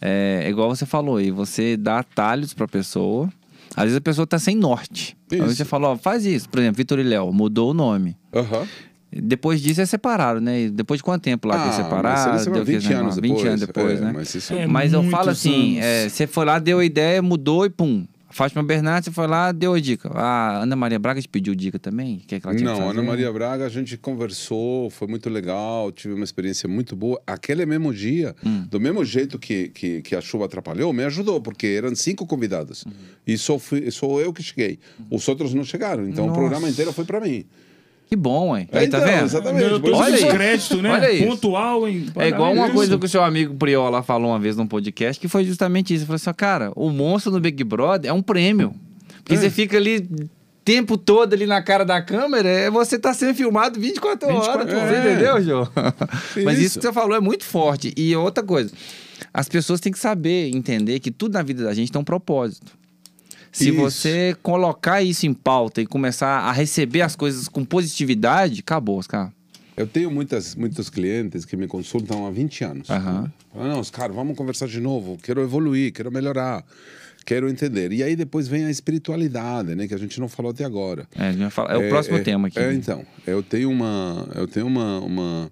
É, 0.01 0.43
é 0.45 0.49
igual 0.49 0.73
você 0.73 0.85
falou 0.85 1.17
aí, 1.17 1.29
você 1.31 1.75
dá 1.75 1.99
atalhos 1.99 2.53
pra 2.53 2.67
pessoa. 2.67 3.29
Às 3.75 3.83
vezes 3.83 3.97
a 3.97 4.01
pessoa 4.01 4.25
tá 4.25 4.39
sem 4.39 4.55
norte. 4.55 5.15
Aí 5.31 5.37
Isso. 5.39 5.55
você 5.55 5.63
fala, 5.65 5.89
ó, 5.89 5.97
faz 5.97 6.25
isso. 6.25 6.49
Por 6.49 6.59
exemplo, 6.59 6.77
Vitor 6.77 6.99
e 6.99 7.03
Léo 7.03 7.31
mudou 7.31 7.69
o 7.69 7.73
nome. 7.73 8.17
Aham. 8.33 8.67
Depois 9.11 9.59
disso 9.61 9.81
é 9.81 9.85
separado, 9.85 10.39
né? 10.39 10.69
Depois 10.69 10.99
de 10.99 11.03
quanto 11.03 11.23
tempo 11.23 11.47
lá 11.47 11.55
que 11.55 11.61
é 11.61 11.63
Ah, 11.63 11.67
mas 11.67 11.75
separado? 11.75 12.41
é 12.41 12.51
Deu 12.51 12.65
20 12.65 12.77
aquele 12.77 12.93
anos 12.93 13.15
negócio? 13.17 13.21
20 13.21 13.47
anos 13.47 13.59
depois, 13.61 13.85
depois, 13.87 14.01
é, 14.01 14.05
né? 14.05 14.11
mas 14.13 14.35
isso 14.35 14.53
É, 14.53 14.67
Mas 14.67 14.93
eu 14.93 15.03
falo 15.03 15.29
assim, 15.29 15.79
é, 15.79 16.07
você 16.07 16.27
foi 16.27 16.45
lá, 16.45 16.59
deu 16.59 16.79
a 16.79 16.85
ideia, 16.85 17.21
mudou 17.21 17.65
e 17.65 17.69
pum. 17.69 18.05
Fátima 18.31 18.61
Bernardes, 18.61 19.05
você 19.05 19.11
foi 19.11 19.25
lá, 19.25 19.51
deu 19.51 19.73
a 19.73 19.79
dica. 19.79 20.07
A 20.13 20.61
Ana 20.61 20.75
Maria 20.75 20.99
Braga 20.99 21.19
te 21.19 21.27
pediu 21.27 21.55
dica 21.55 21.79
também? 21.79 22.21
Que 22.27 22.35
é 22.35 22.39
que 22.39 22.45
ela 22.45 22.55
tinha 22.55 22.71
que 22.75 22.79
Não? 22.79 22.87
Ana 22.91 23.01
Maria 23.01 23.33
Braga, 23.33 23.65
a 23.65 23.69
gente 23.69 23.97
conversou, 23.97 24.91
foi 24.91 25.07
muito 25.07 25.27
legal, 25.31 25.91
tive 25.91 26.13
uma 26.13 26.23
experiência 26.23 26.69
muito 26.69 26.95
boa. 26.95 27.19
Aquele 27.25 27.65
mesmo 27.65 27.91
dia, 27.91 28.35
Hum. 28.45 28.65
do 28.69 28.79
mesmo 28.79 29.03
jeito 29.03 29.39
que, 29.39 29.69
que, 29.69 30.03
que 30.03 30.15
a 30.15 30.21
chuva 30.21 30.45
atrapalhou, 30.45 30.93
me 30.93 31.03
ajudou, 31.05 31.41
porque 31.41 31.65
eram 31.65 31.95
cinco 31.95 32.27
convidados. 32.27 32.83
Uhum. 32.85 32.91
E 33.25 33.35
só, 33.35 33.57
fui, 33.57 33.89
só 33.89 34.19
eu 34.21 34.31
que 34.31 34.43
cheguei. 34.43 34.77
Os 35.09 35.27
outros 35.27 35.51
não 35.55 35.63
chegaram, 35.63 36.07
então 36.07 36.27
Nossa. 36.27 36.37
o 36.37 36.41
programa 36.41 36.69
inteiro 36.69 36.93
foi 36.93 37.05
para 37.05 37.19
mim. 37.19 37.43
Que 38.09 38.15
bom, 38.15 38.57
hein? 38.57 38.67
Aí, 38.71 38.87
tá 38.87 38.97
Então, 38.97 39.07
vendo? 39.09 39.23
exatamente. 39.25 39.91
Olha 39.93 40.17
de 40.17 40.23
aí. 40.25 40.31
crédito, 40.31 40.81
né? 40.81 40.91
Olha 40.93 41.11
isso. 41.11 41.27
Pontual, 41.27 41.87
hein? 41.87 42.07
É 42.15 42.27
igual 42.29 42.49
uma 42.51 42.55
Parabéns. 42.63 42.73
coisa 42.75 42.97
que 42.97 43.05
o 43.05 43.09
seu 43.09 43.23
amigo 43.23 43.53
Priola 43.53 44.01
falou 44.01 44.31
uma 44.31 44.39
vez 44.39 44.57
num 44.57 44.65
podcast, 44.65 45.19
que 45.21 45.27
foi 45.27 45.45
justamente 45.45 45.93
isso. 45.93 46.01
Ele 46.03 46.07
falou 46.07 46.15
assim, 46.15 46.33
cara, 46.35 46.71
o 46.75 46.89
monstro 46.89 47.31
no 47.31 47.39
Big 47.39 47.63
Brother 47.63 48.09
é 48.09 48.13
um 48.13 48.21
prêmio. 48.23 48.73
Porque 49.23 49.35
É. 49.35 49.37
você 49.37 49.51
fica 49.51 49.77
ali 49.77 49.97
o 49.99 50.27
tempo 50.65 50.97
todo 50.97 51.33
ali 51.33 51.45
na 51.45 51.61
cara 51.61 51.85
da 51.85 52.01
câmera, 52.01 52.49
é 52.49 52.69
você 52.71 52.97
tá 52.97 53.13
sendo 53.13 53.35
filmado 53.35 53.79
24, 53.79 54.27
24 54.27 54.57
horas. 54.57 54.73
Horas. 54.73 55.05
entendeu, 55.05 55.43
João? 55.43 55.67
Mas 56.43 56.57
isso 56.57 56.65
Isso. 56.67 56.79
que 56.79 56.85
você 56.87 56.93
falou 56.93 57.15
é 57.15 57.19
muito 57.19 57.43
forte. 57.45 57.93
E 57.95 58.15
outra 58.15 58.43
coisa, 58.43 58.71
as 59.31 59.47
pessoas 59.47 59.79
têm 59.79 59.91
que 59.91 59.99
saber, 59.99 60.49
entender 60.55 60.99
que 60.99 61.11
tudo 61.11 61.33
na 61.33 61.43
vida 61.43 61.63
da 61.63 61.75
gente 61.75 61.91
tem 61.91 62.01
um 62.01 62.03
propósito. 62.03 62.71
Se 63.51 63.69
Isso. 63.69 63.77
você 63.77 64.35
colocar 64.43 65.01
isso 65.01 65.25
em 65.25 65.33
pauta 65.33 65.81
e 65.81 65.85
começar 65.87 66.39
a 66.41 66.51
receber 66.51 67.01
as 67.01 67.15
coisas 67.15 67.47
com 67.47 67.65
positividade, 67.65 68.59
acabou, 68.61 69.01
cara. 69.07 69.31
Eu 69.75 69.87
tenho 69.87 70.11
muitas, 70.11 70.55
muitos 70.55 70.89
clientes 70.89 71.45
que 71.45 71.55
me 71.55 71.65
consultam 71.67 72.27
há 72.27 72.31
20 72.31 72.63
anos. 72.65 72.87
Falam, 72.87 73.31
não, 73.55 73.79
Oscar, 73.79 74.11
vamos 74.11 74.37
conversar 74.37 74.67
de 74.67 74.79
novo. 74.79 75.17
Quero 75.23 75.41
evoluir, 75.41 75.93
quero 75.93 76.11
melhorar, 76.11 76.65
quero 77.25 77.49
entender. 77.49 77.93
E 77.93 78.03
aí 78.03 78.13
depois 78.15 78.47
vem 78.47 78.65
a 78.65 78.69
espiritualidade, 78.69 79.75
né? 79.75 79.87
Que 79.87 79.93
a 79.93 79.97
gente 79.97 80.19
não 80.19 80.27
falou 80.27 80.51
até 80.51 80.65
agora. 80.65 81.07
É, 81.15 81.27
a 81.29 81.31
gente 81.31 81.41
vai 81.41 81.49
falar- 81.49 81.73
é 81.73 81.77
o 81.77 81.89
próximo 81.89 82.21
tema 82.21 82.49
aqui. 82.49 82.59
É, 82.59 82.67
né? 82.67 82.73
então, 82.73 83.05
eu 83.25 83.41
tenho 83.41 83.71
uma, 83.71 84.27
eu 84.35 84.47
tenho 84.47 84.67
uma, 84.67 84.99
uma, 84.99 85.51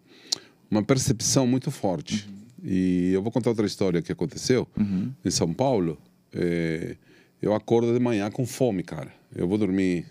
uma 0.69 0.83
percepção 0.83 1.47
muito 1.47 1.71
forte. 1.71 2.27
E 2.63 3.11
eu 3.13 3.21
vou 3.23 3.31
contar 3.31 3.51
outra 3.51 3.65
história 3.65 4.01
que 4.01 4.11
aconteceu 4.11 4.67
Uhum. 4.77 5.09
em 5.23 5.31
São 5.31 5.53
Paulo. 5.53 5.97
É, 6.33 6.97
eu 7.41 7.53
acordo 7.53 7.93
de 7.93 7.99
manhã 7.99 8.29
com 8.31 8.45
fome, 8.45 8.83
cara. 8.83 9.11
Eu 9.35 9.47
vou 9.47 9.57
dormir 9.57 10.05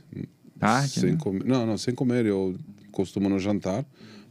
Tarde, 0.58 1.00
sem 1.00 1.12
né? 1.12 1.18
comer. 1.20 1.44
Não, 1.44 1.66
não, 1.66 1.78
sem 1.78 1.94
comer. 1.94 2.26
Eu 2.26 2.56
costumo 2.92 3.28
no 3.28 3.38
jantar 3.38 3.84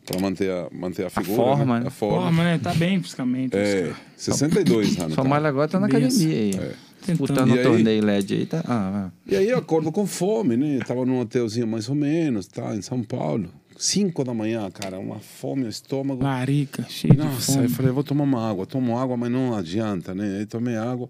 Para 0.06 0.20
manter 0.20 0.50
a, 0.52 0.70
manter 0.72 1.06
a 1.06 1.10
figura. 1.10 1.36
forma, 1.36 1.76
né? 1.76 1.80
né? 1.82 1.88
A 1.88 1.92
forma. 1.92 2.22
Forma, 2.24 2.44
né? 2.44 2.58
Tá 2.60 2.74
bem 2.74 3.02
fisicamente. 3.02 3.56
É, 3.56 3.94
62 4.16 5.00
anos. 5.00 5.14
Sua 5.14 5.24
tá? 5.24 5.30
malha 5.30 5.50
agora 5.50 5.68
tá 5.68 5.80
na 5.80 5.88
academia 5.88 6.36
aí. 6.36 6.52
É. 6.56 6.74
Disputando 7.06 7.56
E 7.56 7.60
um 7.60 7.64
torneio 7.64 8.04
LED 8.04 8.34
aí, 8.34 8.46
tá? 8.48 8.64
Ah, 8.68 9.12
E 9.28 9.36
aí 9.36 9.48
eu 9.50 9.60
acordo 9.60 9.92
com 9.92 10.08
fome, 10.08 10.58
né? 10.58 10.78
Eu 10.78 10.86
tava 10.86 11.06
num 11.06 11.20
hotelzinho 11.20 11.68
mais 11.68 11.88
ou 11.88 11.94
menos, 11.94 12.48
tá? 12.48 12.76
Em 12.76 12.82
São 12.82 13.04
Paulo. 13.04 13.50
Cinco 13.78 14.24
da 14.24 14.34
manhã, 14.34 14.72
cara, 14.72 14.98
uma 14.98 15.20
fome 15.20 15.64
no 15.64 15.70
estômago. 15.70 16.24
Larica, 16.24 16.84
cheio 16.90 17.14
de 17.14 17.20
Nossa, 17.20 17.52
fome. 17.52 17.60
aí 17.60 17.66
eu 17.66 17.70
falei, 17.70 17.92
vou 17.92 18.04
tomar 18.04 18.24
uma 18.24 18.50
água. 18.50 18.66
Tomo 18.66 18.98
água, 18.98 19.16
mas 19.18 19.30
não 19.30 19.54
adianta, 19.54 20.16
né? 20.16 20.40
Aí 20.40 20.46
tomei 20.48 20.78
água. 20.78 21.10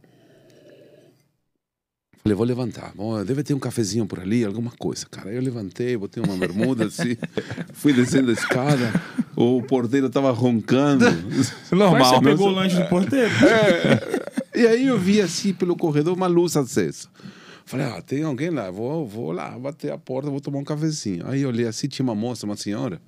Falei, 2.25 2.35
vou 2.35 2.47
levantar. 2.47 2.91
Bom, 2.95 3.23
deve 3.23 3.43
ter 3.43 3.53
um 3.53 3.59
cafezinho 3.59 4.07
por 4.07 4.19
ali, 4.19 4.43
alguma 4.43 4.71
coisa, 4.71 5.05
cara. 5.05 5.29
Aí 5.29 5.35
eu 5.35 5.41
levantei, 5.43 5.95
botei 5.95 6.23
uma 6.23 6.35
bermuda 6.35 6.85
assim, 6.85 7.15
fui 7.71 7.93
descendo 7.93 8.31
a 8.31 8.33
escada. 8.33 8.99
O 9.35 9.61
porteiro 9.61 10.09
tava 10.09 10.31
roncando. 10.31 11.05
Mas 11.29 11.71
Normal. 11.71 12.15
você 12.15 12.21
pegou 12.23 12.47
o 12.47 12.51
lanche 12.51 12.81
do 12.81 12.89
porteiro? 12.89 13.29
É. 13.29 14.59
E 14.59 14.65
aí 14.65 14.87
eu 14.87 14.97
vi 14.97 15.21
assim 15.21 15.53
pelo 15.53 15.75
corredor 15.75 16.17
uma 16.17 16.25
luz 16.25 16.57
acesa. 16.57 17.09
Falei, 17.63 17.85
ah, 17.85 18.01
tem 18.01 18.23
alguém 18.23 18.49
lá, 18.49 18.71
vou, 18.71 19.05
vou 19.05 19.31
lá, 19.31 19.51
bater 19.59 19.91
a 19.91 19.97
porta, 19.99 20.27
vou 20.27 20.41
tomar 20.41 20.57
um 20.57 20.63
cafezinho. 20.63 21.27
Aí 21.27 21.43
eu 21.43 21.49
olhei 21.49 21.67
assim, 21.67 21.87
tinha 21.87 22.03
uma 22.03 22.15
moça, 22.15 22.47
uma 22.47 22.57
senhora. 22.57 22.99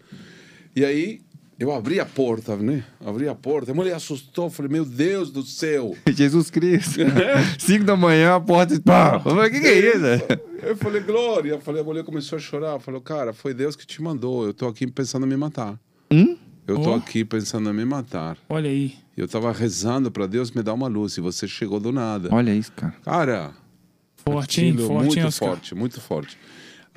E 0.76 0.86
aí 0.86 1.22
eu 1.60 1.72
abri 1.74 2.00
a 2.00 2.06
porta, 2.06 2.56
né? 2.56 2.84
Abri 3.06 3.28
a 3.28 3.36
porta, 3.36 3.72
a 3.72 3.76
mulher 3.76 3.96
assustou, 3.96 4.50
falei, 4.50 4.72
meu 4.72 4.86
Deus 4.86 5.32
do 5.32 5.44
céu. 5.44 5.96
Jesus 6.08 6.50
Cristo. 6.50 7.00
Cinco 7.60 7.86
da 7.86 7.96
manhã, 7.96 8.36
a 8.36 8.40
porta. 8.40 8.80
Pá. 8.80 9.14
Eu 9.16 9.20
falei, 9.22 9.50
o 9.50 9.52
que, 9.54 9.60
que 9.60 9.68
é 9.68 9.80
isso? 9.96 10.24
Eu 10.62 10.76
falei, 10.78 11.02
Glória. 11.02 11.52
Eu 11.52 11.60
falei, 11.62 11.82
a 11.82 11.84
mulher 11.84 12.04
começou 12.04 12.38
a 12.38 12.40
chorar. 12.40 12.80
Falou, 12.80 13.02
cara, 13.02 13.34
foi 13.34 13.54
Deus 13.54 13.76
que 13.76 13.86
te 13.86 14.02
mandou. 14.02 14.46
Eu 14.46 14.54
tô 14.54 14.68
aqui 14.68 14.86
pensando 14.88 15.26
em 15.26 15.30
me 15.30 15.38
matar. 15.38 15.80
Hum? 16.12 16.38
Eu 16.68 16.80
tô 16.82 16.92
Oh. 16.92 16.96
aqui 16.96 17.24
pensando 17.24 17.70
em 17.70 17.74
me 17.74 17.86
matar. 17.86 18.38
Olha 18.50 18.70
aí. 18.70 18.96
Eu 19.16 19.28
tava 19.28 19.52
rezando 19.52 20.12
para 20.12 20.28
Deus 20.28 20.52
me 20.52 20.62
dar 20.62 20.74
uma 20.74 20.88
luz 20.88 21.18
e 21.18 21.22
você 21.22 21.48
chegou 21.48 21.80
do 21.80 21.92
nada. 21.92 22.30
Olha 22.32 22.54
isso, 22.54 22.72
cara. 22.74 22.94
Cara, 23.04 23.52
Forte, 24.18 24.62
hein? 24.62 24.72
aquilo, 24.74 24.88
Forte, 24.88 25.06
muito 25.06 25.20
hein, 25.20 25.32
forte, 25.32 25.76
muito 25.76 26.02
forte. 26.02 26.38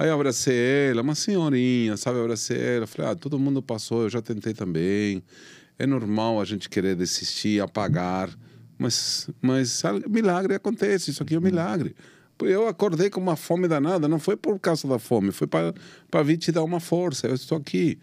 Aí 0.01 0.09
eu 0.09 0.15
abracei 0.15 0.89
ela, 0.89 1.03
uma 1.03 1.15
senhorinha, 1.15 1.95
sabe? 1.95 2.17
Eu 2.17 2.23
abracei 2.23 2.59
ela, 2.59 2.87
falei, 2.87 3.11
ah, 3.11 3.15
todo 3.15 3.39
mundo 3.39 3.61
passou, 3.61 4.05
eu 4.05 4.09
já 4.09 4.23
tentei 4.23 4.55
também. 4.55 5.23
É 5.79 5.87
normal 5.87 6.41
a 6.41 6.45
gente 6.47 6.71
querer 6.71 6.97
desistir, 6.97 7.61
apagar, 7.61 8.31
mas, 8.79 9.29
mas 9.43 9.83
milagre 10.09 10.55
acontece, 10.55 11.11
isso 11.11 11.23
aqui 11.23 11.35
é 11.35 11.39
um 11.39 11.43
milagre. 11.43 11.95
Eu 12.41 12.67
acordei 12.67 13.11
com 13.11 13.21
uma 13.21 13.37
fome 13.37 13.69
danada, 13.69 14.09
não 14.09 14.19
foi 14.19 14.39
por 14.39 14.59
causa 14.59 14.89
da 14.89 14.99
fome, 14.99 15.33
foi 15.33 15.47
para 15.47 16.23
vir 16.23 16.39
te 16.39 16.51
dar 16.51 16.65
uma 16.65 16.81
força, 16.81 17.27
eu 17.27 17.35
estou 17.35 17.59
aqui. 17.59 17.99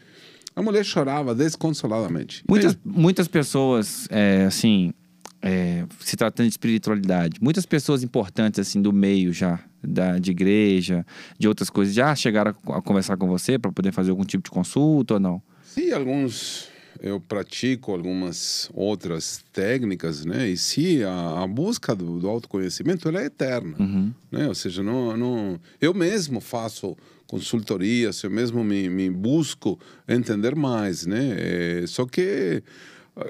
A 0.55 0.61
mulher 0.61 0.85
chorava 0.85 1.33
desconsoladamente. 1.33 2.43
Muitas, 2.47 2.77
muitas 2.85 3.27
pessoas, 3.27 4.07
é, 4.11 4.45
assim, 4.45 4.93
é, 5.41 5.83
se 5.99 6.15
tratando 6.15 6.45
de 6.45 6.53
espiritualidade, 6.53 7.39
muitas 7.41 7.65
pessoas 7.65 8.03
importantes, 8.03 8.59
assim, 8.59 8.79
do 8.79 8.93
meio 8.93 9.33
já, 9.33 9.59
da, 9.87 10.19
de 10.19 10.31
igreja, 10.31 11.05
de 11.39 11.47
outras 11.47 11.69
coisas, 11.69 11.93
já 11.95 12.13
chegaram 12.15 12.53
a, 12.67 12.77
a 12.77 12.81
conversar 12.81 13.17
com 13.17 13.27
você 13.27 13.57
para 13.57 13.71
poder 13.71 13.91
fazer 13.91 14.11
algum 14.11 14.23
tipo 14.25 14.43
de 14.43 14.51
consulta 14.51 15.15
ou 15.15 15.19
não? 15.19 15.41
Sim, 15.63 15.91
alguns 15.91 16.67
eu 16.99 17.19
pratico 17.19 17.91
algumas 17.91 18.71
outras 18.73 19.43
técnicas, 19.53 20.25
né? 20.25 20.49
E 20.49 20.57
sim, 20.57 21.03
a, 21.03 21.43
a 21.43 21.47
busca 21.47 21.93
do, 21.95 22.19
do 22.19 22.27
autoconhecimento 22.27 23.07
ela 23.07 23.21
é 23.21 23.25
eterna, 23.25 23.75
Uhum. 23.79 24.11
né? 24.31 24.47
Ou 24.47 24.55
seja, 24.55 24.81
não, 24.81 25.15
não, 25.15 25.59
eu 25.79 25.93
mesmo 25.93 26.41
faço 26.41 26.97
consultorias, 27.27 28.23
eu 28.23 28.31
mesmo 28.31 28.63
me, 28.63 28.89
me 28.89 29.09
busco 29.11 29.79
entender 30.07 30.55
mais, 30.55 31.05
né? 31.05 31.35
É, 31.37 31.83
só 31.87 32.05
que 32.05 32.63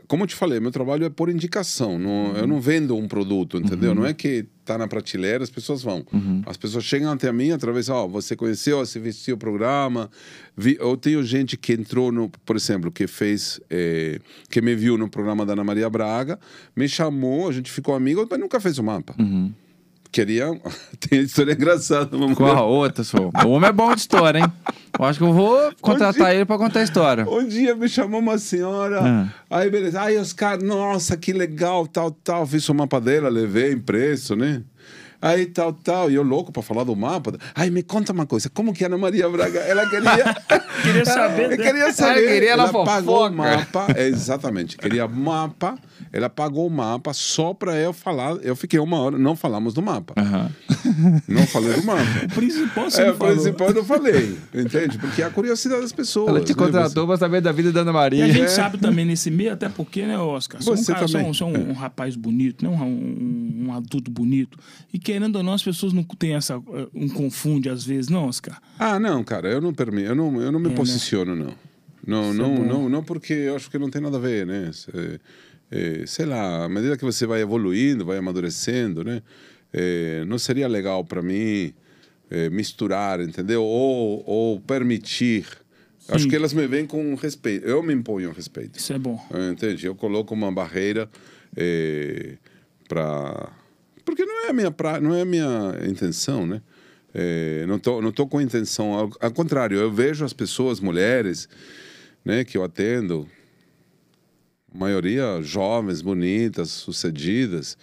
como 0.07 0.23
eu 0.23 0.27
te 0.27 0.35
falei, 0.35 0.59
meu 0.59 0.71
trabalho 0.71 1.05
é 1.05 1.09
por 1.09 1.29
indicação. 1.29 1.97
Não, 1.97 2.35
Eu 2.35 2.47
não 2.47 2.59
vendo 2.59 2.95
um 2.95 3.07
produto, 3.07 3.57
entendeu? 3.57 3.95
Não 3.95 4.05
é 4.05 4.13
que 4.13 4.45
tá 4.65 4.77
na 4.77 4.87
prateleira, 4.87 5.43
as 5.43 5.49
pessoas 5.49 5.81
vão. 5.81 6.05
As 6.45 6.57
pessoas 6.57 6.83
chegam 6.83 7.11
até 7.11 7.31
mim 7.31 7.51
através, 7.51 7.87
ó, 7.87 8.05
você 8.05 8.35
conheceu, 8.35 8.79
você 8.79 8.99
vestiu 8.99 9.35
o 9.35 9.37
programa. 9.37 10.09
Vi, 10.55 10.77
eu 10.79 10.97
tenho 10.97 11.23
gente 11.23 11.55
que 11.55 11.73
entrou 11.73 12.11
no, 12.11 12.29
por 12.45 12.55
exemplo, 12.55 12.91
que 12.91 13.07
fez, 13.07 13.61
eh, 13.69 14.19
que 14.49 14.61
me 14.61 14.75
viu 14.75 14.97
no 14.97 15.09
programa 15.09 15.45
da 15.45 15.53
Ana 15.53 15.63
Maria 15.63 15.89
Braga, 15.89 16.37
me 16.75 16.87
chamou, 16.89 17.47
a 17.47 17.53
gente 17.53 17.71
ficou 17.71 17.95
amigo, 17.95 18.27
mas 18.29 18.39
nunca 18.39 18.59
fez 18.59 18.77
o 18.77 18.83
mapa. 18.83 19.15
Queria. 20.11 20.47
Tem 20.99 21.21
história 21.21 21.53
engraçada. 21.53 22.17
Vamos. 22.17 22.37
Qual 22.37 22.69
outra, 22.69 23.03
sou? 23.03 23.31
O 23.45 23.49
homem 23.49 23.69
é 23.69 23.73
bom 23.73 23.93
de 23.93 24.01
história, 24.01 24.39
hein? 24.39 24.45
Eu 24.97 25.05
acho 25.05 25.19
que 25.19 25.25
eu 25.25 25.33
vou 25.33 25.71
contratar 25.81 26.33
ele 26.33 26.45
para 26.45 26.57
contar 26.57 26.79
a 26.79 26.83
história. 26.83 27.25
Um 27.29 27.45
dia 27.47 27.75
me 27.75 27.87
chamou 27.87 28.19
uma 28.19 28.37
senhora, 28.37 29.01
Ah. 29.01 29.27
aí 29.49 29.69
beleza, 29.69 30.01
aí 30.01 30.17
Oscar, 30.17 30.61
nossa, 30.63 31.15
que 31.17 31.31
legal, 31.33 31.85
tal, 31.87 32.09
tal. 32.11 32.45
Fiz 32.47 32.67
o 32.69 32.73
mapa 32.73 32.99
dela, 32.99 33.29
levei 33.29 33.73
impresso, 33.73 34.35
né? 34.35 34.63
Aí 35.19 35.47
tal, 35.47 35.73
tal, 35.73 36.11
e 36.11 36.15
eu 36.15 36.21
louco 36.21 36.51
pra 36.51 36.61
falar 36.61 36.83
do 36.83 36.95
mapa. 36.95 37.33
Aí 37.55 37.71
me 37.71 37.81
conta 37.81 38.13
uma 38.13 38.25
coisa, 38.27 38.49
como 38.51 38.71
que 38.71 38.83
a 38.83 38.87
Ana 38.87 38.99
Maria 38.99 39.27
Braga, 39.27 39.59
ela 39.61 39.89
queria... 39.89 40.35
Queria 40.83 41.05
saber 41.05 41.43
Eu 41.45 41.49
dela. 41.49 41.63
queria 41.63 41.91
saber. 41.93 42.19
Ela 42.23 42.31
queria, 42.33 42.51
ela 42.51 42.63
ela 42.69 42.85
pagou 42.85 43.27
o 43.27 43.31
mapa, 43.33 43.87
é, 43.95 44.07
exatamente, 44.07 44.77
queria 44.77 45.07
mapa, 45.07 45.75
ela 46.11 46.29
pagou 46.29 46.65
o 46.67 46.69
mapa 46.69 47.13
só 47.13 47.53
pra 47.53 47.75
eu 47.75 47.91
falar, 47.93 48.35
eu 48.43 48.55
fiquei 48.55 48.79
uma 48.79 48.97
hora, 48.99 49.17
não 49.17 49.35
falamos 49.35 49.73
do 49.73 49.81
mapa, 49.81 50.13
Aham. 50.17 50.51
não 51.27 51.45
falei 51.47 51.73
do 51.73 51.83
mapa. 51.85 52.01
O 52.25 52.29
principal 52.35 52.89
você 52.89 53.01
É, 53.01 53.05
não 53.07 53.13
o 53.13 53.17
falou. 53.17 53.33
principal 53.33 53.67
eu 53.69 53.73
não 53.75 53.83
falei, 53.85 54.37
entende? 54.53 54.97
Porque 54.97 55.21
é 55.21 55.25
a 55.25 55.29
curiosidade 55.29 55.81
das 55.81 55.91
pessoas. 55.91 56.29
Ela 56.29 56.41
te 56.41 56.53
né? 56.53 56.55
contratou 56.63 57.05
para 57.07 57.17
saber 57.17 57.41
da 57.41 57.51
vida 57.51 57.71
da 57.71 57.81
Ana 57.81 57.91
E 57.91 57.93
Maria. 57.93 58.25
a 58.25 58.27
gente 58.29 58.41
É. 58.43 58.47
sabe 58.47 58.77
também 58.77 59.05
nesse 59.05 59.29
meio, 59.31 59.53
até 59.53 59.69
porque, 59.69 60.05
né, 60.05 60.17
Oscar? 60.17 60.61
Você, 60.61 60.69
é 60.69 60.73
um, 60.73 60.77
Você 60.77 60.93
cara, 60.93 61.07
você 61.07 61.17
é 61.17 61.19
também. 61.19 61.29
um, 61.29 61.33
você 61.33 61.43
é 61.43 61.45
um, 61.47 61.69
um 61.69 61.73
rapaz 61.73 62.15
bonito, 62.15 62.63
né? 62.63 62.69
Um, 62.69 62.83
um, 62.83 63.65
um 63.67 63.73
adulto 63.73 64.09
bonito. 64.11 64.57
E 64.93 64.99
querendo 64.99 65.37
ou 65.37 65.43
não, 65.43 65.53
as 65.53 65.63
pessoas 65.63 65.93
não 65.93 66.03
têm 66.03 66.35
essa. 66.35 66.55
eh, 66.55 66.87
um 66.93 67.07
confunde 67.09 67.69
às 67.69 67.83
vezes, 67.83 68.09
não, 68.09 68.25
Oscar? 68.27 68.59
Ah, 68.79 68.99
não, 68.99 69.23
cara, 69.23 69.49
eu 69.49 69.61
não 69.61 69.73
permito, 69.73 70.07
eu 70.09 70.15
não, 70.15 70.41
eu 70.41 70.51
não 70.51 70.59
me 70.59 70.67
É, 70.67 70.69
né? 70.69 70.75
posiciono, 70.75 71.35
não. 71.35 71.53
Não, 72.05 72.29
Isso 72.31 72.41
não, 72.41 72.55
bom. 72.55 72.63
não, 72.65 72.89
não, 72.89 73.03
porque 73.03 73.33
eu 73.33 73.55
acho 73.57 73.69
que 73.69 73.77
não 73.77 73.89
tem 73.89 74.01
nada 74.01 74.15
a 74.15 74.19
ver, 74.19 74.45
né? 74.45 74.69
Cê- 74.73 75.19
é, 75.71 76.05
sei 76.05 76.25
lá, 76.25 76.65
à 76.65 76.69
medida 76.69 76.97
que 76.97 77.03
você 77.03 77.25
vai 77.25 77.41
evoluindo, 77.41 78.05
vai 78.05 78.17
amadurecendo, 78.17 79.03
né? 79.03 79.21
É, 79.73 80.23
não 80.25 80.37
seria 80.37 80.67
legal 80.67 81.03
para 81.03 81.21
mim 81.21 81.73
é, 82.29 82.49
misturar, 82.49 83.19
entendeu? 83.19 83.63
Ou, 83.63 84.23
ou 84.25 84.61
permitir. 84.61 85.45
Acho 86.09 86.23
Sim. 86.23 86.29
que 86.29 86.35
elas 86.35 86.53
me 86.53 86.65
veem 86.67 86.85
com 86.85 87.15
respeito. 87.15 87.65
Eu 87.65 87.83
me 87.83 87.93
imponho 87.93 88.31
respeito. 88.31 88.79
Isso 88.79 88.93
é 88.93 88.97
bom. 88.97 89.19
É, 89.33 89.51
Entende? 89.51 89.85
Eu 89.85 89.95
coloco 89.95 90.33
uma 90.33 90.51
barreira 90.51 91.09
para 92.87 93.51
porque 94.07 94.25
não 94.25 94.45
é 94.45 94.49
a 94.49 94.53
minha 94.53 94.71
pra... 94.71 95.01
não 95.01 95.13
é 95.13 95.21
a 95.21 95.25
minha 95.25 95.73
intenção, 95.85 96.47
né? 96.47 96.61
É, 97.13 97.65
não 97.67 97.77
tô 97.77 98.01
não 98.01 98.11
tô 98.11 98.25
com 98.25 98.39
intenção 98.39 98.93
ao, 98.93 99.09
ao 99.19 99.31
contrário, 99.31 99.77
eu 99.77 99.91
vejo 99.91 100.23
as 100.23 100.31
pessoas, 100.31 100.79
mulheres, 100.79 101.49
né, 102.23 102.45
que 102.45 102.57
eu 102.57 102.63
atendo, 102.63 103.27
maioria 104.77 105.41
jovens, 105.41 106.01
bonitas, 106.01 106.69
sucedidas. 106.69 107.77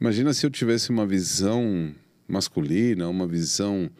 Imagina 0.00 0.32
se 0.32 0.44
eu 0.46 0.50
tivesse 0.50 0.90
uma 0.90 1.06
visão 1.06 1.90
masculina, 2.28 3.08
uma 3.08 3.26
visão 3.26 3.90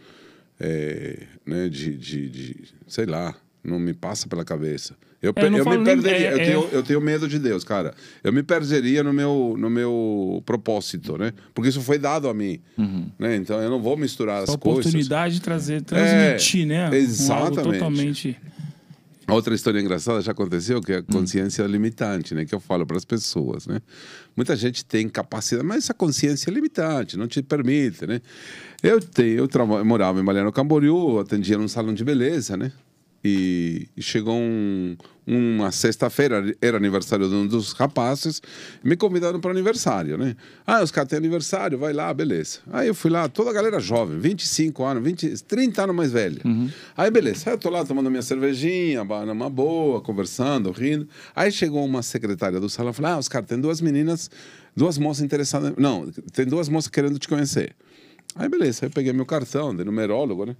é, 0.61 1.23
né, 1.47 1.69
de, 1.69 1.97
de, 1.97 2.29
de, 2.29 2.57
sei 2.87 3.07
lá, 3.07 3.35
não 3.65 3.79
me 3.79 3.95
passa 3.95 4.27
pela 4.29 4.45
cabeça. 4.45 4.95
Eu, 5.21 5.33
É, 5.35 5.43
eu 5.43 5.57
eu 5.57 5.65
me 5.65 5.77
nem- 5.79 5.85
perderia, 5.85 6.29
é- 6.29 6.33
eu, 6.33 6.39
é- 6.39 6.45
tenho, 6.45 6.69
eu 6.71 6.83
tenho 6.85 7.01
medo 7.01 7.27
de 7.27 7.41
Deus, 7.41 7.65
cara. 7.65 7.93
Eu 8.23 8.33
me 8.33 8.41
perderia 8.43 9.03
no 9.03 9.13
meu, 9.13 9.57
no 9.59 9.69
meu 9.69 10.41
propósito, 10.47 11.19
né? 11.19 11.33
Porque 11.53 11.71
isso 11.71 11.81
foi 11.81 11.99
dado 11.99 12.29
a 12.29 12.35
mim, 12.35 12.61
né? 13.19 13.35
Então 13.35 13.61
eu 13.61 13.69
não 13.69 13.83
vou 13.83 13.97
misturar 13.97 14.45
as 14.45 14.51
A 14.51 14.57
coisas. 14.57 14.87
oportunidade 14.87 15.35
de 15.35 15.41
trazer, 15.41 15.83
transmitir, 15.83 16.67
né? 16.67 16.83
Um 16.83 16.85
algo 16.85 16.95
exatamente. 16.95 17.63
totalmente. 17.73 18.37
Outra 19.29 19.55
história 19.55 19.79
engraçada 19.79 20.23
já 20.23 20.33
aconteceu, 20.33 20.81
que 20.81 20.93
é 20.93 20.97
a 20.97 21.03
consciência 21.03 21.63
limitante, 21.65 22.35
né? 22.35 22.47
Que 22.47 22.55
eu 22.55 22.61
falo 22.61 22.87
para 22.87 22.97
as 22.97 23.05
pessoas, 23.05 23.67
né? 23.67 23.81
Muita 24.35 24.57
gente 24.57 24.85
tem 24.85 25.07
capacidade, 25.07 25.67
mas 25.67 25.85
essa 25.85 25.93
consciência 25.93 26.51
é 26.51 26.53
limitante, 26.53 27.17
não 27.19 27.29
te 27.29 27.43
permite, 27.43 28.07
né? 28.07 28.23
Eu, 28.83 29.01
tenho, 29.01 29.41
eu, 29.41 29.49
eu 29.53 29.85
morava 29.85 30.19
em 30.19 30.23
Mariano 30.23 30.51
Camboriú, 30.51 31.19
atendia 31.19 31.59
num 31.59 31.69
salão 31.69 31.93
de 31.93 32.03
beleza, 32.03 32.57
né? 32.57 32.73
E, 33.25 33.89
chegou 33.99 34.37
um, 34.37 34.97
uma 35.27 35.73
sexta-feira, 35.73 36.55
era 36.63 36.77
aniversário 36.77 37.29
de 37.29 37.35
um 37.35 37.47
dos 37.47 37.73
rapazes, 37.73 38.41
me 38.83 38.97
convidaram 38.97 39.41
para 39.41 39.51
aniversário, 39.51 40.17
né? 40.17 40.37
Ah, 40.67 40.83
os 40.83 40.91
caras 40.91 41.11
têm 41.11 41.19
aniversário, 41.19 41.77
vai 41.77 41.93
lá, 41.93 42.13
beleza. 42.15 42.61
Aí 42.73 42.87
eu 42.87 42.95
fui 42.95 43.11
lá, 43.11 43.29
toda 43.29 43.51
a 43.51 43.53
galera 43.53 43.81
jovem, 43.81 44.19
25 44.19 44.85
anos, 44.85 45.03
20, 45.03 45.45
30 45.45 45.83
anos 45.83 45.97
mais 45.97 46.13
velha. 46.13 46.41
Aí 46.97 47.11
beleza, 47.11 47.51
aí 47.51 47.55
eu 47.55 47.59
tô 47.59 47.69
lá 47.69 47.85
tomando 47.85 48.09
minha 48.09 48.23
cervejinha, 48.23 49.05
numa 49.05 49.51
boa, 49.51 50.01
conversando, 50.01 50.71
rindo. 50.71 51.09
Aí 51.35 51.51
chegou 51.51 51.85
uma 51.85 52.03
secretária 52.03 52.61
do 52.61 52.69
salão 52.69 52.93
e 52.93 52.95
falou: 52.95 53.13
Ah, 53.13 53.19
os 53.19 53.29
caras, 53.29 53.49
tem 53.49 53.61
duas 53.61 53.81
meninas, 53.81 54.31
duas 54.77 54.97
moças 54.97 55.25
interessadas. 55.25 55.75
Não, 55.77 56.11
tem 56.33 56.47
duas 56.47 56.69
moças 56.69 56.89
querendo 56.89 57.19
te 57.19 57.29
conhecer. 57.29 57.75
Aí 58.37 58.49
beleza, 58.49 58.85
aí 58.85 58.89
eu 58.89 58.93
peguei 58.93 59.13
meu 59.13 59.27
cartão 59.27 59.75
de 59.75 59.85
numerólogo, 59.85 60.47
né? 60.47 60.57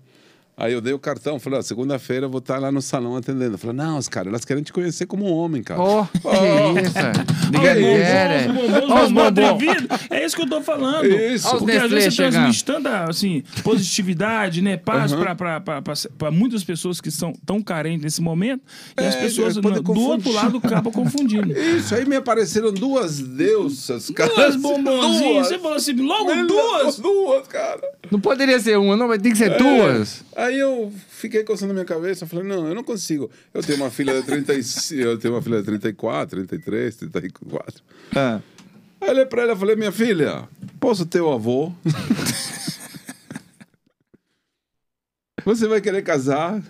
Aí 0.61 0.73
eu 0.73 0.81
dei 0.81 0.93
o 0.93 0.99
cartão, 0.99 1.39
falei, 1.39 1.61
ó, 1.61 1.63
segunda-feira 1.63 2.27
eu 2.27 2.31
vou 2.31 2.41
estar 2.41 2.59
lá 2.59 2.73
no 2.73 2.83
salão 2.83 3.15
atendendo. 3.17 3.55
Eu 3.55 3.59
falei, 3.59 3.77
não, 3.77 3.97
os 3.97 4.09
caras, 4.09 4.29
elas 4.29 4.45
querem 4.45 4.63
te 4.63 4.73
conhecer 4.73 5.07
como 5.07 5.25
homem, 5.27 5.63
cara. 5.63 5.81
Oh, 5.81 6.05
que 6.11 6.83
isso? 6.83 6.99
É. 6.99 7.13
os 9.05 9.13
bombons. 9.13 9.63
É 10.11 10.25
isso 10.25 10.37
que 10.37 10.43
eu 10.43 10.49
tô 10.49 10.61
falando. 10.61 11.07
Isso. 11.07 11.49
Porque 11.59 11.73
às 11.77 11.91
vezes 11.91 12.15
você 12.15 12.31
transmite 12.31 12.65
tanta 12.65 13.05
assim, 13.05 13.43
positividade, 13.63 14.61
né? 14.63 14.77
Paz 14.77 15.13
pra 15.15 15.35
pra 15.35 15.61
pra- 15.61 15.83
pra- 15.83 15.95
pra 16.19 16.31
muitas 16.31 16.65
pessoas 16.65 17.01
que 17.01 17.11
são 17.11 17.33
tão 17.47 17.63
carentes 17.63 18.03
nesse 18.03 18.21
momento. 18.21 18.63
E 19.01 19.05
as 19.05 19.15
É, 19.15 19.21
pessoas 19.21 19.55
pode 19.59 19.77
no- 19.77 19.83
do 19.83 19.85
confundir. 19.85 20.11
outro 20.11 20.33
lado 20.33 20.61
acabam 20.63 20.93
confundindo. 20.93 21.53
Isso, 21.57 21.95
aí 21.95 22.05
me 22.05 22.17
apareceram 22.17 22.73
duas 22.73 23.21
deusas, 23.21 24.11
cara. 24.11 24.35
Duas 24.35 24.57
bombonzinhas. 24.57 25.19
Duas. 25.35 25.49
Você 25.49 25.59
falou 25.59 25.77
assim, 25.77 25.93
logo 25.95 26.35
duas? 26.47 26.99
Duas, 26.99 27.47
cara. 27.49 27.81
Não 28.11 28.21
poderia 28.21 28.59
ser 28.59 28.77
uma, 28.79 28.97
não, 28.97 29.09
mas 29.09 29.21
tem 29.23 29.33
que 29.33 29.39
ser 29.39 29.53
É. 29.53 29.57
duas. 29.59 30.25
Aí 30.37 30.48
eu 30.57 30.93
fiquei 31.09 31.43
coçando 31.43 31.73
a 31.73 31.75
minha 31.75 31.85
cabeça, 31.85 32.27
falei, 32.27 32.45
não, 32.45 32.69
eu 32.69 32.75
não 32.75 32.85
consigo. 32.85 33.31
Eu 33.53 33.63
tenho 33.63 33.79
uma 33.79 33.91
filha 33.91 34.15
de 34.21 34.27
35, 34.27 35.01
eu 35.01 35.19
tenho 35.19 35.35
uma 35.35 35.43
filha 35.43 35.59
de 35.59 35.65
34, 35.65 36.47
33, 36.47 36.97
34. 36.97 37.83
Ah. 38.15 38.41
Aí 39.01 39.09
eu 39.09 39.15
olhei 39.15 39.27
pra 39.27 39.43
ela 39.43 39.53
e 39.53 39.57
falei, 39.57 39.77
minha 39.77 39.93
filha, 39.93 40.49
posso 40.81 41.05
ter 41.07 41.21
o 41.21 41.33
avô? 41.33 41.73
Você 45.45 45.67
vai 45.67 45.81
querer 45.81 46.03
casar? 46.03 46.63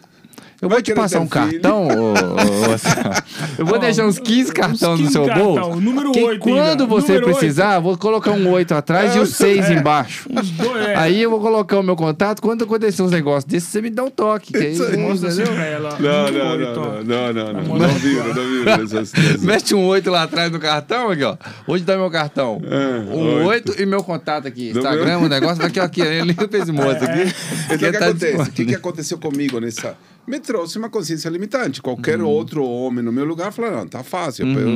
Eu 0.61 0.69
Vai 0.69 0.79
vou 0.79 0.83
te 0.83 0.93
passar 0.93 1.21
um 1.21 1.29
filho? 1.29 1.31
cartão, 1.31 1.87
ô, 1.87 2.11
ô, 2.11 2.75
ô, 2.75 2.79
Sam. 2.79 3.13
Eu 3.57 3.65
vou 3.65 3.77
Ó, 3.77 3.79
deixar 3.79 4.05
uns 4.07 4.19
15 4.19 4.43
uns 4.43 4.51
cartões 4.51 4.81
no 4.83 4.97
15 5.07 5.13
seu 5.13 5.25
cartão, 5.27 5.55
bolso. 5.55 5.81
número 5.81 6.11
que 6.11 6.25
oito 6.25 6.41
quando 6.41 6.61
ainda, 6.61 6.85
você 6.87 7.13
número 7.13 7.27
precisar, 7.31 7.77
eu 7.77 7.83
vou 7.83 7.97
colocar 7.97 8.33
um 8.33 8.51
8 8.51 8.75
atrás 8.75 9.15
e 9.15 9.21
o 9.21 9.27
6 9.27 9.71
embaixo. 9.71 10.29
Os 10.29 10.51
dois, 10.51 10.85
é. 10.85 10.97
Aí 10.97 11.23
eu 11.23 11.31
vou 11.31 11.41
colocar 11.41 11.79
o 11.79 11.83
meu 11.83 11.95
contato. 11.95 12.43
Quando 12.43 12.65
acontecer 12.65 13.03
uns 13.03 13.13
negócios 13.13 13.45
desses, 13.45 13.69
você 13.69 13.81
me 13.81 13.89
dá 13.89 14.03
um 14.03 14.11
toque. 14.11 14.53
Que 14.53 14.59
aí. 14.59 14.97
Mostra 14.99 15.29
assim 15.29 15.45
pra 15.45 15.65
ela. 15.65 15.97
Não, 16.01 16.33
não, 16.33 16.59
não, 16.59 16.59
não, 16.59 17.05
não, 17.05 17.33
não, 17.33 17.53
não, 17.53 17.63
não 17.63 17.79
lá. 17.79 17.87
viro, 17.89 18.35
não. 18.35 19.43
Mete 19.43 19.77
um 19.77 19.87
8 19.87 20.11
lá 20.11 20.25
atrás 20.25 20.51
no 20.51 20.59
cartão, 20.59 21.11
aqui, 21.13 21.23
ó. 21.23 21.37
Onde 21.69 21.85
tá 21.85 21.97
meu 21.97 22.11
cartão? 22.11 22.61
É, 22.65 23.15
um 23.15 23.47
oito. 23.47 23.71
8 23.71 23.83
e 23.83 23.87
meu 23.87 24.03
contato 24.03 24.49
aqui. 24.49 24.71
Instagram, 24.71 25.19
o 25.19 25.29
negócio. 25.29 25.65
Aqui, 25.65 25.79
ó, 25.79 25.85
aqui. 25.85 26.01
Ele 26.01 26.35
esse 26.53 26.73
moço 26.73 27.05
aqui. 27.05 27.33
Então, 27.71 27.77
o 27.77 27.79
que, 27.79 27.93
tá 27.93 28.07
acontece? 28.07 28.43
O 28.51 28.67
que 28.67 28.75
aconteceu 28.75 29.19
comigo 29.19 29.61
nessa. 29.61 29.97
Me 30.29 30.39
trouxe 30.39 30.77
uma 30.79 30.91
consciência 30.91 31.29
limitante. 31.31 31.81
Qualquer 31.81 32.21
Uhum. 32.21 32.29
outro 32.29 32.63
homem 32.65 33.03
no 33.03 33.11
meu 33.11 33.25
lugar 33.25 33.51
falou: 33.51 33.71
não, 33.71 33.89
tá 33.89 34.03
fácil. 34.05 34.47
Eu- 34.47 34.69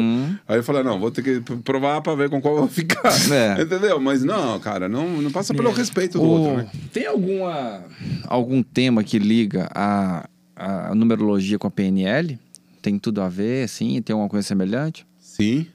aí 0.48 0.56
eu 0.58 0.62
falei: 0.64 0.82
não, 0.82 0.98
vou 0.98 1.10
ter 1.10 1.22
que 1.22 1.40
provar 1.62 2.00
pra 2.00 2.14
ver 2.14 2.30
com 2.30 2.40
qual 2.40 2.56
vou 2.56 2.68
ficar. 2.68 3.02
É. 3.32 3.62
Entendeu? 3.62 4.00
Mas 4.00 4.24
não, 4.24 4.58
cara, 4.58 4.88
não, 4.88 5.20
não 5.20 5.30
passa 5.30 5.52
pelo 5.54 5.68
É. 5.68 5.72
respeito 5.74 6.18
do 6.18 6.24
O- 6.24 6.28
outro, 6.28 6.56
né? 6.56 6.70
Tem 6.92 7.06
alguma, 7.06 7.84
algum 8.24 8.62
tema 8.62 9.04
que 9.04 9.18
liga 9.18 9.68
a, 9.74 10.28
a 10.56 10.94
numerologia 10.94 11.58
com 11.58 11.66
a 11.66 11.70
PNL? 11.70 12.38
Tem 12.80 12.98
tudo 12.98 13.20
a 13.20 13.28
ver, 13.28 13.64
assim? 13.64 14.00
Tem 14.02 14.14
alguma 14.14 14.28
coisa 14.28 14.46
semelhante? 14.48 15.06
Sim. 15.20 15.66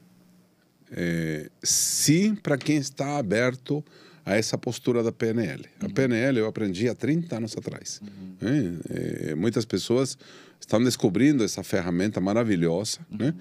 É, 0.92 1.50
sim, 1.62 2.34
para 2.36 2.58
quem 2.58 2.78
está 2.78 3.18
aberto 3.18 3.84
a 4.28 4.36
essa 4.36 4.58
postura 4.58 5.02
da 5.02 5.12
PNL. 5.12 5.64
A 5.80 5.88
PNL 5.88 6.40
eu 6.40 6.48
aprendi 6.48 6.90
há 6.90 6.94
30 6.94 7.38
anos 7.38 7.58
atrás. 7.58 8.02
É, 8.42 9.30
é, 9.30 9.36
muitas 9.36 9.64
pessoas 9.64 10.18
estão 10.60 10.84
descobrindo 10.84 11.46
essa 11.46 11.64
ferramenta 11.64 12.20
maravilhosa. 12.20 13.00
Né? 13.10 13.34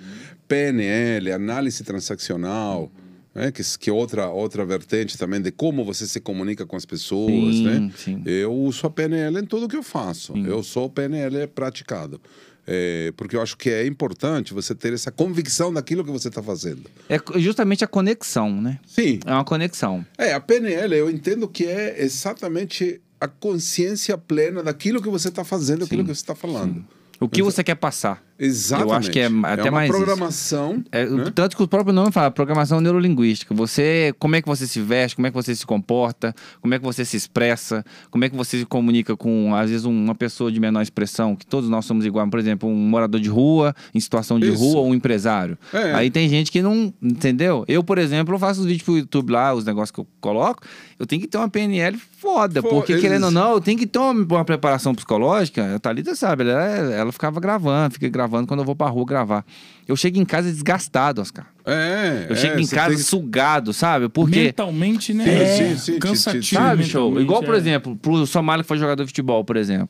PNL, 0.47 1.33
análise 1.33 1.83
transaccional, 1.83 2.93
né? 3.35 3.51
que, 3.51 3.63
que 3.79 3.91
é 3.91 3.93
outra, 3.93 4.29
outra 4.29 4.65
vertente 4.65 5.19
também 5.19 5.43
de 5.43 5.51
como 5.51 5.85
você 5.85 6.07
se 6.07 6.21
comunica 6.21 6.65
com 6.65 6.77
as 6.77 6.85
pessoas. 6.85 7.57
Sim, 7.57 7.65
né? 7.65 7.93
sim. 7.97 8.23
Eu 8.25 8.55
uso 8.55 8.87
a 8.87 8.91
PNL 8.91 9.41
em 9.41 9.45
tudo 9.45 9.67
que 9.67 9.77
eu 9.77 9.83
faço. 9.83 10.37
Eu 10.37 10.63
sou 10.63 10.89
PNL 10.89 11.49
praticado. 11.49 12.21
É, 12.67 13.13
porque 13.17 13.37
eu 13.37 13.43
acho 13.43 13.57
que 13.57 13.71
é 13.71 13.87
importante 13.87 14.53
você 14.53 14.75
ter 14.75 14.93
essa 14.93 15.13
convicção 15.13 15.73
daquilo 15.73 16.05
que 16.05 16.11
você 16.11 16.29
está 16.29 16.43
fazendo. 16.43 16.83
É 17.09 17.19
justamente 17.37 17.85
a 17.85 17.87
conexão, 17.87 18.61
né? 18.61 18.81
Sim. 18.87 19.21
É 19.25 19.31
uma 19.31 19.45
conexão. 19.45 20.05
É, 20.19 20.33
a 20.33 20.41
PNL 20.41 20.97
eu 20.97 21.09
entendo 21.09 21.47
que 21.47 21.65
é 21.65 22.03
exatamente 22.03 23.01
a 23.21 23.29
consciência 23.29 24.19
plena 24.19 24.63
daquilo 24.63 25.01
que 25.01 25.09
você 25.09 25.29
está 25.29 25.45
fazendo, 25.45 25.85
aquilo 25.85 26.03
que 26.03 26.15
você 26.15 26.21
está 26.21 26.35
falando. 26.35 26.85
O 27.21 27.29
que 27.29 27.43
você 27.43 27.65
quer 27.65 27.77
passar? 27.77 28.26
Exatamente. 28.39 28.91
Eu 28.93 28.99
acho 28.99 29.11
que 29.11 29.21
é 29.21 29.27
até 29.27 29.63
uma 29.65 29.71
mais 29.73 29.91
programação. 29.91 30.85
É, 30.93 31.07
né? 31.07 31.33
Tanto 31.35 31.57
que 31.57 31.63
o 31.63 31.69
próprio 31.69 31.93
nome 31.95 32.13
fala, 32.13 32.31
programação 32.31 32.81
neurolinguística. 32.81 33.55
Você, 33.55 34.15
como 34.19 34.37
é 34.37 34.43
que 34.43 34.49
você 34.49 34.67
se 34.67 34.81
veste, 34.81 35.17
como 35.17 35.27
é 35.27 35.31
que 35.31 35.35
você 35.37 35.55
se 35.55 35.65
comporta, 35.65 36.35
como 36.61 36.75
é 36.75 36.79
que 36.79 36.85
você 36.85 37.05
se 37.05 37.17
expressa, 37.17 37.85
como 38.11 38.25
é 38.25 38.29
que 38.29 38.37
você 38.37 38.59
se 38.59 38.67
comunica 38.67 39.17
com, 39.17 39.55
às 39.55 39.71
vezes, 39.71 39.87
uma 39.87 40.15
pessoa 40.15 40.53
de 40.53 40.61
menor 40.61 40.83
expressão, 40.83 41.35
que 41.35 41.47
todos 41.47 41.71
nós 41.71 41.85
somos 41.87 42.05
iguais, 42.05 42.29
por 42.29 42.39
exemplo, 42.39 42.69
um 42.69 42.75
morador 42.75 43.21
de 43.21 43.29
rua, 43.29 43.75
em 43.95 44.01
situação 44.01 44.39
de 44.39 44.51
Isso. 44.51 44.59
rua, 44.63 44.81
ou 44.81 44.89
um 44.89 44.95
empresário. 44.95 45.57
É. 45.73 45.95
Aí 45.95 46.11
tem 46.11 46.29
gente 46.29 46.53
que 46.53 46.61
não, 46.61 46.93
entendeu? 47.03 47.65
Eu, 47.67 47.83
por 47.83 47.97
exemplo, 47.97 48.35
eu 48.35 48.39
faço 48.39 48.61
os 48.61 48.67
vídeos 48.67 48.83
pro 48.83 48.99
YouTube 48.99 49.31
lá, 49.33 49.55
os 49.55 49.65
negócios 49.65 49.91
que 49.91 50.01
eu 50.01 50.07
coloco, 50.21 50.63
eu 50.99 51.07
tenho 51.07 51.23
que 51.23 51.29
ter 51.29 51.39
uma 51.39 51.49
PNL 51.49 51.99
foda, 52.19 52.61
Fo- 52.61 52.69
porque 52.69 52.99
querendo 52.99 53.25
ou 53.25 53.31
não, 53.31 53.53
eu 53.53 53.61
tenho 53.61 53.79
que 53.79 53.87
ter 53.87 53.99
uma, 53.99 54.13
uma 54.13 54.45
preparação 54.45 54.95
psicológica. 54.95 55.75
A 55.77 55.79
Thalita 55.79 56.15
sabe, 56.15 56.45
ela, 56.49 56.63
ela 56.63 57.13
ficava 57.13 57.41
gravando, 57.41 57.95
fica 57.95 58.09
gravando 58.09 58.26
quando 58.29 58.61
eu 58.61 58.65
vou 58.65 58.75
pra 58.77 58.89
rua 58.89 59.05
gravar. 59.05 59.45
Eu 59.87 59.97
chego 59.97 60.19
em 60.19 60.25
casa 60.25 60.51
desgastado, 60.51 61.21
Oscar. 61.21 61.47
É, 61.65 62.27
Eu 62.29 62.35
é, 62.35 62.37
chego 62.37 62.59
em 62.61 62.67
casa 62.67 62.95
que- 62.97 63.03
sugado, 63.03 63.73
sabe? 63.73 64.09
Porque. 64.09 64.45
Mentalmente, 64.45 65.13
né? 65.15 65.25
Sim, 65.25 65.31
é 65.31 65.47
sim, 65.47 65.77
sim, 65.77 65.99
cansativo. 65.99 66.63
Sabe, 66.63 66.85
show? 66.85 67.21
Igual, 67.21 67.43
por 67.43 67.55
é. 67.55 67.59
exemplo, 67.59 67.97
pro 67.97 68.27
Somália 68.27 68.63
que 68.63 68.69
foi 68.69 68.79
jogador 68.79 69.03
de 69.05 69.09
futebol, 69.09 69.45
por 69.45 69.57
exemplo. 69.57 69.89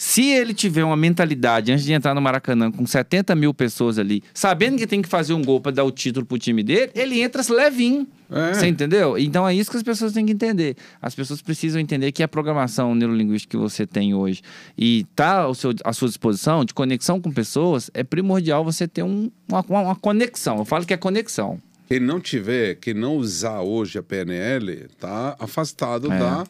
Se 0.00 0.22
ele 0.30 0.54
tiver 0.54 0.84
uma 0.84 0.96
mentalidade 0.96 1.72
antes 1.72 1.84
de 1.84 1.92
entrar 1.92 2.14
no 2.14 2.20
Maracanã 2.20 2.70
com 2.70 2.86
70 2.86 3.34
mil 3.34 3.52
pessoas 3.52 3.98
ali, 3.98 4.22
sabendo 4.32 4.78
que 4.78 4.86
tem 4.86 5.02
que 5.02 5.08
fazer 5.08 5.34
um 5.34 5.42
gol 5.42 5.60
pra 5.60 5.72
dar 5.72 5.82
o 5.82 5.90
título 5.90 6.24
pro 6.24 6.38
time 6.38 6.62
dele, 6.62 6.92
ele 6.94 7.20
entra 7.20 7.42
levinho. 7.52 8.06
É. 8.30 8.54
Você 8.54 8.68
entendeu? 8.68 9.18
Então 9.18 9.48
é 9.48 9.52
isso 9.52 9.68
que 9.68 9.76
as 9.76 9.82
pessoas 9.82 10.12
têm 10.12 10.24
que 10.24 10.30
entender. 10.32 10.76
As 11.02 11.16
pessoas 11.16 11.42
precisam 11.42 11.80
entender 11.80 12.12
que 12.12 12.22
a 12.22 12.28
programação 12.28 12.94
neurolinguística 12.94 13.50
que 13.50 13.56
você 13.60 13.84
tem 13.88 14.14
hoje 14.14 14.40
e 14.76 15.04
tá 15.16 15.38
ao 15.40 15.54
seu, 15.54 15.74
à 15.84 15.92
sua 15.92 16.06
disposição 16.06 16.64
de 16.64 16.72
conexão 16.72 17.20
com 17.20 17.32
pessoas, 17.32 17.90
é 17.92 18.04
primordial 18.04 18.62
você 18.64 18.86
ter 18.86 19.02
um- 19.02 19.28
uma, 19.50 19.64
uma- 19.68 19.80
uma 19.80 19.96
conexão. 19.96 20.58
Eu 20.58 20.64
falo 20.64 20.86
que 20.86 20.94
é 20.94 20.96
conexão. 20.96 21.58
Quem 21.88 21.98
não 21.98 22.20
tiver, 22.20 22.76
quem 22.76 22.94
não 22.94 23.16
usar 23.16 23.62
hoje 23.62 23.98
a 23.98 24.02
PNL, 24.02 24.86
tá 25.00 25.34
afastado 25.40 26.12
É. 26.12 26.18
da, 26.18 26.44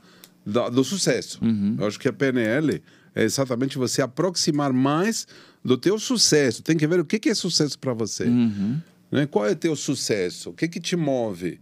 da- 0.44 0.68
do 0.68 0.84
sucesso. 0.84 1.38
Uhum. 1.42 1.76
Eu 1.78 1.86
acho 1.86 1.98
que 1.98 2.08
a 2.08 2.12
PNL 2.12 2.82
é 3.18 3.24
exatamente 3.24 3.76
você 3.76 4.00
aproximar 4.00 4.72
mais 4.72 5.26
do 5.64 5.76
teu 5.76 5.98
sucesso. 5.98 6.62
Tem 6.62 6.76
que 6.76 6.86
ver 6.86 7.00
o 7.00 7.04
que, 7.04 7.18
que 7.18 7.28
é 7.28 7.34
sucesso 7.34 7.76
para 7.76 7.92
você. 7.92 8.24
Uhum. 8.24 8.80
Né? 9.10 9.26
Qual 9.26 9.44
é 9.44 9.56
teu 9.56 9.74
sucesso? 9.74 10.50
O 10.50 10.52
que, 10.52 10.68
que 10.68 10.78
te 10.78 10.94
move? 10.94 11.58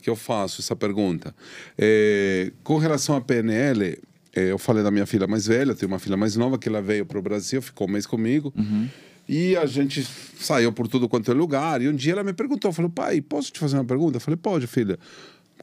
Que 0.00 0.08
eu 0.08 0.14
faço 0.14 0.60
essa 0.60 0.76
pergunta. 0.76 1.34
É, 1.76 2.52
com 2.62 2.78
relação 2.78 3.16
à 3.16 3.20
PNL, 3.20 3.98
é, 4.32 4.52
eu 4.52 4.58
falei 4.58 4.84
da 4.84 4.90
minha 4.92 5.04
filha 5.04 5.26
mais 5.26 5.48
velha, 5.48 5.74
tenho 5.74 5.90
uma 5.90 5.98
filha 5.98 6.16
mais 6.16 6.36
nova 6.36 6.56
que 6.56 6.68
ela 6.68 6.80
veio 6.80 7.04
para 7.04 7.18
o 7.18 7.22
Brasil, 7.22 7.60
ficou 7.60 7.88
um 7.88 7.90
mês 7.90 8.06
comigo. 8.06 8.54
E 9.28 9.56
a 9.56 9.66
gente 9.66 10.06
saiu 10.38 10.72
por 10.72 10.86
tudo 10.86 11.08
quanto 11.08 11.28
é 11.28 11.34
lugar. 11.34 11.82
E 11.82 11.88
um 11.88 11.94
dia 11.94 12.12
ela 12.12 12.22
me 12.22 12.32
perguntou, 12.32 12.72
falou, 12.72 12.90
pai, 12.90 13.20
posso 13.20 13.50
te 13.50 13.58
fazer 13.58 13.76
uma 13.76 13.84
pergunta? 13.84 14.18
Eu 14.18 14.20
falei, 14.20 14.36
pode, 14.36 14.68
filha. 14.68 14.96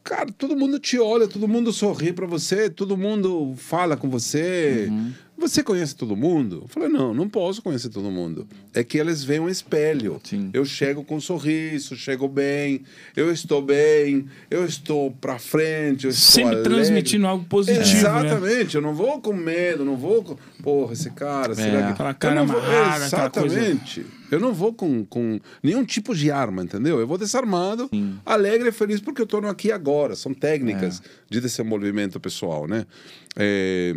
Cara, 0.04 0.30
todo 0.38 0.56
mundo 0.56 0.78
te 0.78 1.00
olha, 1.00 1.28
todo 1.28 1.48
mundo 1.48 1.74
sorri 1.74 2.14
para 2.14 2.26
você, 2.26 2.70
todo 2.70 2.96
mundo 2.96 3.54
fala 3.58 3.98
com 3.98 4.10
você. 4.10 4.90
Você 5.38 5.62
conhece 5.62 5.96
todo 5.96 6.16
mundo? 6.16 6.62
Eu 6.64 6.68
falei, 6.68 6.90
não, 6.90 7.14
não 7.14 7.30
posso 7.30 7.62
conhecer 7.62 7.90
todo 7.90 8.10
mundo. 8.10 8.48
É 8.74 8.84
que 8.84 8.98
eles 8.98 9.24
veem 9.24 9.40
um 9.40 9.48
espelho. 9.48 10.20
Sim. 10.24 10.50
Eu 10.52 10.66
chego 10.66 11.04
com 11.04 11.18
um 11.18 11.22
sorriso, 11.22 11.96
chego 11.96 12.28
bem, 12.28 12.82
eu 13.16 13.32
estou 13.32 13.62
bem, 13.62 14.26
eu 14.50 14.66
estou 14.66 15.12
para 15.12 15.38
frente, 15.38 16.06
eu 16.06 16.10
estou 16.10 16.34
Sempre 16.34 16.56
alegre. 16.56 16.74
transmitindo 16.74 17.28
algo 17.28 17.46
positivo, 17.46 17.86
né? 17.86 17.98
Exatamente, 18.00 18.76
eu 18.76 18.82
não 18.82 18.94
vou 18.96 19.22
com 19.22 19.32
medo, 19.34 19.86
não 19.86 19.96
vou 19.96 20.24
com. 20.24 20.38
Porra, 20.64 20.94
esse 20.94 21.12
cara, 21.12 21.54
será 21.54 21.84
que. 21.88 21.92
Aquela 21.94 22.10
Eu 22.10 22.16
cara 22.16 22.36
não 22.36 22.48
vou- 22.48 22.60
amarrada, 22.60 23.06
Exatamente. 23.06 24.06
Eu 24.30 24.40
não 24.40 24.54
vou 24.54 24.74
com, 24.74 25.06
com 25.06 25.40
nenhum 25.64 25.86
tipo 25.86 26.14
de 26.14 26.30
arma, 26.32 26.64
entendeu? 26.64 27.00
Eu 27.00 27.08
vou 27.08 27.18
desarmado, 27.18 27.90
alegre 28.26 28.70
e 28.70 28.72
feliz 28.72 29.00
porque 29.00 29.22
eu 29.22 29.26
estou 29.26 29.46
aqui 29.48 29.72
agora. 29.72 30.16
São 30.16 30.34
técnicas 30.34 31.02
de 31.30 31.40
desenvolvimento 31.40 32.20
pessoal, 32.20 32.68
né? 32.68 32.86
É, 33.38 33.96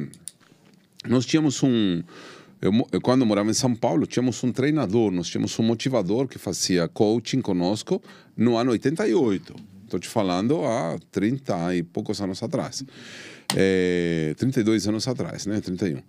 nós 1.09 1.27
tínhamos 1.27 1.62
um. 1.62 2.02
Eu, 2.60 2.72
eu, 2.93 3.01
quando 3.01 3.24
morava 3.24 3.51
em 3.51 3.55
São 3.55 3.74
Paulo, 3.74 4.06
tínhamos 4.06 4.43
um 4.44 4.52
treinador, 4.52 5.10
nós 5.10 5.28
tínhamos 5.28 5.59
um 5.59 5.62
motivador 5.62 6.28
que 6.28 6.39
fazia 6.39 6.86
coaching 6.89 7.40
conosco 7.40 8.02
no 8.36 8.56
ano 8.56 8.72
88. 8.72 9.55
Estou 9.85 9.98
te 9.98 10.09
falando 10.09 10.64
há 10.64 10.98
30 11.10 11.77
e 11.77 11.82
poucos 11.82 12.20
anos 12.20 12.43
atrás. 12.43 12.85
É, 13.56 14.35
32 14.36 14.86
anos 14.86 15.09
atrás, 15.09 15.47
né? 15.47 15.60
31. 15.60 16.02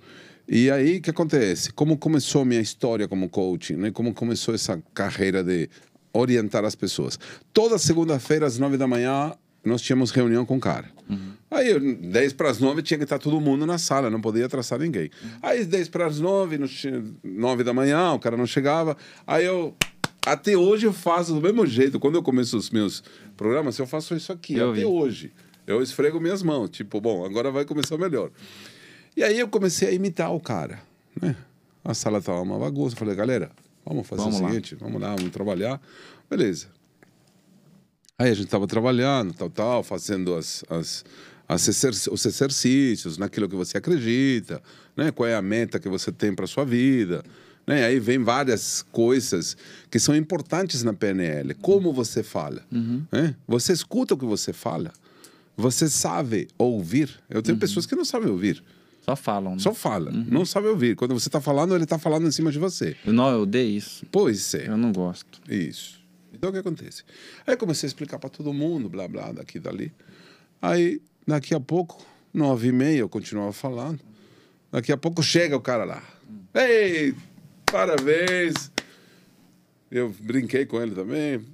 E 0.48 0.70
aí, 0.70 0.98
o 0.98 1.02
que 1.02 1.10
acontece? 1.10 1.72
Como 1.72 1.98
começou 1.98 2.44
minha 2.44 2.62
história 2.62 3.08
como 3.08 3.30
coaching, 3.30 3.76
né? 3.76 3.92
Como 3.92 4.14
começou 4.14 4.54
essa 4.54 4.82
carreira 4.94 5.44
de 5.44 5.70
orientar 6.14 6.66
as 6.66 6.76
pessoas? 6.76 7.18
Toda 7.54 7.78
segunda-feira, 7.78 8.46
às 8.46 8.60
nove 8.60 8.78
da 8.78 8.86
manhã, 8.86 9.34
nós 9.64 9.82
tínhamos 9.82 10.12
reunião 10.12 10.46
com 10.46 10.58
o 10.58 10.60
cara. 10.60 10.92
Aí, 11.52 11.68
eu, 11.70 11.80
10 11.82 12.32
para 12.34 12.50
as 12.50 12.60
9, 12.60 12.82
tinha 12.82 12.98
que 12.98 13.04
estar 13.04 13.20
todo 13.20 13.40
mundo 13.42 13.66
na 13.66 13.78
sala, 13.78 14.10
não 14.10 14.22
podia 14.22 14.46
atrasar 14.46 14.80
ninguém. 14.80 15.12
Aí, 15.42 15.66
10 15.66 15.90
para 15.90 16.06
as 16.08 16.18
9, 16.18 16.58
não 16.58 16.66
tinha- 16.68 17.04
9 17.24 17.62
da 17.64 17.74
manhã, 17.74 18.14
o 18.14 18.20
cara 18.20 18.38
não 18.38 18.48
chegava. 18.48 18.96
Aí, 19.28 19.46
eu. 19.46 19.76
Até 20.26 20.56
hoje 20.56 20.86
eu 20.86 20.94
faço 20.94 21.34
do 21.34 21.42
mesmo 21.42 21.66
jeito. 21.66 22.00
Quando 22.00 22.16
eu 22.16 22.24
começo 22.24 22.56
os 22.56 22.70
meus 22.70 23.04
programas, 23.36 23.78
eu 23.80 23.86
faço 23.88 24.16
isso 24.16 24.32
aqui, 24.32 24.54
Eu 24.56 24.70
até 24.72 24.80
vi. 24.80 24.86
hoje. 24.86 25.34
Eu 25.68 25.82
esfrego 25.82 26.20
minhas 26.22 26.42
mãos, 26.44 26.70
tipo, 26.70 27.02
bom, 27.02 27.26
agora 27.26 27.52
vai 27.52 27.66
começar 27.66 27.98
melhor. 27.98 28.30
E 29.18 29.24
aí 29.24 29.40
eu 29.40 29.48
comecei 29.48 29.90
a 29.90 29.92
imitar 29.92 30.32
o 30.34 30.40
cara, 30.40 30.80
né? 31.22 31.36
A 31.84 31.94
sala 31.94 32.20
estava 32.20 32.40
uma 32.40 32.58
bagunça. 32.60 32.94
Eu 32.94 33.00
falei, 33.00 33.16
galera, 33.16 33.52
vamos 33.86 34.08
fazer 34.08 34.22
Vamos 34.22 34.40
o 34.40 34.44
lá. 34.44 34.50
seguinte, 34.50 34.76
vamos 34.76 35.02
lá, 35.02 35.16
vamos 35.16 35.32
trabalhar. 35.32 35.82
Beleza. 36.30 36.68
Aí 38.18 38.30
a 38.30 38.34
gente 38.34 38.46
estava 38.46 38.68
trabalhando, 38.68 39.34
tal, 39.34 39.50
tal, 39.50 39.84
fazendo 39.84 40.36
as, 40.36 40.64
as, 40.70 41.04
os 41.56 42.26
exercícios 42.26 43.18
naquilo 43.18 43.50
que 43.50 43.56
você 43.56 43.78
acredita, 43.78 44.62
né? 44.96 45.12
Qual 45.12 45.28
é 45.28 45.36
a 45.36 45.42
meta 45.42 45.80
que 45.80 45.90
você 45.90 46.12
tem 46.12 46.34
para 46.34 46.48
sua 46.48 46.64
vida, 46.66 47.24
né? 47.66 47.86
Aí 47.86 48.00
vem 48.00 48.20
várias 48.24 48.82
coisas 48.92 49.58
que 49.90 50.00
são 50.00 50.16
importantes 50.16 50.84
na 50.84 50.94
PNL. 50.94 51.54
Como 51.56 51.94
você 51.94 52.24
fala, 52.24 52.64
né? 53.12 53.36
Você 53.48 53.74
escuta 53.74 54.14
o 54.14 54.18
que 54.18 54.26
você 54.26 54.54
fala. 54.54 54.92
Você 55.58 55.90
sabe 55.90 56.48
ouvir. 56.58 57.10
Eu 57.30 57.42
tenho 57.42 57.58
pessoas 57.58 57.86
que 57.86 57.96
não 57.96 58.06
sabem 58.06 58.30
ouvir. 58.30 58.64
Só 59.02 59.16
falam. 59.16 59.54
Né? 59.54 59.60
Só 59.60 59.74
fala, 59.74 60.12
não 60.12 60.46
sabe 60.46 60.68
ouvir. 60.68 60.96
Quando 60.96 61.14
você 61.14 61.28
está 61.28 61.42
falando, 61.42 61.74
ele 61.76 61.84
está 61.84 61.98
falando 61.98 62.28
em 62.28 62.32
cima 62.32 62.52
de 62.52 62.60
você. 62.60 62.96
Não, 63.06 63.30
eu 63.30 63.42
odeio 63.42 63.78
isso. 63.78 64.06
Pois 64.12 64.54
é. 64.54 64.68
Eu 64.68 64.78
não 64.78 64.92
gosto. 64.92 65.42
Isso. 65.52 66.00
Então 66.34 66.50
o 66.50 66.54
que 66.54 66.60
acontece? 66.60 67.04
Aí 67.46 67.54
eu 67.54 67.58
comecei 67.58 67.88
a 67.88 67.90
explicar 67.90 68.20
para 68.20 68.30
todo 68.30 68.54
mundo, 68.54 68.90
blá 68.90 69.08
blá, 69.08 69.32
daqui 69.32 69.60
dali. 69.60 69.92
Aí, 70.62 71.02
daqui 71.26 71.54
a 71.56 71.60
pouco, 71.60 72.04
nove 72.34 72.70
e 72.70 72.72
meia, 72.72 73.00
eu 73.00 73.10
continuava 73.10 73.52
falando. 73.54 74.00
Daqui 74.72 74.92
a 74.92 74.98
pouco 74.98 75.22
chega 75.22 75.56
o 75.56 75.62
cara 75.62 75.84
lá. 75.84 76.02
Ei, 76.54 77.14
parabéns! 77.72 78.72
Eu 79.92 80.14
brinquei 80.22 80.66
com 80.66 80.82
ele 80.82 80.96
também. 80.96 81.46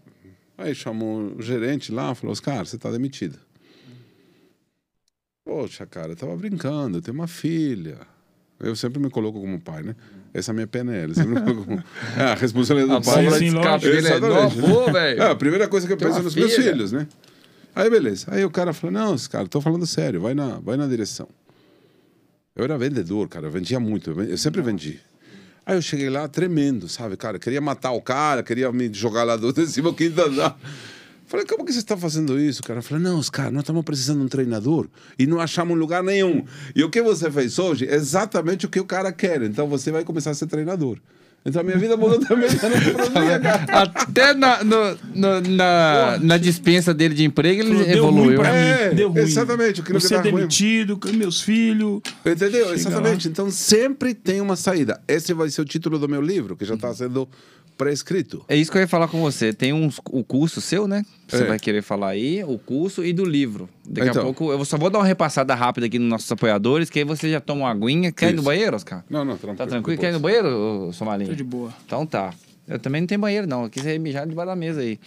Aí 0.58 0.74
chamou 0.76 1.34
o 1.38 1.42
gerente 1.42 1.92
lá, 1.92 2.14
falou: 2.14 2.32
Oscar, 2.32 2.66
você 2.66 2.76
está 2.76 2.92
demitido. 2.92 3.40
Poxa, 5.44 5.86
cara, 5.86 6.12
eu 6.12 6.16
tava 6.16 6.36
brincando, 6.36 6.98
eu 6.98 7.02
tenho 7.02 7.16
uma 7.16 7.28
filha. 7.28 8.00
Eu 8.60 8.76
sempre 8.76 9.00
me 9.00 9.10
coloco 9.10 9.40
como 9.40 9.60
pai, 9.62 9.84
né? 9.84 9.96
Essa 10.34 10.50
é 10.50 10.54
a 10.54 10.56
minha 10.56 10.68
PNL. 10.68 11.14
Coloco 11.14 11.66
como... 11.66 11.84
É, 12.18 12.24
a 12.24 12.34
responsabilidade 12.36 13.04
do 13.04 13.10
A 13.10 13.14
pai. 13.14 13.30
sim, 13.32 13.40
de 13.40 13.46
escape 13.58 13.86
dele 13.86 14.08
é 14.08 14.20
velho. 14.92 15.22
É, 15.24 15.30
a 15.32 15.36
primeira 15.36 15.68
coisa 15.68 15.86
que 15.88 15.94
eu 15.94 15.98
Tem 15.98 16.08
penso 16.08 16.20
uma 16.20 16.24
nos 16.24 16.36
meus 16.36 16.54
filha. 16.54 16.72
filhos, 16.72 16.92
né? 16.92 17.08
Aí, 17.78 17.92
beleza. 17.92 18.26
Aí 18.32 18.44
o 18.44 18.50
cara 18.50 18.74
falou: 18.74 18.92
Não, 18.92 19.16
cara, 19.30 19.48
tô 19.48 19.62
falando 19.62 19.86
sério, 19.86 20.20
vai 20.20 20.34
na, 20.34 20.58
vai 20.58 20.76
na 20.76 20.88
direção. 20.88 21.30
Eu 22.56 22.64
era 22.64 22.76
vendedor, 22.76 23.30
cara, 23.30 23.46
eu 23.46 23.52
vendia 23.52 23.80
muito, 23.80 24.20
eu 24.20 24.36
sempre 24.36 24.64
vendi. 24.64 25.00
Aí 25.64 25.78
eu 25.78 25.82
cheguei 25.82 26.10
lá 26.10 26.28
tremendo, 26.28 26.90
sabe, 26.90 27.16
cara? 27.16 27.38
Queria 27.38 27.62
matar 27.62 27.92
o 27.92 28.02
cara, 28.02 28.42
queria 28.42 28.72
me 28.72 28.92
jogar 28.92 29.24
lá 29.24 29.38
do 29.38 29.54
décimo 29.54 29.94
quinto 29.94 30.20
andar. 30.20 30.60
Falei, 31.28 31.46
como 31.46 31.64
que 31.64 31.72
você 31.72 31.78
está 31.78 31.96
fazendo 31.96 32.40
isso, 32.40 32.64
cara? 32.64 32.82
Falei, 32.82 33.04
não, 33.04 33.20
os 33.20 33.30
caras, 33.30 33.54
nós 33.54 33.62
estamos 33.62 33.86
precisando 33.86 34.20
de 34.20 34.26
um 34.26 34.28
treinador 34.28 34.88
e 35.20 35.28
não 35.28 35.40
achamos 35.40 35.78
lugar 35.78 36.02
nenhum. 36.02 36.44
E 36.76 36.84
o 36.84 36.90
que 36.90 37.04
você 37.04 37.30
fez 37.30 37.60
hoje 37.60 37.86
é 37.86 37.94
exatamente 37.94 38.66
o 38.66 38.70
que 38.70 38.80
o 38.80 38.86
cara 38.86 39.12
quer. 39.12 39.44
Então 39.44 39.68
você 39.68 39.92
vai 39.92 40.04
começar 40.04 40.32
a 40.32 40.34
ser 40.34 40.48
treinador. 40.48 40.98
Então 41.48 41.62
a 41.62 41.64
minha 41.64 41.78
vida 41.78 41.96
mudou 41.96 42.20
também. 42.20 42.50
Eu 42.50 42.70
não 42.70 42.82
produzia, 42.94 43.40
cara. 43.40 43.66
Até 43.96 44.34
na, 44.34 44.64
no- 44.66 44.98
no- 45.16 45.42
na, 45.56 46.20
na 46.22 46.38
dispensa 46.38 46.94
dele 46.94 47.16
de 47.16 47.24
emprego 47.24 47.62
ele 47.62 47.86
deu 47.86 48.04
ruim 48.06 48.18
evoluiu. 48.18 48.40
pra 48.42 48.50
É, 48.54 48.90
mim, 48.90 48.96
deu 48.98 49.10
ruim. 49.10 49.22
exatamente, 49.22 49.80
aquilo 49.82 49.98
que 49.98 50.06
Você 50.08 50.16
é 50.16 50.18
ruim. 50.20 50.32
demitido, 50.34 50.98
com 50.98 51.08
meus 51.14 51.42
filhos. 51.42 52.02
Entendeu? 52.26 52.66
Chega 52.66 52.74
Exatamente. 52.76 53.28
Então 53.30 53.50
sempre 53.50 54.14
tem 54.14 54.42
uma 54.42 54.58
saída. 54.58 55.00
Esse 55.08 55.34
vai 55.34 55.50
ser 55.50 55.62
o 55.62 55.66
título 55.66 55.98
do 55.98 56.10
meu 56.10 56.22
livro, 56.22 56.56
que 56.58 56.66
já 56.66 56.76
está 56.76 56.94
sendo 56.94 57.28
pré-escrito. 57.78 58.44
É 58.48 58.56
isso 58.56 58.72
que 58.72 58.78
eu 58.78 58.82
ia 58.82 58.88
falar 58.88 59.08
com 59.08 59.20
você. 59.22 59.54
Tem 59.54 59.72
uns, 59.74 60.00
o 60.12 60.24
curso 60.24 60.60
seu, 60.60 60.88
né? 60.88 61.04
Você 61.28 61.44
É. 61.44 61.46
vai 61.46 61.60
querer 61.60 61.82
falar 61.82 62.10
aí, 62.10 62.44
o 62.44 62.58
curso 62.58 63.04
e 63.06 63.14
do 63.14 63.24
livro. 63.24 63.70
Daqui 63.88 64.10
Então. 64.10 64.22
a 64.22 64.26
pouco 64.26 64.52
eu 64.52 64.66
só 64.66 64.78
vou 64.78 64.90
dar 64.90 65.00
uma 65.00 65.06
repassada 65.06 65.54
rápida 65.56 65.86
aqui 65.88 66.00
nos 66.00 66.10
nossos 66.10 66.32
apoiadores, 66.32 66.90
que 66.90 67.00
aí 67.00 67.06
você 67.06 67.30
já 67.30 67.40
toma 67.40 67.62
uma 67.62 67.72
aguinha. 67.72 68.12
Quer 68.12 68.30
ir 68.30 68.34
no 68.34 68.36
Isso. 68.38 68.46
banheiro, 68.46 68.76
Oscar? 68.76 69.04
Não, 69.10 69.24
não, 69.24 69.36
tranquilo. 69.38 69.58
Tá 69.58 69.68
tranquilo? 69.68 70.00
Quer 70.00 70.10
ir 70.10 70.14
no 70.14 70.20
banheiro, 70.20 70.90
Somalinho? 70.94 71.30
Tô 71.30 71.36
de 71.36 71.44
boa. 71.44 71.74
Então 71.86 72.06
tá. 72.06 72.34
Eu 72.68 72.80
também 72.80 73.00
não 73.02 73.08
tenho 73.08 73.22
banheiro, 73.22 73.48
não. 73.48 73.64
Aqui 73.66 73.80
você 73.82 73.98
mijar 73.98 74.28
debaixo 74.28 74.50
da 74.50 74.56
mesa 74.56 74.82
aí. 74.82 75.00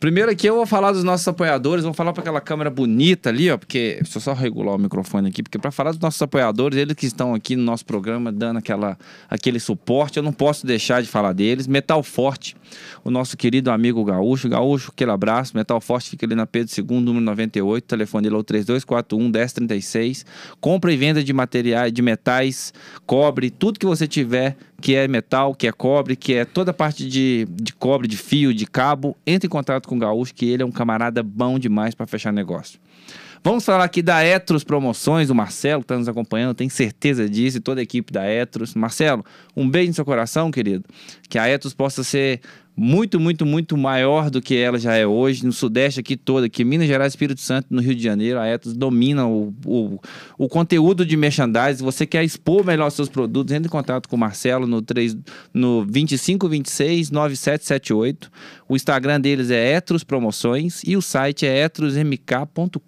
Primeiro 0.00 0.30
aqui 0.30 0.46
eu 0.46 0.54
vou 0.54 0.64
falar 0.64 0.92
dos 0.92 1.02
nossos 1.02 1.26
apoiadores, 1.26 1.84
vou 1.84 1.92
falar 1.92 2.12
para 2.12 2.20
aquela 2.20 2.40
câmera 2.40 2.70
bonita 2.70 3.30
ali, 3.30 3.50
ó, 3.50 3.58
porque 3.58 3.98
deixa 4.00 4.18
eu 4.18 4.22
só 4.22 4.32
regular 4.32 4.76
o 4.76 4.78
microfone 4.78 5.28
aqui, 5.28 5.42
porque 5.42 5.58
para 5.58 5.72
falar 5.72 5.90
dos 5.90 5.98
nossos 5.98 6.22
apoiadores, 6.22 6.78
eles 6.78 6.94
que 6.94 7.06
estão 7.06 7.34
aqui 7.34 7.56
no 7.56 7.64
nosso 7.64 7.84
programa 7.84 8.30
dando 8.30 8.58
aquela 8.58 8.96
aquele 9.28 9.58
suporte, 9.58 10.16
eu 10.16 10.22
não 10.22 10.32
posso 10.32 10.64
deixar 10.64 11.02
de 11.02 11.08
falar 11.08 11.32
deles. 11.32 11.66
Metal 11.66 12.00
Forte, 12.04 12.56
o 13.04 13.10
nosso 13.10 13.36
querido 13.36 13.70
amigo 13.70 14.04
Gaúcho, 14.04 14.48
Gaúcho, 14.48 14.90
aquele 14.92 15.10
abraço. 15.10 15.56
Metal 15.56 15.80
Forte 15.80 16.10
fica 16.10 16.26
ali 16.26 16.34
na 16.34 16.46
Pedro 16.46 16.72
II, 16.76 17.00
número 17.00 17.24
98, 17.24 17.84
o 17.84 17.86
telefone 17.86 18.24
dele 18.24 18.36
é 18.36 18.38
o 18.38 18.44
3241 18.44 19.28
1036. 19.28 20.26
Compra 20.60 20.92
e 20.92 20.96
venda 20.96 21.22
de 21.22 21.32
materiais, 21.32 21.92
de 21.92 22.02
metais, 22.02 22.72
cobre, 23.06 23.50
tudo 23.50 23.78
que 23.78 23.86
você 23.86 24.06
tiver 24.06 24.56
que 24.80 24.94
é 24.94 25.08
metal, 25.08 25.54
que 25.54 25.66
é 25.66 25.72
cobre, 25.72 26.14
que 26.14 26.34
é 26.34 26.44
toda 26.44 26.70
a 26.70 26.74
parte 26.74 27.08
de, 27.08 27.46
de 27.50 27.72
cobre, 27.72 28.06
de 28.06 28.16
fio, 28.16 28.54
de 28.54 28.66
cabo, 28.66 29.16
entre 29.26 29.46
em 29.46 29.50
contato 29.50 29.88
com 29.88 29.96
o 29.96 29.98
Gaúcho, 29.98 30.34
que 30.34 30.48
ele 30.48 30.62
é 30.62 30.66
um 30.66 30.70
camarada 30.70 31.22
bom 31.22 31.58
demais 31.58 31.94
para 31.94 32.06
fechar 32.06 32.32
negócio. 32.32 32.78
Vamos 33.42 33.64
falar 33.64 33.84
aqui 33.84 34.02
da 34.02 34.24
Etros 34.24 34.64
Promoções, 34.64 35.30
o 35.30 35.34
Marcelo 35.34 35.82
está 35.82 35.96
nos 35.96 36.08
acompanhando, 36.08 36.54
tem 36.54 36.68
certeza 36.68 37.28
disso, 37.28 37.58
e 37.58 37.60
toda 37.60 37.80
a 37.80 37.82
equipe 37.82 38.12
da 38.12 38.28
Etros. 38.28 38.74
Marcelo, 38.74 39.24
um 39.56 39.68
beijo 39.68 39.88
no 39.88 39.94
seu 39.94 40.04
coração, 40.04 40.50
querido. 40.50 40.84
Que 41.28 41.38
a 41.38 41.48
Etros 41.48 41.72
possa 41.72 42.02
ser 42.02 42.40
muito, 42.80 43.18
muito, 43.18 43.44
muito 43.44 43.76
maior 43.76 44.30
do 44.30 44.40
que 44.40 44.56
ela 44.56 44.78
já 44.78 44.94
é 44.94 45.04
hoje, 45.04 45.44
no 45.44 45.52
Sudeste 45.52 45.98
aqui 45.98 46.16
todo, 46.16 46.44
aqui 46.44 46.64
Minas 46.64 46.86
Gerais, 46.86 47.12
Espírito 47.12 47.40
Santo, 47.40 47.66
no 47.70 47.82
Rio 47.82 47.92
de 47.92 48.02
Janeiro, 48.04 48.38
a 48.38 48.46
Etos 48.46 48.72
domina 48.72 49.26
o, 49.26 49.52
o, 49.66 49.98
o 50.38 50.48
conteúdo 50.48 51.04
de 51.04 51.16
merchandising. 51.16 51.82
Você 51.82 52.06
quer 52.06 52.22
expor 52.22 52.64
melhor 52.64 52.88
seus 52.90 53.08
produtos, 53.08 53.52
entre 53.52 53.66
em 53.66 53.70
contato 53.70 54.08
com 54.08 54.14
o 54.14 54.18
Marcelo 54.18 54.64
no, 54.64 54.80
3, 54.80 55.16
no 55.52 55.84
2526 55.84 57.10
9778. 57.10 58.30
O 58.68 58.76
Instagram 58.76 59.20
deles 59.20 59.50
é 59.50 59.74
Etros 59.74 60.04
Promoções 60.04 60.82
e 60.86 60.96
o 60.96 61.02
site 61.02 61.46
é 61.46 61.64
etrosmk.com.br. 61.64 62.78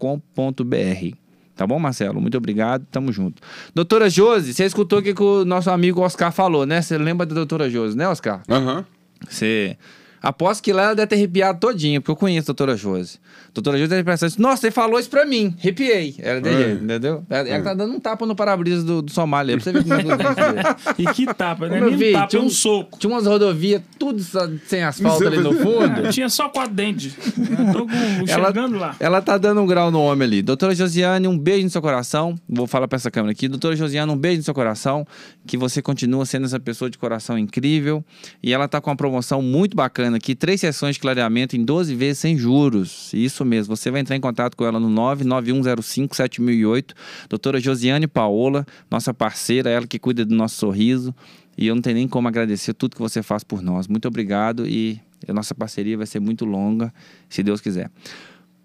Tá 1.56 1.66
bom, 1.66 1.80
Marcelo? 1.80 2.20
Muito 2.20 2.38
obrigado, 2.38 2.86
tamo 2.92 3.12
junto. 3.12 3.42
Doutora 3.74 4.08
Josi, 4.08 4.54
você 4.54 4.64
escutou 4.64 5.00
o 5.00 5.02
que, 5.02 5.12
que 5.12 5.22
o 5.22 5.44
nosso 5.44 5.68
amigo 5.68 6.00
Oscar 6.00 6.30
falou, 6.30 6.64
né? 6.64 6.80
Você 6.80 6.96
lembra 6.96 7.26
da 7.26 7.34
doutora 7.34 7.68
Josi, 7.68 7.96
né, 7.96 8.08
Oscar? 8.08 8.40
Aham. 8.48 8.86
Você. 9.28 9.76
Aposto 10.22 10.62
que 10.62 10.72
lá 10.72 10.82
ela 10.84 10.94
deve 10.94 11.06
ter 11.08 11.14
arrepiado 11.16 11.58
todinha, 11.58 12.00
porque 12.00 12.10
eu 12.10 12.16
conheço 12.16 12.46
a 12.50 12.52
doutora 12.52 12.76
Josi. 12.76 13.18
A 13.48 13.52
doutora 13.54 13.78
Josi 13.78 13.88
deve 13.90 14.04
pensar 14.04 14.26
assim, 14.26 14.40
nossa, 14.40 14.60
você 14.60 14.70
falou 14.70 14.98
isso 15.00 15.08
pra 15.10 15.24
mim. 15.24 15.54
Arrepiei. 15.58 16.14
Ela 16.18 16.40
deu 16.40 16.52
É. 16.52 16.56
jeito, 16.56 16.84
entendeu? 16.84 17.24
Ela, 17.30 17.48
ela 17.48 17.64
tá 17.64 17.74
dando 17.74 17.94
um 17.94 18.00
tapa 18.00 18.26
no 18.26 18.34
para-brisa 18.36 18.82
do, 18.84 19.02
do 19.02 19.10
Somália, 19.10 19.56
pra 19.56 19.64
você 19.64 19.72
ver 19.72 19.82
como 19.82 19.94
é 19.94 20.02
que 20.02 20.04
dele. 20.04 21.08
E 21.10 21.14
que 21.14 21.26
tapa, 21.34 21.68
né? 21.68 21.80
Nem 21.80 21.96
vi, 21.96 22.10
um 22.10 22.12
tapa, 22.12 22.24
é 22.24 22.28
tinha 22.28 22.42
um 22.42 22.46
um- 22.46 22.50
soco. 22.50 22.98
Tinha 22.98 23.10
umas 23.12 23.26
rodovias, 23.26 23.82
tudo 23.98 24.22
sem 24.66 24.82
asfalto 24.82 25.26
ali 25.26 25.38
no 25.38 25.52
fundo. 25.54 26.00
Eu 26.04 26.10
tinha 26.10 26.28
só 26.28 26.48
quatro 26.48 26.74
dentes. 26.74 27.14
Eu 27.36 27.72
tô 27.72 27.86
com, 27.86 27.90
Ela, 28.28 28.46
chegando 28.48 28.78
lá. 28.78 28.94
ela 29.00 29.22
tá 29.22 29.38
dando 29.38 29.60
um 29.60 29.66
grau 29.66 29.90
no 29.90 30.00
homem 30.02 30.26
ali. 30.26 30.42
Doutora 30.42 30.74
Josiane, 30.74 31.26
um 31.26 31.38
beijo 31.38 31.64
no 31.64 31.70
seu 31.70 31.80
coração. 31.82 32.34
Vou 32.48 32.66
falar 32.66 32.86
pra 32.88 32.96
essa 32.96 33.10
câmera 33.10 33.32
aqui. 33.32 33.48
Doutora 33.48 33.74
Josiane, 33.74 34.10
um 34.12 34.16
beijo 34.16 34.38
no 34.38 34.44
seu 34.44 34.54
coração. 34.54 35.06
Que 35.46 35.56
você 35.56 35.80
continua 35.80 36.24
sendo 36.26 36.44
essa 36.46 36.60
pessoa 36.60 36.90
de 36.90 36.98
coração 36.98 37.38
incrível. 37.38 38.04
E 38.42 38.52
ela 38.52 38.68
tá 38.68 38.80
com 38.80 38.90
uma 38.90 38.96
promoção 38.96 39.40
muito 39.40 39.76
bacana 39.76 40.09
aqui. 40.16 40.34
Três 40.34 40.60
sessões 40.60 40.96
de 40.96 41.00
clareamento 41.00 41.56
em 41.56 41.64
12 41.64 41.94
vezes 41.94 42.18
sem 42.18 42.36
juros. 42.36 43.10
Isso 43.12 43.44
mesmo. 43.44 43.76
Você 43.76 43.90
vai 43.90 44.00
entrar 44.00 44.16
em 44.16 44.20
contato 44.20 44.56
com 44.56 44.64
ela 44.64 44.80
no 44.80 44.88
991057008. 44.90 46.92
Doutora 47.28 47.60
Josiane 47.60 48.06
Paola, 48.06 48.66
nossa 48.90 49.14
parceira, 49.14 49.70
ela 49.70 49.86
que 49.86 49.98
cuida 49.98 50.24
do 50.24 50.34
nosso 50.34 50.56
sorriso. 50.56 51.14
E 51.56 51.66
eu 51.66 51.74
não 51.74 51.82
tenho 51.82 51.96
nem 51.96 52.08
como 52.08 52.28
agradecer 52.28 52.74
tudo 52.74 52.96
que 52.96 53.02
você 53.02 53.22
faz 53.22 53.44
por 53.44 53.62
nós. 53.62 53.86
Muito 53.86 54.08
obrigado 54.08 54.66
e 54.66 55.00
a 55.28 55.32
nossa 55.32 55.54
parceria 55.54 55.96
vai 55.96 56.06
ser 56.06 56.20
muito 56.20 56.44
longa, 56.44 56.92
se 57.28 57.42
Deus 57.42 57.60
quiser. 57.60 57.90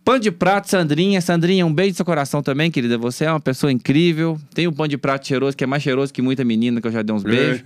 Pão 0.05 0.19
de 0.19 0.29
prato, 0.29 0.69
Sandrinha. 0.69 1.19
Sandrinha, 1.19 1.65
um 1.65 1.73
beijo 1.73 1.93
no 1.93 1.95
seu 1.95 2.05
coração 2.05 2.43
também, 2.43 2.69
querida. 2.69 2.95
Você 2.95 3.25
é 3.25 3.31
uma 3.31 3.39
pessoa 3.39 3.71
incrível. 3.71 4.39
Tem 4.53 4.67
um 4.67 4.71
pão 4.71 4.87
de 4.87 4.99
prato 4.99 5.27
cheiroso, 5.27 5.57
que 5.57 5.63
é 5.63 5.67
mais 5.67 5.81
cheiroso 5.81 6.13
que 6.13 6.21
muita 6.21 6.45
menina 6.45 6.79
que 6.79 6.85
eu 6.85 6.91
já 6.91 7.01
dei 7.01 7.15
uns 7.15 7.23
beijos. 7.23 7.63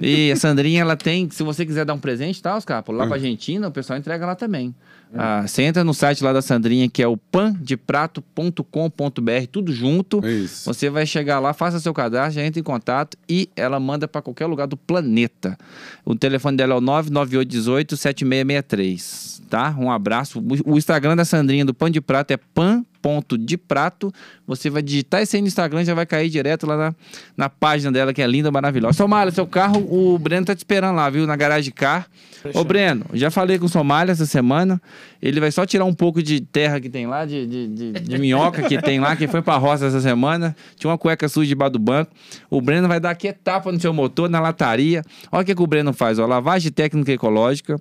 E 0.00 0.30
a 0.30 0.36
Sandrinha, 0.36 0.82
ela 0.82 0.96
tem, 0.96 1.28
se 1.28 1.42
você 1.42 1.66
quiser 1.66 1.84
dar 1.84 1.94
um 1.94 1.98
presente, 1.98 2.40
tá, 2.40 2.56
Oscar? 2.56 2.84
Lá 2.88 3.04
pra 3.04 3.16
Argentina, 3.16 3.66
o 3.66 3.72
pessoal 3.72 3.98
entrega 3.98 4.24
lá 4.24 4.36
também. 4.36 4.72
Ah, 5.14 5.46
você 5.46 5.62
entra 5.62 5.84
no 5.84 5.92
site 5.92 6.24
lá 6.24 6.32
da 6.32 6.40
Sandrinha, 6.40 6.88
que 6.88 7.02
é 7.02 7.06
o 7.06 7.16
pandeprato.com.br, 7.16 9.46
tudo 9.50 9.72
junto. 9.72 10.26
Isso. 10.26 10.72
Você 10.72 10.88
vai 10.88 11.06
chegar 11.06 11.38
lá, 11.38 11.52
faça 11.52 11.78
seu 11.78 11.92
cadastro, 11.92 12.34
já 12.34 12.46
entra 12.46 12.60
em 12.60 12.62
contato 12.62 13.16
e 13.28 13.48
ela 13.54 13.78
manda 13.78 14.08
para 14.08 14.22
qualquer 14.22 14.46
lugar 14.46 14.66
do 14.66 14.76
planeta. 14.76 15.58
O 16.04 16.14
telefone 16.14 16.56
dela 16.56 16.74
é 16.74 16.76
o 16.76 16.80
99818 16.80 17.96
7663, 17.96 19.42
tá? 19.48 19.76
Um 19.78 19.90
abraço. 19.90 20.42
O 20.64 20.78
Instagram 20.78 21.16
da 21.16 21.24
Sandrinha 21.24 21.64
do 21.64 21.74
Pão 21.74 21.90
de 21.90 22.00
Prato 22.00 22.30
é 22.30 22.36
pan 22.36 22.84
ponto 23.02 23.36
de 23.36 23.58
prato. 23.58 24.12
Você 24.46 24.70
vai 24.70 24.80
digitar 24.80 25.20
isso 25.20 25.34
aí 25.34 25.42
no 25.42 25.48
Instagram, 25.48 25.84
já 25.84 25.92
vai 25.92 26.06
cair 26.06 26.30
direto 26.30 26.66
lá 26.66 26.76
na, 26.76 26.94
na 27.36 27.48
página 27.50 27.90
dela, 27.90 28.14
que 28.14 28.22
é 28.22 28.26
linda, 28.26 28.50
maravilhosa. 28.50 28.94
Somália, 28.96 29.32
seu 29.32 29.46
carro, 29.46 29.80
o 29.90 30.16
Breno 30.18 30.46
tá 30.46 30.54
te 30.54 30.58
esperando 30.58 30.94
lá, 30.94 31.10
viu? 31.10 31.26
Na 31.26 31.34
garagem 31.34 31.64
de 31.64 31.72
carro. 31.72 32.06
Ô, 32.54 32.64
Breno, 32.64 33.04
já 33.12 33.30
falei 33.30 33.58
com 33.58 33.66
o 33.66 33.68
Somália 33.68 34.12
essa 34.12 34.26
semana. 34.26 34.80
Ele 35.20 35.40
vai 35.40 35.50
só 35.50 35.66
tirar 35.66 35.84
um 35.84 35.94
pouco 35.94 36.22
de 36.22 36.40
terra 36.40 36.80
que 36.80 36.88
tem 36.88 37.06
lá, 37.06 37.24
de, 37.24 37.46
de, 37.46 37.68
de, 37.68 37.92
de 37.92 38.18
minhoca 38.18 38.62
que 38.62 38.80
tem 38.80 38.98
lá, 38.98 39.14
que 39.14 39.28
foi 39.28 39.42
pra 39.42 39.56
roça 39.56 39.86
essa 39.86 40.00
semana. 40.00 40.56
Tinha 40.76 40.90
uma 40.90 40.98
cueca 40.98 41.28
suja 41.28 41.48
debaixo 41.48 41.72
do 41.72 41.78
banco. 41.78 42.10
O 42.48 42.60
Breno 42.60 42.88
vai 42.88 43.00
dar 43.00 43.10
aqui 43.10 43.28
etapa 43.28 43.70
no 43.70 43.80
seu 43.80 43.92
motor, 43.92 44.28
na 44.28 44.40
lataria. 44.40 45.02
Olha 45.30 45.42
o 45.42 45.44
que, 45.44 45.54
que 45.54 45.62
o 45.62 45.66
Breno 45.66 45.92
faz, 45.92 46.18
ó. 46.18 46.26
Lavagem 46.26 46.70
técnica 46.72 47.12
ecológica 47.12 47.80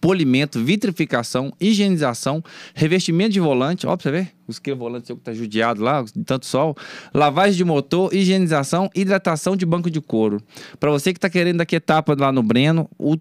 polimento, 0.00 0.62
vitrificação, 0.62 1.52
higienização, 1.60 2.42
revestimento 2.74 3.32
de 3.32 3.40
volante, 3.40 3.86
ó, 3.86 3.96
pra 3.96 4.02
você 4.02 4.10
ver, 4.10 4.32
os 4.46 4.58
que 4.58 4.74
volante 4.74 5.06
seu 5.06 5.16
que 5.16 5.22
tá 5.22 5.32
judiado 5.32 5.82
lá, 5.82 6.02
de 6.02 6.24
tanto 6.24 6.46
sol, 6.46 6.76
lavagem 7.12 7.56
de 7.56 7.64
motor, 7.64 8.14
higienização, 8.14 8.90
hidratação 8.94 9.56
de 9.56 9.64
banco 9.64 9.90
de 9.90 10.00
couro. 10.00 10.40
Para 10.78 10.90
você 10.90 11.12
que 11.12 11.20
tá 11.20 11.30
querendo 11.30 11.58
daqui 11.58 11.76
etapa 11.76 12.14
lá 12.18 12.30
no 12.30 12.42
Breno, 12.42 12.88
o, 12.98 13.16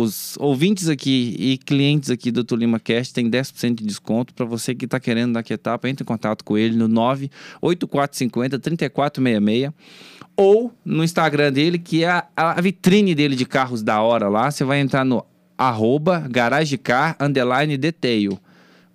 os 0.00 0.36
ouvintes 0.38 0.88
aqui 0.88 1.36
e 1.38 1.58
clientes 1.58 2.10
aqui 2.10 2.30
do 2.30 2.44
Tulima 2.44 2.80
Cast 2.80 3.14
tem 3.14 3.30
10% 3.30 3.76
de 3.76 3.84
desconto. 3.84 4.34
Para 4.34 4.44
você 4.44 4.74
que 4.74 4.86
tá 4.86 4.98
querendo 4.98 5.34
daqui 5.34 5.52
etapa, 5.52 5.88
entre 5.88 6.02
em 6.02 6.06
contato 6.06 6.44
com 6.44 6.58
ele 6.58 6.76
no 6.76 6.88
98450 6.88 8.58
3466 8.58 9.72
ou 10.36 10.72
no 10.84 11.04
Instagram 11.04 11.52
dele, 11.52 11.78
que 11.78 12.02
é 12.02 12.08
a, 12.08 12.26
a 12.36 12.60
vitrine 12.60 13.14
dele 13.14 13.36
de 13.36 13.46
carros 13.46 13.82
da 13.82 14.00
hora 14.02 14.28
lá. 14.28 14.50
Você 14.50 14.64
vai 14.64 14.80
entrar 14.80 15.04
no 15.04 15.24
arroba 15.56 16.26
garagecar 16.30 17.16
underline 17.20 17.76
detail. 17.76 18.38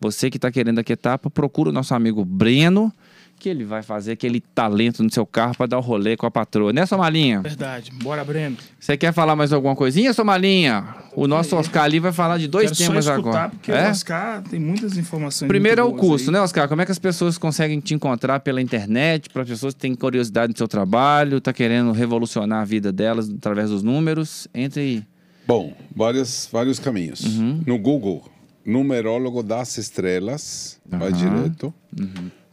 Você 0.01 0.29
que 0.29 0.37
está 0.37 0.49
querendo 0.51 0.79
aqui 0.79 0.93
etapa, 0.93 1.29
procura 1.29 1.69
o 1.69 1.73
nosso 1.73 1.93
amigo 1.93 2.23
Breno, 2.23 2.91
que 3.37 3.47
ele 3.47 3.63
vai 3.63 3.81
fazer 3.81 4.11
aquele 4.13 4.41
talento 4.41 5.01
no 5.01 5.09
seu 5.11 5.25
carro 5.25 5.55
para 5.55 5.65
dar 5.65 5.77
o 5.77 5.79
um 5.79 5.83
rolê 5.83 6.17
com 6.17 6.25
a 6.25 6.31
patroa, 6.31 6.73
né, 6.73 6.85
Somalinha? 6.85 7.41
Verdade. 7.41 7.89
Bora, 7.91 8.23
Breno. 8.23 8.57
Você 8.77 8.97
quer 8.97 9.13
falar 9.13 9.35
mais 9.35 9.53
alguma 9.53 9.75
coisinha, 9.75 10.13
Somalinha? 10.13 10.95
O 11.15 11.25
nosso 11.25 11.55
Oscar 11.55 11.83
ali 11.85 11.99
vai 11.99 12.11
falar 12.11 12.37
de 12.37 12.47
dois 12.49 12.71
Quero 12.71 12.89
temas 12.89 13.05
só 13.05 13.15
escutar, 13.15 13.29
agora. 13.29 13.49
Porque 13.49 13.71
É? 13.71 13.87
o 13.87 13.91
Oscar 13.91 14.41
tem 14.43 14.59
muitas 14.59 14.97
informações. 14.97 15.47
Primeiro 15.47 15.79
é 15.79 15.83
o 15.83 15.93
custo, 15.93 16.29
aí. 16.29 16.33
né, 16.33 16.41
Oscar? 16.41 16.67
Como 16.67 16.81
é 16.81 16.85
que 16.85 16.91
as 16.91 16.99
pessoas 16.99 17.37
conseguem 17.37 17.79
te 17.79 17.93
encontrar 17.93 18.41
pela 18.41 18.61
internet, 18.61 19.29
para 19.29 19.45
pessoas 19.45 19.73
que 19.73 19.79
têm 19.79 19.95
curiosidade 19.95 20.51
no 20.51 20.57
seu 20.57 20.67
trabalho, 20.67 21.39
tá 21.39 21.53
querendo 21.53 21.91
revolucionar 21.93 22.61
a 22.61 22.65
vida 22.65 22.91
delas 22.91 23.29
através 23.29 23.69
dos 23.69 23.83
números? 23.83 24.47
Entre 24.53 24.81
aí. 24.81 25.03
Bom, 25.49 25.73
vários, 25.95 26.47
vários 26.51 26.77
caminhos. 26.77 27.21
No 27.65 27.79
Google, 27.79 28.21
numerólogo 28.63 29.41
das 29.41 29.79
estrelas, 29.79 30.79
vai 30.85 31.09
Aham. 31.09 31.17
direto. 31.17 31.73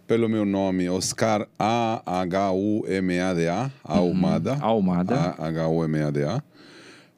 Pelo 0.06 0.30
meu 0.30 0.46
nome, 0.46 0.88
Oscar 0.88 1.46
A-H-U-M-A-D-A, 1.58 2.10
Ahumada. 3.84 4.54
Ahumada. 4.62 5.36
A-H-U-M-A-D-A. 5.38 6.42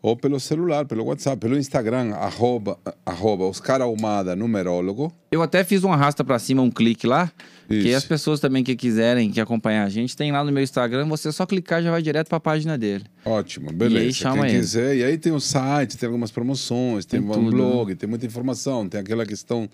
Ou 0.03 0.17
pelo 0.17 0.41
celular, 0.41 0.85
pelo 0.85 1.05
WhatsApp, 1.05 1.39
pelo 1.41 1.57
Instagram, 1.57 2.13
arroba, 2.13 2.77
arroba 3.07 3.45
Oscar 3.45 3.81
Ahumada, 3.81 4.35
numerólogo. 4.35 5.13
Eu 5.31 5.43
até 5.43 5.63
fiz 5.63 5.85
um 5.85 5.93
arrasta 5.93 6.25
pra 6.25 6.41
cima, 6.41 6.61
um 6.61 6.73
clique 6.73 7.07
lá. 7.07 7.31
Que 7.69 7.75
Isso. 7.89 7.97
as 7.99 8.05
pessoas 8.07 8.41
também 8.41 8.65
que 8.65 8.75
quiserem 8.75 9.31
que 9.31 9.39
acompanhar 9.39 9.85
a 9.85 9.91
gente, 9.91 10.17
tem 10.17 10.33
lá 10.33 10.43
no 10.43 10.51
meu 10.51 10.63
Instagram, 10.63 11.07
você 11.07 11.31
só 11.31 11.45
clicar 11.45 11.83
já 11.83 11.91
vai 11.91 12.01
direto 12.01 12.29
pra 12.29 12.41
página 12.41 12.79
dele. 12.79 13.05
Ótimo, 13.27 13.71
beleza. 13.71 14.01
E 14.05 14.07
aí 14.07 14.13
chama 14.15 14.37
Quem 14.47 14.51
ele. 14.53 14.59
quiser. 14.61 14.97
E 14.97 15.05
aí 15.05 15.19
tem 15.19 15.33
o 15.33 15.39
site, 15.41 15.99
tem 15.99 16.07
algumas 16.07 16.31
promoções, 16.31 17.05
tem, 17.05 17.21
Tem 17.21 17.29
um 17.29 17.33
tudo, 17.33 17.51
blog, 17.51 17.95
tem 17.95 18.09
muita 18.09 18.25
informação. 18.25 18.89
Tem 18.89 18.99
aquela 19.01 19.27
questão 19.27 19.69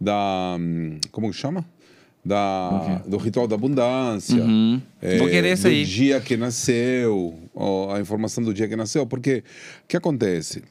da. 0.00 0.56
hum, 0.58 0.98
Como 1.12 1.30
que 1.30 1.36
chama? 1.36 1.64
Da, 2.24 3.02
do 3.06 3.18
ritual 3.18 3.46
da 3.46 3.54
abundância. 3.54 4.42
Uhum. 4.42 4.80
Vou 5.18 5.28
querer 5.28 5.48
esse 5.50 5.64
do 5.64 5.68
aí. 5.68 5.84
dia 5.84 6.18
que 6.22 6.38
nasceu, 6.38 7.38
ó, 7.54 7.94
a 7.94 8.00
informação 8.00 8.42
do 8.42 8.54
dia 8.54 8.66
que 8.66 8.74
nasceu. 8.74 9.06
Porque 9.06 9.44
o 9.84 9.88
que 9.88 9.94
acontece? 9.98 10.62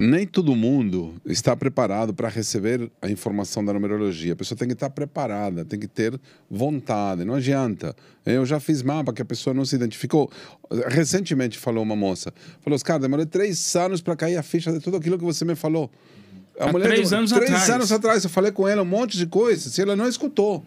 Nem 0.00 0.24
todo 0.24 0.54
mundo 0.54 1.16
está 1.26 1.56
preparado 1.56 2.14
para 2.14 2.28
receber 2.28 2.88
a 3.02 3.10
informação 3.10 3.64
da 3.64 3.72
numerologia. 3.72 4.32
A 4.32 4.36
pessoa 4.36 4.56
tem 4.56 4.68
que 4.68 4.74
estar 4.74 4.88
preparada, 4.90 5.64
tem 5.64 5.78
que 5.80 5.88
ter 5.88 6.18
vontade. 6.48 7.24
Não 7.24 7.34
adianta. 7.34 7.96
Eu 8.24 8.46
já 8.46 8.60
fiz 8.60 8.80
mapa 8.80 9.12
que 9.12 9.20
a 9.20 9.24
pessoa 9.24 9.52
não 9.52 9.64
se 9.64 9.74
identificou. 9.74 10.30
Recentemente 10.86 11.58
falou 11.58 11.82
uma 11.82 11.96
moça. 11.96 12.32
Falou, 12.60 12.78
cara, 12.78 13.00
demorei 13.00 13.26
três 13.26 13.74
anos 13.74 14.00
para 14.00 14.14
cair 14.14 14.36
a 14.36 14.42
ficha 14.42 14.72
de 14.72 14.78
tudo 14.78 14.96
aquilo 14.96 15.18
que 15.18 15.24
você 15.24 15.44
me 15.44 15.56
falou. 15.56 15.90
A 16.60 16.70
Há 16.70 16.72
três 16.74 17.12
anos 17.12 17.32
três 17.32 17.50
atrás. 17.50 17.70
anos 17.70 17.90
atrás, 17.90 18.22
eu 18.22 18.30
falei 18.30 18.52
com 18.52 18.68
ela 18.68 18.82
um 18.82 18.86
monte 18.86 19.16
de 19.16 19.26
coisas 19.26 19.76
e 19.76 19.82
ela 19.82 19.96
não 19.96 20.08
escutou. 20.08 20.64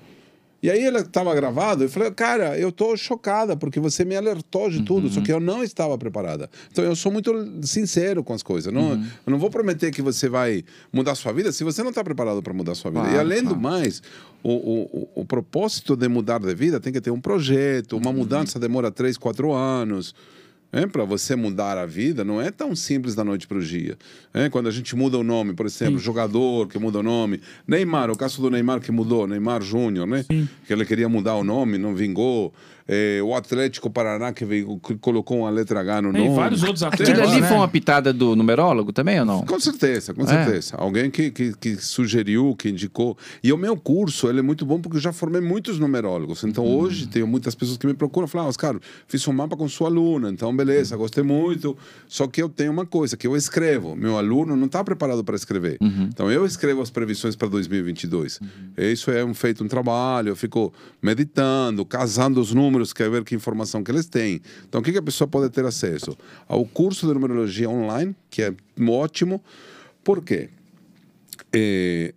E 0.64 0.70
aí 0.70 0.84
ela 0.84 1.00
estava 1.00 1.34
gravado, 1.34 1.84
eu 1.84 1.90
falei, 1.90 2.12
cara, 2.12 2.58
eu 2.58 2.72
tô 2.72 2.96
chocada 2.96 3.58
porque 3.58 3.80
você 3.80 4.06
me 4.06 4.16
alertou 4.16 4.70
de 4.70 4.84
tudo, 4.84 5.08
Uhum. 5.08 5.14
só 5.14 5.22
que 5.22 5.32
eu 5.34 5.40
não 5.40 5.64
estava 5.64 5.98
preparada. 5.98 6.50
Então 6.72 6.84
eu 6.86 6.96
sou 6.96 7.12
muito 7.12 7.34
sincero 7.64 8.24
com 8.24 8.34
as 8.34 8.44
coisas. 8.44 8.72
Não, 8.72 8.92
Uhum. 8.92 9.04
Eu 9.26 9.32
não 9.32 9.40
vou 9.40 9.50
prometer 9.50 9.90
que 9.92 10.02
você 10.02 10.30
vai 10.30 10.64
mudar 10.94 11.14
a 11.14 11.16
sua 11.16 11.34
vida 11.34 11.52
se 11.52 11.64
você 11.64 11.82
não 11.82 11.90
está 11.90 12.04
preparado 12.04 12.42
para 12.44 12.54
mudar 12.54 12.74
a 12.74 12.76
sua 12.76 12.92
vida. 12.92 13.06
e 13.06 13.10
Claro, 13.10 13.20
além 13.22 13.40
do 13.42 13.56
claro. 13.56 13.62
mais, 13.62 14.04
o, 14.44 14.52
o, 14.52 15.10
o, 15.22 15.26
propósito 15.26 15.96
de 15.96 16.08
mudar 16.08 16.40
de 16.40 16.54
vida 16.54 16.80
tem 16.80 16.94
que 16.94 17.02
ter 17.02 17.12
um 17.12 17.20
projeto, 17.22 17.94
Uhum. 17.94 18.00
uma 18.02 18.14
mudança 18.14 18.60
demora 18.60 18.92
três, 18.92 19.18
quatro 19.18 19.52
anos. 19.54 20.14
É, 20.74 20.88
para 20.88 21.04
você 21.04 21.36
mudar 21.36 21.78
a 21.78 21.86
vida 21.86 22.24
não 22.24 22.42
é 22.42 22.50
tão 22.50 22.76
simples 22.76 23.14
da 23.14 23.24
noite 23.24 23.46
para 23.46 23.58
o 23.58 23.62
dia. 23.62 23.98
É, 24.34 24.50
quando 24.50 24.68
a 24.68 24.72
gente 24.72 24.96
muda 24.96 25.18
o 25.18 25.24
nome, 25.24 25.54
por 25.54 25.66
exemplo, 25.66 26.00
jogador 26.00 26.68
que 26.68 26.80
muda 26.80 27.00
o 27.00 27.04
nome, 27.04 27.42
Neymar, 27.68 28.10
o 28.10 28.18
caso 28.18 28.42
do 28.42 28.50
Neymar 28.50 28.80
que 28.80 28.92
mudou, 28.92 29.28
Neymar 29.28 29.62
Júnior, 29.62 30.08
né? 30.08 30.24
Que 30.66 30.72
ele 30.72 30.86
queria 30.86 31.10
mudar 31.10 31.36
o 31.36 31.44
nome, 31.44 31.78
não 31.78 31.94
vingou. 31.94 32.54
É, 32.94 33.22
o 33.24 33.34
Atlético 33.34 33.90
Paraná 33.90 34.34
que, 34.34 34.44
veio, 34.44 34.78
que 34.80 34.96
colocou 34.96 35.40
uma 35.40 35.50
letra 35.50 35.80
H 35.80 36.02
no 36.02 36.12
Tem 36.12 36.26
nome. 36.26 36.36
vários 36.36 36.62
outros 36.62 36.84
atletas. 36.84 37.08
Aquilo 37.10 37.26
ali 37.32 37.40
né? 37.40 37.48
foi 37.48 37.56
uma 37.56 37.68
pitada 37.70 38.12
do 38.12 38.36
numerólogo 38.36 38.92
também 38.92 39.18
ou 39.22 39.26
não? 39.26 39.46
Com 39.46 39.58
certeza, 39.62 40.14
com 40.14 40.24
É. 40.24 40.28
certeza. 40.28 40.76
Alguém 40.78 41.10
que, 41.10 41.32
que, 41.32 41.54
que 41.58 41.76
sugeriu, 41.78 42.54
que 42.58 42.68
indicou. 42.68 43.18
E 43.42 43.54
o 43.54 43.58
meu 43.58 43.78
curso, 43.78 44.28
ele 44.28 44.40
é 44.40 44.42
muito 44.42 44.66
bom 44.66 44.82
porque 44.82 44.98
eu 44.98 45.02
já 45.02 45.14
formei 45.14 45.40
muitos 45.40 45.80
numerólogos. 45.80 46.44
Então, 46.44 46.66
Uhum. 46.66 46.80
hoje, 46.80 47.08
tenho 47.08 47.26
muitas 47.26 47.56
pessoas 47.56 47.78
que 47.78 47.88
me 47.88 47.94
procuram 47.94 48.28
e 48.28 48.30
falam, 48.30 48.48
ah, 48.48 48.50
Oscar, 48.50 48.76
fiz 49.08 49.26
um 49.26 49.32
mapa 49.32 49.56
com 49.56 49.70
sua 49.70 49.88
aluna, 49.88 50.30
então, 50.30 50.54
beleza, 50.54 50.98
gostei 50.98 51.24
muito. 51.24 51.78
Só 52.10 52.28
que 52.28 52.42
eu 52.44 52.50
tenho 52.50 52.72
uma 52.74 52.86
coisa, 52.86 53.16
que 53.16 53.26
eu 53.26 53.38
escrevo. 53.38 53.96
Meu 53.96 54.18
aluno 54.18 54.56
não 54.58 54.66
está 54.66 54.84
preparado 54.84 55.24
para 55.24 55.38
escrever. 55.38 55.78
Uhum. 55.80 56.10
Então, 56.12 56.30
eu 56.30 56.46
escrevo 56.46 56.82
as 56.82 56.90
previsões 56.90 57.38
para 57.38 57.48
2022. 57.48 58.40
Isso 58.78 59.12
é 59.12 59.24
um 59.24 59.34
feito 59.34 59.64
um 59.64 59.68
trabalho, 59.70 60.30
eu 60.30 60.36
fico 60.36 60.74
meditando, 61.02 61.86
casando 61.86 62.42
os 62.42 62.54
números, 62.54 62.81
quer 62.92 63.10
ver 63.10 63.24
que 63.24 63.36
informação 63.36 63.84
que 63.84 63.92
eles 63.92 64.06
têm. 64.06 64.42
Então, 64.68 64.82
o 64.82 64.84
que, 64.84 64.92
que 64.92 64.98
a 64.98 65.02
pessoa 65.02 65.28
pode 65.28 65.50
ter 65.52 65.66
acesso? 65.66 66.18
Ao 66.48 66.66
curso 66.66 67.06
de 67.08 67.14
numerologia 67.14 67.70
online, 67.70 68.16
que 68.30 68.42
é 68.42 68.54
ótimo. 68.90 69.42
Por 70.04 70.24
quê? 70.24 70.50
Eh, 71.54 72.14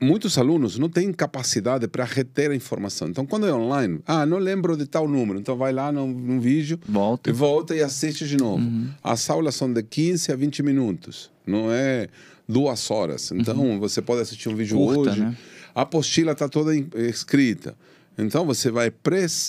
muitos 0.00 0.38
alunos 0.38 0.78
não 0.78 0.88
têm 0.88 1.12
capacidade 1.12 1.88
para 1.88 2.04
reter 2.04 2.50
a 2.50 2.54
informação. 2.54 3.08
Então, 3.08 3.26
quando 3.26 3.46
é 3.46 3.52
online, 3.52 4.00
ah, 4.06 4.24
não 4.24 4.38
lembro 4.38 4.76
de 4.76 4.86
tal 4.86 5.08
número. 5.08 5.38
Então, 5.38 5.56
vai 5.56 5.72
lá 5.72 5.90
no, 5.90 6.06
no 6.06 6.40
vídeo, 6.40 6.78
Volta. 6.88 7.28
e 7.28 7.32
volta 7.32 7.74
e 7.74 7.82
assiste 7.82 8.26
de 8.26 8.36
novo. 8.36 8.64
As 9.02 9.28
aulas 9.28 9.54
são 9.54 9.72
de 9.72 9.82
15 9.82 10.32
a 10.32 10.36
20 10.36 10.62
minutos, 10.62 11.30
não 11.46 11.70
é 11.72 12.08
duas 12.48 12.90
horas. 12.90 13.30
Então, 13.32 13.78
você 13.78 14.00
pode 14.00 14.22
assistir 14.22 14.48
um 14.48 14.54
vídeo 14.56 14.76
Curta, 14.76 15.10
hoje. 15.10 15.20
né? 15.20 15.36
A 15.74 15.82
apostila 15.82 16.32
está 16.32 16.48
toda 16.48 16.74
escrita. 16.96 17.76
Então 18.18 18.44
você 18.44 18.70
vai, 18.70 18.92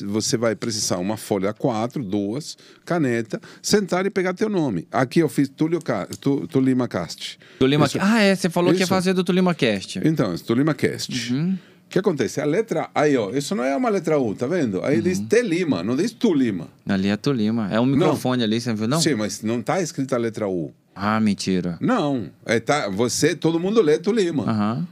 você 0.07 0.37
vai 0.37 0.55
precisar 0.55 0.97
uma 0.97 1.17
folha 1.17 1.51
A4, 1.53 2.03
duas, 2.03 2.55
caneta, 2.85 3.41
sentar 3.61 4.05
e 4.05 4.09
pegar 4.09 4.33
teu 4.33 4.47
nome. 4.49 4.87
Aqui 4.91 5.19
eu 5.19 5.27
fiz 5.29 5.49
Túlio, 5.49 5.79
Ca- 5.81 6.07
Tu- 6.19 6.45
Tulima 6.47 6.87
Cast. 6.87 7.39
Do 7.59 7.65
Lima 7.65 7.85
Isso- 7.87 7.97
Ah, 7.99 8.21
é, 8.21 8.35
você 8.35 8.49
falou 8.49 8.71
que 8.71 8.79
ia 8.79 8.83
isso. 8.83 8.89
fazer 8.89 9.13
do 9.13 9.23
Tulima 9.23 9.55
Cast. 9.55 9.99
Então, 10.03 10.35
Tulima 10.37 10.73
Cast. 10.75 11.33
Uhum. 11.33 11.57
O 11.85 11.89
que 11.89 11.97
acontece? 11.97 12.39
A 12.39 12.45
letra. 12.45 12.87
Aí, 12.93 13.17
ó, 13.17 13.31
isso 13.31 13.55
não 13.55 13.63
é 13.63 13.75
uma 13.75 13.89
letra 13.89 14.19
U, 14.19 14.35
tá 14.35 14.45
vendo? 14.45 14.83
Aí 14.83 14.97
Uhum. 14.97 15.01
diz 15.03 15.19
Telima, 15.21 15.81
não 15.83 15.95
diz 15.95 16.11
Tulima. 16.11 16.67
Ali 16.87 17.07
é 17.09 17.17
Tulima. 17.17 17.67
É 17.71 17.79
um 17.79 17.85
microfone 17.87 18.43
ali, 18.43 18.61
você 18.61 18.71
viu, 18.75 18.87
não? 18.87 19.01
Sim, 19.01 19.15
mas 19.15 19.41
não 19.41 19.59
tá 19.63 19.81
escrita 19.81 20.15
a 20.15 20.19
letra 20.19 20.47
U. 20.47 20.71
Ah, 20.95 21.19
mentira. 21.19 21.77
Não. 21.81 22.29
É, 22.45 22.59
tá, 22.59 22.87
você, 22.89 23.33
todo 23.33 23.59
mundo 23.59 23.81
lê 23.81 23.97
Tulima. 23.97 24.43
Aham. 24.43 24.87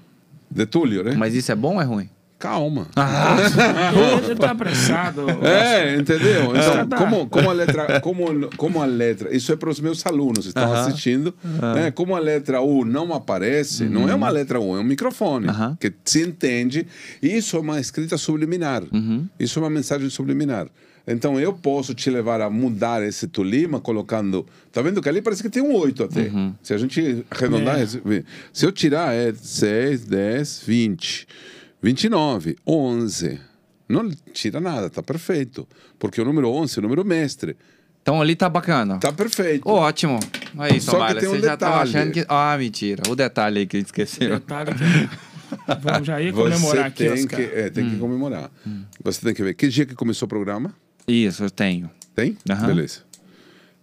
De 0.50 0.66
Túlio, 0.66 1.04
né? 1.04 1.14
Mas 1.16 1.36
isso 1.36 1.52
é 1.52 1.56
bom 1.56 1.76
ou 1.76 1.82
é 1.82 1.84
ruim? 1.84 2.10
Calma. 2.40 2.88
Ele 4.26 4.36
tá 4.36 4.52
apressado. 4.52 5.26
É, 5.44 5.96
entendeu? 5.96 6.52
Então, 6.56 6.88
Tá. 6.88 6.98
como, 6.98 7.28
como, 7.28 7.50
a 7.50 7.54
letra, 7.54 8.00
como, 8.00 8.48
como 8.56 8.82
a 8.82 8.86
letra. 8.86 9.36
Isso 9.36 9.52
é 9.52 9.56
para 9.56 9.70
os 9.70 9.80
meus 9.80 10.06
alunos 10.06 10.42
que 10.46 10.48
estão 10.50 10.72
Aham. 10.72 10.82
assistindo. 10.88 11.34
né? 11.76 11.90
Como 11.92 12.16
a 12.16 12.20
letra 12.20 12.62
U 12.62 12.86
não 12.86 13.14
aparece, 13.14 13.86
não 13.86 14.08
é 14.10 14.14
uma 14.16 14.30
letra 14.30 14.60
U, 14.60 14.76
é 14.78 14.80
um 14.80 14.84
microfone 14.84 15.48
que 15.80 15.92
se 16.06 16.22
entende. 16.22 16.86
Isso 17.22 17.58
é 17.58 17.60
uma 17.60 17.80
escrita 17.80 18.18
subliminar. 18.18 18.84
Isso 19.40 19.58
é 19.60 19.62
uma 19.64 19.70
mensagem 19.70 20.10
subliminar. 20.10 20.68
Então 21.10 21.40
eu 21.40 21.54
posso 21.54 21.94
te 21.96 22.10
levar 22.10 22.42
a 22.42 22.50
mudar 22.50 23.02
esse 23.02 23.28
Tolima 23.30 23.80
colocando. 23.80 24.46
Tá 24.74 24.82
vendo 24.82 25.02
que 25.02 25.08
ali 25.08 25.22
parece 25.22 25.42
que 25.42 25.50
tem 25.50 25.64
um 25.64 25.74
8 25.74 26.04
até. 26.04 26.30
Se 26.62 26.74
a 26.74 26.78
gente 26.78 27.26
arredondar, 27.32 27.80
É. 27.80 27.86
se 28.52 28.66
eu 28.66 28.72
tirar 28.74 29.14
é 29.16 29.34
6, 29.34 30.04
10, 30.06 30.62
20. 30.68 31.26
29, 31.82 32.56
11. 32.66 33.40
Não 33.90 34.10
tira 34.34 34.60
nada, 34.60 34.90
tá 34.90 35.02
perfeito. 35.02 35.68
Porque 35.98 36.22
o 36.22 36.26
número 36.26 36.50
11 36.50 36.78
é 36.78 36.80
o 36.80 36.84
número 36.84 37.06
mestre. 37.06 37.56
Então 38.02 38.22
ali 38.22 38.36
tá 38.36 38.50
bacana. 38.50 38.98
Tá 39.00 39.12
perfeito. 39.12 39.68
Ótimo. 39.68 40.20
Aí, 40.58 40.80
Só 40.82 40.92
que 40.92 40.98
Somália, 40.98 41.20
tem 41.22 41.30
um 41.30 41.34
você 41.34 41.42
já 41.42 41.58
tava 41.58 41.84
detalhe. 41.86 41.90
achando 41.98 42.12
que. 42.14 42.26
Ah, 42.28 42.56
mentira. 42.58 43.04
O 43.10 43.16
detalhe 43.16 43.60
aí 43.60 43.66
que 43.68 43.78
a 43.78 43.80
gente 43.80 43.88
esqueceu. 43.88 44.30
Detalhe 44.30 44.72
que- 44.74 45.28
Vamos 45.82 46.08
já 46.08 46.22
ir 46.22 46.34
comemorar 46.34 46.86
aqui, 46.88 47.06
tem 47.06 47.14
Oscar. 47.14 47.40
que, 47.40 47.46
é, 47.46 47.70
tem 47.70 47.86
Hum. 47.86 47.90
que 47.92 47.98
comemorar. 47.98 48.52
Você 49.04 49.22
tem 49.22 49.34
que 49.34 49.44
ver. 49.44 49.54
Que 49.54 49.68
dia 49.70 49.86
que 49.86 49.96
começou 49.96 50.26
o 50.26 50.30
programa? 50.30 50.74
Isso, 51.08 51.44
eu 51.44 51.50
tenho. 51.50 51.90
Tem? 52.14 52.38
Aham. 52.50 52.68
Beleza. 52.68 53.00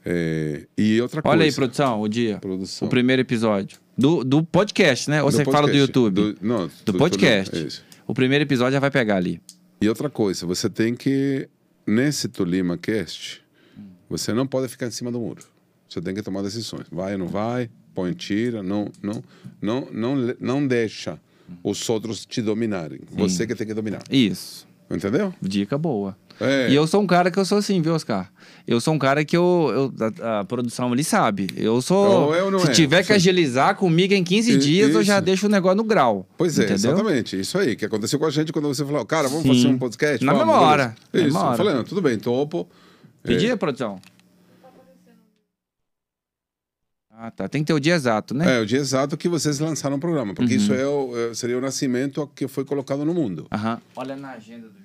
É, 0.05 0.67
e 0.77 1.01
outra 1.01 1.23
coisa. 1.23 1.35
Olha 1.37 1.45
aí, 1.47 1.53
produção, 1.53 2.01
o 2.03 2.09
dia. 2.09 2.37
Produção. 2.39 2.87
O 2.87 2.91
primeiro 2.91 3.23
episódio. 3.23 3.79
Do, 3.97 4.25
do 4.25 4.43
podcast, 4.43 5.09
né? 5.09 5.23
Ou 5.23 5.31
Do 5.31 5.37
você 5.37 5.45
fala 5.45 5.67
do 5.69 5.73
podcast. 5.73 5.81
YouTube? 5.81 6.15
Do, 6.15 6.37
não, 6.41 6.71
Do 6.85 6.95
podcast. 6.95 7.57
é 7.57 7.61
isso. 7.61 7.85
O 8.07 8.13
primeiro 8.15 8.43
episódio 8.45 8.73
já 8.73 8.81
vai 8.81 8.91
pegar 8.91 9.17
ali. 9.17 9.41
E 9.81 9.89
outra 9.89 10.11
coisa, 10.11 10.47
você 10.47 10.69
tem 10.69 10.95
que, 10.95 11.49
nesse 11.87 12.29
Tolima 12.29 12.77
Cast, 12.77 13.43
você 14.09 14.33
não 14.33 14.47
pode 14.47 14.69
ficar 14.69 14.87
em 14.87 14.91
cima 14.91 15.11
do 15.13 15.21
muro. 15.21 15.43
Você 15.89 16.01
tem 16.01 16.15
que 16.15 16.23
tomar 16.23 16.43
decisões. 16.43 16.87
Vai 16.91 17.13
ou 17.13 17.19
não 17.19 17.29
vai, 17.29 17.71
põe, 17.95 18.13
tira, 18.15 18.63
não, 18.63 18.91
não, 19.03 19.23
não, 19.61 19.89
não, 19.93 20.35
não 20.41 20.67
deixa 20.67 21.19
os 21.63 21.89
outros 21.89 22.25
te 22.27 22.43
dominarem. 22.43 23.01
Você 23.13 23.47
que 23.47 23.55
tem 23.55 23.67
que 23.67 23.75
dominar. 23.75 24.03
Isso. 24.11 24.67
Entendeu? 24.91 25.33
Dica 25.41 25.79
boa. 25.79 26.17
É. 26.41 26.69
E 26.69 26.75
eu 26.75 26.87
sou 26.87 27.01
um 27.01 27.07
cara 27.07 27.31
que 27.31 27.39
eu 27.39 27.45
sou 27.45 27.59
assim, 27.59 27.81
viu, 27.81 27.95
Oscar? 27.95 28.31
Eu 28.67 28.81
sou 28.81 28.93
um 28.95 28.99
cara 28.99 29.25
que 29.25 29.37
eu. 29.37 29.93
eu- 30.01 30.25
a, 30.25 30.41
a 30.41 30.45
produção 30.45 30.93
ali 30.93 31.05
sabe. 31.05 31.47
Eu 31.57 31.81
sou. 31.83 32.31
Não, 32.31 32.35
eu 32.35 32.51
não 32.51 32.59
se 32.59 32.69
é. 32.69 32.73
tiver 32.73 33.05
que 33.05 33.13
agilizar 33.13 33.77
comigo 33.77 34.13
em 34.15 34.25
15 34.25 34.53
I- 34.53 34.59
dias, 34.59 34.95
eu 34.95 35.03
já 35.03 35.17
isso. 35.17 35.23
deixo 35.25 35.47
o 35.47 35.49
negócio 35.49 35.77
no 35.77 35.85
grau. 35.85 36.27
Pois 36.37 36.59
é, 36.59 36.65
entendeu? 36.65 36.93
exatamente. 36.93 37.39
Isso 37.39 37.57
aí, 37.59 37.77
que 37.77 37.85
aconteceu 37.85 38.19
com 38.19 38.27
a 38.27 38.31
gente 38.31 38.53
quando 38.53 38.67
você 38.69 38.85
falou, 38.85 39.05
cara, 39.05 39.29
vamos 39.29 39.43
Sim. 39.45 39.49
fazer 39.55 39.69
um 39.69 39.79
podcast? 39.79 40.25
Na 40.25 40.33
Vamos, 40.33 40.49
mesma 40.49 40.61
hora, 40.63 40.85
na 41.13 41.21
Isso, 41.21 41.25
mesma 41.25 41.41
hora. 41.41 41.53
eu 41.53 41.57
falei, 41.57 41.75
não, 41.75 41.85
tudo 41.85 42.01
bem, 42.03 42.19
topo. 42.19 42.69
Pedir, 43.23 43.57
produção? 43.57 44.01
Ah, 47.17 47.31
tá. 47.31 47.49
Tem 47.49 47.63
que 47.63 47.69
ter 47.69 47.75
o 47.75 47.81
dia 47.81 47.95
exato, 47.95 48.35
né? 48.35 48.59
É, 48.59 48.61
o 48.61 48.67
dia 48.67 48.79
exato 48.79 49.17
que 49.17 49.29
vocês 49.29 49.61
lançaram 49.61 49.97
o 49.97 50.01
programa, 50.01 50.35
porque 50.35 50.55
Uhum. 50.55 50.61
isso 50.61 50.75
é 50.75 50.87
o, 50.87 51.13
é- 51.31 51.35
seria 51.35 51.57
o 51.57 51.61
nascimento 51.61 52.29
que 52.35 52.49
foi 52.49 52.65
colocado 52.65 53.05
no 53.05 53.15
mundo. 53.15 53.47
Aham. 53.53 53.81
Olha 53.95 54.17
na 54.17 54.33
agenda 54.33 54.69
do. 54.69 54.84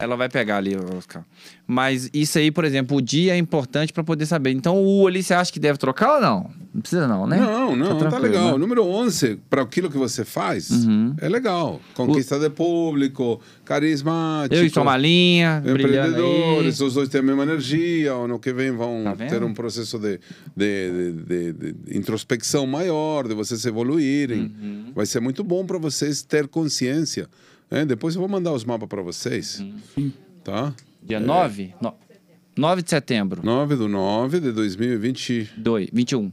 Ela 0.00 0.16
vai 0.16 0.28
pegar 0.28 0.56
ali, 0.56 0.74
Oscar. 0.96 1.24
Mas 1.66 2.08
isso 2.12 2.38
aí, 2.38 2.50
por 2.50 2.64
exemplo, 2.64 2.96
o 2.96 3.00
dia 3.02 3.34
é 3.34 3.38
importante 3.38 3.92
pra 3.92 4.02
poder 4.02 4.26
saber. 4.26 4.50
Então 4.50 4.76
o 4.76 5.02
U 5.02 5.06
ali 5.06 5.22
você 5.22 5.34
acha 5.34 5.52
que 5.52 5.60
deve 5.60 5.78
trocar 5.78 6.14
ou 6.16 6.20
não? 6.20 6.50
Não 6.72 6.80
precisa 6.80 7.06
não, 7.06 7.26
né? 7.26 7.36
Não, 7.38 7.76
não, 7.76 7.88
tá, 7.88 7.94
tranquilo, 8.08 8.22
legal. 8.22 8.44
né? 8.48 8.52
O 8.54 8.58
número 8.58 8.84
11, 8.84 9.38
para 9.50 9.62
aquilo 9.62 9.90
que 9.90 9.98
você 9.98 10.24
faz, 10.24 10.70
Uhum. 10.70 11.14
é 11.20 11.28
legal. 11.28 11.80
Conquista 11.94 12.38
de 12.38 12.48
público, 12.48 13.40
carismático. 13.64 14.54
Eu 14.54 14.64
e 14.64 15.72
brilhando 15.72 16.16
aí. 16.16 16.22
Empreendedores, 16.22 16.80
os 16.80 16.94
dois 16.94 17.08
têm 17.08 17.20
a 17.20 17.24
mesma 17.24 17.42
energia, 17.42 18.12
ano 18.12 18.38
que 18.38 18.52
vem 18.52 18.70
vão 18.70 19.02
Tá 19.04 19.16
ter 19.26 19.42
um 19.42 19.52
processo 19.52 19.98
de, 19.98 20.18
de, 20.56 21.12
de- 21.26 21.52
de- 21.52 21.72
de 21.72 21.96
introspecção 21.98 22.66
maior, 22.66 23.26
de 23.28 23.34
vocês 23.34 23.64
evoluírem. 23.66 24.42
Uhum. 24.60 24.92
Vai 24.94 25.06
ser 25.06 25.20
muito 25.20 25.42
bom 25.44 25.64
para 25.66 25.78
vocês 25.78 26.22
ter 26.22 26.46
consciência. 26.48 27.28
Né? 27.70 27.84
Depois 27.84 28.14
eu 28.14 28.20
vou 28.20 28.28
mandar 28.28 28.52
os 28.52 28.64
mapas 28.64 28.88
para 28.88 29.02
vocês. 29.02 29.60
Uhum. 29.96 30.12
Tá? 30.44 30.74
Dia 31.02 31.20
9? 31.20 31.74
No... 31.80 31.94
9 32.56 32.82
de 32.82 32.90
setembro. 32.90 33.40
9 33.44 33.76
do 33.76 33.88
9 33.88 34.40
de 34.40 34.52
2021. 34.52 35.46
2, 35.56 35.88
21. 35.92 36.32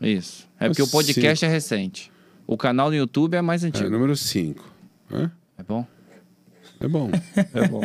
Isso. 0.00 0.46
É 0.60 0.68
porque 0.68 0.82
o 0.82 0.86
Sim. 0.86 0.92
podcast 0.92 1.44
é 1.44 1.48
recente. 1.48 2.12
O 2.46 2.56
canal 2.56 2.90
no 2.90 2.96
YouTube 2.96 3.34
é 3.34 3.42
mais 3.42 3.64
É, 3.64 3.68
antigo. 3.68 3.90
número 3.90 4.16
5. 4.16 4.64
É? 5.12 5.30
É 5.58 5.62
bom? 5.66 5.86
É 6.80 6.86
bom. 6.88 7.10
É 7.54 7.68
bom. 7.68 7.80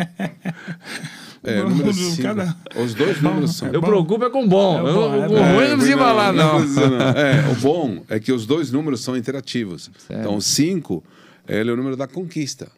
É, 1.45 1.61
Bom, 1.61 1.69
número 1.71 1.89
do 1.91 1.93
5. 1.93 2.21
cada- 2.21 2.55
Os 2.81 2.93
dois 2.93 3.21
números 3.21 3.55
são. 3.55 3.67
É 3.67 3.71
bom. 3.73 3.81
preocupo 3.81 4.23
é 4.23 4.29
com 4.29 4.47
bom. 4.47 4.79
É 4.79 4.93
bom, 4.93 5.13
é 5.13 5.25
o 5.25 5.29
bom. 5.29 5.35
ruim 5.35 5.67
não 5.67 5.77
precisa 5.77 5.97
falar, 5.97 6.31
não. 6.31 6.59
não. 6.65 6.97
É, 7.17 7.51
o 7.51 7.55
bom 7.55 8.01
é 8.07 8.17
que 8.19 8.31
os 8.31 8.45
dois 8.45 8.71
números 8.71 9.01
são 9.01 9.17
interativos. 9.17 9.91
Certo. 10.07 10.19
Então, 10.21 10.35
o 10.37 10.41
5 10.41 11.03
ele 11.47 11.69
é 11.69 11.73
o 11.73 11.77
número 11.77 11.95
da 11.95 12.07
conquista. 12.07 12.71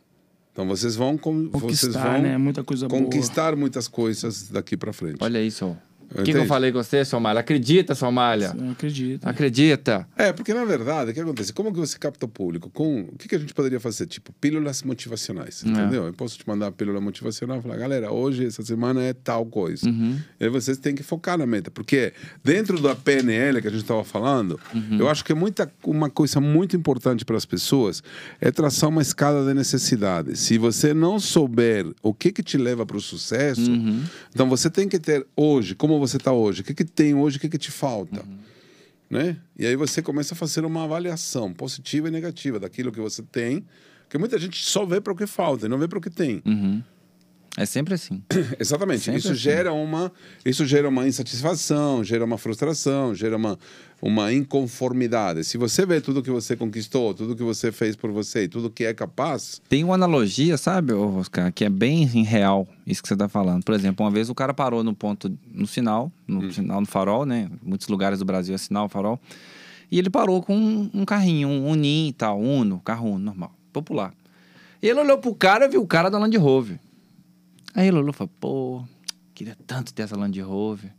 Então, 0.51 0.65
vocês 0.67 0.95
vão, 0.95 1.17
vocês 1.17 1.51
Conquistar, 1.51 2.13
vão 2.13 2.21
né? 2.21 2.37
Muita 2.37 2.63
coisa 2.63 2.87
conquistar 2.87 3.55
muitas 3.57 3.89
coisas 3.89 4.49
daqui 4.49 4.77
para 4.77 4.93
frente. 4.93 5.17
Olha 5.21 5.41
isso. 5.41 5.75
O 6.19 6.23
que, 6.23 6.31
que 6.31 6.37
eu 6.37 6.45
falei 6.45 6.71
com 6.71 6.81
você, 6.81 7.03
Somália? 7.05 7.39
Acredita, 7.39 7.93
Somália. 7.95 8.55
Eu 8.57 8.71
acredito. 8.71 9.25
Acredita. 9.27 10.07
É, 10.15 10.31
porque 10.33 10.53
na 10.53 10.63
verdade, 10.65 11.11
o 11.11 11.13
que 11.13 11.19
acontece? 11.19 11.53
Como 11.53 11.71
que 11.73 11.79
você 11.79 11.97
capta 11.97 12.25
o 12.25 12.29
público? 12.29 12.69
Com, 12.69 13.01
o 13.01 13.17
que, 13.17 13.27
que 13.27 13.35
a 13.35 13.39
gente 13.39 13.53
poderia 13.53 13.79
fazer? 13.79 14.05
Tipo, 14.07 14.31
pílulas 14.39 14.83
motivacionais, 14.83 15.63
É. 15.65 15.69
entendeu? 15.69 16.05
Eu 16.05 16.13
posso 16.13 16.37
te 16.37 16.47
mandar 16.47 16.67
a 16.67 16.71
pílula 16.71 16.99
motivacional 17.01 17.59
e 17.59 17.61
falar, 17.61 17.77
galera, 17.77 18.11
hoje, 18.11 18.45
essa 18.45 18.63
semana 18.63 19.01
é 19.03 19.13
tal 19.13 19.45
coisa. 19.45 19.87
Uhum. 19.87 20.17
E 20.39 20.49
vocês 20.49 20.77
têm 20.77 20.95
que 20.95 21.03
focar 21.03 21.37
na 21.37 21.45
meta. 21.45 21.69
Porque 21.71 22.13
dentro 22.43 22.79
da 22.81 22.95
PNL 22.95 23.61
que 23.61 23.67
a 23.67 23.71
gente 23.71 23.81
estava 23.81 24.03
falando, 24.03 24.59
Uhum. 24.73 24.99
eu 24.99 25.09
acho 25.09 25.23
que 25.25 25.31
é 25.31 25.35
muita, 25.35 25.71
uma 25.83 26.09
coisa 26.09 26.39
muito 26.39 26.75
importante 26.75 27.25
para 27.25 27.35
as 27.37 27.45
pessoas 27.45 28.01
é 28.39 28.51
traçar 28.51 28.89
uma 28.89 29.01
escada 29.01 29.45
de 29.45 29.53
necessidade. 29.53 30.37
Se 30.37 30.57
você 30.57 30.93
não 30.93 31.19
souber 31.19 31.85
o 32.01 32.13
que, 32.13 32.31
que 32.31 32.43
te 32.43 32.57
leva 32.57 32.85
para 32.85 32.97
o 32.97 33.01
sucesso, 33.01 33.69
Uhum. 33.71 34.03
então 34.33 34.47
você 34.49 34.69
tem 34.69 34.87
que 34.87 34.99
ter 34.99 35.25
hoje, 35.35 35.73
como 35.75 35.99
você 35.99 36.04
está 36.13 36.31
hoje, 36.31 36.61
o 36.61 36.63
que, 36.63 36.73
que 36.73 36.85
tem 36.85 37.13
hoje, 37.13 37.37
o 37.37 37.39
que, 37.39 37.49
que 37.49 37.57
te 37.57 37.71
falta. 37.71 38.21
Uhum. 38.21 38.37
Né? 39.09 39.37
E 39.57 39.65
aí 39.65 39.75
você 39.75 40.01
começa 40.01 40.33
a 40.33 40.37
fazer 40.37 40.65
uma 40.65 40.83
avaliação 40.83 41.53
positiva 41.53 42.07
e 42.07 42.11
negativa 42.11 42.59
daquilo 42.59 42.91
que 42.91 42.99
você 42.99 43.21
tem, 43.23 43.65
porque 44.01 44.17
muita 44.17 44.37
gente 44.37 44.63
só 44.63 44.85
vê 44.85 45.01
para 45.01 45.13
o 45.13 45.15
que 45.15 45.27
falta 45.27 45.65
e 45.65 45.69
não 45.69 45.77
vê 45.77 45.87
para 45.87 45.97
o 45.97 46.01
que 46.01 46.09
tem. 46.09 46.41
Uhum. 46.45 46.83
É 47.57 47.65
sempre 47.65 47.93
assim. 47.93 48.21
Exatamente. 48.59 49.01
Sempre 49.01 49.19
isso 49.19 49.29
assim. 49.31 49.37
gera 49.39 49.71
uma, 49.73 50.11
isso 50.45 50.65
gera 50.65 50.89
uma 50.89 51.07
insatisfação, 51.07 52.03
gera 52.03 52.25
uma 52.25 52.37
frustração, 52.37 53.15
gera 53.15 53.37
uma, 53.37 53.57
uma 54.01 54.33
inconformidade. 54.33 55.43
Se 55.45 55.57
você 55.57 55.85
vê 55.85 56.01
tudo 56.01 56.21
que 56.21 56.29
você 56.29 56.55
conquistou, 56.55 57.13
tudo 57.13 57.35
que 57.35 57.43
você 57.43 57.71
fez 57.71 57.95
por 57.95 58.11
você, 58.11 58.43
e 58.43 58.47
tudo 58.47 58.69
que 58.69 58.83
é 58.83 58.93
capaz, 58.93 59.61
Tem 59.69 59.83
uma 59.83 59.95
analogia, 59.95 60.57
sabe, 60.57 60.91
Oscar, 60.93 61.51
que 61.53 61.63
é 61.63 61.69
bem 61.69 62.05
real, 62.05 62.67
isso 62.85 63.01
que 63.01 63.07
você 63.07 63.15
tá 63.15 63.29
falando. 63.29 63.63
Por 63.63 63.73
exemplo, 63.73 64.05
uma 64.05 64.11
vez 64.11 64.29
o 64.29 64.35
cara 64.35 64.53
parou 64.53 64.83
no 64.83 64.93
ponto, 64.93 65.31
no 65.53 65.65
sinal, 65.65 66.11
no 66.27 66.41
Hum. 66.45 66.51
sinal 66.51 66.81
no 66.81 66.87
farol, 66.87 67.25
né? 67.25 67.49
Muitos 67.63 67.87
lugares 67.87 68.19
do 68.19 68.25
Brasil 68.25 68.53
é 68.53 68.57
sinal, 68.57 68.89
farol. 68.89 69.19
E 69.89 69.97
ele 69.99 70.09
parou 70.09 70.41
com 70.41 70.57
um, 70.57 70.89
um 70.93 71.05
carrinho, 71.05 71.47
um 71.47 71.69
Unim 71.69 72.07
e 72.09 72.13
tal, 72.13 72.39
Uno, 72.41 72.79
carro 72.83 73.07
Uno, 73.11 73.19
normal, 73.19 73.53
popular. 73.71 74.13
E 74.81 74.89
ele 74.89 74.99
olhou 74.99 75.17
pro 75.19 75.33
cara 75.33 75.65
e 75.65 75.69
viu 75.69 75.81
o 75.81 75.87
cara 75.87 76.09
da 76.09 76.17
Land 76.19 76.35
Rover. 76.37 76.79
Aí 77.75 77.89
e 77.89 77.91
falou, 77.91 78.31
pô, 78.39 78.83
queria 79.33 79.57
tanto 79.67 79.93
ter 79.93 80.03
essa 80.03 80.17
Land 80.17 80.39
Rover. 80.41 80.91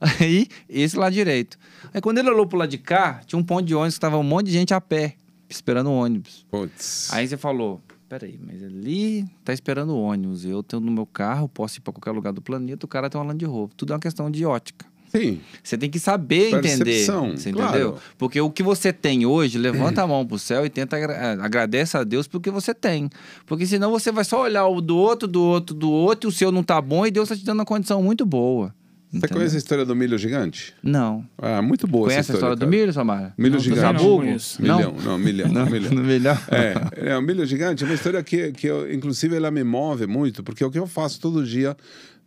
Aí, 0.20 0.46
esse 0.68 0.96
lado 0.96 1.12
direito. 1.12 1.58
Aí 1.92 2.00
quando 2.00 2.18
ele 2.18 2.30
olhou 2.30 2.46
pro 2.46 2.58
lado 2.58 2.68
de 2.70 2.78
cá, 2.78 3.22
tinha 3.26 3.38
um 3.38 3.42
ponto 3.42 3.64
de 3.64 3.74
ônibus 3.74 3.94
que 3.94 4.00
tava 4.00 4.18
um 4.18 4.22
monte 4.22 4.46
de 4.46 4.52
gente 4.52 4.74
a 4.74 4.80
pé, 4.80 5.16
esperando 5.48 5.88
o 5.88 5.94
ônibus. 5.94 6.46
putz. 6.50 7.12
Aí 7.12 7.26
você 7.26 7.36
falou, 7.36 7.80
peraí, 8.08 8.38
mas 8.42 8.62
ali 8.62 9.26
tá 9.44 9.52
esperando 9.52 9.94
o 9.94 10.00
ônibus, 10.00 10.44
eu 10.44 10.62
tenho 10.62 10.80
no 10.80 10.92
meu 10.92 11.06
carro, 11.06 11.48
posso 11.48 11.78
ir 11.78 11.80
pra 11.80 11.92
qualquer 11.92 12.12
lugar 12.12 12.32
do 12.32 12.42
planeta, 12.42 12.84
o 12.84 12.88
cara 12.88 13.08
tem 13.08 13.18
uma 13.18 13.26
Land 13.26 13.44
Rover. 13.46 13.74
Tudo 13.74 13.92
é 13.92 13.96
uma 13.96 14.00
questão 14.00 14.30
de 14.30 14.44
ótica. 14.44 14.86
Sim, 15.10 15.40
Você 15.62 15.76
tem 15.76 15.90
que 15.90 15.98
saber 15.98 16.48
entender, 16.54 16.84
Percepção, 16.84 17.30
você 17.36 17.52
claro. 17.52 17.68
entendeu? 17.70 17.98
Porque 18.16 18.40
o 18.40 18.50
que 18.50 18.62
você 18.62 18.92
tem 18.92 19.26
hoje, 19.26 19.58
levanta 19.58 20.02
a 20.02 20.06
mão 20.06 20.24
pro 20.24 20.38
céu 20.38 20.64
e 20.64 20.70
tenta 20.70 20.96
agra 20.96 21.12
eh, 21.14 21.38
agradece 21.40 21.96
a 21.96 22.04
Deus 22.04 22.28
pelo 22.28 22.40
que 22.40 22.50
você 22.50 22.72
tem. 22.72 23.10
Porque 23.46 23.66
senão 23.66 23.90
você 23.90 24.12
vai 24.12 24.24
só 24.24 24.42
olhar 24.42 24.66
o 24.68 24.80
do 24.80 24.96
outro, 24.96 25.26
do 25.26 25.42
outro, 25.42 25.74
do 25.74 25.90
outro, 25.90 26.28
e 26.28 26.30
o 26.30 26.32
seu 26.32 26.52
não 26.52 26.62
tá 26.62 26.80
bom 26.80 27.04
e 27.06 27.10
Deus 27.10 27.28
tá 27.28 27.34
te 27.36 27.44
dando 27.44 27.58
uma 27.58 27.64
condição 27.64 28.00
muito 28.02 28.24
boa. 28.24 28.72
você 29.10 29.16
entendeu? 29.18 29.36
conhece 29.38 29.56
a 29.56 29.58
história 29.58 29.84
do 29.84 29.96
milho 29.96 30.16
gigante? 30.16 30.72
não. 30.82 31.24
Ah, 31.36 31.60
muito 31.60 31.88
boa 31.88 32.04
Conhece 32.04 32.20
essa 32.20 32.32
a 32.32 32.34
história 32.36 32.54
história. 32.54 32.56
do 32.56 32.70
cara. 32.70 32.70
milho, 32.70 32.92
Samara? 32.92 33.34
Milho 33.36 33.52
Não, 33.54 33.60
gigante. 33.60 34.04
Não 34.04 34.16
conheço. 34.18 34.62
Milhão, 34.62 34.94
não, 35.04 35.18
milhão. 35.18 35.48
Não, 35.52 35.66
milhão. 35.66 35.92
no 35.92 36.02
milhão. 36.04 36.38
É, 36.52 37.10
é, 37.10 37.18
o 37.18 37.22
Milho 37.22 37.44
Gigante 37.44 37.82
é 37.82 37.86
uma 37.86 37.94
história 37.94 38.22
que, 38.22 38.52
que 38.52 38.68
eu, 38.68 38.92
inclusive, 38.92 39.34
ela 39.34 39.50
me 39.50 39.64
move 39.64 40.06
muito, 40.06 40.44
porque 40.44 40.62
é 40.62 40.66
o 40.66 40.70
que 40.70 40.78
eu 40.78 40.86
faço 40.86 41.18
todo 41.20 41.44
dia 41.44 41.76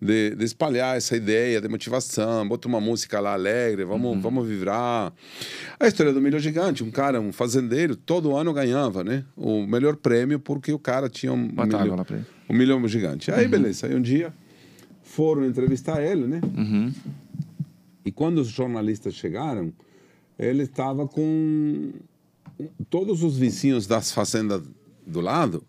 de, 0.04 0.36
de 0.36 0.44
espalhar 0.44 0.98
essa 0.98 1.16
ideia 1.16 1.62
de 1.62 1.68
motivação, 1.70 2.48
boto 2.48 2.68
uma 2.68 2.82
música 2.82 3.20
lá 3.20 3.34
alegre, 3.34 3.86
vamos, 3.86 4.22
vamos 4.22 4.48
vibrar. 4.48 5.14
A 5.80 5.88
história 5.88 6.12
do 6.12 6.22
Milho 6.22 6.40
Gigante, 6.40 6.84
um 6.84 6.92
cara, 6.92 7.22
um 7.22 7.32
fazendeiro, 7.32 7.96
todo 7.96 8.36
ano 8.36 8.52
ganhava, 8.52 9.04
né? 9.04 9.24
O 9.36 9.66
melhor 9.66 9.96
prêmio 9.96 10.40
porque 10.40 10.74
o 10.74 10.80
cara 10.80 11.10
tinha 11.10 11.32
um, 11.32 11.48
Bota 11.48 11.78
milho, 11.80 11.96
lá 11.96 12.04
pra 12.04 12.18
ele. 12.18 12.26
um 12.50 12.54
milhão 12.54 12.86
gigante. 12.88 13.32
Aí, 13.32 13.48
beleza, 13.48 13.88
aí 13.88 13.96
um 13.96 14.02
dia 14.02 14.34
foram 15.02 15.46
entrevistar 15.46 16.04
ele, 16.04 16.28
né? 16.28 16.42
Uhum. 16.56 16.94
E 18.06 18.12
quando 18.12 18.40
os 18.40 18.48
jornalistas 18.48 19.14
chegaram, 19.14 19.72
ele 20.38 20.64
estava 20.64 21.08
com 21.08 21.94
todos 22.90 23.24
os 23.24 23.38
vizinhos 23.38 23.88
das 23.88 24.12
fazendas 24.12 24.62
do 25.08 25.22
lado 25.22 25.64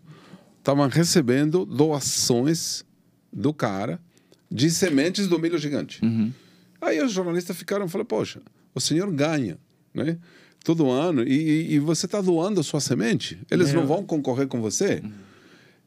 estavam 0.57 0.87
recebendo 0.89 1.65
doações 1.65 2.83
do 3.31 3.53
cara 3.53 3.99
de 4.55 4.71
sementes 4.71 5.27
do 5.27 5.37
milho 5.39 5.57
gigante. 5.57 5.99
Aí 6.81 7.01
os 7.01 7.11
jornalistas 7.11 7.55
ficaram 7.57 7.85
e 7.85 7.89
falaram, 7.89 8.05
poxa, 8.07 8.41
o 8.73 8.79
senhor 8.79 9.11
ganha, 9.11 9.57
né? 9.93 10.17
todo 10.63 10.89
ano, 10.89 11.21
e, 11.23 11.33
e- 11.33 11.73
e 11.75 11.79
você 11.79 12.05
está 12.07 12.19
doando 12.21 12.59
a 12.59 12.63
sua 12.63 12.79
semente. 12.79 13.37
Eles 13.51 13.67
não 13.73 13.85
vão 13.87 14.03
concorrer 14.03 14.47
com 14.47 14.59
você. 14.61 15.03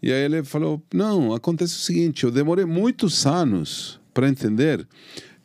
E 0.01 0.12
aí 0.12 0.23
ele 0.24 0.45
falou: 0.45 0.81
não, 0.95 1.35
acontece 1.35 1.74
o 1.74 1.78
seguinte, 1.81 2.23
eu 2.24 2.31
demorei 2.31 2.65
muitos 2.65 3.27
anos 3.27 3.99
para 4.15 4.28
entender 4.28 4.86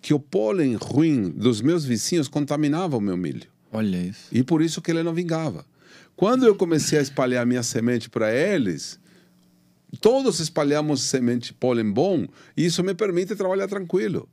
que 0.01 0.13
o 0.13 0.19
pólen 0.19 0.75
ruim 0.75 1.29
dos 1.31 1.61
meus 1.61 1.83
vizinhos 1.85 2.27
contaminava 2.27 2.95
o 2.97 3.01
meu 3.01 3.17
milho. 3.17 3.47
Olha 3.71 3.97
isso. 3.97 4.27
E 4.31 4.43
por 4.43 4.61
isso 4.61 4.81
que 4.81 4.91
ele 4.91 5.01
não 5.01 5.13
vingava. 5.13 5.65
Quando 6.15 6.45
eu 6.45 6.53
comecei 6.55 6.99
a 6.99 7.01
espalhar 7.01 7.43
minha 7.45 7.63
semente 7.63 8.07
para 8.11 8.31
eles, 8.31 8.99
todos 9.99 10.39
espalhamos 10.39 11.01
semente 11.01 11.53
pólen 11.53 11.91
bom, 11.91 12.27
e 12.57 12.65
isso 12.65 12.83
me 12.83 12.93
permite 12.93 13.35
trabalhar 13.35 13.67
tranquilo. 13.67 14.27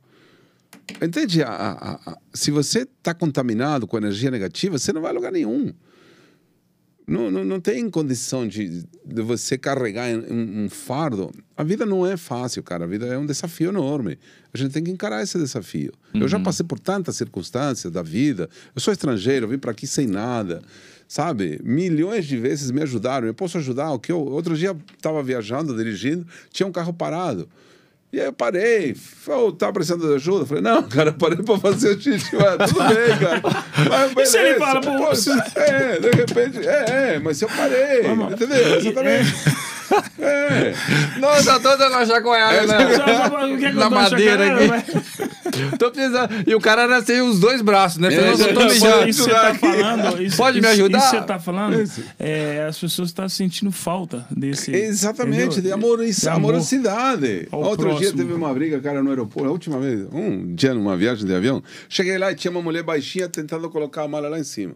Entende? 1.01 1.43
A- 1.43 1.49
a- 1.49 1.99
a- 2.11 2.17
se 2.33 2.51
você 2.51 2.79
está 2.83 3.13
contaminado 3.13 3.85
com 3.87 3.97
energia 3.97 4.31
negativa, 4.31 4.77
você 4.77 4.91
não 4.93 5.01
vai 5.01 5.11
a 5.11 5.13
lugar 5.13 5.31
nenhum. 5.31 5.73
Não, 7.11 7.29
não, 7.29 7.43
não 7.43 7.59
tem 7.59 7.89
condição 7.89 8.47
de, 8.47 8.83
de 9.05 9.21
você 9.21 9.57
carregar 9.57 10.07
um, 10.09 10.63
um 10.63 10.69
fardo. 10.69 11.29
A 11.57 11.63
vida 11.63 11.85
não 11.85 12.07
é 12.07 12.15
fácil, 12.15 12.63
cara. 12.63 12.85
A 12.85 12.87
vida 12.87 13.05
é 13.05 13.17
um 13.17 13.25
desafio 13.25 13.69
enorme. 13.69 14.17
A 14.53 14.57
gente 14.57 14.71
tem 14.71 14.81
que 14.81 14.91
encarar 14.91 15.21
esse 15.21 15.37
desafio. 15.37 15.91
Eu 16.13 16.27
já 16.27 16.39
passei 16.39 16.65
por 16.65 16.79
tantas 16.79 17.17
circunstâncias 17.17 17.91
da 17.91 18.01
vida. 18.01 18.49
Eu 18.73 18.79
sou 18.79 18.93
estrangeiro, 18.93 19.45
eu 19.45 19.49
vim 19.49 19.57
para 19.57 19.71
aqui 19.71 19.85
sem 19.85 20.07
nada. 20.07 20.61
Sabe? 21.05 21.59
Milhões 21.61 22.25
de 22.25 22.37
vezes 22.37 22.71
me 22.71 22.81
ajudaram. 22.81 23.27
Eu 23.27 23.33
posso 23.33 23.57
ajudar. 23.57 23.91
O 23.91 23.99
que 23.99 24.11
eu, 24.11 24.19
outro 24.19 24.55
dia 24.55 24.73
estava 24.95 25.21
viajando, 25.21 25.75
dirigindo, 25.75 26.25
tinha 26.49 26.65
um 26.65 26.71
carro 26.71 26.93
parado. 26.93 27.49
E 28.13 28.19
aí 28.19 28.25
eu 28.25 28.33
parei, 28.33 28.93
falei, 28.93 29.53
tá 29.53 29.71
precisando 29.71 30.05
de 30.05 30.15
ajuda? 30.15 30.41
Eu 30.41 30.45
Falei, 30.45 30.61
não, 30.61 30.83
cara, 30.83 31.13
parei 31.13 31.37
pra 31.37 31.57
fazer 31.57 31.95
o 31.95 32.01
xixi. 32.01 32.35
Mas 32.35 32.69
tudo 32.69 32.83
bem, 32.83 33.17
cara. 33.17 33.41
Mas 33.89 34.11
E 34.19 34.25
se 34.25 34.37
ele 34.37 34.59
fala, 34.59 34.81
pô, 34.81 35.13
É, 35.55 35.99
de 35.99 36.11
repente, 36.11 36.67
é, 36.67 37.13
é, 37.15 37.19
mas 37.19 37.41
eu 37.41 37.47
parei. 37.47 38.01
Entendeu? 38.33 38.77
Exatamente. 38.77 39.33
Nossa, 41.19 41.59
tô 41.59 41.75
dando 41.75 41.93
uma 41.93 42.05
chacoalhada 42.05 42.77
que 43.59 43.65
é 43.65 43.71
na 43.73 43.89
madeira 43.89 44.77
aqui. 44.77 44.91
Tô 45.77 45.91
precisando. 45.91 46.29
E 46.47 46.55
o 46.55 46.61
cara 46.61 46.83
era 46.83 47.01
sem 47.01 47.21
os 47.21 47.39
dois 47.39 47.61
braços, 47.61 47.97
né? 47.97 48.07
É, 48.13 48.31
eu 48.31 48.53
tô 48.53 48.63
mijando. 48.63 49.09
Isso 49.09 49.25
que 49.25 49.29
você 49.29 49.35
tá 49.35 49.53
falando. 49.53 50.21
Isso, 50.21 50.37
Pode 50.37 50.61
me 50.61 50.67
ajudar? 50.67 50.97
Isso 50.97 51.09
que 51.11 51.17
você 51.17 51.25
tá 51.25 51.39
falando. 51.39 51.91
É, 52.17 52.65
as 52.69 52.79
pessoas 52.79 53.09
estão 53.09 53.27
sentindo 53.27 53.69
falta 53.71 54.25
desse. 54.31 54.73
Exatamente, 54.73 55.59
entendeu? 55.59 55.61
de, 55.61 55.71
amor, 55.73 55.97
De 56.05 56.27
amor. 56.29 56.37
amorosidade. 56.37 57.47
Ao 57.51 57.61
Outro 57.61 57.89
dia 57.89 57.97
próximo. 57.97 58.17
teve 58.17 58.33
uma 58.33 58.53
briga, 58.53 58.79
cara, 58.79 59.03
no 59.03 59.09
aeroporto. 59.09 59.49
A 59.49 59.51
última 59.51 59.79
vez, 59.79 60.07
um 60.13 60.55
dia 60.55 60.73
numa 60.73 60.95
viagem 60.95 61.25
de 61.25 61.33
avião, 61.33 61.61
cheguei 61.89 62.17
lá 62.17 62.31
e 62.31 62.35
tinha 62.35 62.51
uma 62.51 62.61
mulher 62.61 62.83
baixinha 62.83 63.27
tentando 63.27 63.69
colocar 63.69 64.03
a 64.03 64.07
mala 64.07 64.29
lá 64.29 64.39
em 64.39 64.43
cima. 64.45 64.73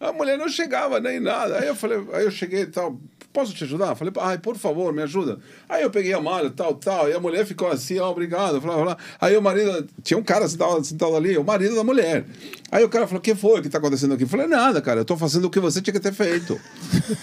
A 0.00 0.12
mulher 0.12 0.36
não 0.38 0.48
chegava 0.48 1.00
nem 1.00 1.20
nada. 1.20 1.58
Aí 1.58 1.68
eu 1.68 1.74
falei, 1.74 2.02
aí 2.14 2.24
eu 2.24 2.30
cheguei 2.30 2.62
e 2.62 2.66
tal, 2.66 2.98
posso 3.34 3.52
te 3.52 3.64
ajudar? 3.64 3.96
Falei, 3.96 4.14
ai, 4.20 4.38
por 4.38 4.56
favor, 4.56 4.92
me 4.92 5.02
ajuda. 5.02 5.38
Aí 5.68 5.82
eu 5.82 5.90
peguei 5.90 6.12
a 6.14 6.20
mala, 6.20 6.48
tal, 6.50 6.74
tal, 6.74 7.10
e 7.10 7.12
a 7.12 7.18
mulher 7.18 7.44
ficou 7.44 7.68
assim, 7.68 7.98
ó, 7.98 8.08
obrigado. 8.08 8.60
Falei, 8.60 8.78
falei. 8.78 8.96
Aí 9.20 9.36
o 9.36 9.42
marido, 9.42 9.86
tinha 10.04 10.16
um 10.16 10.22
cara 10.22 10.48
sentado, 10.48 10.84
sentado 10.84 11.16
ali, 11.16 11.36
o 11.36 11.42
marido 11.42 11.74
da 11.74 11.82
mulher. 11.82 12.24
Aí 12.70 12.84
o 12.84 12.88
cara 12.88 13.06
falou, 13.06 13.18
o 13.18 13.22
que 13.22 13.34
foi 13.34 13.60
que 13.60 13.68
tá 13.68 13.78
acontecendo 13.78 14.14
aqui? 14.14 14.22
Eu 14.22 14.28
falei, 14.28 14.46
nada, 14.46 14.80
cara, 14.80 15.00
eu 15.00 15.04
tô 15.04 15.16
fazendo 15.16 15.46
o 15.46 15.50
que 15.50 15.58
você 15.58 15.82
tinha 15.82 15.92
que 15.92 16.00
ter 16.00 16.12
feito. 16.14 16.58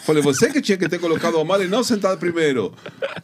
falei, 0.06 0.22
você 0.22 0.52
que 0.52 0.62
tinha 0.62 0.78
que 0.78 0.90
ter 0.90 1.00
colocado 1.00 1.40
a 1.40 1.46
mala 1.46 1.64
e 1.64 1.68
não 1.70 1.84
sentado 1.84 2.20
primeiro. 2.20 2.74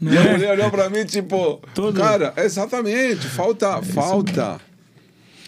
e 0.02 0.18
a 0.18 0.22
é? 0.22 0.32
mulher 0.32 0.52
olhou 0.54 0.72
pra 0.72 0.90
mim, 0.90 1.04
tipo, 1.06 1.62
Todo- 1.76 1.98
cara, 2.00 2.34
exatamente, 2.38 3.28
falta, 3.28 3.82
falta. 3.84 4.62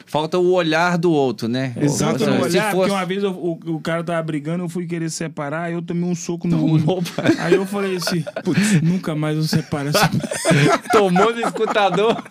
Falta 0.09 0.39
o 0.39 0.51
olhar 0.53 0.97
do 0.97 1.11
outro, 1.11 1.47
né? 1.47 1.71
Exato, 1.79 2.17
se 2.17 2.25
olhar, 2.25 2.39
fosse- 2.41 2.71
porque 2.75 2.91
uma 2.91 3.05
vez 3.05 3.21
eu- 3.23 3.29
o, 3.31 3.59
o 3.75 3.79
cara 3.79 4.03
tava 4.03 4.23
brigando, 4.23 4.63
eu 4.63 4.67
fui 4.69 4.87
querer 4.87 5.07
separar, 5.11 5.65
aí 5.65 5.73
eu 5.73 5.83
tomei 5.83 6.03
um 6.09 6.15
soco 6.15 6.47
no 6.47 6.65
olho. 6.65 6.83
Tomou, 6.83 7.03
pai. 7.15 7.35
Aí 7.37 7.53
eu 7.53 7.63
falei 7.63 7.95
assim, 7.97 8.23
putz, 8.43 8.81
nunca 8.81 9.13
mais 9.15 9.37
eu 9.37 9.43
separo 9.43 9.89
essa. 9.89 10.09
Tomou 10.91 11.31
no 11.31 11.39
escutador. 11.41 12.23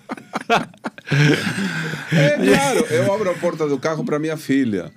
É 2.12 2.30
claro, 2.36 2.86
eu 2.90 3.12
abro 3.14 3.30
a 3.30 3.34
porta 3.34 3.66
do 3.68 3.78
carro 3.78 4.04
para 4.04 4.18
minha 4.18 4.36
filha. 4.36 4.90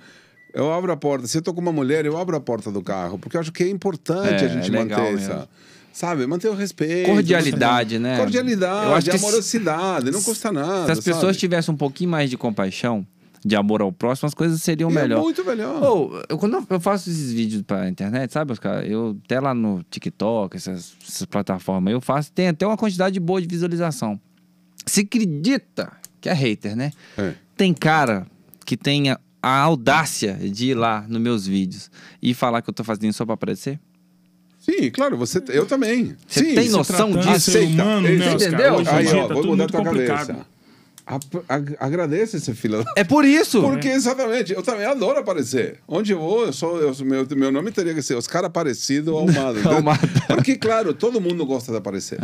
Eu 0.52 0.72
abro 0.72 0.92
a 0.92 0.96
porta. 0.96 1.26
Se 1.26 1.38
eu 1.38 1.42
tô 1.42 1.54
com 1.54 1.60
uma 1.60 1.72
mulher, 1.72 2.04
eu 2.04 2.16
abro 2.18 2.36
a 2.36 2.40
porta 2.40 2.70
do 2.70 2.82
carro, 2.82 3.18
porque 3.18 3.36
eu 3.36 3.40
acho 3.40 3.52
que 3.52 3.62
é 3.62 3.68
importante 3.68 4.42
É, 4.44 4.46
a 4.46 4.48
gente 4.48 4.74
é 4.74 4.78
manter 4.78 5.00
mesmo. 5.00 5.18
essa. 5.18 5.48
Sabe, 5.92 6.26
manter 6.26 6.48
o 6.48 6.54
respeito. 6.54 7.10
Cordialidade, 7.10 7.98
né? 7.98 8.16
Cordialidade, 8.18 8.86
Eu 8.86 8.94
acho 8.94 9.10
que 9.10 9.18
se- 9.18 9.24
amorosidade, 9.24 10.10
não 10.10 10.22
custa 10.22 10.50
nada. 10.50 10.86
Se 10.86 10.92
as 10.92 11.00
pessoas 11.00 11.36
sabe? 11.36 11.38
tivessem 11.38 11.74
um 11.74 11.76
pouquinho 11.76 12.10
mais 12.10 12.30
de 12.30 12.36
compaixão, 12.38 13.06
de 13.44 13.56
amor 13.56 13.82
ao 13.82 13.92
próximo, 13.92 14.26
as 14.26 14.34
coisas 14.34 14.62
seriam 14.62 14.88
É 14.90 14.94
melhor. 14.94 15.20
muito 15.20 15.44
melhor. 15.44 15.82
Ô, 15.82 16.22
eu, 16.28 16.38
quando 16.38 16.64
eu 16.70 16.80
faço 16.80 17.10
esses 17.10 17.32
vídeos 17.32 17.62
pra 17.62 17.88
internet, 17.88 18.32
sabe, 18.32 18.52
Oscar? 18.52 18.84
Eu 18.84 19.18
até 19.24 19.38
lá 19.40 19.52
no 19.52 19.82
TikTok, 19.90 20.56
essas, 20.56 20.94
essas 21.06 21.26
plataformas, 21.26 21.92
eu 21.92 22.00
faço, 22.00 22.32
tem 22.32 22.48
até 22.48 22.66
uma 22.66 22.76
quantidade 22.76 23.18
boa 23.20 23.40
de 23.42 23.48
visualização. 23.48 24.18
Se 24.86 25.00
acredita 25.02 25.92
que 26.20 26.28
é 26.28 26.32
hater, 26.32 26.74
né? 26.76 26.92
É. 27.18 27.34
Tem 27.56 27.74
cara 27.74 28.26
que 28.64 28.76
tem 28.76 29.10
a, 29.10 29.18
audácia 29.42 30.34
de 30.34 30.70
ir 30.70 30.74
lá 30.74 31.04
nos 31.08 31.20
meus 31.20 31.46
vídeos 31.46 31.90
e 32.22 32.32
falar 32.32 32.62
que 32.62 32.70
eu 32.70 32.74
tô 32.74 32.82
fazendo 32.84 33.12
só 33.12 33.24
pra 33.26 33.34
aparecer? 33.34 33.78
Sim, 34.64 34.90
claro, 34.90 35.16
você, 35.16 35.42
eu 35.48 35.66
também. 35.66 36.16
Você 36.26 36.44
Sim, 36.44 36.54
tem 36.54 36.68
noção 36.70 37.10
disso? 37.12 37.28
Aceita. 37.50 37.82
humano, 37.82 38.06
Você 38.06 38.14
né, 38.16 38.24
Oscar? 38.34 38.48
entendeu? 38.48 38.74
Hoje 38.74 38.88
Aí, 38.90 39.06
ó, 39.08 39.26
tá 39.28 39.34
vou 39.34 39.44
mudar 39.46 39.66
tua 39.66 39.84
complicado. 39.84 40.26
cabeça. 40.28 40.46
Ag- 41.48 41.76
Agradece 41.80 42.36
esse 42.36 42.54
filho. 42.54 42.84
É 42.96 43.02
por 43.02 43.24
isso! 43.24 43.60
Porque 43.60 43.88
exatamente, 43.88 44.52
eu 44.52 44.62
também 44.62 44.86
adoro 44.86 45.18
aparecer. 45.18 45.80
Onde 45.88 46.12
eu 46.12 46.20
vou, 46.20 46.46
eu 46.46 46.52
sou, 46.52 46.78
eu, 46.80 46.94
meu, 47.04 47.26
meu 47.36 47.50
nome 47.50 47.72
teria 47.72 47.92
que 47.92 48.00
ser 48.02 48.14
Oscar 48.14 48.44
Aparecido 48.44 49.14
Almada. 49.18 49.58
entendeu? 49.58 49.72
Almada. 49.78 50.08
Porque, 50.28 50.56
claro, 50.56 50.94
todo 50.94 51.20
mundo 51.20 51.44
gosta 51.44 51.72
de 51.72 51.78
aparecer. 51.78 52.18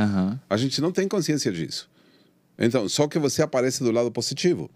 A 0.49 0.57
gente 0.57 0.81
não 0.81 0.93
tem 0.93 1.09
consciência 1.09 1.51
disso. 1.51 1.89
Então, 2.57 2.89
só 2.89 3.09
que 3.09 3.19
você 3.19 3.43
aparece 3.43 3.83
do 3.83 3.91
lado 3.91 4.13
positivo. 4.13 4.71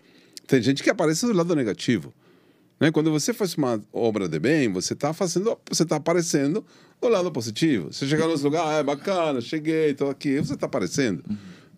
Tem 0.49 0.61
gente 0.61 0.83
que 0.83 0.91
aparece 0.91 1.25
do 1.27 1.33
lado 1.33 1.55
negativo. 1.55 2.13
Né? 2.81 2.91
Quando 2.91 3.11
você 3.11 3.33
faz 3.33 3.55
uma 3.55 3.81
obra 3.93 4.29
de 4.29 4.39
bem, 4.39 4.73
você 4.73 4.93
está 4.93 5.13
fazendo, 5.13 5.57
você 5.71 5.83
está 5.85 5.97
aparecendo 5.97 6.65
do 7.01 7.09
lado 7.09 7.31
positivo. 7.31 7.93
Você 7.93 8.07
chega 8.07 8.27
nos 8.27 8.43
lugares, 8.43 8.69
ah, 8.71 8.79
é 8.79 8.83
bacana, 8.83 9.41
cheguei, 9.41 9.91
estou 9.91 10.11
aqui, 10.11 10.39
você 10.39 10.55
está 10.55 10.67
aparecendo. 10.67 11.23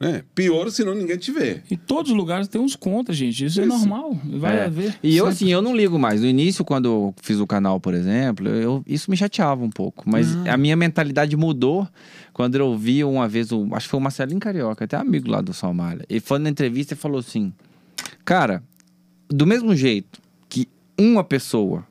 Né? 0.00 0.24
Pior 0.34 0.70
se 0.70 0.84
não 0.84 0.92
ninguém 0.94 1.16
te 1.16 1.30
vê. 1.30 1.62
Em 1.70 1.76
todos 1.76 2.10
os 2.10 2.16
lugares 2.16 2.48
tem 2.48 2.60
uns 2.60 2.74
contras, 2.74 3.16
gente. 3.16 3.44
Isso, 3.44 3.60
é 3.60 3.64
Isso. 3.64 3.72
normal. 3.78 4.18
Vai 4.24 4.56
É. 4.58 4.64
haver. 4.64 4.98
E 5.02 5.16
eu, 5.16 5.26
assim, 5.26 5.52
eu 5.52 5.62
não 5.62 5.74
ligo 5.74 5.98
mais. 5.98 6.20
No 6.20 6.26
início, 6.26 6.64
quando 6.64 6.86
eu 6.86 7.14
fiz 7.22 7.38
o 7.38 7.46
canal, 7.46 7.78
por 7.78 7.94
exemplo, 7.94 8.48
eu, 8.48 8.82
isso 8.86 9.08
me 9.10 9.16
chateava 9.16 9.62
um 9.64 9.70
pouco. 9.70 10.02
Mas 10.10 10.34
Ah. 10.46 10.54
a 10.54 10.56
minha 10.56 10.74
mentalidade 10.76 11.36
mudou 11.36 11.86
quando 12.32 12.56
eu 12.56 12.76
vi 12.76 13.04
uma 13.04 13.28
vez, 13.28 13.52
o, 13.52 13.68
acho 13.72 13.86
que 13.86 13.90
foi 13.92 14.00
o 14.00 14.02
Marcelinho 14.02 14.40
Carioca, 14.40 14.84
até 14.84 14.96
amigo 14.96 15.30
lá 15.30 15.40
do 15.40 15.54
Somália. 15.54 16.04
Ele 16.10 16.20
foi 16.20 16.38
na 16.40 16.50
entrevista 16.50 16.94
e 16.94 16.96
falou 16.96 17.20
assim: 17.20 17.52
Cara, 18.24 18.62
do 19.28 19.46
mesmo 19.46 19.76
jeito 19.76 20.20
uma 20.98 21.24
pessoa 21.24 21.86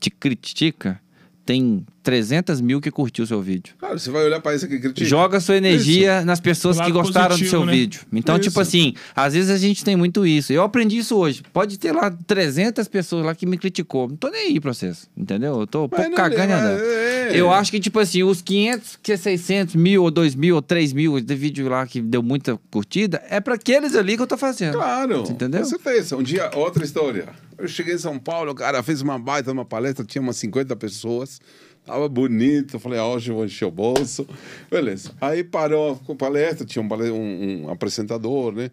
te 0.00 0.10
critica, 0.10 1.00
tem 1.44 1.84
300 2.02 2.60
mil 2.60 2.78
que 2.78 2.90
curtiu 2.90 3.24
o 3.24 3.26
seu 3.26 3.40
vídeo. 3.40 3.74
Claro, 3.78 3.98
você 3.98 4.10
vai 4.10 4.22
olhar 4.24 4.38
para 4.38 4.54
isso 4.54 4.66
aqui 4.66 4.74
e 4.74 4.80
critica. 4.80 5.08
Joga 5.08 5.40
sua 5.40 5.56
energia 5.56 6.22
nas 6.22 6.40
pessoas 6.40 6.76
Do 6.76 6.84
que 6.84 6.92
gostaram 6.92 7.28
do 7.28 7.30
positivo, 7.30 7.50
seu 7.50 7.64
né? 7.64 7.72
vídeo. 7.72 8.02
Então, 8.12 8.36
Isso. 8.36 8.48
tipo 8.50 8.60
assim, 8.60 8.92
às 9.16 9.32
vezes 9.32 9.50
a 9.50 9.56
gente 9.56 9.82
tem 9.82 9.96
muito 9.96 10.26
isso. 10.26 10.52
Eu 10.52 10.62
aprendi 10.62 10.98
isso 10.98 11.16
hoje. 11.16 11.42
Pode 11.50 11.78
ter 11.78 11.92
lá 11.92 12.10
300 12.26 12.86
pessoas 12.88 13.24
lá 13.24 13.34
que 13.34 13.46
me 13.46 13.56
criticou. 13.56 14.08
Não 14.08 14.16
tô 14.16 14.28
nem 14.28 14.48
aí 14.48 14.60
pra 14.60 14.74
vocês, 14.74 15.08
entendeu? 15.16 15.60
Eu 15.60 15.66
tô 15.66 15.84
um 15.84 15.88
pouco 15.88 16.04
não 16.08 16.14
cagando 16.14 16.50
e 16.50 16.52
é- 16.52 16.54
andando. 16.54 16.80
é. 16.82 17.30
Eu 17.40 17.50
acho 17.50 17.70
que, 17.70 17.80
tipo 17.80 17.98
assim, 17.98 18.22
os 18.22 18.42
500, 18.42 18.98
que 19.02 19.12
é 19.12 19.16
600 19.16 19.74
mil, 19.74 20.02
ou 20.02 20.10
2 20.10 20.34
mil, 20.34 20.54
ou 20.54 20.62
3 20.62 20.92
mil 20.92 21.18
de 21.18 21.34
vídeo 21.34 21.66
lá 21.68 21.86
que 21.86 22.00
deu 22.02 22.22
muita 22.22 22.58
curtida, 22.70 23.22
é 23.28 23.40
pra 23.40 23.54
aqueles 23.54 23.94
ali 23.96 24.16
que 24.16 24.22
eu 24.22 24.26
tô 24.26 24.36
fazendo. 24.36 24.74
Claro, 24.74 25.20
Você 25.24 25.32
entendeu? 25.32 25.60
com 25.62 25.66
certeza. 25.66 26.14
Um 26.16 26.22
dia, 26.22 26.50
outra 26.54 26.84
história. 26.84 27.26
Eu 27.58 27.66
cheguei 27.68 27.94
em 27.94 27.98
São 27.98 28.18
Paulo, 28.18 28.54
cara 28.54 28.82
fez 28.82 29.02
uma 29.02 29.18
baita 29.18 29.50
uma 29.52 29.64
palestra, 29.64 30.04
tinha 30.04 30.22
umas 30.22 30.36
50 30.36 30.76
pessoas, 30.76 31.40
tava 31.84 32.08
bonito. 32.08 32.76
Eu 32.76 32.80
falei, 32.80 32.98
ah, 32.98 33.06
hoje 33.06 33.30
eu 33.30 33.34
vou 33.36 33.44
encher 33.44 33.64
o 33.64 33.70
bolso. 33.70 34.26
Beleza. 34.70 35.10
Aí 35.20 35.42
parou 35.42 35.96
com 36.06 36.16
palestra, 36.16 36.64
tinha 36.64 36.82
um, 36.82 36.88
um- 37.12 37.64
um 37.66 37.70
apresentador, 37.70 38.52
né? 38.52 38.70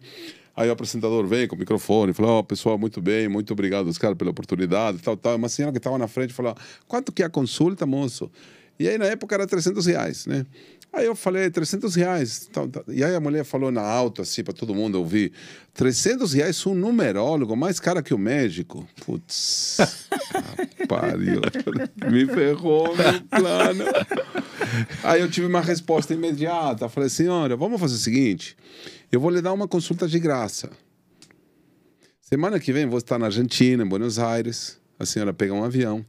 Aí 0.56 0.68
o 0.68 0.72
apresentador 0.72 1.26
veio 1.26 1.46
com 1.48 1.54
o 1.56 1.58
microfone, 1.58 2.12
falou: 2.14 2.38
Ó, 2.38 2.42
pessoal, 2.42 2.78
muito 2.78 2.98
bem, 3.02 3.28
muito 3.28 3.52
obrigado, 3.52 3.88
Oscar, 3.88 4.16
pela 4.16 4.30
oportunidade, 4.30 4.98
tal, 4.98 5.14
tal. 5.16 5.36
Uma 5.36 5.50
senhora 5.50 5.70
que 5.72 5.78
estava 5.78 5.98
na 5.98 6.08
frente 6.08 6.32
falou: 6.32 6.54
quanto 6.88 7.12
que 7.12 7.22
é 7.22 7.26
a 7.26 7.28
consulta, 7.28 7.84
moço? 7.84 8.30
E 8.78 8.88
aí, 8.88 8.96
na 8.96 9.04
época, 9.06 9.34
era 9.34 9.46
300 9.46 9.84
reais, 9.86 10.24
né? 10.26 10.46
Aí 10.96 11.04
eu 11.04 11.14
falei, 11.14 11.50
300 11.50 11.94
reais. 11.94 12.48
Tal, 12.50 12.66
tal. 12.68 12.82
E 12.88 13.04
aí 13.04 13.14
a 13.14 13.20
mulher 13.20 13.44
falou 13.44 13.70
na 13.70 13.82
alta, 13.82 14.22
assim, 14.22 14.42
para 14.42 14.54
todo 14.54 14.74
mundo 14.74 14.94
ouvir: 14.94 15.30
300 15.74 16.32
reais 16.32 16.66
um 16.66 16.74
numerólogo, 16.74 17.54
mais 17.54 17.78
caro 17.78 18.02
que 18.02 18.14
o 18.14 18.18
médico. 18.18 18.88
Putz, 19.04 19.76
pariu. 20.88 21.42
Me 22.10 22.24
ferrou 22.26 22.96
meu 22.96 23.20
plano. 23.28 23.84
Aí 25.04 25.20
eu 25.20 25.30
tive 25.30 25.46
uma 25.46 25.60
resposta 25.60 26.14
imediata. 26.14 26.88
Falei, 26.88 27.10
senhora, 27.10 27.56
vamos 27.56 27.78
fazer 27.78 27.94
o 27.94 27.98
seguinte: 27.98 28.56
eu 29.12 29.20
vou 29.20 29.30
lhe 29.30 29.42
dar 29.42 29.52
uma 29.52 29.68
consulta 29.68 30.08
de 30.08 30.18
graça. 30.18 30.70
Semana 32.22 32.58
que 32.58 32.72
vem 32.72 32.86
vou 32.86 32.98
estar 32.98 33.18
na 33.18 33.26
Argentina, 33.26 33.84
em 33.84 33.86
Buenos 33.86 34.18
Aires. 34.18 34.78
A 34.98 35.04
senhora 35.04 35.34
pega 35.34 35.52
um 35.52 35.62
avião. 35.62 36.04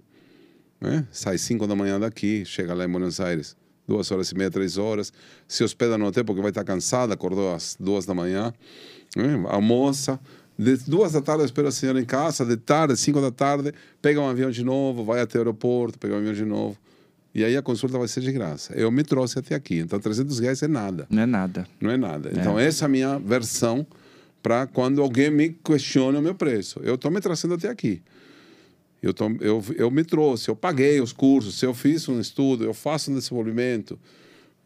né? 0.80 1.06
Sai 1.12 1.38
5 1.38 1.68
da 1.68 1.76
manhã 1.76 2.00
daqui, 2.00 2.46
chega 2.46 2.74
lá 2.74 2.86
em 2.86 2.90
Buenos 2.90 3.20
Aires, 3.20 3.54
duas 3.88 4.12
horas 4.12 4.30
e 4.32 4.36
meia, 4.36 4.52
três 4.52 4.78
horas, 4.78 5.14
se 5.48 5.64
hospeda 5.64 5.98
no 5.98 6.06
hotel 6.06 6.26
porque 6.26 6.42
vai 6.42 6.52
estar 6.52 6.64
cansada, 6.64 7.14
acordou 7.14 7.54
às 7.54 7.78
duas 7.80 8.06
da 8.06 8.14
manhã, 8.14 8.54
né? 9.16 9.44
almoça, 9.48 10.20
de 10.58 10.76
duas 10.88 11.12
da 11.12 11.22
tarde 11.22 11.46
espera 11.46 11.70
a 11.70 11.72
senhora 11.72 12.00
em 12.02 12.06
casa, 12.06 12.46
de 12.46 12.58
tarde, 12.58 12.98
cinco 12.98 13.22
da 13.22 13.32
tarde, 13.32 13.74
pega 14.02 14.20
um 14.20 14.28
avião 14.28 14.50
de 14.50 14.64
novo, 14.64 15.04
vai 15.04 15.22
até 15.22 15.38
o 15.38 15.42
aeroporto, 15.42 16.00
pega 16.00 16.16
um 16.16 16.18
avião 16.18 16.34
de 16.34 16.46
novo. 16.46 16.78
E 17.34 17.44
aí 17.44 17.56
a 17.56 17.62
consulta 17.62 18.00
vai 18.00 18.08
ser 18.08 18.22
de 18.22 18.32
graça. 18.32 18.74
Eu 18.74 18.90
me 18.90 19.04
trouxe 19.04 19.38
até 19.38 19.54
aqui, 19.54 19.78
então 19.78 20.00
300 20.00 20.40
reais 20.40 20.64
é 20.64 20.68
nada. 20.68 21.06
Não 21.10 21.22
é 21.22 21.26
nada. 21.28 21.68
Não 21.80 21.92
é 21.92 21.98
nada. 21.98 22.32
Então, 22.34 22.58
essa 22.60 22.86
é 22.86 22.88
a 22.88 22.90
minha 22.90 23.20
versão 23.20 23.86
para 24.42 24.66
quando 24.66 25.02
alguém 25.02 25.30
me 25.30 25.50
questiona 25.50 26.18
o 26.18 26.22
meu 26.22 26.34
preço. 26.34 26.80
Eu 26.84 26.96
estou 26.96 27.12
me 27.12 27.22
trazendo 27.22 27.54
até 27.54 27.70
aqui. 27.70 28.02
Eu, 29.02 29.14
tô, 29.14 29.30
eu, 29.40 29.64
eu 29.76 29.92
me 29.92 30.04
trouxe, 30.04 30.50
eu 30.50 30.56
paguei 30.56 31.00
os 31.00 31.14
cursos, 31.14 31.60
se 31.60 31.66
eu 31.66 31.74
fiz 31.74 32.08
um 32.10 32.20
estudo, 32.20 32.64
eu 32.64 32.74
faço 32.74 33.12
um 33.12 33.16
desenvolvimento. 33.16 34.00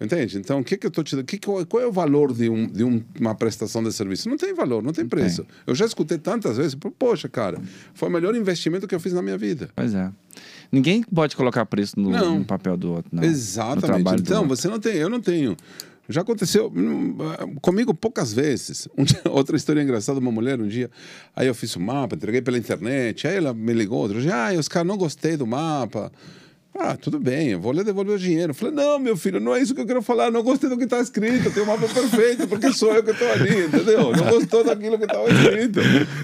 Entende? 0.01 0.39
Então, 0.39 0.61
o 0.61 0.63
que, 0.63 0.75
que 0.77 0.87
eu 0.87 0.89
estou 0.89 1.03
te 1.03 1.15
dando? 1.15 1.25
Que 1.25 1.37
que, 1.37 1.47
qual 1.65 1.83
é 1.83 1.85
o 1.85 1.91
valor 1.91 2.33
de, 2.33 2.49
um, 2.49 2.65
de 2.65 2.83
um, 2.83 3.03
uma 3.19 3.35
prestação 3.35 3.83
de 3.83 3.93
serviço? 3.93 4.27
Não 4.27 4.35
tem 4.35 4.51
valor, 4.51 4.81
não 4.81 4.91
tem 4.91 5.07
preço. 5.07 5.45
Eu 5.67 5.75
já 5.75 5.85
escutei 5.85 6.17
tantas 6.17 6.57
vezes, 6.57 6.75
poxa, 6.97 7.29
cara, 7.29 7.61
foi 7.93 8.09
o 8.09 8.11
melhor 8.11 8.35
investimento 8.35 8.87
que 8.87 8.95
eu 8.95 8.99
fiz 8.99 9.13
na 9.13 9.21
minha 9.21 9.37
vida. 9.37 9.69
Pois 9.75 9.93
é. 9.93 10.11
Ninguém 10.71 11.03
pode 11.03 11.35
colocar 11.35 11.67
preço 11.67 11.99
no, 11.99 12.09
no 12.09 12.45
papel 12.45 12.75
do 12.77 12.93
outro, 12.93 13.11
não. 13.13 13.23
Exatamente. 13.23 14.21
Então, 14.21 14.47
você 14.47 14.67
não 14.67 14.79
tem, 14.79 14.95
eu 14.95 15.09
não 15.09 15.21
tenho. 15.21 15.55
Já 16.11 16.21
aconteceu 16.21 16.71
hum, 16.75 17.15
comigo 17.61 17.93
poucas 17.93 18.33
vezes. 18.33 18.87
Um 18.97 19.03
dia- 19.03 19.21
outra 19.29 19.55
história 19.55 19.81
engraçada, 19.81 20.19
uma 20.19 20.31
mulher 20.31 20.59
um 20.59 20.67
dia, 20.67 20.89
aí 21.35 21.47
eu 21.47 21.55
fiz 21.55 21.75
o 21.75 21.79
mapa, 21.79 22.15
entreguei 22.15 22.41
pela 22.41 22.57
internet, 22.57 23.27
aí 23.27 23.35
ela 23.37 23.53
me 23.53 23.73
ligou 23.73 23.99
outro 23.99 24.21
dia, 24.21 24.35
ah, 24.35 24.53
Oscar, 24.53 24.83
não 24.83 24.97
gostei 24.97 25.35
do 25.37 25.47
mapa. 25.47 26.11
Ah, 26.73 26.95
tudo 26.95 27.19
bem, 27.19 27.49
eu 27.49 27.59
vou 27.59 27.73
lhe 27.73 27.83
devolver 27.83 28.15
o 28.15 28.19
dinheiro. 28.19 28.53
Falei, 28.53 28.73
não, 28.73 28.97
meu 28.97 29.17
filho, 29.17 29.41
não 29.41 29.53
é 29.53 29.61
isso 29.61 29.75
que 29.75 29.81
eu 29.81 29.85
quero 29.85 30.01
falar, 30.01 30.31
não 30.31 30.41
gostei 30.41 30.69
do 30.69 30.77
que 30.77 30.85
está 30.85 31.01
escrito, 31.01 31.51
tem 31.51 31.63
o 31.63 31.65
mapa 31.65 31.85
perfeito, 31.87 32.47
porque 32.47 32.71
sou 32.71 32.93
eu 32.93 33.03
que 33.03 33.11
estou 33.11 33.29
ali, 33.29 33.65
entendeu? 33.65 34.11
Não 34.15 34.29
gostou 34.29 34.63
daquilo 34.63 34.97
que 34.97 35.03
estava 35.03 35.29
escrito. 35.29 35.79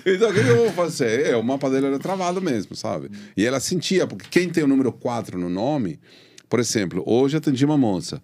Então, 0.06 0.30
o 0.30 0.34
que, 0.34 0.42
que 0.44 0.50
eu 0.50 0.58
vou 0.58 0.72
fazer? 0.72 1.28
É, 1.28 1.36
o 1.36 1.44
mapa 1.44 1.70
dele 1.70 1.88
era 1.88 2.00
travado 2.00 2.42
mesmo, 2.42 2.76
sabe? 2.78 3.12
E 3.36 3.46
ela 3.46 3.60
sentia, 3.60 4.08
porque 4.08 4.28
quem 4.30 4.50
tem 4.50 4.64
o 4.64 4.68
número 4.68 4.92
4 4.94 5.38
no 5.38 5.50
nome, 5.50 6.00
por 6.50 6.62
exemplo, 6.62 7.04
hoje 7.06 7.36
atendi 7.36 7.66
uma 7.66 7.78
moça 7.78 8.22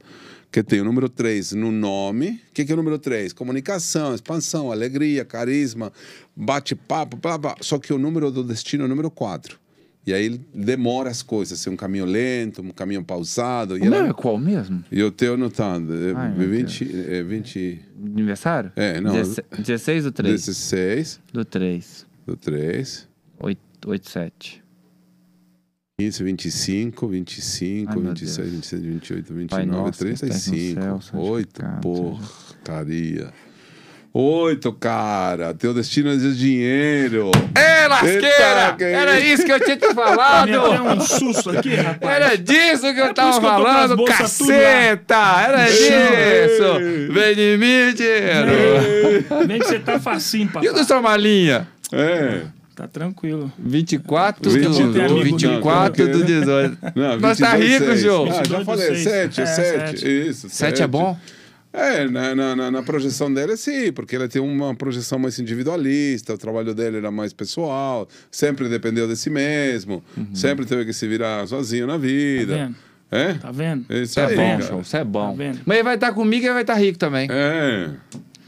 que 0.53 0.61
tem 0.61 0.79
o 0.79 0.83
número 0.85 1.09
3 1.09 1.53
no 1.53 1.71
nome. 1.71 2.39
O 2.49 2.53
que, 2.53 2.63
que 2.63 2.71
é 2.71 2.75
o 2.75 2.77
número 2.77 2.99
3? 2.99 3.33
Comunicação, 3.33 4.13
expansão, 4.13 4.71
alegria, 4.71 5.25
carisma, 5.25 5.91
bate-papo, 6.35 7.17
blá, 7.17 7.39
blá. 7.39 7.55
Só 7.59 7.79
que 7.79 7.91
o 7.91 7.97
número 7.97 8.29
do 8.29 8.43
destino 8.43 8.83
é 8.83 8.85
o 8.85 8.87
número 8.87 9.09
4. 9.09 9.59
E 10.05 10.13
aí 10.13 10.39
demora 10.53 11.09
as 11.09 11.23
coisas, 11.23 11.59
ser 11.59 11.71
um 11.71 11.75
caminho 11.75 12.05
lento, 12.05 12.61
um 12.61 12.69
caminho 12.69 13.03
pausado. 13.03 13.73
O 13.73 13.79
meu 13.79 13.91
ela... 13.91 14.09
é 14.09 14.13
qual 14.13 14.37
mesmo? 14.37 14.83
e 14.91 15.01
o 15.01 15.09
teu 15.09 15.35
não 15.35 15.49
tá. 15.49 15.73
É, 15.75 16.13
Ai, 16.15 16.37
meu 16.37 16.47
20, 16.47 17.07
é 17.09 17.23
20, 17.23 17.85
Aniversário? 18.13 18.71
É, 18.75 19.01
não. 19.01 19.11
16, 19.11 19.47
16 19.57 20.03
do 20.03 20.11
3. 20.11 20.45
16 20.45 21.19
Do 21.33 21.45
3. 21.45 22.05
do 22.27 22.37
3, 22.37 23.07
8, 23.39 23.59
8, 23.87 24.09
7. 24.09 24.62
15, 25.99 26.23
25, 26.23 27.07
25, 27.07 27.91
Ai, 27.91 27.95
meu 27.97 28.13
26, 28.13 28.35
Deus. 28.37 28.49
27, 28.51 28.81
28, 28.81 29.33
29, 29.33 29.47
Pai 29.47 29.65
nosso, 29.67 30.03
que 30.03 30.11
estás 30.11 30.47
no 30.47 30.53
35. 30.53 31.01
céu, 31.03 31.21
Oito, 31.21 31.61
porcaria. 31.83 33.27
Oito, 34.11 34.73
cara. 34.73 35.53
Teu 35.53 35.71
destino 35.71 36.11
é 36.11 36.15
de 36.17 36.35
dinheiro. 36.35 37.29
É, 37.55 37.83
Eita, 37.83 38.75
que 38.75 38.83
Era 38.83 39.19
isso? 39.19 39.33
isso 39.33 39.45
que 39.45 39.51
eu 39.51 39.59
tinha 39.63 39.77
te 39.77 39.87
falado! 39.93 40.47
deu 40.51 40.63
um 40.83 40.99
susto 41.01 41.51
aqui, 41.51 41.75
rapaz. 41.75 42.15
Era 42.15 42.37
disso 42.37 42.91
que 42.93 42.99
eu 42.99 43.07
por 43.07 43.13
tava 43.13 43.29
isso 43.29 43.39
que 43.39 43.45
eu 43.45 43.49
falando, 43.51 44.01
lá. 44.01 44.07
caceta! 44.17 45.41
Era 45.47 45.65
disso! 45.67 47.13
Vem 47.13 47.35
de 47.35 47.57
mim, 47.59 47.93
dinheiro! 47.93 49.47
Bem 49.47 49.59
que 49.59 49.65
você 49.67 49.79
tá 49.79 49.99
facinho, 49.99 50.45
E 50.45 50.47
o 50.49 50.51
papai. 50.53 50.73
do 50.73 50.83
sua 50.85 51.01
malinha? 51.03 51.67
É. 51.91 52.41
Tá 52.75 52.87
tranquilo. 52.87 53.51
24 53.59 54.49
Vinte- 54.49 54.63
do, 54.83 55.01
amigo 55.01 55.23
24 55.37 56.05
meu. 56.05 56.17
do 56.17 56.25
18. 56.25 56.77
Não, 56.95 57.19
Nós 57.19 57.37
tá 57.37 57.55
22, 57.55 57.79
rico. 57.81 57.97
Jô. 57.97 58.23
Ah, 58.23 58.33
já 58.33 58.41
22, 58.41 58.65
falei, 58.65 58.87
seis. 58.87 59.03
7, 59.03 59.41
É, 59.41 59.45
7. 59.45 59.99
sete. 59.99 60.29
Isso. 60.29 60.49
7 60.49 60.81
é 60.81 60.87
bom? 60.87 61.17
É, 61.71 62.07
na, 62.07 62.35
na, 62.35 62.55
na- 62.55 62.71
na 62.71 62.83
projeção 62.83 63.33
dele, 63.33 63.57
sim, 63.57 63.91
porque 63.91 64.15
ele 64.15 64.27
tem 64.27 64.39
uma 64.41 64.75
projeção 64.75 65.17
mais 65.17 65.39
individualista, 65.39 66.33
o 66.33 66.37
trabalho 66.37 66.73
dele 66.75 66.97
era 66.97 67.09
mais 67.09 67.33
pessoal, 67.33 68.07
sempre 68.29 68.69
dependeu 68.69 69.07
de 69.07 69.15
si 69.15 69.29
mesmo, 69.31 70.03
sempre 70.35 70.65
teve 70.67 70.85
que 70.85 70.93
se 70.93 71.07
virar 71.07 71.47
sozinho 71.47 71.87
na 71.87 71.97
vida. 71.97 72.53
Tá 72.55 72.63
vendo? 72.63 72.75
É? 73.11 73.33
Tá 73.35 73.51
vendo? 73.51 73.85
Isso 73.91 74.19
é 74.19 74.25
aí, 74.25 74.35
bom, 74.35 74.61
show. 74.61 74.81
Isso 74.81 74.97
é 74.97 75.03
bom. 75.03 75.29
Tá 75.31 75.35
vendo? 75.37 75.59
Mas 75.65 75.75
ele 75.77 75.83
vai 75.83 75.95
estar 75.95 76.11
comigo 76.13 76.43
e 76.43 76.47
ele 76.47 76.53
vai 76.53 76.61
estar 76.63 76.75
rico 76.75 76.97
também. 76.99 77.27
É. 77.31 77.89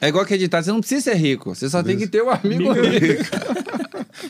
É 0.02 0.10
igual 0.10 0.24
acreditar, 0.24 0.62
você 0.62 0.72
não 0.72 0.80
precisa 0.80 1.02
ser 1.02 1.16
rico, 1.16 1.56
você 1.56 1.68
só 1.68 1.82
tem 1.82 1.98
que 1.98 2.06
ter 2.06 2.22
um 2.22 2.30
amigo 2.30 2.72
rico. 2.74 3.24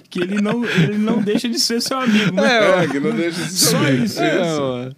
Que 0.10 0.22
ele 0.22 0.42
não, 0.42 0.66
ele 0.66 0.98
não 0.98 1.22
deixa 1.22 1.48
de 1.48 1.60
ser 1.60 1.82
seu 1.82 2.00
amigo, 2.00 2.36
né? 2.36 2.84
É, 2.84 2.88
que 2.88 3.00
não 3.00 3.12
deixa 3.12 3.42
de 3.44 3.52
Só 3.52 3.72
saber. 3.72 4.04
isso. 4.04 4.22
É, 4.22 4.60
mano. 4.60 4.96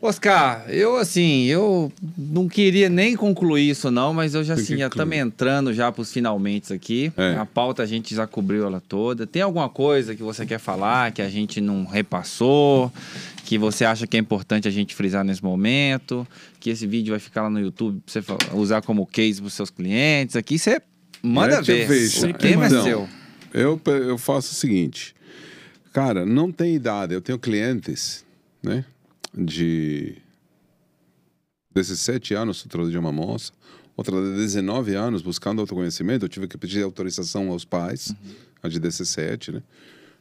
Oscar, 0.00 0.64
eu 0.68 0.96
assim, 0.96 1.46
eu 1.46 1.90
não 2.16 2.48
queria 2.48 2.88
nem 2.88 3.16
concluir 3.16 3.68
isso 3.70 3.90
não, 3.90 4.14
mas 4.14 4.32
eu 4.32 4.44
já 4.44 4.54
assim, 4.54 4.76
já 4.76 4.86
estamos 4.86 5.16
entrando 5.16 5.74
já 5.74 5.90
para 5.90 6.02
os 6.02 6.12
finalmente 6.12 6.72
aqui. 6.72 7.12
É. 7.16 7.34
A 7.36 7.44
pauta 7.44 7.82
a 7.82 7.86
gente 7.86 8.14
já 8.14 8.24
cobriu 8.24 8.64
ela 8.64 8.80
toda. 8.80 9.26
Tem 9.26 9.42
alguma 9.42 9.68
coisa 9.68 10.14
que 10.14 10.22
você 10.22 10.46
quer 10.46 10.60
falar 10.60 11.10
que 11.10 11.20
a 11.20 11.28
gente 11.28 11.60
não 11.60 11.84
repassou, 11.84 12.92
que 13.44 13.58
você 13.58 13.84
acha 13.84 14.06
que 14.06 14.16
é 14.16 14.20
importante 14.20 14.68
a 14.68 14.70
gente 14.70 14.94
frisar 14.94 15.24
nesse 15.24 15.42
momento, 15.42 16.24
que 16.60 16.70
esse 16.70 16.86
vídeo 16.86 17.10
vai 17.10 17.18
ficar 17.18 17.42
lá 17.42 17.50
no 17.50 17.58
YouTube 17.58 18.00
para 18.06 18.22
você 18.22 18.54
usar 18.54 18.82
como 18.82 19.04
case 19.04 19.40
para 19.40 19.48
os 19.48 19.54
seus 19.54 19.68
clientes 19.70 20.36
aqui, 20.36 20.60
você 20.60 20.80
manda 21.20 21.56
Mete 21.56 21.66
ver. 21.66 22.08
O 22.24 22.34
tema 22.34 22.64
é 22.64 22.68
Então, 22.68 22.84
seu. 22.84 23.08
Eu, 23.52 23.80
eu 23.86 24.18
faço 24.18 24.52
o 24.52 24.54
seguinte, 24.54 25.14
cara, 25.92 26.26
não 26.26 26.52
tem 26.52 26.74
idade. 26.74 27.14
Eu 27.14 27.20
tenho 27.20 27.38
clientes, 27.38 28.24
né, 28.62 28.84
de 29.34 30.16
17 31.74 32.34
anos, 32.34 32.62
outro 32.64 32.90
dia 32.90 33.00
uma 33.00 33.12
moça, 33.12 33.52
outra 33.96 34.14
de 34.20 34.36
19 34.36 34.94
anos 34.94 35.22
buscando 35.22 35.60
autoconhecimento. 35.60 36.24
Eu 36.24 36.28
tive 36.28 36.46
que 36.46 36.58
pedir 36.58 36.82
autorização 36.82 37.50
aos 37.50 37.64
pais, 37.64 38.14
a 38.62 38.68
de 38.68 38.78
17, 38.78 39.52
né. 39.52 39.62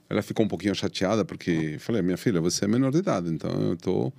Ela 0.09 0.21
ficou 0.21 0.45
um 0.45 0.47
pouquinho 0.47 0.73
chateada 0.73 1.25
porque 1.25 1.77
falei, 1.79 2.01
minha 2.01 2.15
filha, 2.15 2.39
você 2.39 2.63
é 2.63 2.67
menor 2.67 2.91
de 2.91 2.99
idade, 2.99 3.29
então 3.29 3.51
eu 3.71 3.75
tô 3.75 4.13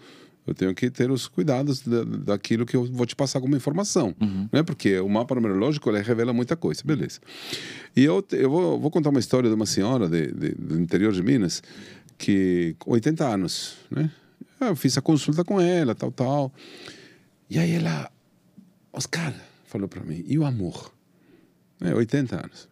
eu 0.48 0.54
tenho 0.54 0.74
que 0.74 0.90
ter 0.90 1.10
os 1.10 1.28
cuidados 1.28 1.80
da, 1.82 2.02
daquilo 2.04 2.64
que 2.66 2.76
eu 2.76 2.84
vou 2.86 3.06
te 3.06 3.14
passar 3.14 3.40
como 3.40 3.54
informação, 3.56 4.14
né? 4.52 4.62
Porque 4.62 4.98
o 4.98 5.08
mapa 5.08 5.34
numerológico 5.34 5.88
ele 5.90 6.00
revela 6.02 6.32
muita 6.32 6.56
coisa, 6.56 6.82
beleza? 6.84 7.20
E 7.94 8.02
eu, 8.04 8.24
eu 8.32 8.50
vou, 8.50 8.80
vou 8.80 8.90
contar 8.90 9.10
uma 9.10 9.20
história 9.20 9.48
de 9.48 9.54
uma 9.54 9.66
senhora 9.66 10.08
de, 10.08 10.32
de- 10.32 10.54
do 10.54 10.80
interior 10.80 11.12
de 11.12 11.22
Minas 11.22 11.62
que 12.16 12.74
com 12.78 12.92
80 12.92 13.24
anos, 13.26 13.76
né? 13.90 14.10
Eu 14.60 14.74
fiz 14.74 14.98
a 14.98 15.00
consulta 15.00 15.44
com 15.44 15.60
ela, 15.60 15.94
tal, 15.94 16.10
tal. 16.10 16.52
E 17.48 17.58
aí 17.58 17.72
ela, 17.72 18.10
Oscar, 18.92 19.32
falou 19.66 19.86
para 19.86 20.02
mim, 20.02 20.24
e 20.26 20.36
o 20.38 20.44
amor? 20.44 20.92
É, 21.80 21.94
80 21.94 22.34
anos. 22.36 22.68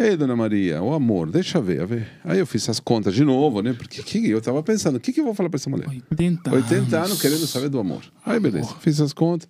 Ei, 0.00 0.16
dona 0.16 0.36
Maria, 0.36 0.80
o 0.80 0.94
amor, 0.94 1.28
deixa 1.28 1.58
eu 1.58 1.62
ver, 1.62 1.82
a 1.82 1.84
ver. 1.84 2.06
Aí 2.22 2.38
eu 2.38 2.46
fiz 2.46 2.68
as 2.68 2.78
contas 2.78 3.12
de 3.12 3.24
novo, 3.24 3.60
né? 3.60 3.72
Porque 3.72 4.00
que, 4.00 4.30
eu 4.30 4.40
tava 4.40 4.62
pensando, 4.62 4.94
o 4.94 5.00
que, 5.00 5.12
que 5.12 5.18
eu 5.18 5.24
vou 5.24 5.34
falar 5.34 5.50
para 5.50 5.56
essa 5.56 5.68
mulher? 5.68 5.88
80 5.88 6.54
80 6.54 6.96
anos 6.96 7.20
querendo 7.20 7.44
saber 7.48 7.68
do 7.68 7.80
amor. 7.80 8.04
Aí, 8.24 8.38
beleza, 8.38 8.76
fiz 8.78 9.00
as 9.00 9.12
contas. 9.12 9.48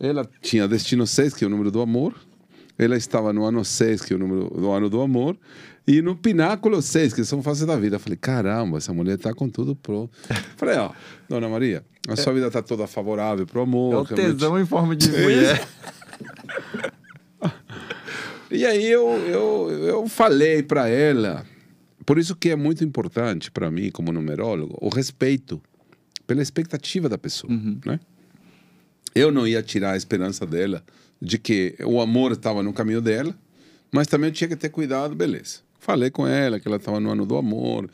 Ela 0.00 0.28
tinha 0.42 0.66
destino 0.66 1.06
6, 1.06 1.34
que 1.34 1.44
é 1.44 1.46
o 1.46 1.50
número 1.50 1.70
do 1.70 1.80
amor. 1.80 2.16
Ela 2.76 2.96
estava 2.96 3.32
no 3.32 3.44
ano 3.44 3.64
6, 3.64 4.00
que 4.00 4.12
é 4.12 4.16
o 4.16 4.18
número 4.18 4.50
do 4.50 4.72
ano 4.72 4.90
do 4.90 5.00
amor. 5.00 5.38
E 5.86 6.02
no 6.02 6.16
pináculo 6.16 6.82
6, 6.82 7.12
que 7.12 7.24
são 7.24 7.40
fases 7.40 7.64
da 7.64 7.76
vida. 7.76 7.94
Eu 7.94 8.00
falei, 8.00 8.18
caramba, 8.20 8.78
essa 8.78 8.92
mulher 8.92 9.18
tá 9.18 9.32
com 9.32 9.48
tudo 9.48 9.76
pronto. 9.76 10.10
Falei, 10.58 10.78
ó, 10.78 10.90
dona 11.28 11.48
Maria, 11.48 11.84
a 12.08 12.16
sua 12.16 12.32
vida 12.32 12.50
tá 12.50 12.60
toda 12.60 12.88
favorável 12.88 13.46
pro 13.46 13.60
amor. 13.60 13.94
É 13.94 13.96
o 13.98 14.02
realmente. 14.02 14.36
tesão 14.36 14.58
em 14.58 14.66
forma 14.66 14.96
de 14.96 15.08
mulher. 15.12 15.64
E 18.50 18.66
aí 18.66 18.86
eu, 18.86 19.08
eu, 19.28 19.70
eu 19.86 20.08
falei 20.08 20.62
para 20.62 20.88
ela, 20.88 21.46
por 22.04 22.18
isso 22.18 22.34
que 22.34 22.50
é 22.50 22.56
muito 22.56 22.82
importante 22.84 23.50
para 23.50 23.70
mim, 23.70 23.90
como 23.90 24.12
numerólogo, 24.12 24.76
o 24.80 24.88
respeito 24.88 25.60
pela 26.26 26.42
expectativa 26.42 27.08
da 27.08 27.18
pessoa, 27.18 27.52
né? 27.84 28.00
Eu 29.14 29.32
não 29.32 29.46
ia 29.46 29.62
tirar 29.62 29.92
a 29.92 29.96
esperança 29.96 30.46
dela 30.46 30.84
de 31.20 31.38
que 31.38 31.74
o 31.84 32.00
amor 32.00 32.32
estava 32.32 32.62
no 32.62 32.72
caminho 32.72 33.00
dela, 33.00 33.34
mas 33.92 34.06
também 34.06 34.28
eu 34.30 34.34
tinha 34.34 34.48
que 34.48 34.56
ter 34.56 34.68
cuidado, 34.68 35.14
beleza. 35.14 35.58
Falei 35.78 36.10
com 36.10 36.26
ela 36.26 36.60
que 36.60 36.68
ela 36.68 36.76
estava 36.76 37.00
no 37.00 37.10
ano 37.10 37.26
do 37.26 37.36
amor, 37.36 37.90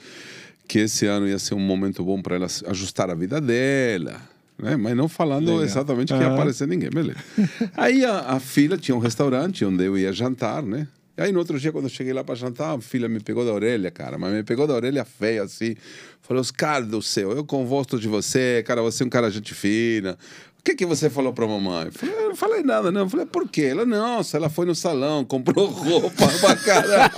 que 0.68 0.80
esse 0.80 1.06
ano 1.06 1.28
ia 1.28 1.38
ser 1.38 1.54
um 1.54 1.60
momento 1.60 2.04
bom 2.04 2.20
para 2.20 2.36
ela 2.36 2.46
ajustar 2.66 3.10
a 3.10 3.14
vida 3.14 3.40
dela, 3.40 4.20
né? 4.58 4.76
Mas 4.76 4.96
não 4.96 5.08
falando 5.08 5.62
exatamente 5.62 6.12
que 6.12 6.20
ia 6.20 6.32
aparecer 6.32 6.66
ninguém, 6.66 6.90
beleza. 6.90 7.18
Aí 7.76 8.04
a, 8.04 8.20
a 8.32 8.40
filha 8.40 8.76
tinha 8.76 8.96
um 8.96 9.00
restaurante 9.00 9.64
onde 9.64 9.84
eu 9.84 9.96
ia 9.96 10.12
jantar, 10.12 10.62
né? 10.62 10.88
Aí, 11.18 11.32
no 11.32 11.38
outro 11.38 11.58
dia, 11.58 11.72
quando 11.72 11.84
eu 11.84 11.90
cheguei 11.90 12.12
lá 12.12 12.22
para 12.22 12.34
jantar, 12.34 12.76
a 12.76 12.80
filha 12.80 13.08
me 13.08 13.20
pegou 13.20 13.42
da 13.42 13.50
orelha, 13.50 13.90
cara, 13.90 14.18
mas 14.18 14.34
me 14.34 14.42
pegou 14.42 14.66
da 14.66 14.74
orelha 14.74 15.02
feia, 15.02 15.44
assim. 15.44 15.74
Falou, 16.20 16.42
Oscar 16.42 16.84
do 16.84 17.00
céu, 17.00 17.32
eu 17.32 17.42
gosto 17.42 17.98
de 17.98 18.06
você, 18.06 18.62
cara, 18.66 18.82
você 18.82 19.02
é 19.02 19.06
um 19.06 19.08
cara 19.08 19.30
gente 19.30 19.54
fina. 19.54 20.18
O 20.66 20.68
que, 20.68 20.74
que 20.74 20.84
você 20.86 21.08
falou 21.08 21.32
pra 21.32 21.46
mamãe? 21.46 21.86
Eu 21.86 21.92
falei, 21.92 22.14
eu 22.16 22.28
não 22.30 22.34
falei 22.34 22.62
nada, 22.64 22.90
não. 22.90 23.02
Eu 23.02 23.08
falei, 23.08 23.24
por 23.24 23.48
quê? 23.48 23.66
Ela, 23.66 23.86
não, 23.86 24.20
se 24.24 24.34
ela 24.34 24.50
foi 24.50 24.66
no 24.66 24.74
salão, 24.74 25.24
comprou 25.24 25.66
roupa 25.66 26.26
pra 26.40 26.56
caralho. 26.56 27.12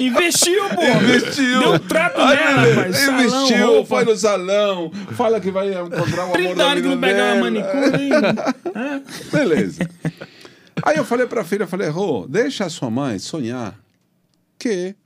Investiu, 0.00 0.68
pô. 0.70 0.82
Investiu. 0.82 1.60
Deu 1.60 1.72
um 1.74 1.78
trato 1.78 2.20
Aí, 2.20 2.36
nela, 2.36 2.74
rapaz. 2.74 2.96
Salão, 2.96 3.20
Investiu, 3.20 3.66
roupa. 3.68 3.86
foi 3.86 4.04
no 4.04 4.16
salão, 4.16 4.90
fala 5.12 5.40
que 5.40 5.52
vai 5.52 5.72
encontrar 5.72 6.22
o 6.22 6.22
amor 6.22 6.32
30 6.32 6.54
da 6.56 6.74
que 6.74 6.82
não 6.82 7.00
pegava 7.00 7.28
dela. 7.28 7.40
manicure 7.40 7.96
ainda. 8.02 8.54
Beleza. 9.32 9.88
Aí 10.82 10.96
eu 10.96 11.04
falei 11.04 11.26
pra 11.28 11.44
filha, 11.44 11.62
eu 11.62 11.68
falei, 11.68 11.88
Rô, 11.88 12.26
deixa 12.28 12.64
a 12.64 12.68
sua 12.68 12.90
mãe 12.90 13.16
sonhar 13.20 13.78
que 14.58 14.96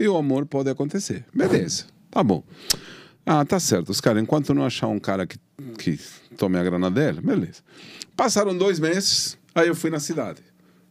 o 0.00 0.16
amor 0.16 0.46
pode 0.46 0.70
acontecer. 0.70 1.24
Beleza, 1.34 1.86
tá 2.08 2.22
bom. 2.22 2.44
Ah, 3.28 3.44
tá 3.44 3.58
certo. 3.58 3.90
Os 3.90 4.00
caras, 4.00 4.22
enquanto 4.22 4.54
não 4.54 4.64
achar 4.64 4.86
um 4.86 5.00
cara 5.00 5.26
que, 5.26 5.36
que 5.76 5.98
tome 6.36 6.58
a 6.58 6.62
grana 6.62 6.90
dela, 6.90 7.20
beleza. 7.20 7.62
Passaram 8.16 8.56
dois 8.56 8.78
meses, 8.78 9.38
aí 9.54 9.68
eu 9.68 9.74
fui 9.74 9.90
na 9.90 10.00
cidade. 10.00 10.42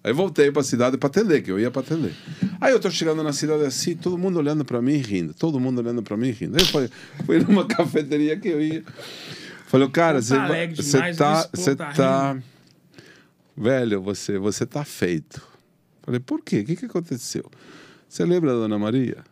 Aí 0.03 0.13
voltei 0.13 0.51
pra 0.51 0.61
cidade 0.61 0.97
pra 0.97 1.07
atender, 1.07 1.41
que 1.41 1.51
eu 1.51 1.59
ia 1.59 1.71
pra 1.71 1.81
atender. 1.81 2.13
Aí 2.61 2.71
eu 2.71 2.79
tô 2.79 2.91
chegando 2.91 3.23
na 3.23 3.33
cidade 3.33 3.63
assim, 3.63 3.95
todo 3.95 4.17
mundo 4.17 4.37
olhando 4.37 4.63
pra 4.63 4.79
mim 4.79 4.93
e 4.93 4.97
rindo. 4.97 5.33
Todo 5.33 5.59
mundo 5.59 5.79
olhando 5.79 6.03
pra 6.03 6.15
mim 6.15 6.27
e 6.27 6.31
rindo. 6.31 6.55
Aí 6.57 6.61
eu 6.61 6.67
fui, 6.67 6.89
fui 7.25 7.39
numa 7.39 7.65
cafeteria 7.67 8.37
que 8.37 8.49
eu 8.49 8.61
ia. 8.61 8.83
Falei, 9.65 9.89
cara, 9.89 10.19
Tá 10.19 10.21
você 10.21 10.35
alegre 10.35 10.75
você 10.83 11.13
tá. 11.15 11.49
Você 11.51 11.75
tá 11.75 11.91
tá. 11.91 12.37
Velho, 13.57 13.99
você, 13.99 14.37
você 14.37 14.63
tá 14.65 14.85
feito. 14.85 15.41
Falei, 16.03 16.19
por 16.19 16.39
quê? 16.43 16.59
O 16.59 16.65
que, 16.65 16.75
que 16.75 16.85
aconteceu? 16.85 17.49
Você 18.07 18.23
lembra 18.23 18.51
da 18.51 18.57
Dona 18.57 18.77
Maria? 18.77 19.23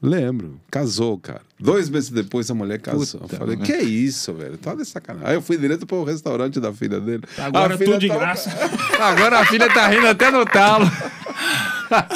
Lembro. 0.00 0.60
Casou, 0.70 1.18
cara. 1.18 1.40
Dois 1.58 1.88
meses 1.90 2.10
depois 2.10 2.48
a 2.50 2.54
mulher 2.54 2.78
casou. 2.80 3.20
Puta, 3.22 3.36
Falei, 3.36 3.56
né? 3.56 3.66
que 3.66 3.76
isso, 3.76 4.32
velho? 4.32 4.56
Tá 4.56 4.74
de 4.74 4.84
sacanagem. 4.84 5.28
Aí 5.28 5.34
eu 5.34 5.42
fui 5.42 5.56
direto 5.56 5.86
pro 5.86 6.04
restaurante 6.04 6.60
da 6.60 6.72
filha 6.72 7.00
dele. 7.00 7.24
Agora 7.36 7.74
A 7.74 7.78
filha 7.78 7.90
tudo 7.92 8.00
de 8.00 8.08
tava- 8.08 8.20
graça. 8.20 8.50
Agora 9.00 9.38
a 9.40 9.46
filha 9.46 9.68
tá 9.72 9.88
rindo 9.88 10.06
até 10.06 10.30
no 10.30 10.44
talo. 10.46 10.84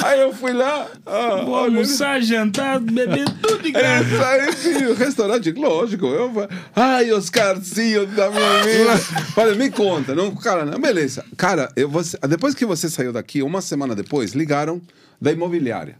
Aí 0.04 0.20
eu 0.20 0.34
fui 0.34 0.52
lá. 0.52 0.86
Ah, 1.06 1.42
Vou 1.44 1.54
almoçar, 1.56 2.20
jantar, 2.20 2.78
beber 2.78 3.24
tudo 3.40 3.62
de 3.62 3.68
É, 3.68 3.72
graça. 4.04 4.26
aí 4.28 4.52
sim, 4.52 4.84
o 4.84 4.94
restaurante, 4.94 5.50
lógico. 5.52 6.04
Eu, 6.06 6.30
ai, 6.76 7.10
Oscarzinho 7.12 8.06
da 8.08 8.30
minha 8.30 8.62
vida. 8.64 8.98
Falei, 9.34 9.54
me 9.56 9.70
conta. 9.70 10.14
Não, 10.14 10.34
cara, 10.36 10.66
não, 10.66 10.78
beleza. 10.78 11.24
Cara, 11.38 11.70
eu, 11.74 11.88
você, 11.88 12.18
depois 12.28 12.54
que 12.54 12.66
você 12.66 12.90
saiu 12.90 13.12
daqui, 13.14 13.42
uma 13.42 13.62
semana 13.62 13.94
depois, 13.94 14.32
ligaram 14.34 14.80
da 15.20 15.32
imobiliária. 15.32 15.96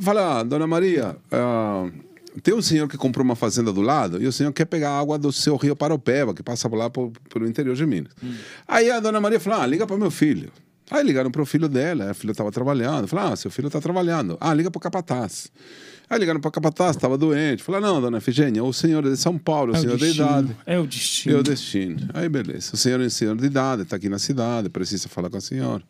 Fala, 0.00 0.40
ah, 0.40 0.42
dona 0.42 0.66
Maria, 0.66 1.16
ah, 1.32 1.88
tem 2.42 2.54
um 2.54 2.60
senhor 2.60 2.86
que 2.88 2.96
comprou 2.96 3.24
uma 3.24 3.36
fazenda 3.36 3.72
do 3.72 3.80
lado 3.80 4.22
e 4.22 4.26
o 4.26 4.32
senhor 4.32 4.52
quer 4.52 4.66
pegar 4.66 4.90
água 4.90 5.18
do 5.18 5.32
seu 5.32 5.56
rio 5.56 5.74
Paropeba, 5.74 6.34
que 6.34 6.42
passa 6.42 6.68
por 6.68 6.76
lá 6.76 6.90
por, 6.90 7.10
pelo 7.32 7.46
interior 7.48 7.74
de 7.74 7.86
Minas. 7.86 8.12
Aí 8.68 8.90
a 8.90 9.00
dona 9.00 9.20
Maria 9.20 9.40
falou: 9.40 9.60
ah, 9.60 9.66
liga 9.66 9.86
para 9.86 9.96
meu 9.96 10.10
filho. 10.10 10.50
Aí 10.90 11.02
ligaram 11.02 11.30
para 11.30 11.42
o 11.42 11.46
filho 11.46 11.68
dela, 11.68 12.10
a 12.10 12.14
filha 12.14 12.30
estava 12.30 12.52
trabalhando. 12.52 13.08
Falaram: 13.08 13.32
ah, 13.32 13.36
seu 13.36 13.50
filho 13.50 13.66
está 13.68 13.80
trabalhando. 13.80 14.36
Ah, 14.40 14.52
liga 14.54 14.70
para 14.70 14.78
o 14.78 14.80
capataz. 14.80 15.50
Aí 16.08 16.20
ligaram 16.20 16.38
para 16.38 16.48
o 16.48 16.52
capataz, 16.52 16.94
estava 16.94 17.16
doente. 17.18 17.62
Falaram: 17.62 17.94
não, 17.94 18.00
dona 18.02 18.18
Efigênia, 18.18 18.62
o 18.62 18.72
senhor 18.72 19.04
é 19.06 19.10
de 19.10 19.16
São 19.16 19.38
Paulo, 19.38 19.72
o 19.72 19.76
É 19.76 19.78
o 19.78 19.80
senhor 19.80 19.98
da 19.98 20.06
destino. 20.06 20.26
idade. 20.26 20.56
É 20.66 20.78
o 20.78 20.86
destino. 20.86 21.38
o 21.38 21.42
destino. 21.42 22.08
Aí, 22.14 22.28
beleza. 22.28 22.70
O 22.74 22.76
senhor 22.76 23.00
é 23.00 23.06
um 23.06 23.10
senhor 23.10 23.36
de 23.36 23.46
idade, 23.46 23.82
está 23.82 23.96
aqui 23.96 24.08
na 24.08 24.18
cidade, 24.18 24.68
precisa 24.68 25.08
falar 25.08 25.30
com 25.30 25.38
a 25.38 25.40
senhora. 25.40 25.82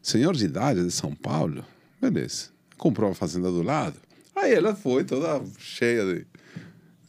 Senhor 0.00 0.34
de 0.34 0.44
idade 0.46 0.84
de 0.84 0.90
São 0.90 1.14
Paulo? 1.14 1.64
Beleza. 2.00 2.48
Comprou 2.80 3.10
a 3.10 3.14
fazenda 3.14 3.50
do 3.50 3.62
lado. 3.62 3.96
Aí 4.34 4.54
ela 4.54 4.74
foi 4.74 5.04
toda 5.04 5.38
cheia 5.58 6.02
de. 6.02 6.26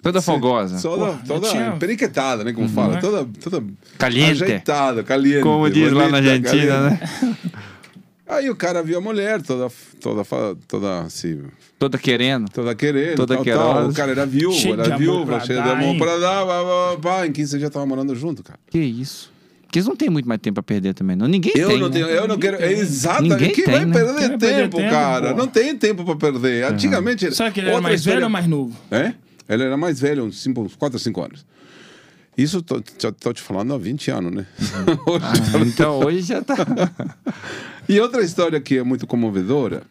Toda 0.04 0.22
fogosa. 0.22 0.82
Toda, 0.82 1.06
Porra, 1.14 1.24
toda 1.26 1.48
tinha- 1.50 1.72
periquetada, 1.78 2.44
né? 2.44 2.52
Como 2.52 2.68
fala. 2.68 2.96
Né? 2.96 3.00
Toda, 3.00 3.26
toda 3.40 3.64
Caliente. 3.98 4.44
ajeitada, 4.44 5.02
caliente. 5.02 5.44
Como 5.44 5.70
diz 5.70 5.94
lá 5.94 6.10
na 6.10 6.18
Argentina, 6.18 6.98
caliente. 7.00 7.26
né? 7.26 7.38
Aí 8.28 8.50
o 8.50 8.56
cara 8.56 8.84
viu 8.84 8.98
a 8.98 9.02
mulher 9.02 9.42
toda, 9.42 9.72
toda, 10.02 10.24
toda 10.68 11.02
assim, 11.04 11.42
Toda 11.80 11.98
querendo. 11.98 12.50
toda 12.50 12.74
querendo, 12.76 13.16
Toda 13.16 13.36
tal, 13.36 13.46
tal. 13.46 13.90
O 13.90 13.94
cara 13.94 14.12
era 14.12 14.26
viúvo, 14.26 14.56
Cheio 14.58 14.74
era 14.80 14.98
viúva, 14.98 15.26
pra 15.26 15.40
cheio 15.42 15.62
de 15.62 15.68
dar, 15.70 15.78
amor 15.78 15.98
pra 15.98 16.18
dar, 16.18 16.46
pá, 16.46 16.64
pá, 16.64 16.98
pá. 17.02 17.28
Em 17.28 17.32
15 17.32 17.50
dias 17.52 17.62
já 17.62 17.70
tava 17.70 17.86
morando 17.86 18.14
junto, 18.16 18.44
cara. 18.44 18.60
Que 18.70 18.80
isso. 18.80 19.32
Porque 19.72 19.80
eles 19.80 19.88
não 19.88 19.96
têm 19.96 20.10
muito 20.10 20.28
mais 20.28 20.42
tempo 20.42 20.56
pra 20.56 20.64
perder 20.64 20.94
também, 20.94 21.16
não. 21.16 21.28
Ninguém 21.30 21.54
Eu 21.56 21.70
tem. 21.70 21.80
não 21.80 21.88
né? 21.88 21.94
tenho, 21.94 22.08
eu 22.08 22.28
não 22.28 22.38
quero. 22.38 22.62
É 22.62 22.74
exatamente. 22.74 23.32
Ninguém 23.32 23.52
Quem 23.52 23.64
tem, 23.64 23.74
vai 23.74 23.86
né? 23.86 23.94
perder 23.94 24.20
Quem 24.20 24.28
vai 24.28 24.38
perder 24.38 24.62
tempo, 24.64 24.78
tempo, 24.78 24.90
cara? 24.92 25.32
pô? 25.32 25.38
Não 25.38 25.48
tem 25.48 25.78
tempo 25.78 26.04
pra 26.04 26.16
perder. 26.18 26.66
Antigamente. 26.66 27.34
Será 27.34 27.50
que 27.52 27.62
ele 27.62 27.70
era 27.70 27.80
mais 27.80 28.02
história- 28.02 28.16
velho 28.18 28.26
ou 28.26 28.30
mais 28.30 28.48
novo? 28.48 28.78
É? 28.92 29.14
Ele 29.48 29.64
era 29.64 29.78
mais 29.78 30.02
velho, 30.02 30.26
uns 30.26 30.46
4 30.78 30.96
ou 30.98 31.00
5 31.00 31.24
anos. 31.24 31.46
Isso 32.38 32.62
tô, 32.62 32.82
tô, 32.82 33.14
tô 33.14 33.32
te 33.32 33.42
falando 33.42 33.74
há 33.74 33.78
20 33.78 34.12
anos, 34.12 34.34
né? 34.34 34.46
Hoje- 35.08 35.26
Ah, 35.26 35.60
então 35.66 36.00
hoje 36.04 36.20
já 36.22 36.42
tá. 36.42 36.56
E 37.88 37.98
outra 38.02 38.22
história 38.24 38.60
que 38.60 38.78
é 38.78 38.84
muito 38.84 39.08
comovedora 39.08 39.84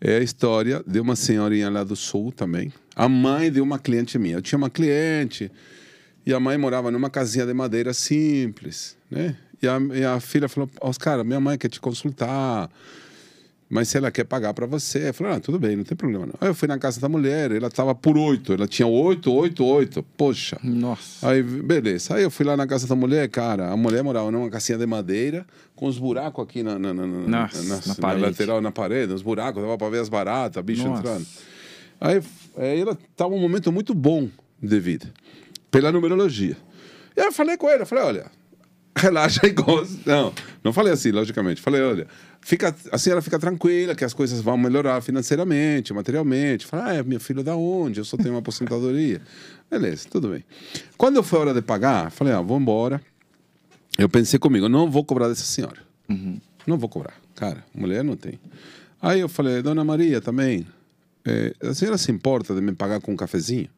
é 0.00 0.18
a 0.18 0.20
história 0.20 0.84
de 0.86 1.00
uma 1.00 1.16
senhorinha 1.16 1.68
lá 1.68 1.82
do 1.82 1.96
sul 1.96 2.30
também. 2.30 2.72
A 2.94 3.08
mãe 3.08 3.50
de 3.50 3.60
uma 3.60 3.76
cliente 3.80 4.16
minha. 4.20 4.36
Eu 4.36 4.42
tinha 4.42 4.56
uma 4.56 4.70
cliente 4.70 5.50
e 6.28 6.34
a 6.34 6.38
mãe 6.38 6.58
morava 6.58 6.90
numa 6.90 7.08
casinha 7.08 7.46
de 7.46 7.54
madeira 7.54 7.94
simples, 7.94 8.96
né? 9.10 9.34
E 9.62 9.66
a, 9.66 9.78
e 9.94 10.04
a 10.04 10.20
filha 10.20 10.48
falou: 10.48 10.68
Oscar, 10.80 11.24
minha 11.24 11.40
mãe 11.40 11.56
quer 11.58 11.68
te 11.68 11.80
consultar, 11.80 12.70
mas 13.70 13.88
se 13.88 13.96
ela 13.98 14.10
quer 14.10 14.24
pagar 14.24 14.54
para 14.54 14.66
você. 14.66 15.08
Eu 15.08 15.14
falei: 15.14 15.32
ah, 15.34 15.40
tudo 15.40 15.58
bem, 15.58 15.74
não 15.74 15.84
tem 15.84 15.96
problema 15.96 16.26
não. 16.26 16.34
Aí 16.40 16.48
eu 16.48 16.54
fui 16.54 16.68
na 16.68 16.78
casa 16.78 17.00
da 17.00 17.08
mulher, 17.08 17.50
ela 17.50 17.66
estava 17.68 17.94
por 17.94 18.16
oito, 18.16 18.52
ela 18.52 18.68
tinha 18.68 18.86
oito, 18.86 19.32
oito, 19.32 19.64
oito. 19.64 20.02
Poxa. 20.16 20.58
Nossa. 20.62 21.28
Aí, 21.28 21.42
beleza. 21.42 22.14
Aí 22.14 22.22
eu 22.22 22.30
fui 22.30 22.44
lá 22.46 22.56
na 22.56 22.66
casa 22.66 22.86
da 22.86 22.94
mulher, 22.94 23.28
cara. 23.30 23.70
A 23.70 23.76
mulher 23.76 24.02
morava 24.04 24.30
numa 24.30 24.48
casinha 24.50 24.78
de 24.78 24.86
madeira, 24.86 25.44
com 25.74 25.86
os 25.86 25.98
buracos 25.98 26.44
aqui 26.44 26.62
na, 26.62 26.78
na, 26.78 26.94
na, 26.94 27.06
na- 27.06 27.42
Nossa, 27.42 27.62
na- 27.62 27.76
na 27.76 27.82
na 27.86 27.94
parede. 27.96 28.22
lateral, 28.26 28.60
na 28.60 28.70
parede, 28.70 29.12
os 29.12 29.22
buracos, 29.22 29.62
dava 29.62 29.76
pra 29.76 29.88
ver 29.88 30.00
as 30.00 30.08
baratas, 30.08 30.62
bicho 30.64 30.86
Nossa. 30.86 31.00
entrando. 31.00 31.26
Aí, 32.00 32.22
aí 32.56 32.80
ela 32.80 32.96
tava 33.16 33.34
um 33.34 33.40
momento 33.40 33.72
muito 33.72 33.92
bom 33.92 34.28
de 34.62 34.78
vida, 34.80 35.12
pela 35.70 35.92
numerologia. 35.92 36.56
E 37.16 37.20
aí 37.20 37.26
eu 37.26 37.32
falei 37.32 37.56
com 37.56 37.68
ele, 37.68 37.82
eu 37.82 37.86
falei, 37.86 38.04
olha, 38.04 38.26
relaxa 38.96 39.46
e 39.46 39.50
gosta. 39.50 39.98
Não, 40.06 40.32
não 40.62 40.72
falei 40.72 40.92
assim, 40.92 41.10
logicamente. 41.10 41.60
Falei, 41.60 41.82
olha, 41.82 42.06
fica, 42.40 42.74
assim 42.92 43.10
ela 43.10 43.22
fica 43.22 43.38
tranquila 43.38 43.94
que 43.94 44.04
as 44.04 44.12
coisas 44.12 44.40
vão 44.40 44.56
melhorar 44.56 45.00
financeiramente, 45.00 45.92
materialmente. 45.92 46.66
Falei, 46.66 46.86
ah, 46.86 46.94
é 46.98 47.02
meu 47.02 47.20
filho 47.20 47.42
da 47.42 47.56
onde? 47.56 48.00
Eu 48.00 48.04
só 48.04 48.16
tenho 48.16 48.30
uma 48.30 48.40
aposentadoria. 48.40 49.20
Beleza, 49.70 50.08
tudo 50.10 50.28
bem. 50.28 50.44
Quando 50.96 51.22
foi 51.22 51.38
a 51.38 51.42
hora 51.42 51.54
de 51.54 51.62
pagar, 51.62 52.10
falei, 52.10 52.32
ah, 52.32 52.40
vou 52.40 52.58
embora. 52.58 53.00
Eu 53.96 54.08
pensei 54.08 54.38
comigo, 54.38 54.68
não 54.68 54.90
vou 54.90 55.04
cobrar 55.04 55.28
dessa 55.28 55.44
senhora. 55.44 55.78
Não 56.66 56.78
vou 56.78 56.88
cobrar. 56.88 57.14
Cara, 57.34 57.64
mulher 57.74 58.04
não 58.04 58.16
tem. 58.16 58.38
Aí 59.00 59.20
eu 59.20 59.28
falei, 59.28 59.62
dona 59.62 59.84
Maria 59.84 60.20
também, 60.20 60.66
eh, 61.24 61.54
a 61.62 61.74
senhora 61.74 61.98
se 61.98 62.10
importa 62.10 62.54
de 62.54 62.60
me 62.60 62.72
pagar 62.72 63.00
com 63.00 63.12
um 63.12 63.16
cafezinho? 63.16 63.68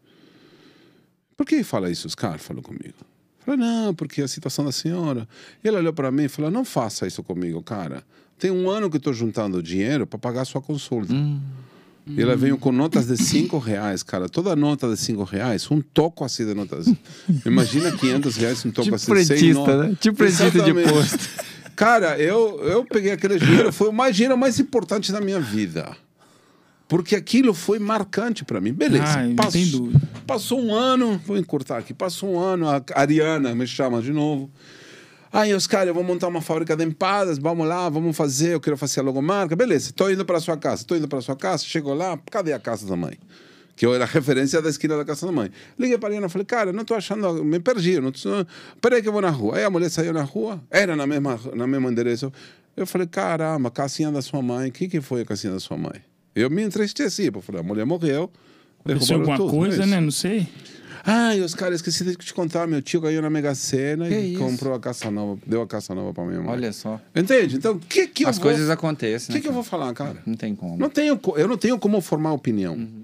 Por 1.40 1.46
que 1.46 1.64
fala 1.64 1.90
isso? 1.90 2.06
Os 2.06 2.14
caras 2.14 2.42
falou 2.42 2.62
comigo. 2.62 2.92
Falei, 3.38 3.58
não, 3.58 3.94
porque 3.94 4.20
a 4.20 4.28
situação 4.28 4.62
da 4.62 4.70
senhora. 4.70 5.26
E 5.64 5.68
ela 5.68 5.78
olhou 5.78 5.90
para 5.90 6.12
mim 6.12 6.24
e 6.24 6.28
falou: 6.28 6.50
não 6.50 6.66
faça 6.66 7.06
isso 7.06 7.22
comigo, 7.22 7.62
cara. 7.62 8.04
Tem 8.38 8.50
um 8.50 8.68
ano 8.68 8.90
que 8.90 8.98
estou 8.98 9.14
juntando 9.14 9.62
dinheiro 9.62 10.06
para 10.06 10.18
pagar 10.18 10.42
a 10.42 10.44
sua 10.44 10.60
consulta. 10.60 11.14
E 12.06 12.20
ela 12.20 12.36
veio 12.36 12.58
com 12.58 12.70
notas 12.70 13.06
de 13.06 13.16
cinco 13.16 13.56
reais, 13.56 14.02
cara. 14.02 14.28
Toda 14.28 14.54
nota 14.54 14.86
de 14.86 14.98
cinco 14.98 15.24
reais, 15.24 15.70
um 15.70 15.80
toco 15.80 16.26
assim 16.26 16.44
de 16.44 16.52
notas. 16.52 16.92
Imagina 17.46 17.90
500 17.90 18.36
reais, 18.36 18.64
um 18.66 18.70
toco 18.70 18.84
Tipo 18.84 18.96
assim. 18.96 19.06
frentista, 19.06 19.76
né? 19.82 19.96
Tipo 19.98 20.18
frentista 20.18 20.62
de 20.62 20.74
posto. 20.74 21.28
Cara, 21.74 22.18
eu, 22.18 22.60
eu 22.64 22.84
peguei 22.84 23.12
aquele 23.12 23.38
dinheiro, 23.38 23.72
foi 23.72 23.88
o 23.88 23.92
mais 23.94 24.14
dinheiro 24.14 24.36
mais 24.36 24.60
importante 24.60 25.10
da 25.10 25.22
minha 25.22 25.40
vida. 25.40 25.96
Porque 26.90 27.14
aquilo 27.14 27.54
foi 27.54 27.78
marcante 27.78 28.44
para 28.44 28.60
mim. 28.60 28.72
Beleza. 28.72 29.04
Ah, 29.06 29.34
passou, 29.36 29.92
passou 30.26 30.60
um 30.60 30.74
ano, 30.74 31.22
vou 31.24 31.38
encurtar 31.38 31.78
aqui, 31.78 31.94
passou 31.94 32.34
um 32.34 32.40
ano, 32.40 32.68
a 32.68 32.82
Ariana 32.96 33.54
me 33.54 33.64
chama 33.64 34.02
de 34.02 34.12
novo. 34.12 34.50
Aí, 35.32 35.54
Oscar, 35.54 35.86
eu 35.86 35.94
vou 35.94 36.02
montar 36.02 36.26
uma 36.26 36.42
fábrica 36.42 36.76
de 36.76 36.84
empadas, 36.84 37.38
vamos 37.38 37.64
lá, 37.68 37.88
vamos 37.88 38.16
fazer, 38.16 38.54
eu 38.54 38.60
quero 38.60 38.76
fazer 38.76 38.98
a 38.98 39.02
logomarca. 39.04 39.54
Beleza, 39.54 39.90
estou 39.90 40.10
indo 40.10 40.24
para 40.24 40.40
sua 40.40 40.56
casa, 40.56 40.82
estou 40.82 40.96
indo 40.96 41.06
para 41.06 41.20
sua 41.20 41.36
casa, 41.36 41.62
chegou 41.62 41.94
lá, 41.94 42.18
cadê 42.28 42.52
a 42.52 42.58
casa 42.58 42.84
da 42.84 42.96
mãe? 42.96 43.16
Que 43.76 43.86
eu 43.86 43.94
era 43.94 44.02
a 44.02 44.08
referência 44.10 44.60
da 44.60 44.68
esquina 44.68 44.96
da 44.96 45.04
casa 45.04 45.24
da 45.26 45.30
mãe. 45.30 45.48
Liguei 45.78 45.96
para 45.96 46.08
a 46.08 46.10
Ariana 46.10 46.26
e 46.26 46.28
falei, 46.28 46.44
cara, 46.44 46.72
não 46.72 46.82
estou 46.82 46.96
achando, 46.96 47.44
me 47.44 47.60
perdi, 47.60 47.92
eu 47.92 48.02
não 48.02 48.10
tô... 48.10 48.44
peraí 48.80 49.00
que 49.00 49.06
eu 49.06 49.12
vou 49.12 49.22
na 49.22 49.30
rua. 49.30 49.58
Aí 49.58 49.62
a 49.62 49.70
mulher 49.70 49.90
saiu 49.90 50.12
na 50.12 50.24
rua, 50.24 50.60
era 50.68 50.96
na 50.96 51.06
mesma, 51.06 51.38
na 51.54 51.68
mesma 51.68 51.88
endereço. 51.88 52.32
Eu 52.76 52.84
falei, 52.84 53.06
caramba, 53.06 53.70
casinha 53.70 54.10
da 54.10 54.20
sua 54.20 54.42
mãe, 54.42 54.70
o 54.70 54.72
que, 54.72 54.88
que 54.88 55.00
foi 55.00 55.20
a 55.20 55.24
casinha 55.24 55.52
da 55.52 55.60
sua 55.60 55.76
mãe? 55.76 56.09
Eu 56.34 56.48
me 56.50 56.62
entristeci, 56.62 57.24
porque 57.30 57.38
eu 57.38 57.42
falei, 57.42 57.60
a 57.60 57.64
mulher 57.64 57.84
morreu, 57.84 58.30
Aconteceu 58.84 59.16
alguma 59.16 59.36
tudo, 59.36 59.50
coisa, 59.50 59.76
é 59.76 59.80
isso. 59.80 59.88
né? 59.90 60.00
Não 60.00 60.10
sei. 60.10 60.48
Ai, 61.04 61.40
os 61.40 61.54
caras, 61.54 61.76
esqueci 61.76 62.04
de 62.04 62.14
te 62.16 62.32
contar, 62.34 62.66
meu 62.66 62.82
tio 62.82 63.00
ganhou 63.00 63.22
na 63.22 63.30
Mega 63.30 63.54
Sena 63.54 64.06
Que 64.08 64.14
e 64.14 64.32
isso? 64.34 64.42
comprou 64.42 64.74
a 64.74 64.80
caça 64.80 65.10
nova, 65.10 65.40
deu 65.46 65.62
a 65.62 65.66
caça 65.66 65.94
nova 65.94 66.12
pra 66.12 66.24
minha 66.24 66.40
mãe. 66.40 66.50
Olha 66.50 66.72
só. 66.72 67.00
Entende? 67.16 67.56
Então, 67.56 67.72
o 67.76 67.78
que 67.78 68.06
que 68.06 68.24
eu 68.24 68.28
As 68.28 68.36
vou... 68.36 68.44
coisas 68.44 68.68
acontecem, 68.68 69.28
O 69.28 69.32
né? 69.32 69.38
que, 69.38 69.42
que 69.44 69.48
eu 69.48 69.52
vou 69.52 69.62
falar, 69.62 69.92
cara? 69.94 70.22
Não 70.26 70.34
tem 70.34 70.54
como. 70.54 70.76
Não 70.76 70.90
tenho, 70.90 71.18
eu 71.36 71.48
não 71.48 71.56
tenho 71.56 71.78
como 71.78 72.00
formar 72.02 72.32
opinião. 72.32 72.74
Uhum. 72.74 73.02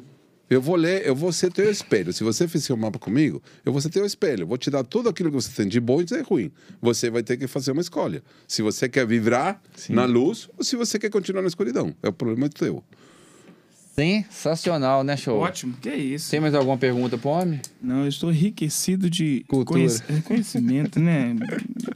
Eu 0.48 0.60
vou 0.62 0.76
ler, 0.76 1.04
eu 1.06 1.16
vou 1.16 1.32
ser 1.32 1.50
teu 1.52 1.68
espelho. 1.70 2.12
Se 2.12 2.22
você 2.22 2.46
fizer 2.46 2.72
um 2.72 2.76
mapa 2.76 2.98
comigo, 3.00 3.42
eu 3.64 3.72
vou 3.72 3.80
ser 3.80 3.88
teu 3.88 4.06
espelho. 4.06 4.42
Eu 4.42 4.46
vou 4.46 4.56
te 4.56 4.70
dar 4.70 4.84
tudo 4.84 5.08
aquilo 5.08 5.28
que 5.30 5.34
você 5.34 5.50
tem 5.50 5.66
de 5.66 5.80
bom 5.80 6.00
e 6.00 6.04
de 6.04 6.20
ruim. 6.20 6.52
Você 6.80 7.10
vai 7.10 7.22
ter 7.24 7.36
que 7.36 7.46
fazer 7.48 7.72
uma 7.72 7.80
escolha. 7.80 8.22
Se 8.46 8.62
você 8.62 8.88
quer 8.88 9.04
vibrar 9.06 9.60
na 9.88 10.04
luz 10.04 10.48
ou 10.56 10.62
se 10.62 10.76
você 10.76 10.98
quer 11.00 11.10
continuar 11.10 11.42
na 11.42 11.48
escuridão. 11.48 11.92
É 12.02 12.08
o 12.08 12.12
problema 12.12 12.48
teu. 12.48 12.84
Sensacional, 13.96 15.02
né, 15.02 15.16
show? 15.16 15.38
Ótimo, 15.40 15.74
que 15.80 15.90
isso. 15.90 16.30
Tem 16.30 16.38
mais 16.38 16.54
alguma 16.54 16.76
pergunta 16.76 17.16
pro 17.16 17.30
homem? 17.30 17.60
Não, 17.80 18.02
eu 18.02 18.08
estou 18.08 18.30
enriquecido 18.30 19.08
de 19.08 19.44
Cultura. 19.48 19.80
é, 20.08 20.20
conhecimento, 20.20 21.00
né? 21.00 21.34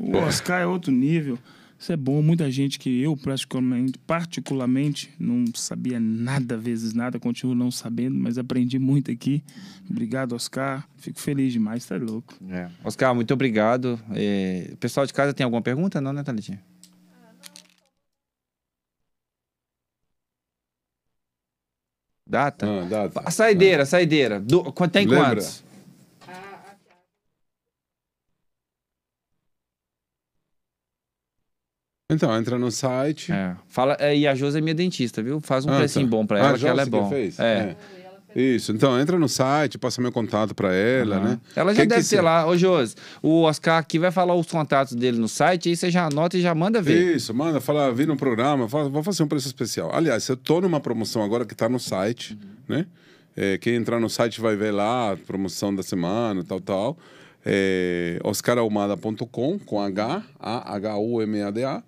O 0.01 0.17
Oscar 0.17 0.63
é 0.63 0.67
outro 0.67 0.91
nível. 0.91 1.39
Isso 1.79 1.93
é 1.93 1.97
bom. 1.97 2.21
Muita 2.21 2.51
gente 2.51 2.79
que 2.79 3.01
eu, 3.01 3.17
particularmente, 3.17 3.99
particularmente, 4.07 5.11
não 5.19 5.45
sabia 5.55 5.99
nada, 5.99 6.57
vezes 6.57 6.93
nada, 6.93 7.19
continuo 7.19 7.55
não 7.55 7.71
sabendo, 7.71 8.19
mas 8.19 8.37
aprendi 8.37 8.79
muito 8.79 9.11
aqui. 9.11 9.43
Obrigado, 9.89 10.35
Oscar. 10.35 10.87
Fico 10.99 11.19
feliz 11.19 11.53
demais, 11.53 11.87
tá 11.87 11.97
louco. 11.97 12.35
É. 12.51 12.69
Oscar, 12.85 13.15
muito 13.15 13.33
obrigado. 13.33 13.99
É, 14.15 14.73
pessoal 14.79 15.07
de 15.07 15.13
casa 15.15 15.33
tem 15.33 15.43
alguma 15.45 15.63
pergunta? 15.63 16.03
Não, 16.03 16.13
né, 16.13 16.23
Thalitinha? 16.23 16.61
Data? 22.31 22.65
Ah, 22.65 22.85
data. 22.89 23.23
A 23.25 23.31
saideira, 23.33 23.83
a 23.83 23.87
saideira. 23.87 24.39
Do, 24.39 24.73
tem 24.93 25.05
Lembra? 25.05 25.27
quantos? 25.31 25.65
Então, 32.13 32.37
entra 32.37 32.57
no 32.57 32.71
site. 32.71 33.33
É. 33.33 33.57
Fala, 33.67 33.97
é, 33.99 34.17
e 34.17 34.27
a 34.29 34.35
Josi 34.35 34.59
é 34.59 34.61
minha 34.61 34.75
dentista, 34.75 35.21
viu? 35.23 35.41
Faz 35.41 35.65
um 35.65 35.71
Ah, 35.73 35.77
precinho 35.79 36.07
tá. 36.07 36.11
bom 36.11 36.25
pra 36.25 36.39
Ah, 36.39 36.49
ela, 36.51 36.59
que 36.59 36.67
ela 36.67 36.83
é 36.83 36.85
Josi 36.85 36.91
que 36.91 36.97
bom. 36.99 37.09
fez? 37.09 37.39
É. 37.41 37.77
Isso, 38.35 38.71
então 38.71 38.99
entra 39.01 39.19
no 39.19 39.29
site, 39.29 39.77
passa 39.77 40.01
meu 40.01 40.13
contato 40.13 40.55
pra 40.55 40.73
ela, 40.73 41.17
Aham. 41.17 41.29
né? 41.31 41.41
Ela 41.57 41.75
já 41.75 41.81
Quem 41.81 41.89
deve 41.89 42.07
ter 42.07 42.21
lá. 42.21 42.47
Ô, 42.47 42.57
Josi, 42.57 42.95
o 43.23 43.43
Oscar 43.43 43.79
aqui 43.79 43.99
vai 43.99 44.13
falar 44.13 44.35
os 44.35 44.47
contatos 44.47 44.95
dele 44.95 45.19
no 45.19 45.29
site, 45.29 45.69
aí 45.69 45.77
você 45.77 45.91
já 45.91 46.07
anota 46.07 46.39
e 46.39 46.41
já 46.41 46.55
manda 46.55 46.81
ver. 46.81 47.17
Isso, 47.17 47.35
manda, 47.35 47.61
fala, 47.61 47.93
vi 47.93 48.07
no 48.07 48.17
programa, 48.17 48.69
fala, 48.69 48.89
vou 48.89 49.03
fazer 49.03 49.23
um 49.25 49.27
preço 49.29 49.49
especial. 49.49 49.91
Aliás, 49.93 50.29
eu 50.29 50.37
tô 50.37 50.61
numa 50.61 50.79
promoção 50.81 51.23
agora 51.23 51.45
que 51.45 51.55
tá 51.55 51.69
no 51.69 51.81
site, 51.81 52.39
né? 52.69 52.87
É, 53.37 53.59
quem 53.59 53.75
entrar 53.75 53.99
no 53.99 54.09
site 54.09 54.41
vai 54.41 54.55
ver 54.55 54.71
lá 54.71 55.13
a 55.13 55.17
promoção 55.17 55.75
da 55.75 55.83
semana, 55.83 56.45
tal, 56.45 56.61
tal. 56.61 56.99
É, 57.45 58.21
oscarahumada.com 58.23 59.59
com 59.59 59.81
H, 59.81 60.23
A, 60.39 60.75
H, 60.75 60.99
U, 60.99 61.23
M, 61.23 61.43
A. 61.43 61.83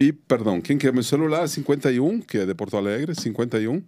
E, 0.00 0.12
perdão, 0.12 0.60
quem 0.60 0.76
quer 0.76 0.92
meu 0.92 1.02
celular, 1.02 1.48
51, 1.48 2.20
que 2.20 2.38
é 2.38 2.46
de 2.46 2.54
Porto 2.54 2.76
Alegre, 2.76 3.14
51 3.14 3.82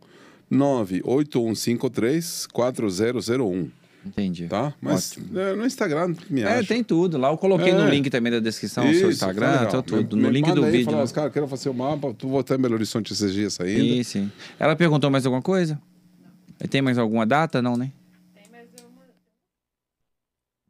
98153 0.51 2.47
4001, 2.53 3.71
Entendi. 4.05 4.47
tá? 4.49 4.75
Mas 4.81 5.17
é, 5.35 5.55
no 5.55 5.65
Instagram 5.65 6.15
me 6.29 6.41
É, 6.43 6.59
acha. 6.59 6.69
tem 6.69 6.83
tudo. 6.83 7.17
Lá 7.19 7.31
eu 7.31 7.37
coloquei 7.39 7.73
no 7.73 7.83
É. 7.87 7.91
link 7.91 8.11
também 8.11 8.33
da 8.33 8.41
descrição, 8.41 8.85
o 8.85 8.89
seu 8.89 9.11
Isso, 9.11 9.11
Instagram, 9.11 9.59
tá 9.59 9.67
tá 9.67 9.83
tudo. 9.83 10.17
Me- 10.17 10.23
no 10.23 10.29
me 10.29 10.35
link 10.35 10.49
manda 10.49 10.61
do 10.61 10.67
aí, 10.67 10.73
vídeo. 10.73 10.87
Fala, 10.87 10.99
né? 10.99 11.05
os 11.05 11.13
caras, 11.13 11.33
quero 11.33 11.47
fazer 11.47 11.69
o 11.69 11.75
mapa, 11.75 12.13
tu 12.15 12.29
vou 12.29 12.41
até 12.41 12.59
Belo 12.59 12.75
Horizonte 12.75 13.13
esses 13.13 13.33
dias 13.33 13.61
ainda. 13.61 13.81
Sim, 13.81 14.03
sim. 14.03 14.33
Ela 14.59 14.75
perguntou 14.75 15.11
mais 15.11 15.25
alguma 15.25 15.43
coisa? 15.43 15.81
Tem 16.69 16.83
mais 16.83 16.99
alguma 16.99 17.25
data? 17.25 17.63
Não, 17.63 17.77
né? 17.77 17.93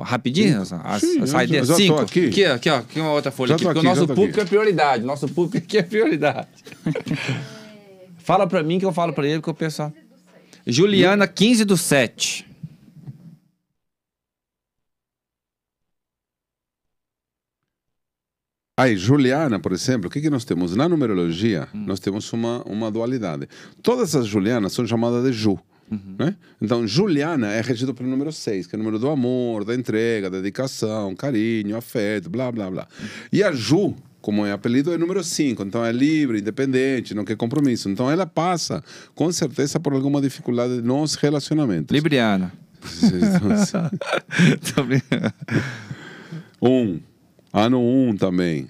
Rapidinho? 0.03 0.65
Sim, 0.65 1.19
já- 1.21 1.27
saideiras? 1.27 1.69
já 1.69 1.75
tô 1.75 1.81
Cinco. 1.81 2.01
aqui. 2.01 2.27
Aqui, 2.27 2.47
ó, 2.47 2.55
aqui, 2.55 2.71
ó. 2.71 2.77
Aqui 2.79 3.01
uma 3.01 3.13
outra 3.13 3.31
folha 3.31 3.55
aqui. 3.55 3.69
aqui, 3.69 3.79
o 3.79 3.83
nosso 3.83 4.07
público 4.07 4.31
aqui. 4.31 4.41
é 4.41 4.45
prioridade. 4.47 5.05
Nosso 5.05 5.29
público 5.29 5.59
aqui 5.59 5.77
é 5.77 5.83
prioridade. 5.83 6.49
Fala 8.23 8.47
pra 8.47 8.63
mim 8.63 8.79
que 8.79 8.85
eu 8.85 8.93
falo 8.93 9.13
pra 9.13 9.27
ele, 9.27 9.37
porque 9.39 9.51
o 9.51 9.55
pessoal... 9.55 9.93
Juliana, 10.67 11.27
15 11.27 11.65
do 11.65 11.77
7. 11.77 12.47
Aí, 18.77 18.97
Juliana, 18.97 19.59
por 19.61 19.73
exemplo, 19.73 20.09
o 20.09 20.11
que, 20.11 20.21
que 20.23 20.31
nós 20.31 20.45
temos? 20.45 20.75
Na 20.75 20.89
numerologia, 20.89 21.69
Hum. 21.75 21.85
nós 21.87 22.01
temos 22.01 22.33
uma, 22.33 22.63
uma 22.65 22.91
dualidade. 22.91 23.47
Todas 23.83 24.15
as 24.17 24.27
Julianas 24.27 24.73
são 24.73 24.87
chamadas 24.87 25.23
de 25.25 25.33
Ju. 25.33 25.59
Uhum. 25.91 26.17
Né? 26.19 26.37
Então, 26.63 26.87
Juliana 26.87 27.53
é 27.53 27.61
regido 27.61 27.93
pelo 27.93 28.09
número 28.09 28.33
6, 28.33 28.67
que 28.67 28.75
é 28.75 28.79
o 28.79 28.79
número 28.79 28.99
do 28.99 29.11
amor, 29.11 29.65
da 29.65 29.75
entrega, 29.75 30.31
da 30.31 30.39
dedicação, 30.39 31.15
carinho, 31.17 31.77
afeto, 31.77 32.31
blá, 32.31 32.51
blá, 32.51 32.71
blá. 32.71 32.89
E 33.33 33.43
a 33.43 33.53
Ju, 33.53 33.95
como 34.21 34.45
é 34.45 34.53
apelido, 34.53 34.93
é 34.93 34.99
número 34.99 35.23
5. 35.23 35.63
Então, 35.63 35.85
é 35.85 35.93
livre, 35.93 36.41
independente, 36.41 37.15
não 37.15 37.25
quer 37.25 37.37
compromisso. 37.37 37.89
Então, 37.89 38.11
ela 38.11 38.27
passa, 38.27 38.83
com 39.15 39.31
certeza, 39.33 39.81
por 39.81 39.93
alguma 39.93 40.21
dificuldade 40.21 40.83
nos 40.83 41.15
relacionamentos. 41.15 41.95
Libriana. 41.95 42.53
Brincando. 44.87 45.35
Um. 46.61 47.01
Ano 47.53 47.81
1 47.81 48.09
um 48.09 48.17
também. 48.17 48.69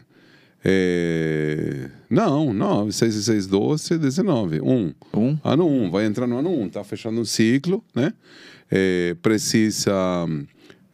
É... 0.65 1.89
Não, 2.09 2.53
9, 2.53 2.93
6 2.93 3.15
e 3.15 3.25
6, 3.25 3.47
12, 3.47 3.99
19. 3.99 4.61
1. 4.61 4.95
Um. 5.15 5.39
Ano 5.45 5.67
1, 5.67 5.85
um, 5.85 5.91
vai 5.91 6.07
entrar 6.07 6.27
no 6.27 6.39
ano 6.39 6.51
1, 6.51 6.63
um, 6.63 6.69
tá 6.69 6.85
fechando 6.85 7.21
um 7.21 7.25
ciclo, 7.25 7.85
né? 7.95 8.13
É, 8.71 9.17
precisa 9.23 10.27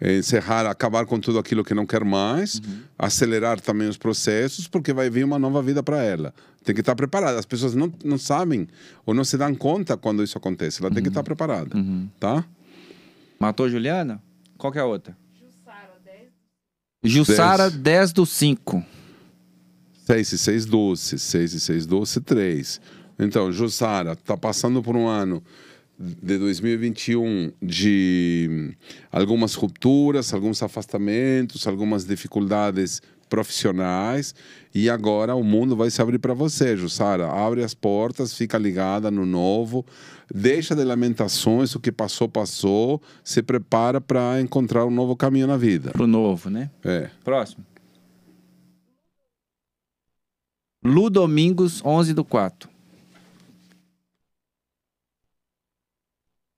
encerrar, 0.00 0.66
acabar 0.66 1.06
com 1.06 1.18
tudo 1.18 1.38
aquilo 1.38 1.64
que 1.64 1.74
não 1.74 1.86
quer 1.86 2.04
mais, 2.04 2.60
acelerar 2.98 3.60
também 3.60 3.88
os 3.88 3.96
processos, 3.96 4.68
porque 4.68 4.92
vai 4.92 5.08
vir 5.08 5.24
uma 5.24 5.38
nova 5.38 5.62
vida 5.62 5.82
para 5.82 6.02
ela. 6.02 6.34
Tem 6.64 6.74
que 6.74 6.80
estar 6.80 6.94
preparada. 6.94 7.38
As 7.38 7.46
pessoas 7.46 7.74
não, 7.74 7.92
não 8.04 8.18
sabem 8.18 8.68
ou 9.04 9.14
não 9.14 9.24
se 9.24 9.38
dão 9.38 9.54
conta 9.54 9.96
quando 9.96 10.22
isso 10.22 10.36
acontece. 10.36 10.82
Ela 10.82 10.90
tem 10.90 11.02
que 11.02 11.08
estar 11.08 11.22
preparada, 11.22 11.74
tá? 12.18 12.44
Matou 13.38 13.68
Juliana? 13.68 14.22
Qual 14.58 14.72
que 14.72 14.78
é 14.78 14.82
a 14.82 14.86
outra? 14.86 15.16
Jussara, 17.02 17.70
10 17.70 18.12
do 18.12 18.26
5. 18.26 18.84
6 20.06 20.32
e 20.32 20.38
6, 20.38 20.66
12. 20.66 21.18
6 21.18 21.52
e 21.52 21.60
6, 21.60 21.86
12, 21.86 22.20
3. 22.20 22.80
Então, 23.18 23.52
Jussara 23.52 24.12
está 24.12 24.36
passando 24.36 24.82
por 24.82 24.96
um 24.96 25.06
ano 25.06 25.42
de 25.98 26.38
2021 26.38 27.52
de 27.62 28.74
algumas 29.10 29.54
rupturas, 29.54 30.34
alguns 30.34 30.62
afastamentos, 30.62 31.66
algumas 31.66 32.04
dificuldades 32.04 33.00
profissionais 33.28 34.34
e 34.74 34.88
agora 34.88 35.34
o 35.34 35.42
mundo 35.42 35.74
vai 35.74 35.90
se 35.90 36.00
abrir 36.00 36.18
para 36.18 36.34
você, 36.34 36.76
Jussara. 36.76 37.28
Abre 37.28 37.64
as 37.64 37.74
portas, 37.74 38.34
fica 38.34 38.58
ligada 38.58 39.10
no 39.10 39.24
novo, 39.26 39.84
deixa 40.32 40.74
de 40.76 40.84
lamentações, 40.84 41.74
o 41.74 41.80
que 41.80 41.90
passou, 41.90 42.28
passou, 42.28 43.00
se 43.24 43.42
prepara 43.42 44.00
para 44.00 44.40
encontrar 44.40 44.84
um 44.84 44.90
novo 44.90 45.16
caminho 45.16 45.46
na 45.46 45.56
vida. 45.56 45.90
Pro 45.90 46.06
novo, 46.06 46.50
né? 46.50 46.70
É. 46.84 47.10
Próximo. 47.24 47.64
Lu 50.84 51.10
Domingos, 51.10 51.82
11 51.84 52.14
do 52.14 52.24
4. 52.24 52.75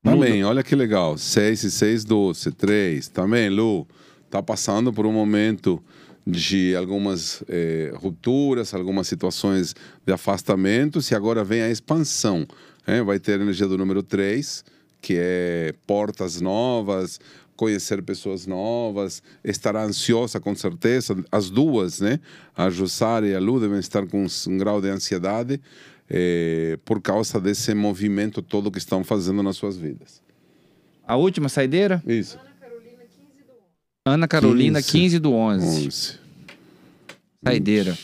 Também, 0.02 0.44
olha 0.44 0.62
que 0.62 0.74
legal. 0.76 1.18
6 1.18 1.64
e 1.64 1.70
6, 1.70 2.04
12. 2.04 2.52
3. 2.52 3.08
Também, 3.08 3.48
Lu. 3.48 3.86
Tá 4.30 4.42
passando 4.42 4.92
por 4.92 5.06
um 5.06 5.12
momento 5.12 5.82
de 6.26 6.76
algumas 6.76 7.42
eh, 7.48 7.90
rupturas, 7.96 8.74
algumas 8.74 9.08
situações 9.08 9.74
de 10.06 10.12
afastamentos 10.12 11.10
e 11.10 11.14
agora 11.14 11.42
vem 11.42 11.62
a 11.62 11.70
expansão. 11.70 12.46
né? 12.86 13.02
Vai 13.02 13.18
ter 13.18 13.40
a 13.40 13.42
energia 13.42 13.66
do 13.66 13.78
número 13.78 14.02
3, 14.02 14.62
que 15.00 15.14
é 15.16 15.74
portas 15.86 16.38
novas, 16.42 17.18
conhecer 17.56 18.02
pessoas 18.02 18.46
novas, 18.46 19.22
estará 19.42 19.82
ansiosa 19.82 20.38
com 20.38 20.54
certeza. 20.54 21.16
As 21.32 21.48
duas, 21.48 22.00
né? 22.00 22.20
A 22.54 22.68
Jussara 22.68 23.26
e 23.26 23.34
a 23.34 23.40
Lu 23.40 23.58
devem 23.58 23.78
estar 23.78 24.06
com 24.06 24.26
um 24.46 24.58
grau 24.58 24.82
de 24.82 24.88
ansiedade 24.90 25.58
eh, 26.10 26.78
por 26.84 27.00
causa 27.00 27.40
desse 27.40 27.74
movimento 27.74 28.40
todo 28.42 28.70
que 28.70 28.78
estão 28.78 29.04
fazendo 29.04 29.42
nas 29.42 29.56
suas 29.56 29.76
vidas. 29.76 30.22
A 31.06 31.16
última 31.16 31.48
saideira? 31.48 32.02
Isso. 32.06 32.38
Ana 34.04 34.26
Carolina, 34.26 34.80
15. 34.80 34.92
15 34.92 35.18
do 35.18 35.32
11. 35.32 35.86
11, 35.86 36.18
Saideira. 37.44 37.96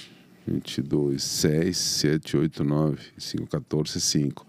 22, 0.47 1.23
6, 1.23 1.77
7, 1.77 2.37
8, 2.37 2.65
9, 2.65 2.99
5, 3.17 3.47
14, 3.47 4.01
5. 4.01 4.47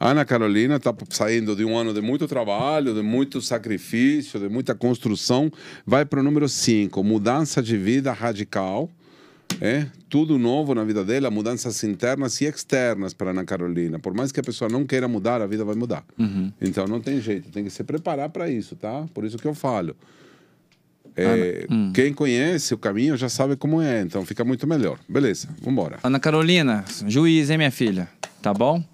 Ana 0.00 0.24
Carolina 0.24 0.76
está 0.76 0.94
saindo 1.10 1.54
de 1.54 1.64
um 1.64 1.76
ano 1.76 1.94
de 1.94 2.00
muito 2.00 2.26
trabalho, 2.26 2.94
de 2.94 3.02
muito 3.02 3.40
sacrifício, 3.40 4.40
de 4.40 4.48
muita 4.48 4.74
construção. 4.74 5.50
Vai 5.86 6.04
para 6.04 6.20
o 6.20 6.22
número 6.22 6.48
5, 6.48 7.02
mudança 7.04 7.62
de 7.62 7.76
vida 7.76 8.12
radical. 8.12 8.90
É 9.60 9.86
tudo 10.14 10.38
novo 10.38 10.76
na 10.76 10.84
vida 10.84 11.04
dela, 11.04 11.28
mudanças 11.28 11.82
internas 11.82 12.40
e 12.40 12.44
externas 12.44 13.12
para 13.12 13.30
Ana 13.32 13.44
Carolina. 13.44 13.98
Por 13.98 14.14
mais 14.14 14.30
que 14.30 14.38
a 14.38 14.44
pessoa 14.44 14.70
não 14.70 14.86
queira 14.86 15.08
mudar, 15.08 15.42
a 15.42 15.46
vida 15.48 15.64
vai 15.64 15.74
mudar. 15.74 16.04
Então 16.60 16.86
não 16.86 17.00
tem 17.00 17.20
jeito, 17.20 17.50
tem 17.50 17.64
que 17.64 17.70
se 17.70 17.82
preparar 17.82 18.28
para 18.28 18.48
isso, 18.48 18.76
tá? 18.76 19.06
Por 19.12 19.24
isso 19.24 19.36
que 19.36 19.44
eu 19.48 19.54
falo. 19.56 19.96
É, 21.16 21.66
Quem 21.92 22.14
conhece 22.14 22.72
o 22.72 22.78
caminho 22.78 23.16
já 23.16 23.28
sabe 23.28 23.56
como 23.56 23.82
é, 23.82 24.02
então 24.02 24.24
fica 24.24 24.44
muito 24.44 24.68
melhor. 24.68 25.00
Beleza, 25.08 25.48
vamos 25.60 25.72
embora. 25.72 25.98
Ana 26.04 26.20
Carolina, 26.20 26.84
juiz, 27.08 27.50
hein, 27.50 27.58
minha 27.58 27.72
filha? 27.72 28.08
Tá 28.40 28.54
bom? 28.54 28.84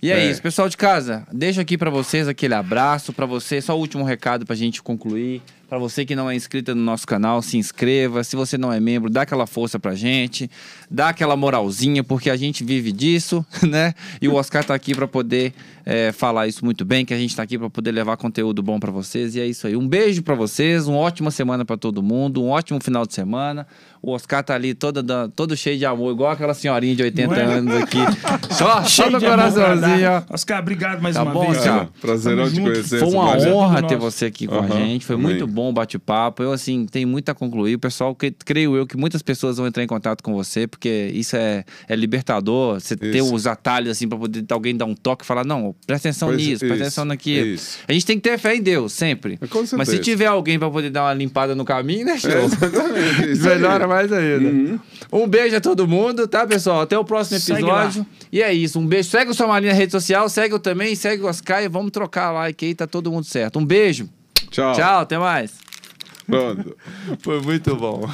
E 0.00 0.10
é, 0.10 0.18
É. 0.20 0.30
isso, 0.30 0.40
pessoal 0.40 0.66
de 0.70 0.78
casa. 0.78 1.26
Deixo 1.30 1.60
aqui 1.60 1.76
pra 1.76 1.90
vocês 1.90 2.26
aquele 2.26 2.54
abraço 2.54 3.12
pra 3.12 3.26
você. 3.26 3.60
Só 3.60 3.76
o 3.76 3.80
último 3.80 4.02
recado 4.02 4.46
pra 4.46 4.56
gente 4.56 4.82
concluir. 4.82 5.42
Pra 5.70 5.78
você 5.78 6.04
que 6.04 6.16
não 6.16 6.28
é 6.28 6.34
inscrita 6.34 6.74
no 6.74 6.82
nosso 6.82 7.06
canal, 7.06 7.40
se 7.40 7.56
inscreva. 7.56 8.24
Se 8.24 8.34
você 8.34 8.58
não 8.58 8.72
é 8.72 8.80
membro, 8.80 9.08
dá 9.08 9.22
aquela 9.22 9.46
força 9.46 9.78
pra 9.78 9.94
gente, 9.94 10.50
dá 10.90 11.10
aquela 11.10 11.36
moralzinha, 11.36 12.02
porque 12.02 12.28
a 12.28 12.34
gente 12.34 12.64
vive 12.64 12.90
disso, 12.90 13.46
né? 13.62 13.94
E 14.20 14.26
o 14.26 14.34
Oscar 14.34 14.64
tá 14.64 14.74
aqui 14.74 14.96
pra 14.96 15.06
poder 15.06 15.54
é, 15.86 16.10
falar 16.10 16.48
isso 16.48 16.64
muito 16.64 16.84
bem, 16.84 17.04
que 17.04 17.14
a 17.14 17.16
gente 17.16 17.36
tá 17.36 17.44
aqui 17.44 17.56
pra 17.56 17.70
poder 17.70 17.92
levar 17.92 18.16
conteúdo 18.16 18.64
bom 18.64 18.80
pra 18.80 18.90
vocês. 18.90 19.36
E 19.36 19.40
é 19.40 19.46
isso 19.46 19.64
aí. 19.64 19.76
Um 19.76 19.86
beijo 19.86 20.24
pra 20.24 20.34
vocês, 20.34 20.88
uma 20.88 20.98
ótima 20.98 21.30
semana 21.30 21.64
pra 21.64 21.76
todo 21.76 22.02
mundo, 22.02 22.42
um 22.42 22.48
ótimo 22.48 22.82
final 22.82 23.06
de 23.06 23.14
semana. 23.14 23.64
O 24.02 24.12
Oscar 24.12 24.42
tá 24.42 24.54
ali 24.54 24.72
todo, 24.74 25.02
todo 25.36 25.56
cheio 25.56 25.78
de 25.78 25.84
amor, 25.84 26.12
igual 26.12 26.30
aquela 26.30 26.54
senhorinha 26.54 26.96
de 26.96 27.02
80 27.02 27.28
Não 27.28 27.40
é? 27.40 27.44
anos 27.44 27.74
aqui. 27.76 27.98
Só, 28.54 28.82
só 28.82 28.84
Cheio 28.84 29.10
no 29.12 29.18
de 29.18 29.26
amor 29.26 29.38
pra 29.38 29.50
coraçãozinho, 29.52 30.10
ó. 30.10 30.34
Oscar, 30.34 30.60
obrigado 30.60 31.00
mais 31.02 31.14
Tá 31.14 31.22
uma 31.22 31.32
bom, 31.32 31.40
vez. 31.46 31.58
Oscar. 31.58 31.88
Prazerão 32.00 32.36
Tamo 32.44 32.50
te 32.50 32.56
junto. 32.56 32.70
conhecer. 32.72 32.98
Foi 32.98 33.08
uma 33.08 33.36
honra 33.48 33.82
ter 33.82 33.96
você 33.96 34.26
aqui 34.26 34.46
com 34.46 34.58
a 34.58 34.66
gente. 34.68 35.04
Foi 35.06 35.14
amém. 35.16 35.26
muito 35.26 35.46
bom 35.46 35.70
o 35.70 35.72
bate-papo. 35.72 36.42
Eu, 36.42 36.52
assim, 36.52 36.86
tenho 36.86 37.06
muito 37.08 37.28
a 37.30 37.34
concluir. 37.34 37.74
O 37.74 37.78
pessoal, 37.78 38.14
que, 38.14 38.30
creio 38.30 38.76
eu, 38.76 38.86
que 38.86 38.96
muitas 38.96 39.22
pessoas 39.22 39.56
vão 39.58 39.66
entrar 39.66 39.82
em 39.82 39.86
contato 39.86 40.22
com 40.22 40.34
você, 40.34 40.66
porque 40.66 41.10
isso 41.14 41.36
é, 41.36 41.64
é 41.88 41.96
libertador. 41.96 42.80
Você 42.80 42.96
ter 42.96 43.18
Isso. 43.18 43.34
os 43.34 43.46
atalhos, 43.46 43.90
assim, 43.90 44.08
pra 44.08 44.18
poder 44.18 44.44
alguém 44.50 44.76
dar 44.76 44.84
um 44.86 44.94
toque 44.94 45.24
e 45.24 45.26
falar: 45.26 45.44
não, 45.44 45.74
presta 45.86 46.08
atenção 46.08 46.28
Pois, 46.28 46.38
nisso, 46.40 46.60
presta 46.60 46.84
atenção 46.84 47.04
naquilo. 47.04 47.46
isso. 47.46 47.78
A 47.86 47.92
gente 47.92 48.06
tem 48.06 48.16
que 48.16 48.28
ter 48.28 48.38
fé 48.38 48.56
em 48.56 48.62
Deus, 48.62 48.92
sempre. 48.92 49.38
Com 49.48 49.64
Mas 49.76 49.88
se 49.88 49.98
tiver 50.00 50.26
alguém 50.26 50.58
pra 50.58 50.70
poder 50.70 50.90
dar 50.90 51.04
uma 51.04 51.14
limpada 51.14 51.54
no 51.54 51.64
caminho, 51.64 52.04
né, 52.06 52.18
show? 52.18 52.30
É, 52.30 52.44
exatamente. 52.44 53.40
Melhora 53.40 53.86
mais 53.90 54.12
ainda. 54.12 54.80
Um 55.12 55.26
beijo 55.26 55.56
a 55.56 55.60
todo 55.60 55.86
mundo, 55.86 56.26
tá, 56.28 56.46
pessoal? 56.46 56.82
Até 56.82 56.98
o 56.98 57.04
próximo 57.04 57.38
episódio. 57.38 58.06
E 58.32 58.40
é 58.42 58.52
isso. 58.52 58.78
Um 58.78 58.86
beijo. 58.86 59.10
Segue 59.10 59.30
o 59.30 59.34
Sua 59.34 59.46
Marinha 59.46 59.72
na 59.72 59.78
rede 59.78 59.92
social, 59.92 60.28
segue 60.28 60.54
eu 60.54 60.58
também, 60.58 60.94
segue 60.94 61.22
o 61.22 61.26
Oscar 61.26 61.62
e 61.62 61.68
vamos 61.68 61.90
trocar 61.90 62.30
like 62.30 62.64
aí, 62.64 62.74
tá 62.74 62.86
todo 62.86 63.10
mundo 63.10 63.24
certo. 63.24 63.58
Um 63.58 63.64
beijo. 63.64 64.08
Tchau. 64.50 64.72
Tchau, 64.74 65.00
até 65.00 65.18
mais. 65.18 65.52
Pronto. 66.26 66.76
Foi 67.20 67.40
muito 67.40 67.74
bom. 67.74 68.08